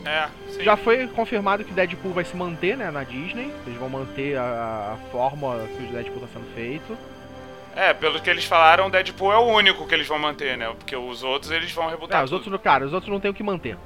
É, 0.05 0.27
sim. 0.53 0.62
Já 0.62 0.77
foi 0.77 1.09
confirmado 1.09 1.64
que 1.64 1.72
Deadpool 1.72 2.12
vai 2.12 2.24
se 2.24 2.37
manter, 2.37 2.77
né, 2.77 2.93
na 2.93 3.03
Disney. 3.03 3.51
Eles 3.66 3.79
vão 3.79 3.89
manter 3.89 4.37
a, 4.39 4.95
a 4.95 4.97
forma 5.11 5.59
que 5.77 5.83
o 5.83 5.87
Deadpool 5.93 6.20
tá 6.20 6.29
sendo 6.33 6.47
feito. 6.55 6.97
É, 7.77 7.93
pelo 7.93 8.18
que 8.20 8.29
eles 8.31 8.45
falaram, 8.47 8.89
Deadpool 8.91 9.33
é 9.33 9.37
o 9.37 9.43
único 9.45 9.87
que 9.87 9.95
eles 9.95 10.09
vão 10.09 10.18
manter, 10.18 10.57
né? 10.57 10.66
Porque 10.79 10.97
os 10.97 11.22
outros 11.22 11.51
eles 11.53 11.70
vão 11.72 11.89
rebutar. 11.89 12.20
Ah, 12.20 12.24
os 12.24 12.33
outros, 12.33 12.51
não- 12.51 12.59
cara, 12.59 12.87
os 12.87 12.93
outros 12.95 13.12
não 13.12 13.20
tem 13.20 13.31
o 13.31 13.35
que 13.35 13.43
manter. 13.43 13.77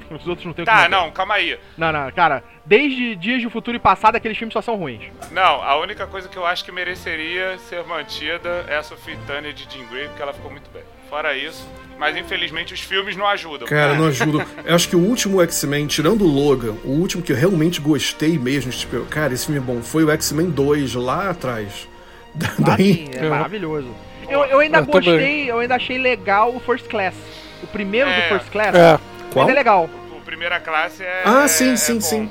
Os 0.10 0.26
outros 0.26 0.46
não 0.46 0.52
tem 0.52 0.62
o 0.62 0.66
que 0.66 0.70
Tá, 0.72 0.76
manter. 0.82 0.88
não, 0.90 1.10
calma 1.10 1.34
aí. 1.34 1.58
Não, 1.76 1.92
não, 1.92 2.10
cara, 2.12 2.42
desde 2.64 3.14
Dias 3.16 3.42
do 3.42 3.50
Futuro 3.50 3.76
e 3.76 3.80
Passado, 3.80 4.14
aqueles 4.16 4.38
filmes 4.38 4.52
só 4.52 4.62
são 4.62 4.76
ruins. 4.76 5.02
Não, 5.32 5.62
a 5.62 5.76
única 5.76 6.06
coisa 6.06 6.28
que 6.28 6.36
eu 6.36 6.46
acho 6.46 6.64
que 6.64 6.70
mereceria 6.72 7.58
ser 7.68 7.84
mantida 7.84 8.64
é 8.68 8.76
a 8.76 8.82
Sophie 8.82 9.18
Turner 9.26 9.52
de 9.52 9.64
Jean 9.68 9.84
Grey, 9.88 10.06
porque 10.06 10.22
ela 10.22 10.32
ficou 10.32 10.50
muito 10.50 10.70
bem. 10.70 10.82
Fora 11.10 11.36
isso, 11.36 11.68
mas 11.98 12.16
infelizmente 12.16 12.72
os 12.72 12.80
filmes 12.80 13.16
não 13.16 13.26
ajudam. 13.26 13.66
Cara, 13.68 13.94
não 13.94 14.06
ajuda. 14.08 14.46
Eu 14.64 14.74
acho 14.76 14.88
que 14.88 14.96
o 14.96 15.00
último 15.00 15.42
X-Men, 15.42 15.86
tirando 15.88 16.22
o 16.24 16.28
Logan, 16.28 16.76
o 16.84 16.90
último 16.92 17.22
que 17.22 17.32
eu 17.32 17.36
realmente 17.36 17.80
gostei 17.80 18.38
mesmo, 18.38 18.70
tipo, 18.72 19.04
cara, 19.06 19.34
esse 19.34 19.46
filme 19.46 19.60
é 19.60 19.62
bom, 19.62 19.82
foi 19.82 20.04
o 20.04 20.10
X-Men 20.12 20.50
2 20.50 20.94
lá 20.94 21.30
atrás. 21.30 21.88
Da- 22.34 22.48
Ah, 22.58 22.76
Daí, 22.76 22.94
sim, 22.94 23.10
é 23.14 23.28
maravilhoso. 23.28 23.88
Eu, 24.28 24.44
eu 24.44 24.58
ainda 24.60 24.78
Eu 24.78 24.86
gostei, 24.86 25.50
eu 25.50 25.58
ainda 25.58 25.74
achei 25.74 25.98
legal 25.98 26.54
o 26.54 26.60
First 26.60 26.86
Class. 26.88 27.14
O 27.62 27.66
primeiro 27.66 28.08
É. 28.08 28.22
do 28.22 28.28
First 28.38 28.50
Class 28.52 28.74
É, 28.74 28.98
qual? 29.32 29.46
ainda 29.46 29.52
é 29.52 29.54
legal. 29.54 29.90
O 30.16 30.20
primeira 30.22 30.60
classe 30.60 31.02
é. 31.02 31.22
Ah, 31.24 31.44
é- 31.44 31.48
sim, 31.48 31.72
é 31.72 31.76
sim, 31.76 31.94
bom. 31.94 32.00
sim. 32.00 32.30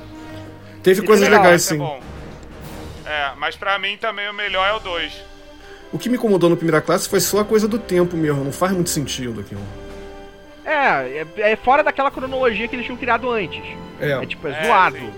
Teve 0.82 1.02
coisas 1.02 1.26
é 1.28 1.30
legal, 1.30 1.44
legais, 1.44 1.66
é 1.66 1.70
sim. 1.74 1.78
bom. 1.78 2.00
É, 3.06 3.32
mas 3.38 3.56
pra 3.56 3.78
mim 3.78 3.98
também 3.98 4.30
o 4.30 4.34
melhor 4.34 4.66
é 4.68 4.74
o 4.74 4.80
2. 4.80 5.12
O 5.92 5.98
que 5.98 6.08
me 6.08 6.16
incomodou 6.16 6.50
no 6.50 6.56
primeira 6.56 6.80
classe 6.82 7.10
foi 7.10 7.20
só 7.20 7.40
a 7.40 7.46
coisa 7.46 7.68
do 7.68 7.78
tempo 7.80 8.16
mesmo, 8.16 8.44
não 8.44 8.52
faz 8.52 8.72
muito 8.72 8.90
sentido 8.92 9.42
aquilo. 9.42 9.62
É, 10.64 11.26
é, 11.38 11.52
é 11.52 11.56
fora 11.56 11.84
daquela 11.84 12.12
cronologia 12.12 12.68
que 12.68 12.76
eles 12.76 12.86
tinham 12.86 12.98
criado 12.98 13.30
antes. 13.30 13.64
É, 14.00 14.12
É 14.12 14.26
tipo, 14.26 14.48
é, 14.48 14.52
É, 14.52 14.64
zoado. 14.66 14.98
sim. 14.98 15.12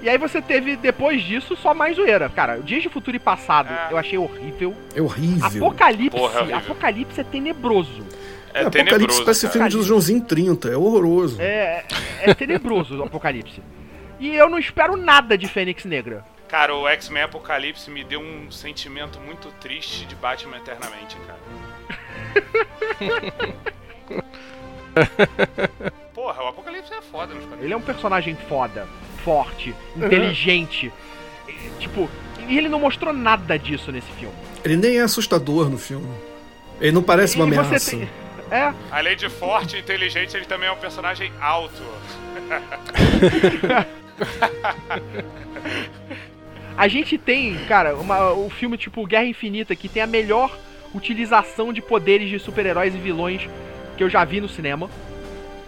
E 0.00 0.08
aí 0.08 0.16
você 0.16 0.40
teve, 0.40 0.76
depois 0.76 1.22
disso, 1.22 1.56
só 1.56 1.74
mais 1.74 1.96
zoeira. 1.96 2.28
Cara, 2.28 2.58
Dias 2.58 2.82
de 2.82 2.88
Futuro 2.88 3.16
e 3.16 3.20
Passado 3.20 3.72
É. 3.72 3.88
eu 3.92 3.98
achei 3.98 4.16
horrível. 4.18 4.74
é 4.94 5.02
horrível. 5.02 5.46
Apocalipse, 5.66 6.16
Porra, 6.18 6.34
é 6.34 6.38
horrível. 6.42 6.56
Apocalipse 6.58 7.20
é 7.20 7.24
tenebroso. 7.24 8.06
É, 8.54 8.60
É, 8.60 8.62
Apocalipse 8.62 8.84
tenebroso. 8.94 9.24
parece 9.24 9.46
cara. 9.48 9.52
filme 9.52 9.68
de 9.68 9.82
Joãozinho 9.82 10.20
30, 10.24 10.68
é 10.68 10.76
horroroso. 10.76 11.40
É, 11.40 11.84
é 12.22 12.32
tenebroso 12.34 12.98
o 12.98 13.02
Apocalipse. 13.04 13.60
E 14.20 14.34
eu 14.34 14.48
não 14.48 14.58
espero 14.58 14.96
nada 14.96 15.36
de 15.36 15.46
Fênix 15.48 15.84
Negra. 15.84 16.24
Cara, 16.48 16.74
o 16.74 16.88
X-Men 16.88 17.24
Apocalipse 17.24 17.90
me 17.90 18.02
deu 18.04 18.20
um 18.20 18.50
sentimento 18.50 19.20
muito 19.20 19.50
triste 19.60 20.06
de 20.06 20.14
Batman 20.14 20.56
Eternamente, 20.56 21.16
cara. 21.26 21.38
Porra, 26.14 26.42
o 26.44 26.48
Apocalipse 26.48 26.92
é 26.92 27.02
foda 27.02 27.34
nos 27.34 27.42
quadrinhos. 27.44 27.64
Ele 27.64 27.72
é 27.74 27.76
um 27.76 27.80
personagem 27.80 28.34
foda, 28.48 28.86
forte, 29.24 29.74
inteligente. 29.96 30.92
E, 31.48 31.52
Tipo, 31.80 32.08
e 32.48 32.56
ele 32.58 32.68
não 32.68 32.80
mostrou 32.80 33.12
nada 33.12 33.58
disso 33.58 33.90
nesse 33.92 34.10
filme. 34.12 34.34
Ele 34.64 34.76
nem 34.76 34.98
é 34.98 35.02
assustador 35.02 35.68
no 35.68 35.78
filme. 35.78 36.08
Ele 36.80 36.92
não 36.92 37.02
parece 37.02 37.36
uma 37.36 37.46
E 37.46 37.50
você 37.50 37.58
ameaça. 37.60 37.90
tem- 37.96 38.08
É, 38.50 38.72
Além 38.90 39.16
de 39.16 39.28
forte 39.28 39.76
e 39.76 39.80
inteligente, 39.80 40.34
ele 40.36 40.46
também 40.46 40.68
é 40.68 40.72
um 40.72 40.76
personagem 40.76 41.30
alto. 41.40 41.82
A 46.76 46.86
gente 46.86 47.18
tem, 47.18 47.56
cara, 47.66 47.96
uma, 47.96 48.32
o 48.32 48.48
filme 48.48 48.76
tipo 48.78 49.04
Guerra 49.06 49.24
Infinita 49.24 49.74
que 49.74 49.88
tem 49.88 50.02
a 50.02 50.06
melhor 50.06 50.56
utilização 50.94 51.72
de 51.72 51.82
poderes 51.82 52.30
de 52.30 52.38
super-heróis 52.38 52.94
e 52.94 52.98
vilões 52.98 53.48
que 53.96 54.04
eu 54.04 54.08
já 54.08 54.24
vi 54.24 54.40
no 54.40 54.48
cinema. 54.48 54.88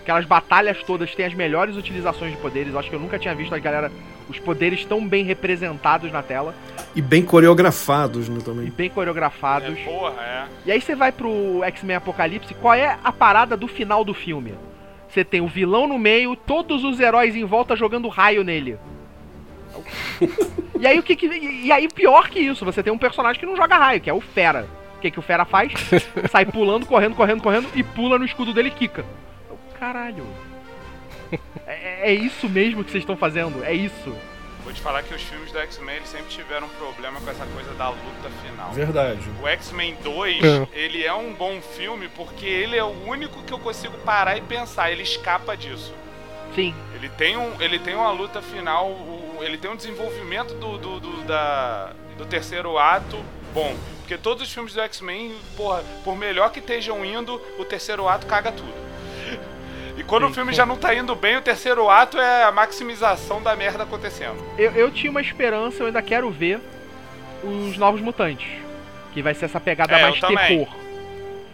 Aquelas 0.02 0.24
batalhas 0.24 0.82
todas 0.82 1.14
têm 1.14 1.26
as 1.26 1.34
melhores 1.34 1.76
utilizações 1.76 2.32
de 2.32 2.38
poderes. 2.38 2.72
Eu 2.72 2.78
acho 2.78 2.88
que 2.88 2.96
eu 2.96 3.00
nunca 3.00 3.18
tinha 3.18 3.34
visto 3.34 3.54
a 3.54 3.58
galera, 3.58 3.92
os 4.28 4.38
poderes 4.38 4.84
tão 4.84 5.06
bem 5.06 5.24
representados 5.24 6.10
na 6.10 6.22
tela 6.22 6.54
E 6.96 7.02
bem 7.02 7.22
coreografados 7.22 8.28
né, 8.28 8.38
e 8.40 8.42
também. 8.42 8.70
bem 8.70 8.88
coreografados. 8.90 9.78
É, 9.78 9.84
porra, 9.84 10.22
é. 10.22 10.44
E 10.66 10.72
aí 10.72 10.80
você 10.80 10.94
vai 10.96 11.12
pro 11.12 11.62
X-Men 11.64 11.96
Apocalipse, 11.96 12.54
qual 12.54 12.74
é 12.74 12.98
a 13.04 13.12
parada 13.12 13.56
do 13.56 13.68
final 13.68 14.04
do 14.04 14.14
filme? 14.14 14.54
Você 15.08 15.24
tem 15.24 15.40
o 15.40 15.48
vilão 15.48 15.86
no 15.86 15.98
meio, 15.98 16.34
todos 16.36 16.84
os 16.84 16.98
heróis 17.00 17.34
em 17.36 17.44
volta 17.44 17.76
jogando 17.76 18.08
raio 18.08 18.44
nele. 18.44 18.78
e 20.78 20.86
aí 20.86 20.98
o 20.98 21.02
que, 21.02 21.16
que 21.16 21.26
e 21.26 21.70
aí 21.70 21.88
pior 21.88 22.28
que 22.28 22.38
isso, 22.38 22.64
você 22.64 22.82
tem 22.82 22.92
um 22.92 22.98
personagem 22.98 23.38
que 23.38 23.46
não 23.46 23.56
joga 23.56 23.76
raio, 23.76 24.00
que 24.00 24.10
é 24.10 24.14
o 24.14 24.20
Fera. 24.20 24.66
O 24.96 25.00
que 25.00 25.10
que 25.10 25.18
o 25.18 25.22
Fera 25.22 25.44
faz? 25.44 25.72
Sai 26.30 26.44
pulando, 26.46 26.86
correndo, 26.86 27.14
correndo, 27.14 27.42
correndo 27.42 27.68
e 27.74 27.82
pula 27.82 28.18
no 28.18 28.24
escudo 28.24 28.52
dele 28.52 28.68
e 28.68 28.72
quica. 28.72 29.04
Caralho. 29.80 30.26
É, 31.66 32.10
é 32.10 32.12
isso 32.14 32.48
mesmo 32.48 32.84
que 32.84 32.90
vocês 32.90 33.02
estão 33.02 33.16
fazendo? 33.16 33.64
É 33.64 33.72
isso. 33.72 34.14
Vou 34.62 34.72
te 34.74 34.80
falar 34.80 35.02
que 35.02 35.14
os 35.14 35.22
filmes 35.22 35.50
do 35.50 35.58
X-Men 35.58 35.96
eles 35.96 36.08
sempre 36.10 36.28
tiveram 36.28 36.66
um 36.66 36.70
problema 36.70 37.18
com 37.20 37.30
essa 37.30 37.46
coisa 37.46 37.72
da 37.74 37.88
luta 37.88 38.28
final. 38.44 38.70
Verdade. 38.72 39.22
O 39.42 39.48
X-Men 39.48 39.96
2, 40.02 40.44
É. 40.44 40.68
ele 40.72 41.02
é 41.04 41.14
um 41.14 41.32
bom 41.32 41.60
filme 41.62 42.08
porque 42.08 42.44
ele 42.44 42.76
é 42.76 42.84
o 42.84 43.06
único 43.08 43.42
que 43.42 43.52
eu 43.54 43.58
consigo 43.58 43.96
parar 43.98 44.36
e 44.36 44.42
pensar. 44.42 44.92
Ele 44.92 45.02
escapa 45.02 45.56
disso. 45.56 45.94
Sim. 46.54 46.74
Ele 46.94 47.08
tem, 47.08 47.36
um, 47.38 47.58
ele 47.60 47.78
tem 47.78 47.94
uma 47.94 48.10
luta 48.12 48.42
final, 48.42 48.90
ele 49.40 49.56
tem 49.56 49.70
um 49.70 49.76
desenvolvimento 49.76 50.52
do, 50.54 50.76
do, 50.76 51.00
do- 51.00 51.22
da, 51.22 51.92
do 52.18 52.26
terceiro 52.26 52.76
ato 52.76 53.16
bom. 53.54 53.74
Porque 54.00 54.18
todos 54.18 54.42
os 54.42 54.52
filmes 54.52 54.74
do 54.74 54.80
X-Men, 54.80 55.34
porra, 55.56 55.82
por 56.04 56.16
melhor 56.16 56.50
que 56.50 56.58
estejam 56.58 57.02
indo, 57.04 57.40
o 57.58 57.64
terceiro 57.64 58.06
ato 58.08 58.26
caga 58.26 58.50
tudo. 58.52 58.89
E 60.00 60.02
quando 60.02 60.24
Sim. 60.24 60.30
o 60.30 60.34
filme 60.34 60.52
já 60.54 60.64
não 60.64 60.78
tá 60.78 60.94
indo 60.94 61.14
bem, 61.14 61.36
o 61.36 61.42
terceiro 61.42 61.90
ato 61.90 62.18
é 62.18 62.44
a 62.44 62.50
maximização 62.50 63.42
da 63.42 63.54
merda 63.54 63.82
acontecendo. 63.82 64.42
Eu, 64.56 64.72
eu 64.72 64.90
tinha 64.90 65.10
uma 65.10 65.20
esperança, 65.20 65.82
eu 65.82 65.88
ainda 65.88 66.00
quero 66.00 66.30
ver 66.30 66.58
os 67.44 67.76
Novos 67.76 68.00
Mutantes. 68.00 68.48
Que 69.12 69.20
vai 69.20 69.34
ser 69.34 69.44
essa 69.44 69.60
pegada 69.60 69.94
É, 69.98 70.02
mais 70.02 70.18
também. 70.18 70.46
terror. 70.64 70.68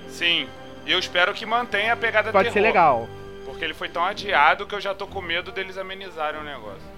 Sim. 0.09 0.47
E 0.87 0.93
eu 0.93 0.99
espero 1.01 1.35
que 1.35 1.45
mantenha 1.45 1.95
a 1.95 1.97
pegada 1.97 2.31
Pode 2.31 2.45
terror. 2.45 2.53
ser 2.55 2.61
legal. 2.61 3.09
Porque 3.45 3.65
ele 3.65 3.75
foi 3.75 3.89
tão 3.89 4.05
adiado 4.05 4.65
que 4.65 4.77
eu 4.77 4.81
já 4.81 4.95
tô 4.95 5.09
com 5.09 5.21
medo 5.21 5.51
deles 5.51 5.77
amenizarem 5.77 6.41
o 6.41 6.45
negócio. 6.45 6.95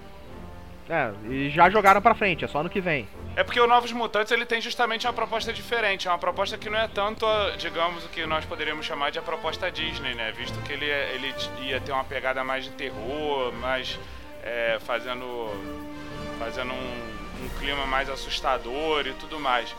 É, 0.87 1.09
e 1.31 1.49
já 1.49 1.67
jogaram 1.67 1.99
pra 1.99 2.13
frente, 2.13 2.45
é 2.45 2.47
só 2.47 2.61
no 2.61 2.69
que 2.69 2.79
vem. 2.79 3.07
É 3.39 3.43
porque 3.45 3.61
o 3.61 3.65
Novos 3.65 3.93
Mutantes 3.93 4.33
ele 4.33 4.45
tem 4.45 4.59
justamente 4.59 5.07
uma 5.07 5.13
proposta 5.13 5.53
diferente, 5.53 6.09
é 6.09 6.11
uma 6.11 6.17
proposta 6.19 6.57
que 6.57 6.69
não 6.69 6.77
é 6.77 6.89
tanto, 6.89 7.25
digamos, 7.57 8.03
o 8.03 8.09
que 8.09 8.25
nós 8.25 8.43
poderíamos 8.43 8.85
chamar 8.85 9.11
de 9.11 9.17
a 9.17 9.21
proposta 9.21 9.71
Disney, 9.71 10.13
né? 10.13 10.33
Visto 10.33 10.61
que 10.63 10.73
ele, 10.73 10.89
é, 10.89 11.13
ele 11.15 11.33
ia 11.61 11.79
ter 11.79 11.93
uma 11.93 12.03
pegada 12.03 12.43
mais 12.43 12.65
de 12.65 12.71
terror, 12.71 13.53
mais 13.53 13.97
é, 14.43 14.77
fazendo, 14.81 15.53
fazendo 16.37 16.73
um, 16.73 17.45
um 17.45 17.49
clima 17.57 17.85
mais 17.85 18.09
assustador 18.09 19.07
e 19.07 19.13
tudo 19.13 19.39
mais. 19.39 19.73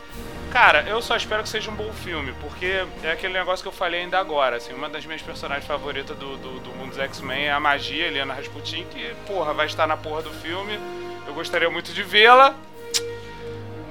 Cara, 0.51 0.81
eu 0.89 0.99
só 0.99 1.15
espero 1.15 1.43
que 1.43 1.49
seja 1.49 1.69
um 1.69 1.75
bom 1.75 1.93
filme, 1.93 2.33
porque 2.41 2.83
é 3.03 3.11
aquele 3.11 3.33
negócio 3.33 3.61
que 3.61 3.69
eu 3.69 3.71
falei 3.71 4.01
ainda 4.01 4.17
agora, 4.17 4.55
assim, 4.55 4.73
uma 4.73 4.89
das 4.89 5.05
minhas 5.05 5.21
personagens 5.21 5.67
favoritas 5.67 6.17
do, 6.17 6.35
do, 6.35 6.59
do 6.61 6.69
mundo 6.71 6.89
dos 6.89 6.97
X-Men 6.97 7.45
é 7.45 7.51
a 7.51 7.59
magia, 7.59 8.07
Helena 8.07 8.33
Rasputin, 8.33 8.85
que, 8.85 9.13
porra, 9.27 9.53
vai 9.53 9.67
estar 9.67 9.85
na 9.85 9.95
porra 9.95 10.23
do 10.23 10.31
filme. 10.31 10.79
Eu 11.27 11.35
gostaria 11.35 11.69
muito 11.69 11.93
de 11.93 12.01
vê-la, 12.01 12.55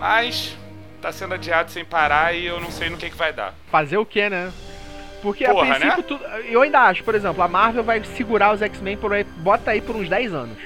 mas 0.00 0.56
tá 1.00 1.12
sendo 1.12 1.34
adiado 1.34 1.70
sem 1.70 1.84
parar 1.84 2.34
e 2.34 2.46
eu 2.46 2.58
não 2.60 2.70
sei 2.70 2.90
no 2.90 2.96
que, 2.96 3.08
que 3.10 3.16
vai 3.16 3.32
dar. 3.32 3.54
Fazer 3.70 3.98
o 3.98 4.04
que, 4.06 4.28
né? 4.28 4.50
Porque 5.22 5.44
Porra, 5.44 5.74
a 5.74 5.78
princípio 5.78 5.96
né? 5.98 6.04
tudo. 6.08 6.24
Eu 6.48 6.62
ainda 6.62 6.80
acho, 6.80 7.04
por 7.04 7.14
exemplo, 7.14 7.42
a 7.42 7.48
Marvel 7.48 7.84
vai 7.84 8.02
segurar 8.02 8.54
os 8.54 8.62
X-Men 8.62 8.96
por 8.96 9.12
aí, 9.12 9.22
bota 9.24 9.70
aí 9.70 9.80
por 9.80 9.94
uns 9.94 10.08
10 10.08 10.32
anos. 10.34 10.56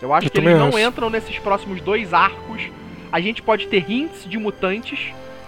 Eu 0.00 0.14
acho 0.14 0.26
Eu 0.26 0.30
que 0.30 0.38
eles 0.38 0.58
não 0.58 0.68
acho. 0.68 0.78
entram 0.78 1.10
nesses 1.10 1.38
próximos 1.38 1.80
dois 1.82 2.14
arcos. 2.14 2.62
A 3.12 3.20
gente 3.20 3.42
pode 3.42 3.66
ter 3.66 3.90
hints 3.90 4.24
de 4.26 4.38
mutantes, 4.38 4.98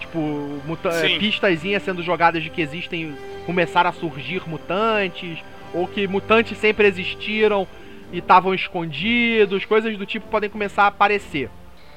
tipo, 0.00 0.18
muta 0.66 0.90
Sim. 0.92 1.18
pistazinhas 1.18 1.82
sendo 1.82 2.02
jogadas 2.02 2.42
de 2.42 2.50
que 2.50 2.60
existem. 2.60 3.16
começaram 3.46 3.88
a 3.90 3.92
surgir 3.92 4.42
mutantes, 4.46 5.38
ou 5.72 5.88
que 5.88 6.06
mutantes 6.06 6.58
sempre 6.58 6.86
existiram 6.86 7.66
e 8.12 8.18
estavam 8.18 8.52
escondidos, 8.54 9.64
coisas 9.64 9.96
do 9.96 10.04
tipo 10.04 10.28
podem 10.28 10.50
começar 10.50 10.84
a 10.84 10.88
aparecer. 10.88 11.48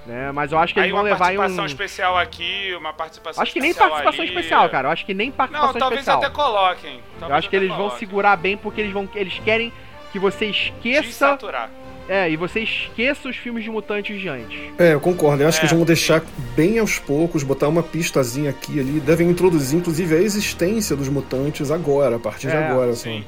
Né? 0.05 0.31
Mas 0.31 0.51
eu 0.51 0.59
acho 0.59 0.73
que 0.73 0.79
Aí 0.79 0.85
eles 0.85 0.91
vão 0.93 1.01
uma 1.03 1.09
levar 1.09 1.33
em 1.33 1.37
participação 1.37 1.63
um. 1.63 1.67
especial 1.67 2.17
aqui, 2.17 2.75
uma 2.77 2.93
participação 2.93 3.41
Acho 3.41 3.51
que 3.53 3.59
nem 3.59 3.73
participação 3.73 4.21
ali. 4.21 4.29
especial, 4.29 4.69
cara. 4.69 4.87
Eu 4.87 4.91
acho 4.91 5.05
que 5.05 5.13
nem 5.15 5.31
participação 5.31 5.73
Não, 5.73 5.79
talvez 5.79 6.01
especial. 6.01 6.23
até 6.23 6.29
coloquem. 6.33 6.95
Eu 6.95 7.01
Talvez 7.19 7.37
acho 7.39 7.49
que 7.49 7.55
eles 7.55 7.69
vão 7.69 7.77
coloquem. 7.77 7.99
segurar 7.99 8.35
bem 8.37 8.55
porque 8.55 8.81
eles 8.81 8.93
vão. 8.93 9.09
Eles 9.15 9.39
querem 9.43 9.73
que 10.11 10.19
você 10.19 10.45
esqueça. 10.45 11.01
Desaturar. 11.07 11.69
É, 12.07 12.29
e 12.29 12.37
você 12.37 12.59
esqueça 12.59 13.27
os 13.27 13.35
filmes 13.35 13.63
de 13.63 13.71
mutantes 13.71 14.21
de 14.21 14.29
antes. 14.29 14.59
É, 14.77 14.93
eu 14.93 14.99
concordo. 14.99 15.41
Eu 15.41 15.47
acho 15.47 15.57
É, 15.57 15.59
que 15.61 15.65
eles 15.65 15.71
vão 15.71 15.79
sim. 15.81 15.85
deixar 15.87 16.21
bem 16.55 16.77
aos 16.77 16.99
poucos, 16.99 17.41
botar 17.41 17.67
uma 17.67 17.81
pistazinha 17.81 18.51
aqui 18.51 18.79
ali. 18.79 18.99
Devem 18.99 19.27
introduzir, 19.27 19.79
inclusive, 19.79 20.15
a 20.15 20.19
existência 20.19 20.95
dos 20.95 21.09
mutantes 21.09 21.71
agora, 21.71 22.17
a 22.17 22.19
partir 22.19 22.45
de 22.47 22.55
É, 22.55 22.67
agora. 22.67 22.93
sim. 22.93 23.17
Assim. 23.21 23.27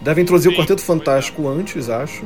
Devem 0.00 0.22
introduzir 0.22 0.50
Sim, 0.50 0.56
o 0.56 0.60
Quarteto 0.62 0.80
é. 0.80 0.84
Fantástico 0.86 1.46
antes, 1.46 1.90
acho. 1.90 2.24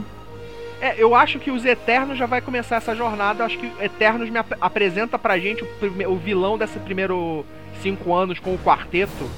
É, 0.80 0.94
eu 0.96 1.14
acho 1.14 1.38
que 1.38 1.50
os 1.50 1.64
Eternos 1.64 2.16
já 2.16 2.26
vai 2.26 2.40
começar 2.40 2.76
essa 2.76 2.94
jornada. 2.94 3.42
Eu 3.42 3.46
acho 3.46 3.58
que 3.58 3.70
Eternos 3.84 4.30
me 4.30 4.38
ap 4.38 4.52
apresenta 4.60 5.18
pra 5.18 5.38
gente 5.38 5.62
o, 5.62 6.12
o 6.12 6.16
vilão 6.16 6.56
desse 6.56 6.78
primeiro 6.78 7.44
cinco 7.82 8.14
anos 8.14 8.38
com 8.38 8.54
o 8.54 8.58
quarteto. 8.58 9.30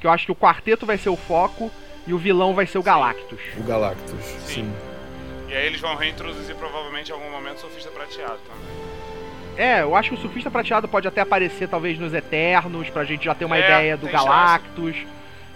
Que 0.00 0.06
eu 0.06 0.10
acho 0.10 0.24
que 0.26 0.32
o 0.32 0.36
quarteto 0.36 0.86
vai 0.86 0.96
ser 0.96 1.10
o 1.10 1.16
foco 1.16 1.70
e 2.06 2.14
o 2.14 2.18
vilão 2.18 2.54
vai 2.54 2.66
ser 2.66 2.78
o 2.78 2.82
Galactus. 2.82 3.40
O 3.58 3.62
Galactus. 3.62 4.24
Sim. 4.24 4.64
Sim. 4.64 4.72
E 5.48 5.54
aí 5.54 5.66
eles 5.66 5.80
vão 5.80 5.96
reintroduzir 5.96 6.54
provavelmente 6.54 7.10
em 7.10 7.12
algum 7.12 7.30
momento 7.30 7.56
o 7.56 7.60
Sofista 7.60 7.90
Prateado 7.90 8.38
também. 8.46 8.90
É, 9.56 9.82
eu 9.82 9.94
acho 9.94 10.10
que 10.10 10.14
o 10.14 10.18
Surfista 10.18 10.50
Prateado 10.50 10.88
pode 10.88 11.06
até 11.06 11.20
aparecer 11.20 11.68
talvez 11.68 11.98
nos 11.98 12.14
Eternos, 12.14 12.88
pra 12.88 13.04
gente 13.04 13.24
já 13.24 13.34
ter 13.34 13.44
uma 13.44 13.58
É, 13.58 13.60
ideia 13.60 13.96
do 13.96 14.06
tem 14.06 14.16
chance. 14.16 14.28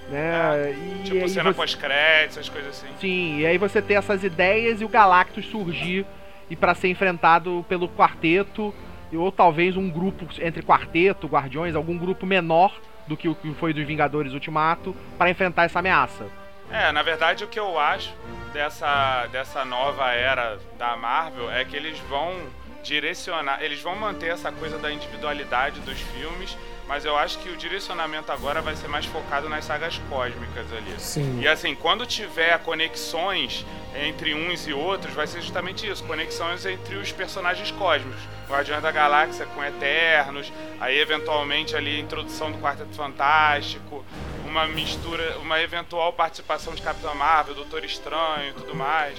Né? 0.08 0.72
e 1.00 1.02
Tipo 1.04 1.16
aí 1.22 1.28
cena 1.28 1.50
você- 1.50 1.56
pós-créditos, 1.56 2.36
essas 2.38 2.48
coisas 2.48 2.70
assim. 2.70 2.86
Sim, 3.00 3.38
e 3.38 3.46
aí 3.46 3.56
você 3.58 3.80
ter 3.80 3.94
essas 3.94 4.22
ideias 4.22 4.80
e 4.80 4.84
o 4.84 4.88
Galactus 4.88 5.46
surgir 5.46 6.04
e 6.50 6.54
pra 6.54 6.74
ser 6.74 6.88
enfrentado 6.88 7.64
pelo 7.68 7.88
quarteto, 7.88 8.74
e- 9.10 9.16
ou 9.16 9.32
talvez 9.32 9.76
um 9.76 9.88
grupo 9.88 10.26
entre 10.40 10.62
quarteto, 10.62 11.26
guardiões, 11.26 11.74
algum 11.74 11.96
grupo 11.96 12.26
menor 12.26 12.74
do 13.06 13.16
que 13.16 13.28
o 13.28 13.34
que 13.34 13.52
foi 13.54 13.72
dos 13.72 13.84
Vingadores 13.86 14.32
Ultimato, 14.34 14.94
pra 15.18 15.30
enfrentar 15.30 15.64
essa 15.64 15.78
ameaça. 15.78 16.26
É, 16.70 16.90
na 16.92 17.02
verdade 17.02 17.44
o 17.44 17.46
que 17.48 17.58
eu 17.60 17.78
acho 17.78 18.12
dessa, 18.52 19.26
dessa 19.32 19.64
nova 19.64 20.10
era 20.12 20.58
da 20.78 20.96
Marvel 20.96 21.50
é 21.50 21.64
que 21.64 21.76
eles 21.76 21.98
vão 22.08 22.34
direcionar, 22.82 23.62
eles 23.62 23.80
vão 23.80 23.96
manter 23.96 24.28
essa 24.30 24.52
coisa 24.52 24.78
da 24.78 24.92
individualidade 24.92 25.80
dos 25.80 25.98
filmes, 26.00 26.56
mas 26.86 27.04
eu 27.04 27.16
acho 27.16 27.38
que 27.38 27.48
o 27.48 27.56
direcionamento 27.56 28.30
agora 28.30 28.60
vai 28.60 28.76
ser 28.76 28.88
mais 28.88 29.06
focado 29.06 29.48
nas 29.48 29.64
sagas 29.64 29.98
cósmicas 30.08 30.72
ali. 30.72 30.94
Sim. 30.98 31.40
E 31.40 31.48
assim, 31.48 31.74
quando 31.74 32.06
tiver 32.06 32.58
conexões 32.60 33.64
entre 33.94 34.34
uns 34.34 34.66
e 34.66 34.72
outros, 34.72 35.14
vai 35.14 35.26
ser 35.26 35.40
justamente 35.40 35.88
isso, 35.88 36.04
conexões 36.04 36.66
entre 36.66 36.96
os 36.96 37.12
personagens 37.12 37.70
cósmicos. 37.70 38.20
Guardiões 38.48 38.82
da 38.82 38.90
Galáxia 38.90 39.46
com 39.46 39.64
Eternos, 39.64 40.52
aí 40.80 40.98
eventualmente 40.98 41.74
ali 41.74 41.96
a 41.96 42.00
introdução 42.00 42.52
do 42.52 42.58
Quarteto 42.58 42.94
Fantástico, 42.94 44.04
uma 44.46 44.66
mistura, 44.66 45.38
uma 45.38 45.60
eventual 45.60 46.12
participação 46.12 46.74
de 46.74 46.82
Capitã 46.82 47.14
Marvel, 47.14 47.54
Doutor 47.54 47.84
Estranho 47.84 48.50
e 48.50 48.52
tudo 48.52 48.74
mais. 48.74 49.18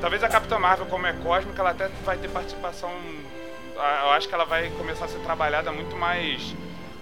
Talvez 0.00 0.22
a 0.22 0.28
Capitã 0.28 0.58
Marvel, 0.58 0.86
como 0.86 1.06
é 1.06 1.12
cósmica, 1.12 1.60
ela 1.60 1.70
até 1.70 1.88
vai 2.04 2.16
ter 2.16 2.28
participação. 2.28 2.90
Eu 3.74 4.10
acho 4.10 4.28
que 4.28 4.34
ela 4.34 4.44
vai 4.44 4.70
começar 4.70 5.06
a 5.06 5.08
ser 5.08 5.18
trabalhada 5.18 5.72
muito 5.72 5.96
mais. 5.96 6.54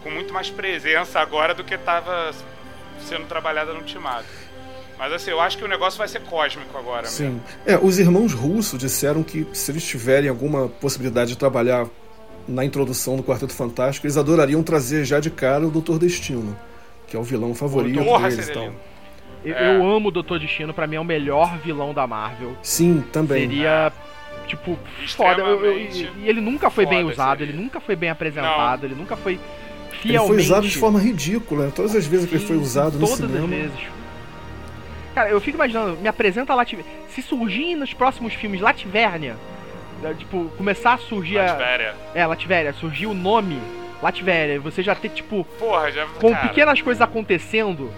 Com 0.03 0.11
muito 0.11 0.33
mais 0.33 0.51
presença 0.51 1.21
agora 1.21 1.55
do 1.55 1.65
que 1.65 1.75
estava 1.75 2.33
sendo 3.01 3.27
trabalhada 3.27 3.73
no 3.73 3.81
Ultimato. 3.81 4.27
Mas 4.99 5.13
assim, 5.13 5.31
eu 5.31 5.41
acho 5.41 5.57
que 5.57 5.65
o 5.65 5.69
negócio 5.69 5.97
vai 5.97 6.09
ser 6.09 6.21
cósmico 6.23 6.77
agora 6.77 7.03
mesmo. 7.03 7.17
Sim. 7.17 7.41
É, 7.65 7.77
os 7.77 7.99
irmãos 8.01 8.33
russos 8.33 8.79
disseram 8.79 9.23
que 9.23 9.47
se 9.53 9.71
eles 9.71 9.85
tiverem 9.85 10.29
alguma 10.29 10.69
possibilidade 10.69 11.31
de 11.31 11.39
trabalhar 11.39 11.87
na 12.49 12.65
introdução 12.65 13.17
do 13.17 13.23
Quarteto 13.23 13.53
Fantástico, 13.53 14.07
eles 14.07 14.17
adorariam 14.17 14.63
trazer 14.63 15.05
já 15.05 15.21
de 15.21 15.31
cara 15.31 15.67
o 15.67 15.71
Doutor 15.71 15.99
Destino, 15.99 16.57
que 17.07 17.17
é 17.17 17.21
o 17.21 17.23
vilão 17.23 17.55
favorito 17.55 18.03
Porra, 18.03 18.29
deles 18.29 18.49
e 18.49 18.53
lindo. 18.53 18.75
Eu, 19.45 19.55
É. 19.55 19.77
eu 19.77 19.89
amo 19.89 20.09
o 20.09 20.11
Doutor 20.11 20.41
Destino, 20.41 20.75
pra 20.75 20.87
mim 20.87 20.97
é 20.97 21.01
o 21.01 21.05
melhor 21.05 21.59
vilão 21.59 21.95
da 21.95 22.05
Marvel. 22.07 22.57
Sim, 22.61 23.05
também. 23.13 23.49
Seria, 23.49 23.93
tipo, 24.49 24.77
foda. 25.15 25.43
E 25.87 26.29
ele 26.29 26.41
nunca 26.41 26.71
foi 26.71 26.87
bem 26.87 27.05
usado, 27.05 27.39
seria. 27.39 27.53
ele 27.53 27.63
nunca 27.63 27.79
foi 27.79 27.95
bem 27.95 28.11
apresentado, 28.11 28.85
ele 28.85 28.97
nunca 28.97 29.15
foi 29.17 29.39
Ele 30.05 30.13
fielmente... 30.13 30.27
foi 30.27 30.37
usado 30.37 30.69
de 30.69 30.77
forma 30.77 31.01
ridícula, 31.01 31.67
né? 31.67 31.73
todas 31.75 31.95
as 31.95 32.07
vezes 32.07 32.29
que 32.29 32.37
ele 32.37 32.45
foi 32.45 32.57
usado 32.57 32.99
no 32.99 33.07
todas 33.07 33.17
cinema. 33.17 33.45
as 33.45 33.51
vezes. 33.51 33.99
Cara, 35.15 35.31
eu 35.31 35.41
fico 35.41 35.57
imaginando, 35.57 35.97
me 35.97 36.09
apresenta 36.09 36.55
Lativernia. 36.55 36.93
Se 37.09 37.23
surgir 37.23 37.75
nos 37.75 37.93
próximos 37.93 38.35
filmes 38.35 38.61
Lativernia, 38.61 39.37
né, 40.01 40.15
tipo, 40.17 40.51
começar 40.57 40.95
a 40.95 40.99
surgir 40.99 41.39
a. 41.39 41.47
Latvéria. 41.47 41.95
É, 42.15 42.27
Lativéria, 42.27 42.73
surgir 42.73 43.07
o 43.07 43.15
nome 43.15 43.61
Lativéria, 44.01 44.61
você 44.61 44.83
já 44.83 44.95
ter, 44.95 45.09
tipo, 45.09 45.45
Porra, 45.59 45.91
já. 45.91 46.07
com 46.07 46.33
cara, 46.33 46.47
pequenas 46.49 46.81
coisas 46.81 47.03
acontecendo. 47.03 47.93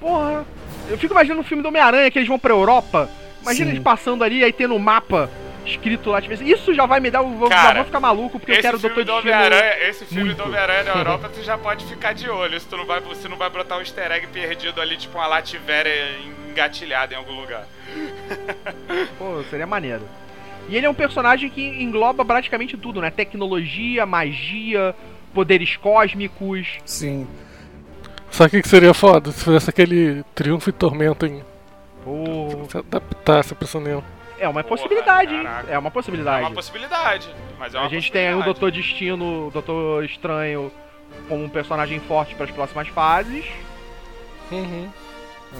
Porra. 0.00 0.46
Eu 0.88 0.98
fico 0.98 1.12
imaginando 1.12 1.40
o 1.40 1.44
filme 1.44 1.62
do 1.62 1.68
Homem-Aranha 1.68 2.10
que 2.10 2.18
eles 2.18 2.28
vão 2.28 2.38
pra 2.38 2.52
Europa. 2.52 3.08
Imagina 3.40 3.66
Sim. 3.66 3.72
eles 3.72 3.82
passando 3.82 4.22
ali 4.22 4.44
aí 4.44 4.52
tendo 4.52 4.74
um 4.74 4.78
mapa 4.78 5.28
escrito 5.66 6.10
Lativéria. 6.10 6.54
Isso 6.54 6.74
já 6.74 6.86
vai 6.86 7.00
me 7.00 7.10
dar. 7.10 7.20
Eu 7.20 7.30
vou, 7.30 7.48
já 7.48 7.54
Cara, 7.54 7.74
vou 7.76 7.84
ficar 7.84 8.00
maluco 8.00 8.38
porque 8.38 8.52
eu 8.52 8.60
quero 8.60 8.76
o 8.76 8.80
Dr. 8.80 9.04
do. 9.04 9.12
Homem-Aranha, 9.12 9.88
esse 9.88 10.04
filme 10.04 10.24
muito. 10.24 10.38
do 10.38 10.44
Homem-Aranha 10.44 10.84
na 10.84 10.92
Europa, 10.92 11.30
tu 11.32 11.42
já 11.42 11.56
pode 11.58 11.84
ficar 11.86 12.12
de 12.12 12.28
olho. 12.28 12.58
Se 12.58 12.66
tu 12.66 12.76
não 12.76 12.86
vai, 12.86 13.02
se 13.14 13.28
não 13.28 13.36
vai 13.36 13.50
brotar 13.50 13.78
um 13.78 13.80
easter 13.80 14.10
egg 14.10 14.26
perdido 14.28 14.80
ali, 14.80 14.96
tipo 14.96 15.18
uma 15.18 15.26
Lativéria 15.26 16.18
engatilhada 16.48 17.14
em 17.14 17.16
algum 17.16 17.40
lugar. 17.40 17.66
Pô, 19.18 19.42
seria 19.50 19.66
maneiro. 19.66 20.02
E 20.68 20.76
ele 20.76 20.86
é 20.86 20.90
um 20.90 20.94
personagem 20.94 21.50
que 21.50 21.62
engloba 21.82 22.24
praticamente 22.24 22.76
tudo, 22.76 23.00
né? 23.00 23.10
Tecnologia, 23.10 24.06
magia, 24.06 24.94
poderes 25.34 25.76
cósmicos. 25.76 26.78
Sim. 26.84 27.26
Sabe 28.30 28.48
o 28.48 28.50
que 28.50 28.62
que 28.62 28.68
seria 28.68 28.94
foda? 28.94 29.30
Se 29.32 29.44
fizesse 29.44 29.68
aquele 29.68 30.24
Triunfo 30.34 30.70
e 30.70 30.72
Tormento 30.72 31.26
em. 31.26 31.42
Pô, 32.04 32.66
Se 32.70 32.78
adaptasse 32.78 33.54
pro 33.54 33.66
cinema. 33.66 34.02
É 34.42 34.48
uma 34.48 34.62
Porra, 34.62 34.76
possibilidade, 34.76 35.34
hein? 35.34 35.42
caraca. 35.44 35.70
É 35.72 35.78
uma 35.78 35.88
É 35.88 35.90
possibilidade. 35.90 36.40
uma 36.46 36.50
possibilidade. 36.50 37.34
Mas 37.58 37.74
é 37.74 37.78
uma 37.78 37.86
A 37.86 37.88
gente 37.90 38.10
tem 38.10 38.28
aí 38.28 38.34
o. 38.34 38.42
Doutor 38.42 38.70
Destino, 38.70 39.46
o 39.46 39.50
Doutor 39.50 40.04
Estranho 40.04 40.70
como 41.28 41.44
um 41.44 41.48
personagem 41.48 42.00
forte 42.00 42.34
para 42.34 42.44
as 42.46 42.50
próximas 42.50 42.88
fases. 42.88 43.44
Uhum. 44.50 44.88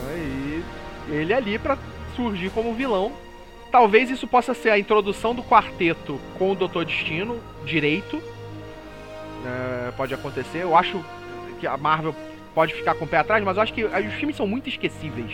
Aí 0.09 0.64
ele 1.09 1.32
ali 1.34 1.59
pra 1.59 1.76
surgir 2.16 2.50
como 2.50 2.74
vilão. 2.74 3.12
Talvez 3.70 4.10
isso 4.10 4.26
possa 4.26 4.52
ser 4.52 4.70
a 4.70 4.78
introdução 4.78 5.34
do 5.34 5.42
quarteto 5.42 6.20
com 6.38 6.50
o 6.50 6.54
Doutor 6.54 6.84
Destino 6.84 7.40
direito. 7.64 8.22
É, 9.44 9.90
pode 9.92 10.12
acontecer. 10.12 10.59
Eu 10.59 10.76
acho 10.76 11.02
que 11.59 11.66
a 11.66 11.76
Marvel 11.76 12.14
pode 12.54 12.74
ficar 12.74 12.94
com 12.94 13.04
o 13.04 13.09
pé 13.09 13.18
atrás, 13.18 13.42
mas 13.42 13.56
eu 13.56 13.62
acho 13.62 13.72
que 13.72 13.84
os 13.84 14.14
filmes 14.14 14.36
são 14.36 14.46
muito 14.46 14.68
esquecíveis. 14.68 15.32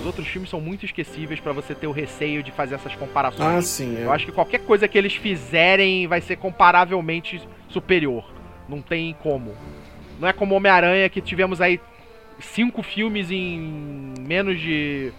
Os 0.00 0.06
outros 0.06 0.26
filmes 0.26 0.50
são 0.50 0.60
muito 0.60 0.84
esquecíveis 0.84 1.40
pra 1.40 1.52
você 1.52 1.74
ter 1.74 1.86
o 1.86 1.92
receio 1.92 2.42
de 2.42 2.50
fazer 2.50 2.74
essas 2.74 2.94
comparações. 2.94 3.58
Ah, 3.58 3.62
sim. 3.62 3.96
é. 3.98 4.04
Eu 4.04 4.12
acho 4.12 4.26
que 4.26 4.32
qualquer 4.32 4.60
coisa 4.60 4.88
que 4.88 4.96
eles 4.96 5.14
fizerem 5.14 6.06
vai 6.06 6.20
ser 6.20 6.36
comparavelmente 6.36 7.40
superior. 7.68 8.24
Não 8.68 8.80
tem 8.80 9.14
como. 9.22 9.54
Não 10.18 10.28
é 10.28 10.32
como 10.32 10.54
Homem-Aranha 10.54 11.08
que 11.08 11.20
tivemos 11.20 11.60
aí 11.60 11.80
cinco 12.38 12.82
filmes 12.82 13.30
em 13.30 14.14
menos 14.20 14.60
de 14.60 15.12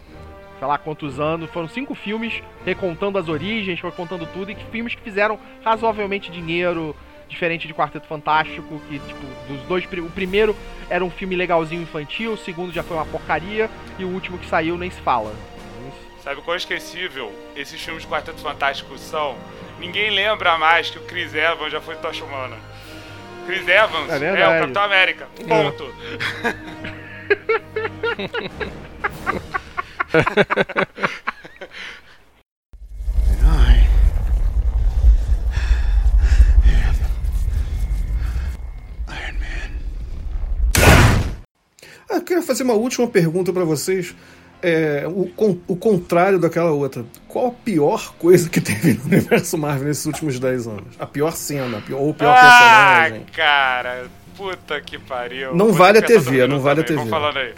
sei 0.60 0.68
lá 0.68 0.78
quantos 0.78 1.20
anos. 1.20 1.50
Foram 1.50 1.68
cinco 1.68 1.96
filmes 1.96 2.42
recontando 2.64 3.18
as 3.18 3.28
origens, 3.28 3.82
recontando 3.82 4.28
tudo, 4.28 4.52
e 4.52 4.56
que 4.56 4.64
filmes 4.66 4.94
que 4.94 5.02
fizeram 5.02 5.40
razoavelmente 5.64 6.32
dinheiro, 6.32 6.96
diferente 7.32 7.68
de 7.68 7.74
Quarteto 7.74 8.06
Fantástico, 8.06 8.80
que, 8.88 9.00
tipo, 9.00 9.26
dos 9.48 9.62
dois. 9.64 9.86
O 9.86 10.12
primeiro 10.12 10.56
era 10.90 11.04
um 11.04 11.10
filme 11.10 11.36
legalzinho 11.36 11.82
infantil, 11.82 12.34
o 12.34 12.38
segundo 12.38 12.72
já 12.72 12.84
foi 12.84 12.98
uma 12.98 13.06
porcaria, 13.06 13.70
e 13.98 14.04
o 14.04 14.10
último 14.10 14.38
que 14.38 14.46
saiu 14.46 14.78
nem 14.78 14.92
se 14.92 15.02
fala. 15.02 15.34
Sabe 16.24 16.42
qual 16.42 16.54
é 16.54 16.58
esquecível 16.58 17.32
esses 17.56 17.82
filmes 17.82 18.04
de 18.04 18.10
Quarteto 18.10 18.42
Fantástico 18.42 18.96
são? 18.98 19.36
Ninguém 19.80 20.12
lembra 20.12 20.58
mais 20.58 20.92
que 20.92 21.00
o 21.00 21.02
Chris 21.02 21.34
Evans 21.34 21.72
já 21.72 21.82
foi 21.82 21.96
Tocha 21.96 22.24
Humana. 22.24 22.56
Chris 23.48 23.68
Evans 23.68 24.10
é, 24.12 24.26
é 24.26 24.48
o 24.48 24.62
Capitão 24.62 24.84
América. 24.84 25.28
Ponto. 25.48 25.96
Ah, 30.14 30.88
eu 42.16 42.22
queria 42.22 42.44
fazer 42.44 42.64
uma 42.64 42.74
última 42.74 43.08
pergunta 43.08 43.52
para 43.52 43.64
vocês. 43.64 44.16
É, 44.64 45.06
o, 45.08 45.32
o 45.68 45.76
contrário 45.76 46.38
daquela 46.38 46.72
outra. 46.72 47.04
Qual 47.28 47.48
a 47.48 47.52
pior 47.52 48.14
coisa 48.20 48.48
que 48.48 48.62
teve 48.62 48.94
no 48.94 49.06
universo 49.06 49.58
Marvel 49.58 49.88
nesses 49.88 50.06
últimos 50.06 50.40
10 50.40 50.68
anos? 50.68 50.96
A 51.00 51.06
pior 51.08 51.32
cena, 51.32 51.80
a 51.80 51.82
pior, 51.82 52.00
ou 52.00 52.10
o 52.10 52.14
pior 52.14 52.36
ah, 52.38 52.42
personagem? 52.42 53.26
Ah, 53.28 53.36
cara, 53.36 54.06
puta 54.38 54.80
que 54.82 55.00
pariu. 55.00 55.56
Não 55.56 55.74
vale 55.74 55.98
a 55.98 56.02
TV, 56.02 56.46
não 56.46 56.60
vale 56.60 56.82
a 56.82 56.84
TV. 56.84 57.06
falando 57.08 57.38
aí. 57.38 57.56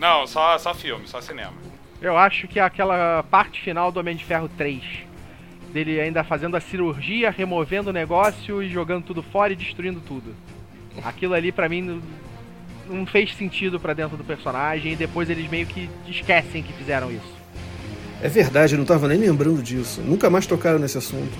Não, 0.00 0.26
só, 0.26 0.56
só 0.56 0.74
filme, 0.74 1.06
só 1.06 1.20
cinema. 1.20 1.52
Eu 2.00 2.16
acho 2.16 2.48
que 2.48 2.58
aquela 2.58 3.22
parte 3.24 3.60
final 3.60 3.92
do 3.92 4.00
Homem 4.00 4.16
de 4.16 4.24
Ferro 4.24 4.48
3. 4.56 4.82
Dele 5.70 6.00
ainda 6.00 6.24
fazendo 6.24 6.56
a 6.56 6.60
cirurgia, 6.60 7.30
removendo 7.30 7.90
o 7.90 7.92
negócio 7.92 8.62
e 8.62 8.70
jogando 8.70 9.04
tudo 9.04 9.22
fora 9.22 9.52
e 9.52 9.56
destruindo 9.56 10.00
tudo. 10.00 10.34
Aquilo 11.04 11.34
ali 11.34 11.52
para 11.52 11.68
mim 11.68 12.02
não 12.90 13.06
fez 13.06 13.34
sentido 13.36 13.78
para 13.78 13.94
dentro 13.94 14.16
do 14.16 14.24
personagem 14.24 14.92
e 14.92 14.96
depois 14.96 15.30
eles 15.30 15.48
meio 15.48 15.66
que 15.66 15.88
esquecem 16.08 16.62
que 16.62 16.72
fizeram 16.72 17.10
isso. 17.10 17.40
É 18.22 18.28
verdade, 18.28 18.74
eu 18.74 18.78
não 18.78 18.84
tava 18.84 19.08
nem 19.08 19.18
lembrando 19.18 19.62
disso. 19.62 20.02
Nunca 20.02 20.28
mais 20.28 20.46
tocaram 20.46 20.78
nesse 20.78 20.98
assunto. 20.98 21.32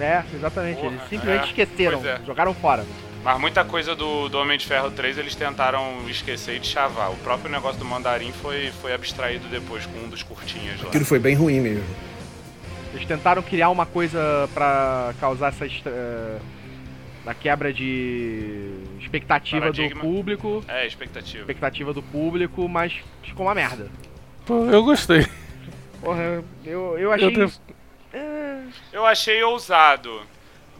É, 0.00 0.22
exatamente. 0.34 0.80
Porra, 0.80 0.88
eles 0.88 1.02
simplesmente 1.08 1.42
é, 1.42 1.46
esqueceram, 1.46 2.04
é. 2.04 2.20
jogaram 2.26 2.52
fora. 2.54 2.84
Mas 3.22 3.40
muita 3.40 3.64
coisa 3.64 3.94
do, 3.94 4.28
do 4.28 4.36
Homem 4.36 4.58
de 4.58 4.66
Ferro 4.66 4.90
3 4.90 5.18
eles 5.18 5.34
tentaram 5.36 6.08
esquecer 6.08 6.56
e 6.56 6.58
de 6.58 6.66
chavar. 6.66 7.10
O 7.12 7.16
próprio 7.18 7.50
negócio 7.50 7.78
do 7.78 7.84
Mandarim 7.84 8.32
foi, 8.32 8.72
foi 8.80 8.92
abstraído 8.92 9.46
depois 9.48 9.86
com 9.86 9.98
um 9.98 10.08
dos 10.08 10.24
curtinhas 10.24 10.80
lá. 10.80 10.88
Aquilo 10.88 11.04
foi 11.04 11.20
bem 11.20 11.36
ruim 11.36 11.60
mesmo. 11.60 11.84
Eles 12.92 13.06
tentaram 13.06 13.40
criar 13.42 13.70
uma 13.70 13.86
coisa 13.86 14.48
para 14.52 15.14
causar 15.20 15.48
essa. 15.48 15.64
Uh, 15.64 16.40
da 17.24 17.34
quebra 17.34 17.72
de 17.72 18.70
expectativa 19.00 19.60
Paradigma. 19.60 20.00
do 20.02 20.08
público. 20.08 20.64
É, 20.68 20.86
expectativa. 20.86 21.40
Expectativa 21.40 21.92
do 21.92 22.02
público, 22.02 22.68
mas 22.68 22.94
ficou 23.22 23.46
uma 23.46 23.54
merda. 23.54 23.88
Pô, 24.44 24.66
eu 24.66 24.82
gostei. 24.84 25.26
Porra, 26.00 26.42
eu, 26.64 26.98
eu 26.98 27.12
achei. 27.12 27.36
Eu, 27.36 27.52
é... 28.12 28.62
eu 28.92 29.06
achei 29.06 29.42
ousado. 29.42 30.22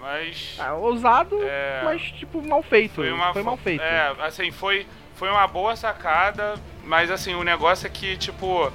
Mas. 0.00 0.56
Ah, 0.58 0.74
ousado, 0.74 1.38
é... 1.42 1.82
mas 1.84 2.02
tipo, 2.02 2.42
mal 2.42 2.62
feito. 2.62 2.94
Foi, 2.96 3.12
uma... 3.12 3.32
foi 3.32 3.42
mal 3.42 3.56
feito. 3.56 3.80
É, 3.80 4.12
assim, 4.18 4.50
foi, 4.50 4.84
foi 5.14 5.30
uma 5.30 5.46
boa 5.46 5.76
sacada, 5.76 6.56
mas 6.84 7.08
assim, 7.08 7.34
o 7.34 7.44
negócio 7.44 7.86
é 7.86 7.90
que, 7.90 8.16
tipo, 8.16 8.72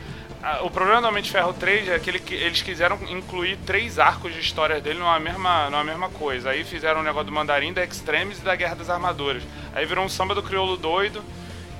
o 0.64 0.70
problema 0.70 1.02
do 1.02 1.08
Homem 1.08 1.24
de 1.24 1.32
Ferro 1.32 1.54
3 1.54 1.90
é 1.90 2.00
que 2.00 2.10
ele, 2.10 2.22
eles 2.30 2.62
quiseram 2.62 2.98
incluir 3.10 3.58
três 3.66 3.98
arcos 3.98 4.34
de 4.34 4.40
histórias 4.40 4.82
dele 4.82 5.00
numa 5.00 5.20
mesma, 5.20 5.70
numa 5.70 5.84
mesma 5.84 6.10
coisa. 6.10 6.52
Aí 6.52 6.64
fizeram 6.64 7.00
o 7.00 7.02
um 7.02 7.06
negócio 7.06 7.26
do 7.26 7.32
Mandarim, 7.32 7.74
da 7.74 7.84
Extremes 7.84 8.40
e 8.40 8.42
da 8.42 8.56
Guerra 8.56 8.76
das 8.76 8.90
Armaduras. 8.90 9.44
Aí 9.74 9.86
virou 9.86 10.06
um 10.06 10.10
samba 10.10 10.36
do 10.36 10.44
crioulo 10.44 10.78
doido. 10.78 11.24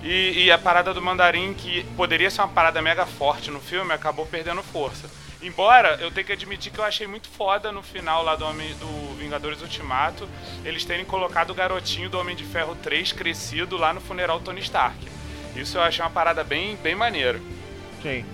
E, 0.04 0.46
e, 0.46 0.52
a 0.52 0.58
parada 0.58 0.94
do 0.94 1.02
Mandarim, 1.02 1.54
que 1.54 1.84
poderia 1.96 2.30
ser 2.30 2.42
uma 2.42 2.48
parada 2.48 2.82
mega 2.82 3.06
forte 3.06 3.50
no 3.50 3.60
filme, 3.60 3.92
acabou 3.92 4.26
perdendo 4.26 4.62
força. 4.62 5.10
Embora 5.42 5.98
eu 6.02 6.12
tenha 6.12 6.24
que 6.24 6.34
admitir 6.34 6.72
que 6.72 6.80
eu 6.80 6.84
achei 6.84 7.06
muito 7.06 7.28
foda 7.28 7.72
no 7.72 7.84
final 7.84 8.24
lá 8.24 8.36
do, 8.36 8.46
Homem, 8.46 8.74
do 8.76 9.16
Vingadores 9.18 9.62
Ultimato 9.62 10.28
eles 10.66 10.84
terem 10.84 11.06
colocado 11.06 11.52
o 11.52 11.54
garotinho 11.54 12.10
do 12.10 12.20
Homem 12.20 12.36
de 12.36 12.44
Ferro 12.44 12.76
3 12.82 13.12
crescido 13.12 13.78
lá 13.78 13.94
no 13.94 14.02
funeral 14.02 14.40
Tony 14.40 14.62
Stark. 14.62 14.98
Isso 15.56 15.78
eu 15.78 15.82
achei 15.82 16.04
uma 16.04 16.10
parada 16.10 16.44
bem, 16.44 16.76
bem 16.78 16.96
maneira. 16.96 17.40
Sim. 18.02 18.26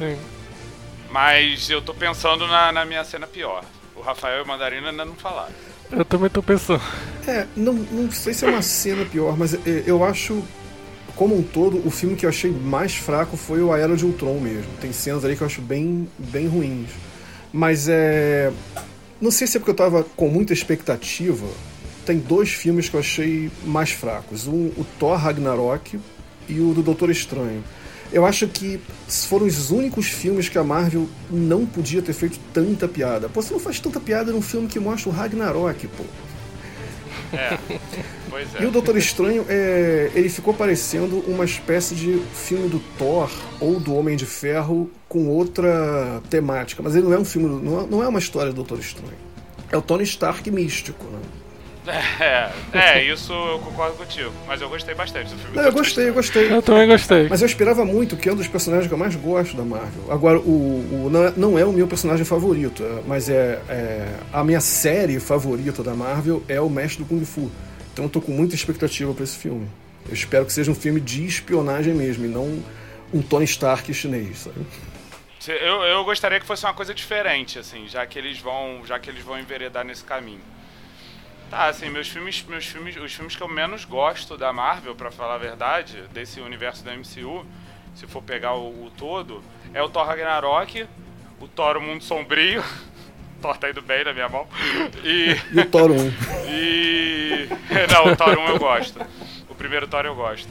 Sim. 0.00 0.16
Mas 1.10 1.68
eu 1.68 1.82
tô 1.82 1.92
pensando 1.92 2.46
na, 2.46 2.72
na 2.72 2.86
minha 2.86 3.04
cena 3.04 3.26
pior. 3.26 3.62
O 3.94 4.00
Rafael 4.00 4.38
e 4.38 4.42
o 4.42 4.46
Mandarina 4.46 4.88
ainda 4.88 5.04
não 5.04 5.14
falaram. 5.14 5.52
Eu 5.92 6.04
também 6.06 6.30
tô 6.30 6.42
pensando. 6.42 6.80
É, 7.28 7.46
não, 7.54 7.74
não 7.74 8.10
sei 8.10 8.32
se 8.32 8.46
é 8.46 8.48
uma 8.48 8.62
cena 8.62 9.04
pior, 9.04 9.36
mas 9.36 9.52
é, 9.54 9.82
eu 9.84 10.02
acho, 10.02 10.42
como 11.14 11.36
um 11.36 11.42
todo, 11.42 11.86
o 11.86 11.90
filme 11.90 12.16
que 12.16 12.24
eu 12.24 12.30
achei 12.30 12.50
mais 12.50 12.94
fraco 12.94 13.36
foi 13.36 13.60
o 13.60 13.70
A 13.70 13.78
Era 13.78 13.94
de 13.94 14.06
Ultron 14.06 14.40
mesmo. 14.40 14.72
Tem 14.80 14.90
cenas 14.90 15.22
ali 15.22 15.36
que 15.36 15.42
eu 15.42 15.46
acho 15.46 15.60
bem, 15.60 16.08
bem 16.16 16.46
ruins. 16.46 16.88
Mas 17.52 17.86
é. 17.86 18.50
Não 19.20 19.30
sei 19.30 19.46
se 19.46 19.58
é 19.58 19.60
porque 19.60 19.72
eu 19.72 19.76
tava 19.76 20.02
com 20.16 20.28
muita 20.28 20.54
expectativa. 20.54 21.46
Tem 22.06 22.18
dois 22.18 22.50
filmes 22.50 22.88
que 22.88 22.96
eu 22.96 23.00
achei 23.00 23.50
mais 23.64 23.90
fracos. 23.90 24.46
Um, 24.46 24.68
o 24.78 24.86
Thor 24.98 25.18
Ragnarok 25.18 26.00
e 26.48 26.58
o 26.58 26.72
do 26.72 26.82
Doutor 26.82 27.10
Estranho. 27.10 27.62
Eu 28.12 28.26
acho 28.26 28.48
que 28.48 28.80
foram 29.08 29.46
os 29.46 29.70
únicos 29.70 30.06
filmes 30.06 30.48
que 30.48 30.58
a 30.58 30.64
Marvel 30.64 31.08
não 31.30 31.64
podia 31.64 32.02
ter 32.02 32.12
feito 32.12 32.38
tanta 32.52 32.88
piada. 32.88 33.28
Pô, 33.28 33.40
você 33.40 33.52
não 33.52 33.60
faz 33.60 33.78
tanta 33.78 34.00
piada 34.00 34.32
num 34.32 34.42
filme 34.42 34.66
que 34.66 34.80
mostra 34.80 35.10
o 35.10 35.12
Ragnarok, 35.12 35.86
pô. 35.88 36.04
É, 37.32 37.58
pois 38.28 38.54
é. 38.56 38.62
E 38.62 38.66
o 38.66 38.70
Doutor 38.72 38.96
Estranho, 38.96 39.46
é, 39.48 40.10
ele 40.14 40.28
ficou 40.28 40.52
parecendo 40.52 41.20
uma 41.28 41.44
espécie 41.44 41.94
de 41.94 42.20
filme 42.34 42.68
do 42.68 42.80
Thor 42.98 43.30
ou 43.60 43.78
do 43.78 43.94
Homem 43.94 44.16
de 44.16 44.26
Ferro 44.26 44.90
com 45.08 45.28
outra 45.28 46.20
temática. 46.28 46.82
Mas 46.82 46.96
ele 46.96 47.06
não 47.06 47.14
é 47.14 47.18
um 47.18 47.24
filme, 47.24 47.48
não 47.88 48.02
é 48.02 48.08
uma 48.08 48.18
história 48.18 48.50
do 48.50 48.56
Doutor 48.56 48.80
Estranho. 48.80 49.30
É 49.70 49.76
o 49.76 49.82
Tony 49.82 50.02
Stark 50.02 50.50
místico, 50.50 51.04
né? 51.04 51.20
É, 51.86 52.50
é, 52.72 53.04
isso 53.04 53.32
eu 53.32 53.58
concordo 53.58 53.96
contigo. 53.96 54.32
Mas 54.46 54.60
eu 54.60 54.68
gostei 54.68 54.94
bastante 54.94 55.32
do 55.32 55.38
filme. 55.38 55.56
Não, 55.56 55.64
eu 55.64 55.72
gostei, 55.72 56.08
eu 56.08 56.14
gostei. 56.14 56.52
Eu 56.52 56.62
também 56.62 56.86
gostei. 56.86 57.28
Mas 57.28 57.40
eu 57.40 57.46
esperava 57.46 57.84
muito, 57.84 58.16
que 58.16 58.28
é 58.28 58.32
um 58.32 58.36
dos 58.36 58.46
personagens 58.46 58.86
que 58.86 58.92
eu 58.92 58.98
mais 58.98 59.16
gosto 59.16 59.56
da 59.56 59.64
Marvel. 59.64 60.12
Agora, 60.12 60.38
o, 60.38 61.06
o 61.06 61.10
não, 61.10 61.24
é, 61.24 61.32
não 61.36 61.58
é 61.58 61.64
o 61.64 61.72
meu 61.72 61.88
personagem 61.88 62.24
favorito, 62.24 62.84
mas 63.06 63.28
é, 63.28 63.60
é, 63.68 64.08
a 64.32 64.44
minha 64.44 64.60
série 64.60 65.18
favorita 65.18 65.82
da 65.82 65.94
Marvel 65.94 66.42
é 66.48 66.60
o 66.60 66.68
Mestre 66.68 67.02
do 67.02 67.08
Kung 67.08 67.24
Fu. 67.24 67.50
Então 67.92 68.04
eu 68.04 68.10
tô 68.10 68.20
com 68.20 68.32
muita 68.32 68.54
expectativa 68.54 69.12
para 69.14 69.24
esse 69.24 69.36
filme. 69.36 69.68
Eu 70.06 70.14
espero 70.14 70.44
que 70.44 70.52
seja 70.52 70.70
um 70.70 70.74
filme 70.74 71.00
de 71.00 71.26
espionagem 71.26 71.94
mesmo, 71.94 72.24
e 72.24 72.28
não 72.28 72.62
um 73.12 73.22
Tony 73.22 73.44
Stark 73.44 73.92
chinês, 73.92 74.38
sabe? 74.38 74.66
Eu, 75.48 75.82
eu 75.82 76.04
gostaria 76.04 76.38
que 76.38 76.46
fosse 76.46 76.64
uma 76.64 76.74
coisa 76.74 76.92
diferente, 76.92 77.58
assim, 77.58 77.88
já 77.88 78.06
que 78.06 78.18
eles 78.18 78.38
vão, 78.38 78.82
já 78.86 78.98
que 78.98 79.08
eles 79.08 79.22
vão 79.22 79.38
enveredar 79.38 79.84
nesse 79.84 80.04
caminho. 80.04 80.40
Tá, 81.50 81.66
assim, 81.66 81.90
meus 81.90 82.08
filmes, 82.08 82.44
meus 82.48 82.64
filmes, 82.64 82.96
os 82.96 83.12
filmes 83.12 83.34
que 83.34 83.42
eu 83.42 83.48
menos 83.48 83.84
gosto 83.84 84.36
da 84.36 84.52
Marvel, 84.52 84.94
para 84.94 85.10
falar 85.10 85.34
a 85.34 85.38
verdade, 85.38 86.04
desse 86.12 86.40
universo 86.40 86.84
da 86.84 86.92
MCU, 86.94 87.44
se 87.96 88.06
for 88.06 88.22
pegar 88.22 88.54
o, 88.54 88.68
o 88.86 88.92
todo, 88.96 89.42
é 89.74 89.82
o 89.82 89.88
Thor 89.88 90.06
Ragnarok, 90.06 90.86
o 91.40 91.48
Thor 91.48 91.76
o 91.76 91.80
Mundo 91.80 92.04
Sombrio, 92.04 92.62
Thor 93.42 93.56
tá 93.56 93.68
indo 93.68 93.82
bem 93.82 94.04
na 94.04 94.12
minha 94.12 94.28
mão. 94.28 94.46
E, 95.02 95.36
e 95.52 95.58
o 95.58 95.66
Thor 95.66 95.90
1. 95.90 95.96
E. 96.52 97.48
Não, 97.92 98.12
o 98.12 98.16
Thor 98.16 98.38
1 98.38 98.46
eu 98.46 98.58
gosto. 98.58 99.00
O 99.48 99.54
primeiro 99.54 99.88
Thor 99.88 100.06
eu 100.06 100.14
gosto. 100.14 100.48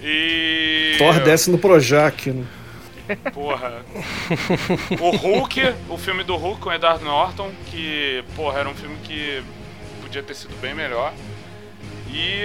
E. 0.00 0.94
Thor 0.96 1.18
desce 1.24 1.50
no 1.50 1.58
Projac, 1.58 2.30
né? 2.30 2.46
Porra. 3.32 3.84
O 5.00 5.10
Hulk, 5.10 5.74
o 5.88 5.98
filme 5.98 6.22
do 6.22 6.36
Hulk 6.36 6.60
com 6.60 6.72
Edward 6.72 7.02
Norton, 7.02 7.50
que, 7.66 8.22
porra, 8.34 8.60
era 8.60 8.68
um 8.68 8.74
filme 8.74 8.96
que 9.04 9.42
podia 10.16 10.22
ter 10.22 10.34
sido 10.34 10.58
bem 10.60 10.74
melhor. 10.74 11.12
E, 12.08 12.44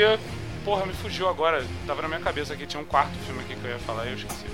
porra, 0.66 0.86
me 0.86 0.94
fugiu 0.94 1.30
agora. 1.30 1.66
Tava 1.88 2.02
na 2.02 2.08
minha 2.08 2.20
cabeça 2.20 2.56
que 2.56 2.66
tinha 2.66 2.82
um 2.82 2.86
quarto 2.86 3.18
filme 3.26 3.42
aqui 3.42 3.56
que 3.56 3.66
eu 3.66 3.72
ia 3.72 3.80
falar 3.80 4.06
e 4.06 4.10
eu 4.10 4.16
esqueci. 4.16 4.46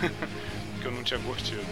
que 0.80 0.86
eu 0.86 0.92
não 0.92 1.02
tinha 1.02 1.20
curtido. 1.20 1.64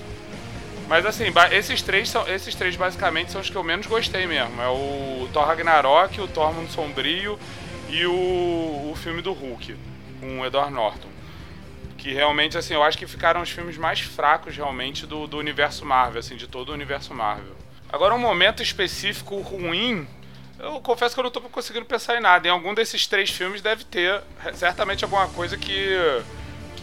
Mas 0.87 1.05
assim, 1.05 1.27
esses 1.53 1.83
três, 1.83 2.09
são, 2.09 2.27
esses 2.29 2.55
três 2.55 2.75
basicamente 2.77 3.31
são 3.31 3.41
os 3.41 3.51
que 3.51 3.57
eu 3.57 3.63
menos 3.63 3.87
gostei 3.87 4.27
mesmo. 4.27 4.61
É 4.61 4.69
o 4.69 5.29
Thor 5.33 5.47
Ragnarok, 5.47 6.21
o 6.21 6.29
Thor 6.29 6.53
Mundo 6.53 6.71
Sombrio 6.71 7.39
e 7.89 8.07
o, 8.07 8.91
o 8.91 8.95
filme 8.97 9.21
do 9.21 9.33
Hulk, 9.33 9.77
com 10.21 10.41
o 10.41 10.47
Edward 10.47 10.73
Norton. 10.73 11.09
Que 11.99 12.13
realmente, 12.13 12.57
assim, 12.57 12.75
eu 12.75 12.83
acho 12.83 12.97
que 12.97 13.07
ficaram 13.07 13.43
os 13.43 13.51
filmes 13.51 13.77
mais 13.77 14.01
fracos 14.01 14.57
realmente 14.57 15.07
do, 15.07 15.27
do 15.27 15.37
universo 15.37 15.85
Marvel, 15.85 16.21
assim, 16.21 16.37
de 16.37 16.47
todo 16.47 16.71
o 16.71 16.73
universo 16.73 17.13
Marvel. 17.13 17.57
Agora, 17.91 18.15
um 18.15 18.19
momento 18.19 18.63
específico 18.63 19.41
ruim 19.41 20.07
Eu 20.59 20.81
confesso 20.81 21.15
que 21.15 21.21
eu 21.21 21.25
não 21.25 21.31
tô 21.31 21.41
conseguindo 21.43 21.87
pensar 21.87 22.17
em 22.17 22.21
nada. 22.21 22.49
Em 22.49 22.51
algum 22.51 22.75
desses 22.75 23.07
três 23.07 23.31
filmes 23.31 23.63
deve 23.63 23.85
ter 23.85 24.21
certamente 24.55 25.05
alguma 25.05 25.29
coisa 25.29 25.57
que. 25.57 25.97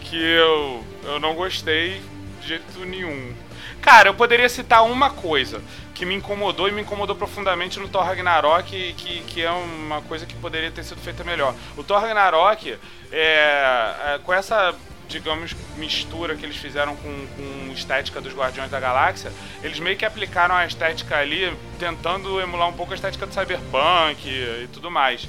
que 0.00 0.16
eu, 0.16 0.84
eu 1.04 1.20
não 1.20 1.34
gostei 1.34 2.00
de 2.40 2.48
jeito 2.48 2.78
nenhum. 2.80 3.34
Cara, 3.82 4.08
eu 4.08 4.14
poderia 4.14 4.48
citar 4.48 4.84
uma 4.84 5.10
coisa 5.10 5.62
que 5.94 6.04
me 6.04 6.14
incomodou 6.14 6.68
e 6.68 6.72
me 6.72 6.82
incomodou 6.82 7.14
profundamente 7.14 7.78
no 7.78 7.88
Thor 7.88 8.02
Ragnarok, 8.02 8.94
que, 8.94 9.20
que 9.22 9.42
é 9.42 9.50
uma 9.50 10.02
coisa 10.02 10.26
que 10.26 10.34
poderia 10.34 10.70
ter 10.70 10.82
sido 10.82 11.00
feita 11.00 11.22
melhor. 11.22 11.54
O 11.76 11.84
Thor 11.84 12.00
Ragnarok, 12.00 12.78
é, 13.12 13.94
é, 14.14 14.20
com 14.22 14.32
essa 14.32 14.74
digamos, 15.18 15.54
mistura 15.76 16.36
que 16.36 16.44
eles 16.44 16.56
fizeram 16.56 16.94
com, 16.96 17.26
com 17.36 17.72
estética 17.72 18.20
dos 18.20 18.34
Guardiões 18.34 18.70
da 18.70 18.78
Galáxia, 18.78 19.32
eles 19.62 19.78
meio 19.78 19.96
que 19.96 20.04
aplicaram 20.04 20.54
a 20.54 20.66
estética 20.66 21.16
ali, 21.16 21.52
tentando 21.78 22.40
emular 22.40 22.68
um 22.68 22.72
pouco 22.72 22.92
a 22.92 22.94
estética 22.94 23.26
do 23.26 23.32
Cyberpunk 23.32 24.28
e, 24.28 24.64
e 24.64 24.68
tudo 24.72 24.90
mais. 24.90 25.26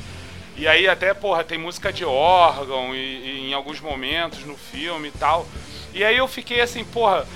E 0.57 0.67
aí 0.67 0.87
até, 0.87 1.13
porra, 1.13 1.43
tem 1.43 1.57
música 1.57 1.93
de 1.93 2.03
órgão 2.03 2.93
e, 2.93 2.97
e, 2.97 3.49
em 3.49 3.53
alguns 3.53 3.79
momentos 3.79 4.43
no 4.43 4.57
filme 4.57 5.09
e 5.09 5.11
tal. 5.11 5.47
E 5.93 6.03
aí 6.03 6.17
eu 6.17 6.27
fiquei 6.27 6.61
assim, 6.61 6.83
porra, 6.83 7.27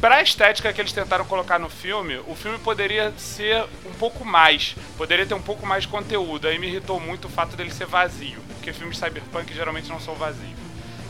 pra 0.00 0.20
estética 0.20 0.72
que 0.72 0.80
eles 0.80 0.92
tentaram 0.92 1.24
colocar 1.24 1.58
no 1.58 1.70
filme, 1.70 2.18
o 2.26 2.34
filme 2.34 2.58
poderia 2.58 3.12
ser 3.16 3.64
um 3.86 3.94
pouco 3.98 4.24
mais, 4.24 4.74
poderia 4.96 5.24
ter 5.24 5.34
um 5.34 5.42
pouco 5.42 5.64
mais 5.64 5.84
de 5.84 5.88
conteúdo. 5.88 6.48
Aí 6.48 6.58
me 6.58 6.66
irritou 6.66 7.00
muito 7.00 7.26
o 7.28 7.30
fato 7.30 7.56
dele 7.56 7.70
ser 7.70 7.86
vazio, 7.86 8.40
porque 8.54 8.72
filmes 8.72 8.98
cyberpunk 8.98 9.54
geralmente 9.54 9.88
não 9.88 10.00
são 10.00 10.14
vazios. 10.14 10.63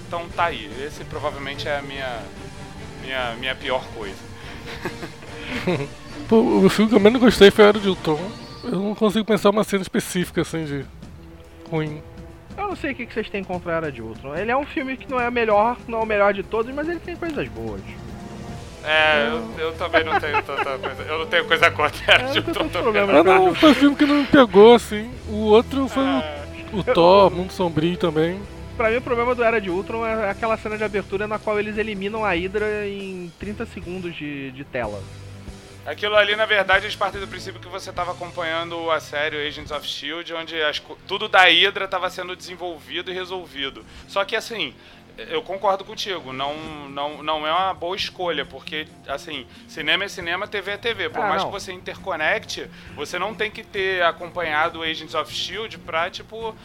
Então 0.06 0.26
tá 0.34 0.44
aí. 0.46 0.70
Esse 0.84 1.04
provavelmente 1.04 1.68
é 1.68 1.78
a 1.78 1.82
minha, 1.82 2.18
minha, 3.02 3.34
minha 3.38 3.54
pior 3.54 3.84
coisa. 3.96 4.16
Pô, 6.28 6.40
o 6.64 6.68
filme 6.68 6.90
que 6.90 6.96
eu 6.96 7.00
menos 7.00 7.20
gostei 7.20 7.50
foi 7.50 7.64
Era 7.64 7.78
de 7.78 7.88
Ultron. 7.88 8.20
Eu 8.64 8.78
não 8.80 8.94
consigo 8.94 9.24
pensar 9.24 9.50
uma 9.50 9.64
cena 9.64 9.82
específica 9.82 10.40
assim 10.40 10.64
de 10.64 10.84
ruim. 11.70 12.02
Eu 12.56 12.68
não 12.68 12.76
sei 12.76 12.92
o 12.92 12.94
que 12.94 13.06
vocês 13.06 13.28
têm 13.28 13.44
contra 13.44 13.72
a 13.72 13.76
Era 13.76 13.92
de 13.92 14.00
Ultron. 14.00 14.34
Ele 14.34 14.50
é 14.50 14.56
um 14.56 14.64
filme 14.64 14.96
que 14.96 15.10
não 15.10 15.20
é 15.20 15.28
o 15.28 15.32
melhor, 15.32 15.76
não 15.86 15.98
é 16.00 16.02
o 16.02 16.06
melhor 16.06 16.32
de 16.32 16.42
todos, 16.42 16.74
mas 16.74 16.88
ele 16.88 17.00
tem 17.00 17.16
coisas 17.16 17.46
boas. 17.48 17.80
É, 18.86 19.28
eu, 19.28 19.66
eu 19.66 19.72
também 19.74 20.04
não 20.04 20.18
tenho 20.20 20.42
tanta 20.42 20.78
coisa. 20.78 21.02
Eu 21.02 21.18
não 21.20 21.26
tenho 21.26 21.44
coisa 21.46 21.70
contra 21.70 22.12
Era 22.12 22.28
É, 22.28 22.32
de 22.32 22.38
Ultron 22.38 22.68
também. 22.68 22.82
problema. 22.82 23.12
Mas 23.12 23.24
não, 23.24 23.54
foi 23.54 23.70
um 23.70 23.74
filme 23.74 23.96
que 23.96 24.04
não 24.06 24.16
me 24.16 24.26
pegou 24.26 24.74
assim. 24.74 25.10
O 25.28 25.36
outro 25.46 25.88
foi 25.88 26.02
É, 26.04 26.44
o, 26.72 26.78
o 26.80 26.84
Thor, 26.84 27.30
Mundo 27.30 27.50
Sombrio 27.52 27.96
também. 27.96 28.40
Pra 28.76 28.90
mim, 28.90 28.96
o 28.96 29.02
problema 29.02 29.34
do 29.34 29.44
Era 29.44 29.60
de 29.60 29.70
Ultron 29.70 30.04
é 30.04 30.30
aquela 30.30 30.56
cena 30.56 30.76
de 30.76 30.82
abertura 30.82 31.28
na 31.28 31.38
qual 31.38 31.58
eles 31.60 31.78
eliminam 31.78 32.24
a 32.24 32.30
Hydra 32.34 32.86
em 32.88 33.32
30 33.38 33.66
segundos 33.66 34.14
de, 34.16 34.50
de 34.50 34.64
tela. 34.64 35.00
Aquilo 35.86 36.16
ali, 36.16 36.34
na 36.34 36.46
verdade, 36.46 36.86
eles 36.86 36.96
partem 36.96 37.20
do 37.20 37.28
princípio 37.28 37.60
que 37.60 37.68
você 37.68 37.90
estava 37.90 38.10
acompanhando 38.12 38.90
a 38.90 38.98
série 39.00 39.46
Agents 39.46 39.70
of 39.70 39.86
S.H.I.E.L.D., 39.86 40.34
onde 40.34 40.62
as 40.62 40.82
tudo 41.06 41.28
da 41.28 41.44
Hydra 41.44 41.84
estava 41.84 42.08
sendo 42.10 42.34
desenvolvido 42.34 43.10
e 43.10 43.14
resolvido. 43.14 43.84
Só 44.08 44.24
que, 44.24 44.34
assim, 44.34 44.74
eu 45.28 45.42
concordo 45.42 45.84
contigo, 45.84 46.32
não, 46.32 46.56
não, 46.88 47.22
não 47.22 47.46
é 47.46 47.52
uma 47.52 47.74
boa 47.74 47.94
escolha, 47.94 48.46
porque, 48.46 48.88
assim, 49.06 49.46
cinema 49.68 50.04
é 50.04 50.08
cinema, 50.08 50.48
TV 50.48 50.70
é 50.72 50.76
TV. 50.78 51.10
Por 51.10 51.20
Ah, 51.22 51.28
mais 51.28 51.42
não. 51.42 51.52
que 51.52 51.60
você 51.60 51.70
interconecte, 51.70 52.66
você 52.96 53.18
não 53.18 53.34
tem 53.34 53.50
que 53.50 53.62
ter 53.62 54.02
acompanhado 54.02 54.82
Agents 54.82 55.14
of 55.14 55.30
S.H.I.E.L.D. 55.30 55.78
pra, 55.78 56.08
tipo, 56.10 56.56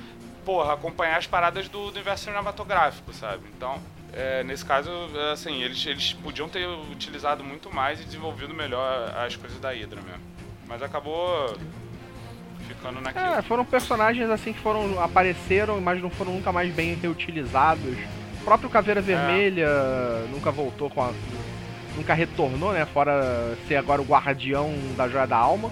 porra, 0.49 0.73
acompanhar 0.73 1.19
as 1.19 1.27
paradas 1.27 1.69
do 1.69 1.79
universo 1.79 2.23
cinematográfico, 2.23 3.13
sabe? 3.13 3.43
Então, 3.55 3.77
é, 4.11 4.43
nesse 4.43 4.65
caso, 4.65 4.89
é, 5.13 5.33
assim, 5.33 5.61
eles, 5.61 5.85
eles 5.85 6.13
podiam 6.13 6.49
ter 6.49 6.67
utilizado 6.91 7.43
muito 7.43 7.71
mais 7.71 8.01
e 8.01 8.03
desenvolvido 8.03 8.51
melhor 8.51 9.15
as 9.15 9.35
coisas 9.35 9.59
da 9.59 9.69
Hydra 9.69 10.01
mesmo. 10.01 10.23
Mas 10.67 10.81
acabou 10.81 11.55
ficando 12.67 12.99
naquilo. 12.99 13.23
É, 13.23 13.43
foram 13.43 13.63
personagens 13.63 14.27
assim 14.27 14.51
que 14.51 14.59
foram 14.59 14.99
apareceram, 14.99 15.79
mas 15.79 16.01
não 16.01 16.09
foram 16.09 16.33
nunca 16.33 16.51
mais 16.51 16.73
bem 16.73 16.95
reutilizados. 16.95 17.95
O 18.41 18.43
próprio 18.43 18.71
Caveira 18.71 19.01
Vermelha 19.01 19.69
nunca 20.31 20.49
voltou 20.49 20.89
com 20.89 21.03
a. 21.03 21.13
Nunca 21.95 22.15
retornou, 22.15 22.73
né? 22.73 22.87
Fora 22.87 23.55
ser 23.67 23.75
agora 23.75 24.01
o 24.01 24.05
guardião 24.05 24.73
da 24.97 25.07
joia 25.07 25.27
da 25.27 25.37
alma. 25.37 25.69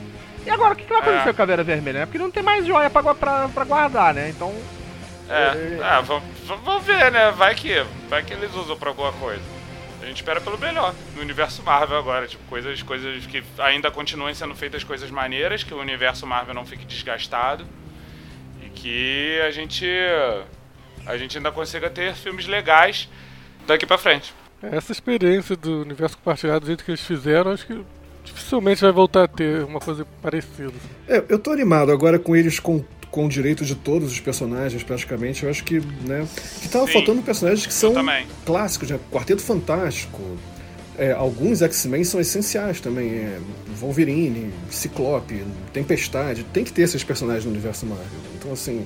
E 0.47 0.49
agora, 0.49 0.73
o 0.73 0.75
que, 0.77 0.83
que 0.83 0.89
vai 0.89 1.01
acontecer 1.01 1.21
É. 1.21 1.23
com 1.25 1.29
o 1.31 1.33
Caveira 1.35 1.63
Vermelha, 1.63 1.99
né? 1.99 2.05
Porque 2.05 2.17
não 2.17 2.31
tem 2.31 2.41
mais 2.41 2.65
joia 2.65 2.89
pra, 2.89 3.13
pra, 3.13 3.49
pra 3.49 3.63
guardar, 3.65 4.13
né? 4.13 4.29
Então. 4.29 4.55
É, 5.29 5.77
é 5.81 6.01
vamos, 6.01 6.23
vamos 6.45 6.83
ver, 6.85 7.11
né? 7.11 7.31
Vai 7.31 7.53
que, 7.53 7.85
vai 8.07 8.23
que 8.23 8.33
eles 8.33 8.53
usam 8.55 8.77
pra 8.77 8.89
alguma 8.89 9.11
coisa. 9.11 9.41
A 10.01 10.05
gente 10.05 10.15
espera 10.17 10.39
pelo 10.39 10.57
melhor 10.57 10.95
no 11.15 11.21
universo 11.21 11.61
Marvel 11.63 11.97
agora, 11.97 12.27
tipo, 12.27 12.41
coisas, 12.45 12.81
coisas 12.81 13.25
que 13.25 13.43
ainda 13.57 13.91
continuem 13.91 14.33
sendo 14.33 14.55
feitas 14.55 14.83
coisas 14.85 15.11
maneiras, 15.11 15.63
que 15.63 15.73
o 15.73 15.79
universo 15.81 16.25
Marvel 16.25 16.53
não 16.53 16.65
fique 16.65 16.85
desgastado 16.85 17.65
e 18.63 18.69
que 18.69 19.41
a 19.45 19.51
gente 19.51 19.85
a 21.05 21.17
gente 21.17 21.37
ainda 21.37 21.51
consiga 21.51 21.89
ter 21.89 22.15
filmes 22.15 22.47
legais 22.47 23.09
daqui 23.65 23.85
pra 23.85 23.97
frente. 23.97 24.33
Essa 24.61 24.93
experiência 24.93 25.57
do 25.57 25.81
universo 25.81 26.17
compartilhado 26.17 26.61
do 26.61 26.67
jeito 26.67 26.85
que 26.85 26.91
eles 26.91 27.01
fizeram, 27.01 27.51
acho 27.51 27.65
que 27.67 27.83
dificilmente 28.27 28.81
vai 28.81 28.91
voltar 28.91 29.23
a 29.23 29.27
ter 29.27 29.63
uma 29.63 29.79
coisa 29.79 30.05
parecida. 30.21 30.73
É, 31.07 31.23
eu 31.29 31.39
tô 31.39 31.51
animado 31.51 31.91
agora 31.91 32.19
com 32.19 32.35
eles 32.35 32.59
com, 32.59 32.83
com 33.09 33.25
o 33.25 33.29
direito 33.29 33.65
de 33.65 33.75
todos 33.75 34.11
os 34.11 34.19
personagens, 34.19 34.83
praticamente. 34.83 35.43
Eu 35.43 35.49
acho 35.49 35.63
que, 35.63 35.79
né? 35.79 36.27
Que 36.61 36.69
tava 36.69 36.85
Sim. 36.87 36.93
faltando 36.93 37.21
personagens 37.21 37.65
que 37.65 37.73
são 37.73 37.93
clássicos, 38.45 38.91
né? 38.91 38.99
Quarteto 39.11 39.41
Fantástico. 39.41 40.21
É, 40.97 41.11
alguns 41.11 41.61
X-Men 41.61 42.03
são 42.03 42.19
essenciais 42.19 42.81
também. 42.81 43.09
É, 43.09 43.39
Wolverine, 43.79 44.51
Ciclope, 44.69 45.45
Tempestade. 45.71 46.43
Tem 46.45 46.63
que 46.63 46.73
ter 46.73 46.81
esses 46.83 47.03
personagens 47.03 47.45
no 47.45 47.51
universo 47.51 47.85
Marvel. 47.85 48.05
Então, 48.35 48.51
assim, 48.51 48.85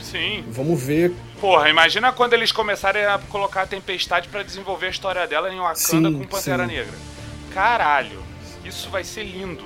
Sim. 0.00 0.44
vamos 0.50 0.82
ver. 0.82 1.12
Porra, 1.40 1.68
imagina 1.68 2.12
quando 2.12 2.34
eles 2.34 2.52
começarem 2.52 3.04
a 3.04 3.18
colocar 3.18 3.62
a 3.62 3.66
Tempestade 3.66 4.28
pra 4.28 4.42
desenvolver 4.42 4.86
a 4.86 4.90
história 4.90 5.26
dela 5.26 5.52
em 5.52 5.58
Wakanda 5.58 6.08
Sim, 6.08 6.18
com 6.18 6.24
Pantera 6.26 6.66
sim. 6.66 6.74
Negra. 6.74 6.94
Caralho, 7.54 8.31
isso 8.64 8.90
vai 8.90 9.04
ser 9.04 9.24
lindo. 9.24 9.64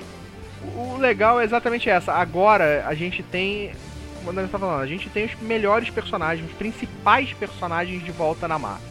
O 0.75 0.97
legal 0.97 1.39
é 1.39 1.43
exatamente 1.43 1.89
essa. 1.89 2.13
Agora 2.13 2.85
a 2.87 2.93
gente 2.93 3.21
tem. 3.23 3.71
Como 4.17 4.31
André 4.31 4.47
tá 4.47 4.59
falando, 4.59 4.81
a 4.81 4.87
gente 4.87 5.09
tem 5.09 5.25
os 5.25 5.35
melhores 5.39 5.89
personagens, 5.89 6.49
os 6.49 6.57
principais 6.57 7.31
personagens 7.33 8.03
de 8.03 8.11
volta 8.11 8.47
na 8.47 8.57
Marvel. 8.57 8.87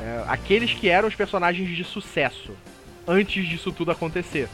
É, 0.00 0.24
aqueles 0.28 0.72
que 0.72 0.88
eram 0.88 1.08
os 1.08 1.14
personagens 1.14 1.68
de 1.76 1.84
sucesso 1.84 2.56
antes 3.06 3.46
disso 3.46 3.70
tudo 3.70 3.90
acontecer. 3.90 4.48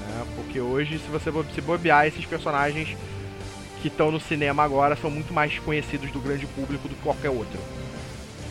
né? 0.00 0.26
Porque 0.36 0.60
hoje, 0.60 0.98
se 0.98 1.08
você 1.10 1.30
se 1.52 1.60
bobear, 1.60 2.06
esses 2.06 2.24
personagens 2.24 2.96
que 3.82 3.88
estão 3.88 4.10
no 4.10 4.20
cinema 4.20 4.62
agora 4.62 4.96
são 4.96 5.10
muito 5.10 5.34
mais 5.34 5.58
conhecidos 5.58 6.10
do 6.10 6.20
grande 6.20 6.46
público 6.46 6.88
do 6.88 6.94
que 6.94 7.02
qualquer 7.02 7.30
outro. 7.30 7.58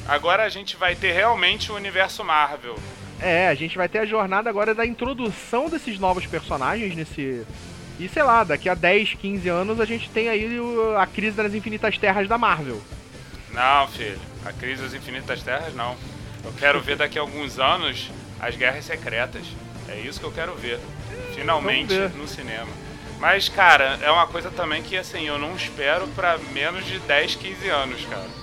Agora 0.07 0.43
a 0.43 0.49
gente 0.49 0.75
vai 0.75 0.95
ter 0.95 1.13
realmente 1.13 1.71
o 1.71 1.75
universo 1.75 2.23
Marvel. 2.23 2.75
É, 3.23 3.47
a 3.47 3.55
gente 3.55 3.77
vai 3.77 3.87
ter 3.87 3.99
a 3.99 4.05
jornada 4.05 4.49
agora 4.49 4.75
da 4.75 4.85
introdução 4.85 5.69
desses 5.69 5.97
novos 5.97 6.25
personagens 6.25 6.93
nesse. 6.93 7.45
E 7.97 8.09
sei 8.09 8.21
lá, 8.21 8.43
daqui 8.43 8.67
a 8.67 8.73
10, 8.73 9.13
15 9.13 9.47
anos 9.47 9.79
a 9.79 9.85
gente 9.85 10.09
tem 10.09 10.27
aí 10.27 10.45
a 10.99 11.05
crise 11.07 11.37
das 11.37 11.53
infinitas 11.53 11.97
terras 11.97 12.27
da 12.27 12.37
Marvel. 12.37 12.81
Não, 13.53 13.87
filho. 13.87 14.19
A 14.45 14.51
crise 14.51 14.81
das 14.81 14.93
infinitas 14.93 15.41
terras, 15.41 15.73
não. 15.73 15.95
Eu 16.43 16.51
quero 16.59 16.81
ver 16.81 16.97
daqui 16.97 17.17
a 17.17 17.21
alguns 17.21 17.59
anos 17.59 18.11
as 18.41 18.57
guerras 18.57 18.83
secretas. 18.83 19.43
É 19.87 19.99
isso 20.01 20.19
que 20.19 20.25
eu 20.25 20.31
quero 20.31 20.53
ver. 20.55 20.79
Finalmente 21.33 21.93
ver. 21.93 22.09
no 22.15 22.27
cinema. 22.27 22.69
Mas, 23.19 23.47
cara, 23.47 23.97
é 24.01 24.11
uma 24.11 24.27
coisa 24.27 24.51
também 24.51 24.83
que, 24.83 24.97
assim, 24.97 25.25
eu 25.25 25.37
não 25.37 25.55
espero 25.55 26.07
pra 26.09 26.37
menos 26.51 26.85
de 26.85 26.99
10, 26.99 27.35
15 27.35 27.69
anos, 27.69 28.05
cara. 28.05 28.42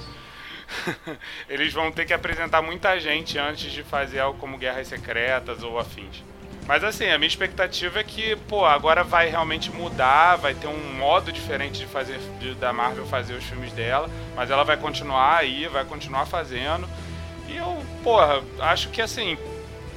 Eles 1.48 1.72
vão 1.72 1.90
ter 1.90 2.04
que 2.06 2.12
apresentar 2.12 2.62
muita 2.62 2.98
gente 2.98 3.38
antes 3.38 3.72
de 3.72 3.82
fazer 3.82 4.20
algo 4.20 4.38
como 4.38 4.58
Guerras 4.58 4.88
Secretas 4.88 5.62
ou 5.62 5.78
afins. 5.78 6.22
Mas 6.66 6.84
assim, 6.84 7.08
a 7.08 7.18
minha 7.18 7.26
expectativa 7.26 7.98
é 7.98 8.04
que, 8.04 8.36
pô, 8.48 8.64
agora 8.64 9.02
vai 9.02 9.28
realmente 9.28 9.70
mudar, 9.72 10.36
vai 10.36 10.54
ter 10.54 10.68
um 10.68 10.94
modo 10.94 11.32
diferente 11.32 11.80
de 11.80 11.86
fazer 11.86 12.18
de- 12.38 12.54
da 12.54 12.72
Marvel 12.72 13.06
fazer 13.06 13.34
os 13.34 13.44
filmes 13.44 13.72
dela, 13.72 14.08
mas 14.36 14.50
ela 14.50 14.62
vai 14.62 14.76
continuar 14.76 15.38
aí, 15.38 15.66
vai 15.66 15.84
continuar 15.84 16.26
fazendo. 16.26 16.88
E 17.48 17.56
eu, 17.56 17.84
porra, 18.04 18.40
acho 18.60 18.88
que 18.90 19.02
assim, 19.02 19.36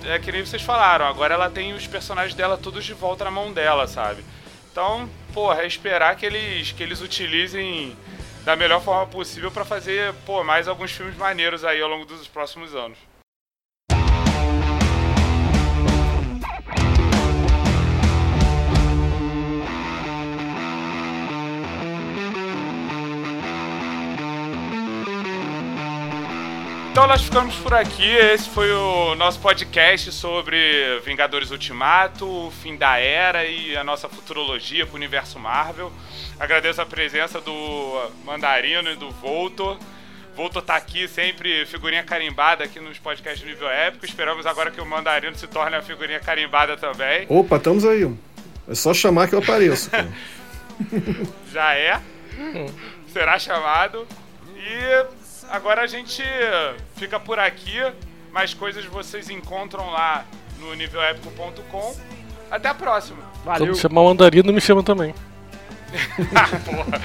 é 0.06 0.18
que 0.18 0.32
nem 0.32 0.44
vocês 0.44 0.64
falaram, 0.64 1.06
agora 1.06 1.36
ela 1.36 1.50
tem 1.50 1.74
os 1.74 1.86
personagens 1.86 2.34
dela 2.34 2.58
todos 2.58 2.84
de 2.84 2.94
volta 2.94 3.24
na 3.24 3.30
mão 3.32 3.54
dela, 3.54 3.86
sabe? 3.86 4.24
Então, 4.72 5.08
porra, 5.32 5.62
é 5.62 5.68
esperar 5.68 6.16
que 6.16 6.26
eles 6.26 6.72
que 6.72 6.82
eles 6.82 7.02
utilizem 7.02 7.96
da 8.44 8.56
melhor 8.56 8.82
forma 8.82 9.08
possível 9.08 9.50
pra 9.50 9.64
fazer, 9.64 10.14
pô, 10.26 10.44
mais 10.44 10.68
alguns 10.68 10.92
filmes 10.92 11.16
maneiros 11.16 11.64
aí 11.64 11.82
ao 11.82 11.90
longo 11.90 12.06
dos 12.06 12.28
próximos 12.28 12.76
anos. 12.76 12.98
Então, 26.94 27.08
nós 27.08 27.24
ficamos 27.24 27.56
por 27.56 27.74
aqui. 27.74 28.06
Esse 28.08 28.48
foi 28.52 28.72
o 28.72 29.16
nosso 29.16 29.40
podcast 29.40 30.12
sobre 30.12 31.02
Vingadores 31.04 31.50
Ultimato, 31.50 32.24
o 32.24 32.52
fim 32.52 32.78
da 32.78 33.00
era 33.00 33.44
e 33.44 33.76
a 33.76 33.84
nossa 33.84 34.08
futurologia 34.08 34.86
com 34.86 34.94
o 34.94 34.96
universo 34.98 35.40
Marvel. 35.40 35.92
Agradeço 36.40 36.80
a 36.80 36.86
presença 36.86 37.42
do 37.42 38.12
Mandarino 38.24 38.92
e 38.92 38.96
do 38.96 39.10
Voltor. 39.10 39.80
Voltor 40.36 40.62
tá 40.62 40.76
aqui 40.76 41.08
sempre, 41.08 41.66
figurinha 41.66 42.04
carimbada 42.04 42.64
aqui 42.64 42.80
nos 42.80 43.00
podcasts 43.00 43.42
do 43.42 43.48
nível 43.48 43.72
épico. 43.72 44.06
Esperamos 44.06 44.46
agora 44.46 44.70
que 44.70 44.80
o 44.80 44.86
Mandarino 44.86 45.36
se 45.36 45.48
torne 45.48 45.76
a 45.76 45.82
figurinha 45.82 46.20
carimbada 46.20 46.78
também. 46.78 47.26
Opa, 47.28 47.56
estamos 47.56 47.86
aí. 47.86 48.08
É 48.70 48.76
só 48.76 48.94
chamar 48.94 49.28
que 49.28 49.34
eu 49.34 49.40
apareço. 49.40 49.90
Já 51.52 51.74
é. 51.74 52.00
Será 53.12 53.40
chamado. 53.40 54.08
E 54.56 55.23
agora 55.54 55.84
a 55.84 55.88
gente 55.88 56.24
fica 56.96 57.20
por 57.20 57.38
aqui. 57.38 57.80
Mais 58.32 58.54
coisas 58.54 58.84
vocês 58.86 59.30
encontram 59.30 59.92
lá 59.92 60.26
no 60.60 60.74
nívelépico.com. 60.74 61.96
Até 62.50 62.70
a 62.70 62.74
próxima. 62.74 63.20
Valeu. 63.46 63.68
Quando 63.68 63.78
chamar 63.80 64.02
o 64.02 64.06
Mandarino, 64.06 64.52
me 64.52 64.60
chama 64.60 64.82
também. 64.82 65.14
ah, 66.36 66.48
porra. 66.66 67.00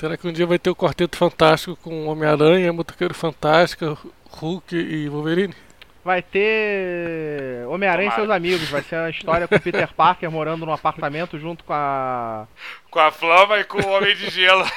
Será 0.00 0.16
que 0.16 0.26
um 0.26 0.32
dia 0.32 0.46
vai 0.46 0.58
ter 0.58 0.70
o 0.70 0.74
Quarteto 0.74 1.14
Fantástico 1.14 1.76
com 1.76 2.06
Homem-Aranha, 2.06 2.72
Motoqueiro 2.72 3.12
Fantástico, 3.12 3.98
Hulk 4.30 4.74
e 4.74 5.10
Wolverine? 5.10 5.54
Vai 6.02 6.22
ter 6.22 7.66
Homem-Aranha 7.68 8.08
e 8.08 8.14
seus 8.14 8.30
amigos. 8.30 8.70
Vai 8.70 8.80
ser 8.80 8.94
a 8.94 9.10
história 9.10 9.46
com 9.46 9.56
o 9.56 9.60
Peter 9.60 9.86
Parker 9.92 10.30
morando 10.30 10.64
num 10.64 10.72
apartamento 10.72 11.38
junto 11.38 11.62
com 11.64 11.74
a. 11.74 12.46
Com 12.90 12.98
a 12.98 13.10
Flama 13.10 13.58
e 13.58 13.64
com 13.64 13.76
o 13.76 13.90
Homem 13.90 14.16
de 14.16 14.30
Gelo. 14.30 14.64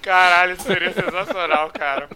Caralho, 0.00 0.52
isso 0.52 0.62
seria 0.62 0.92
sensacional, 0.92 1.70
cara. 1.70 2.08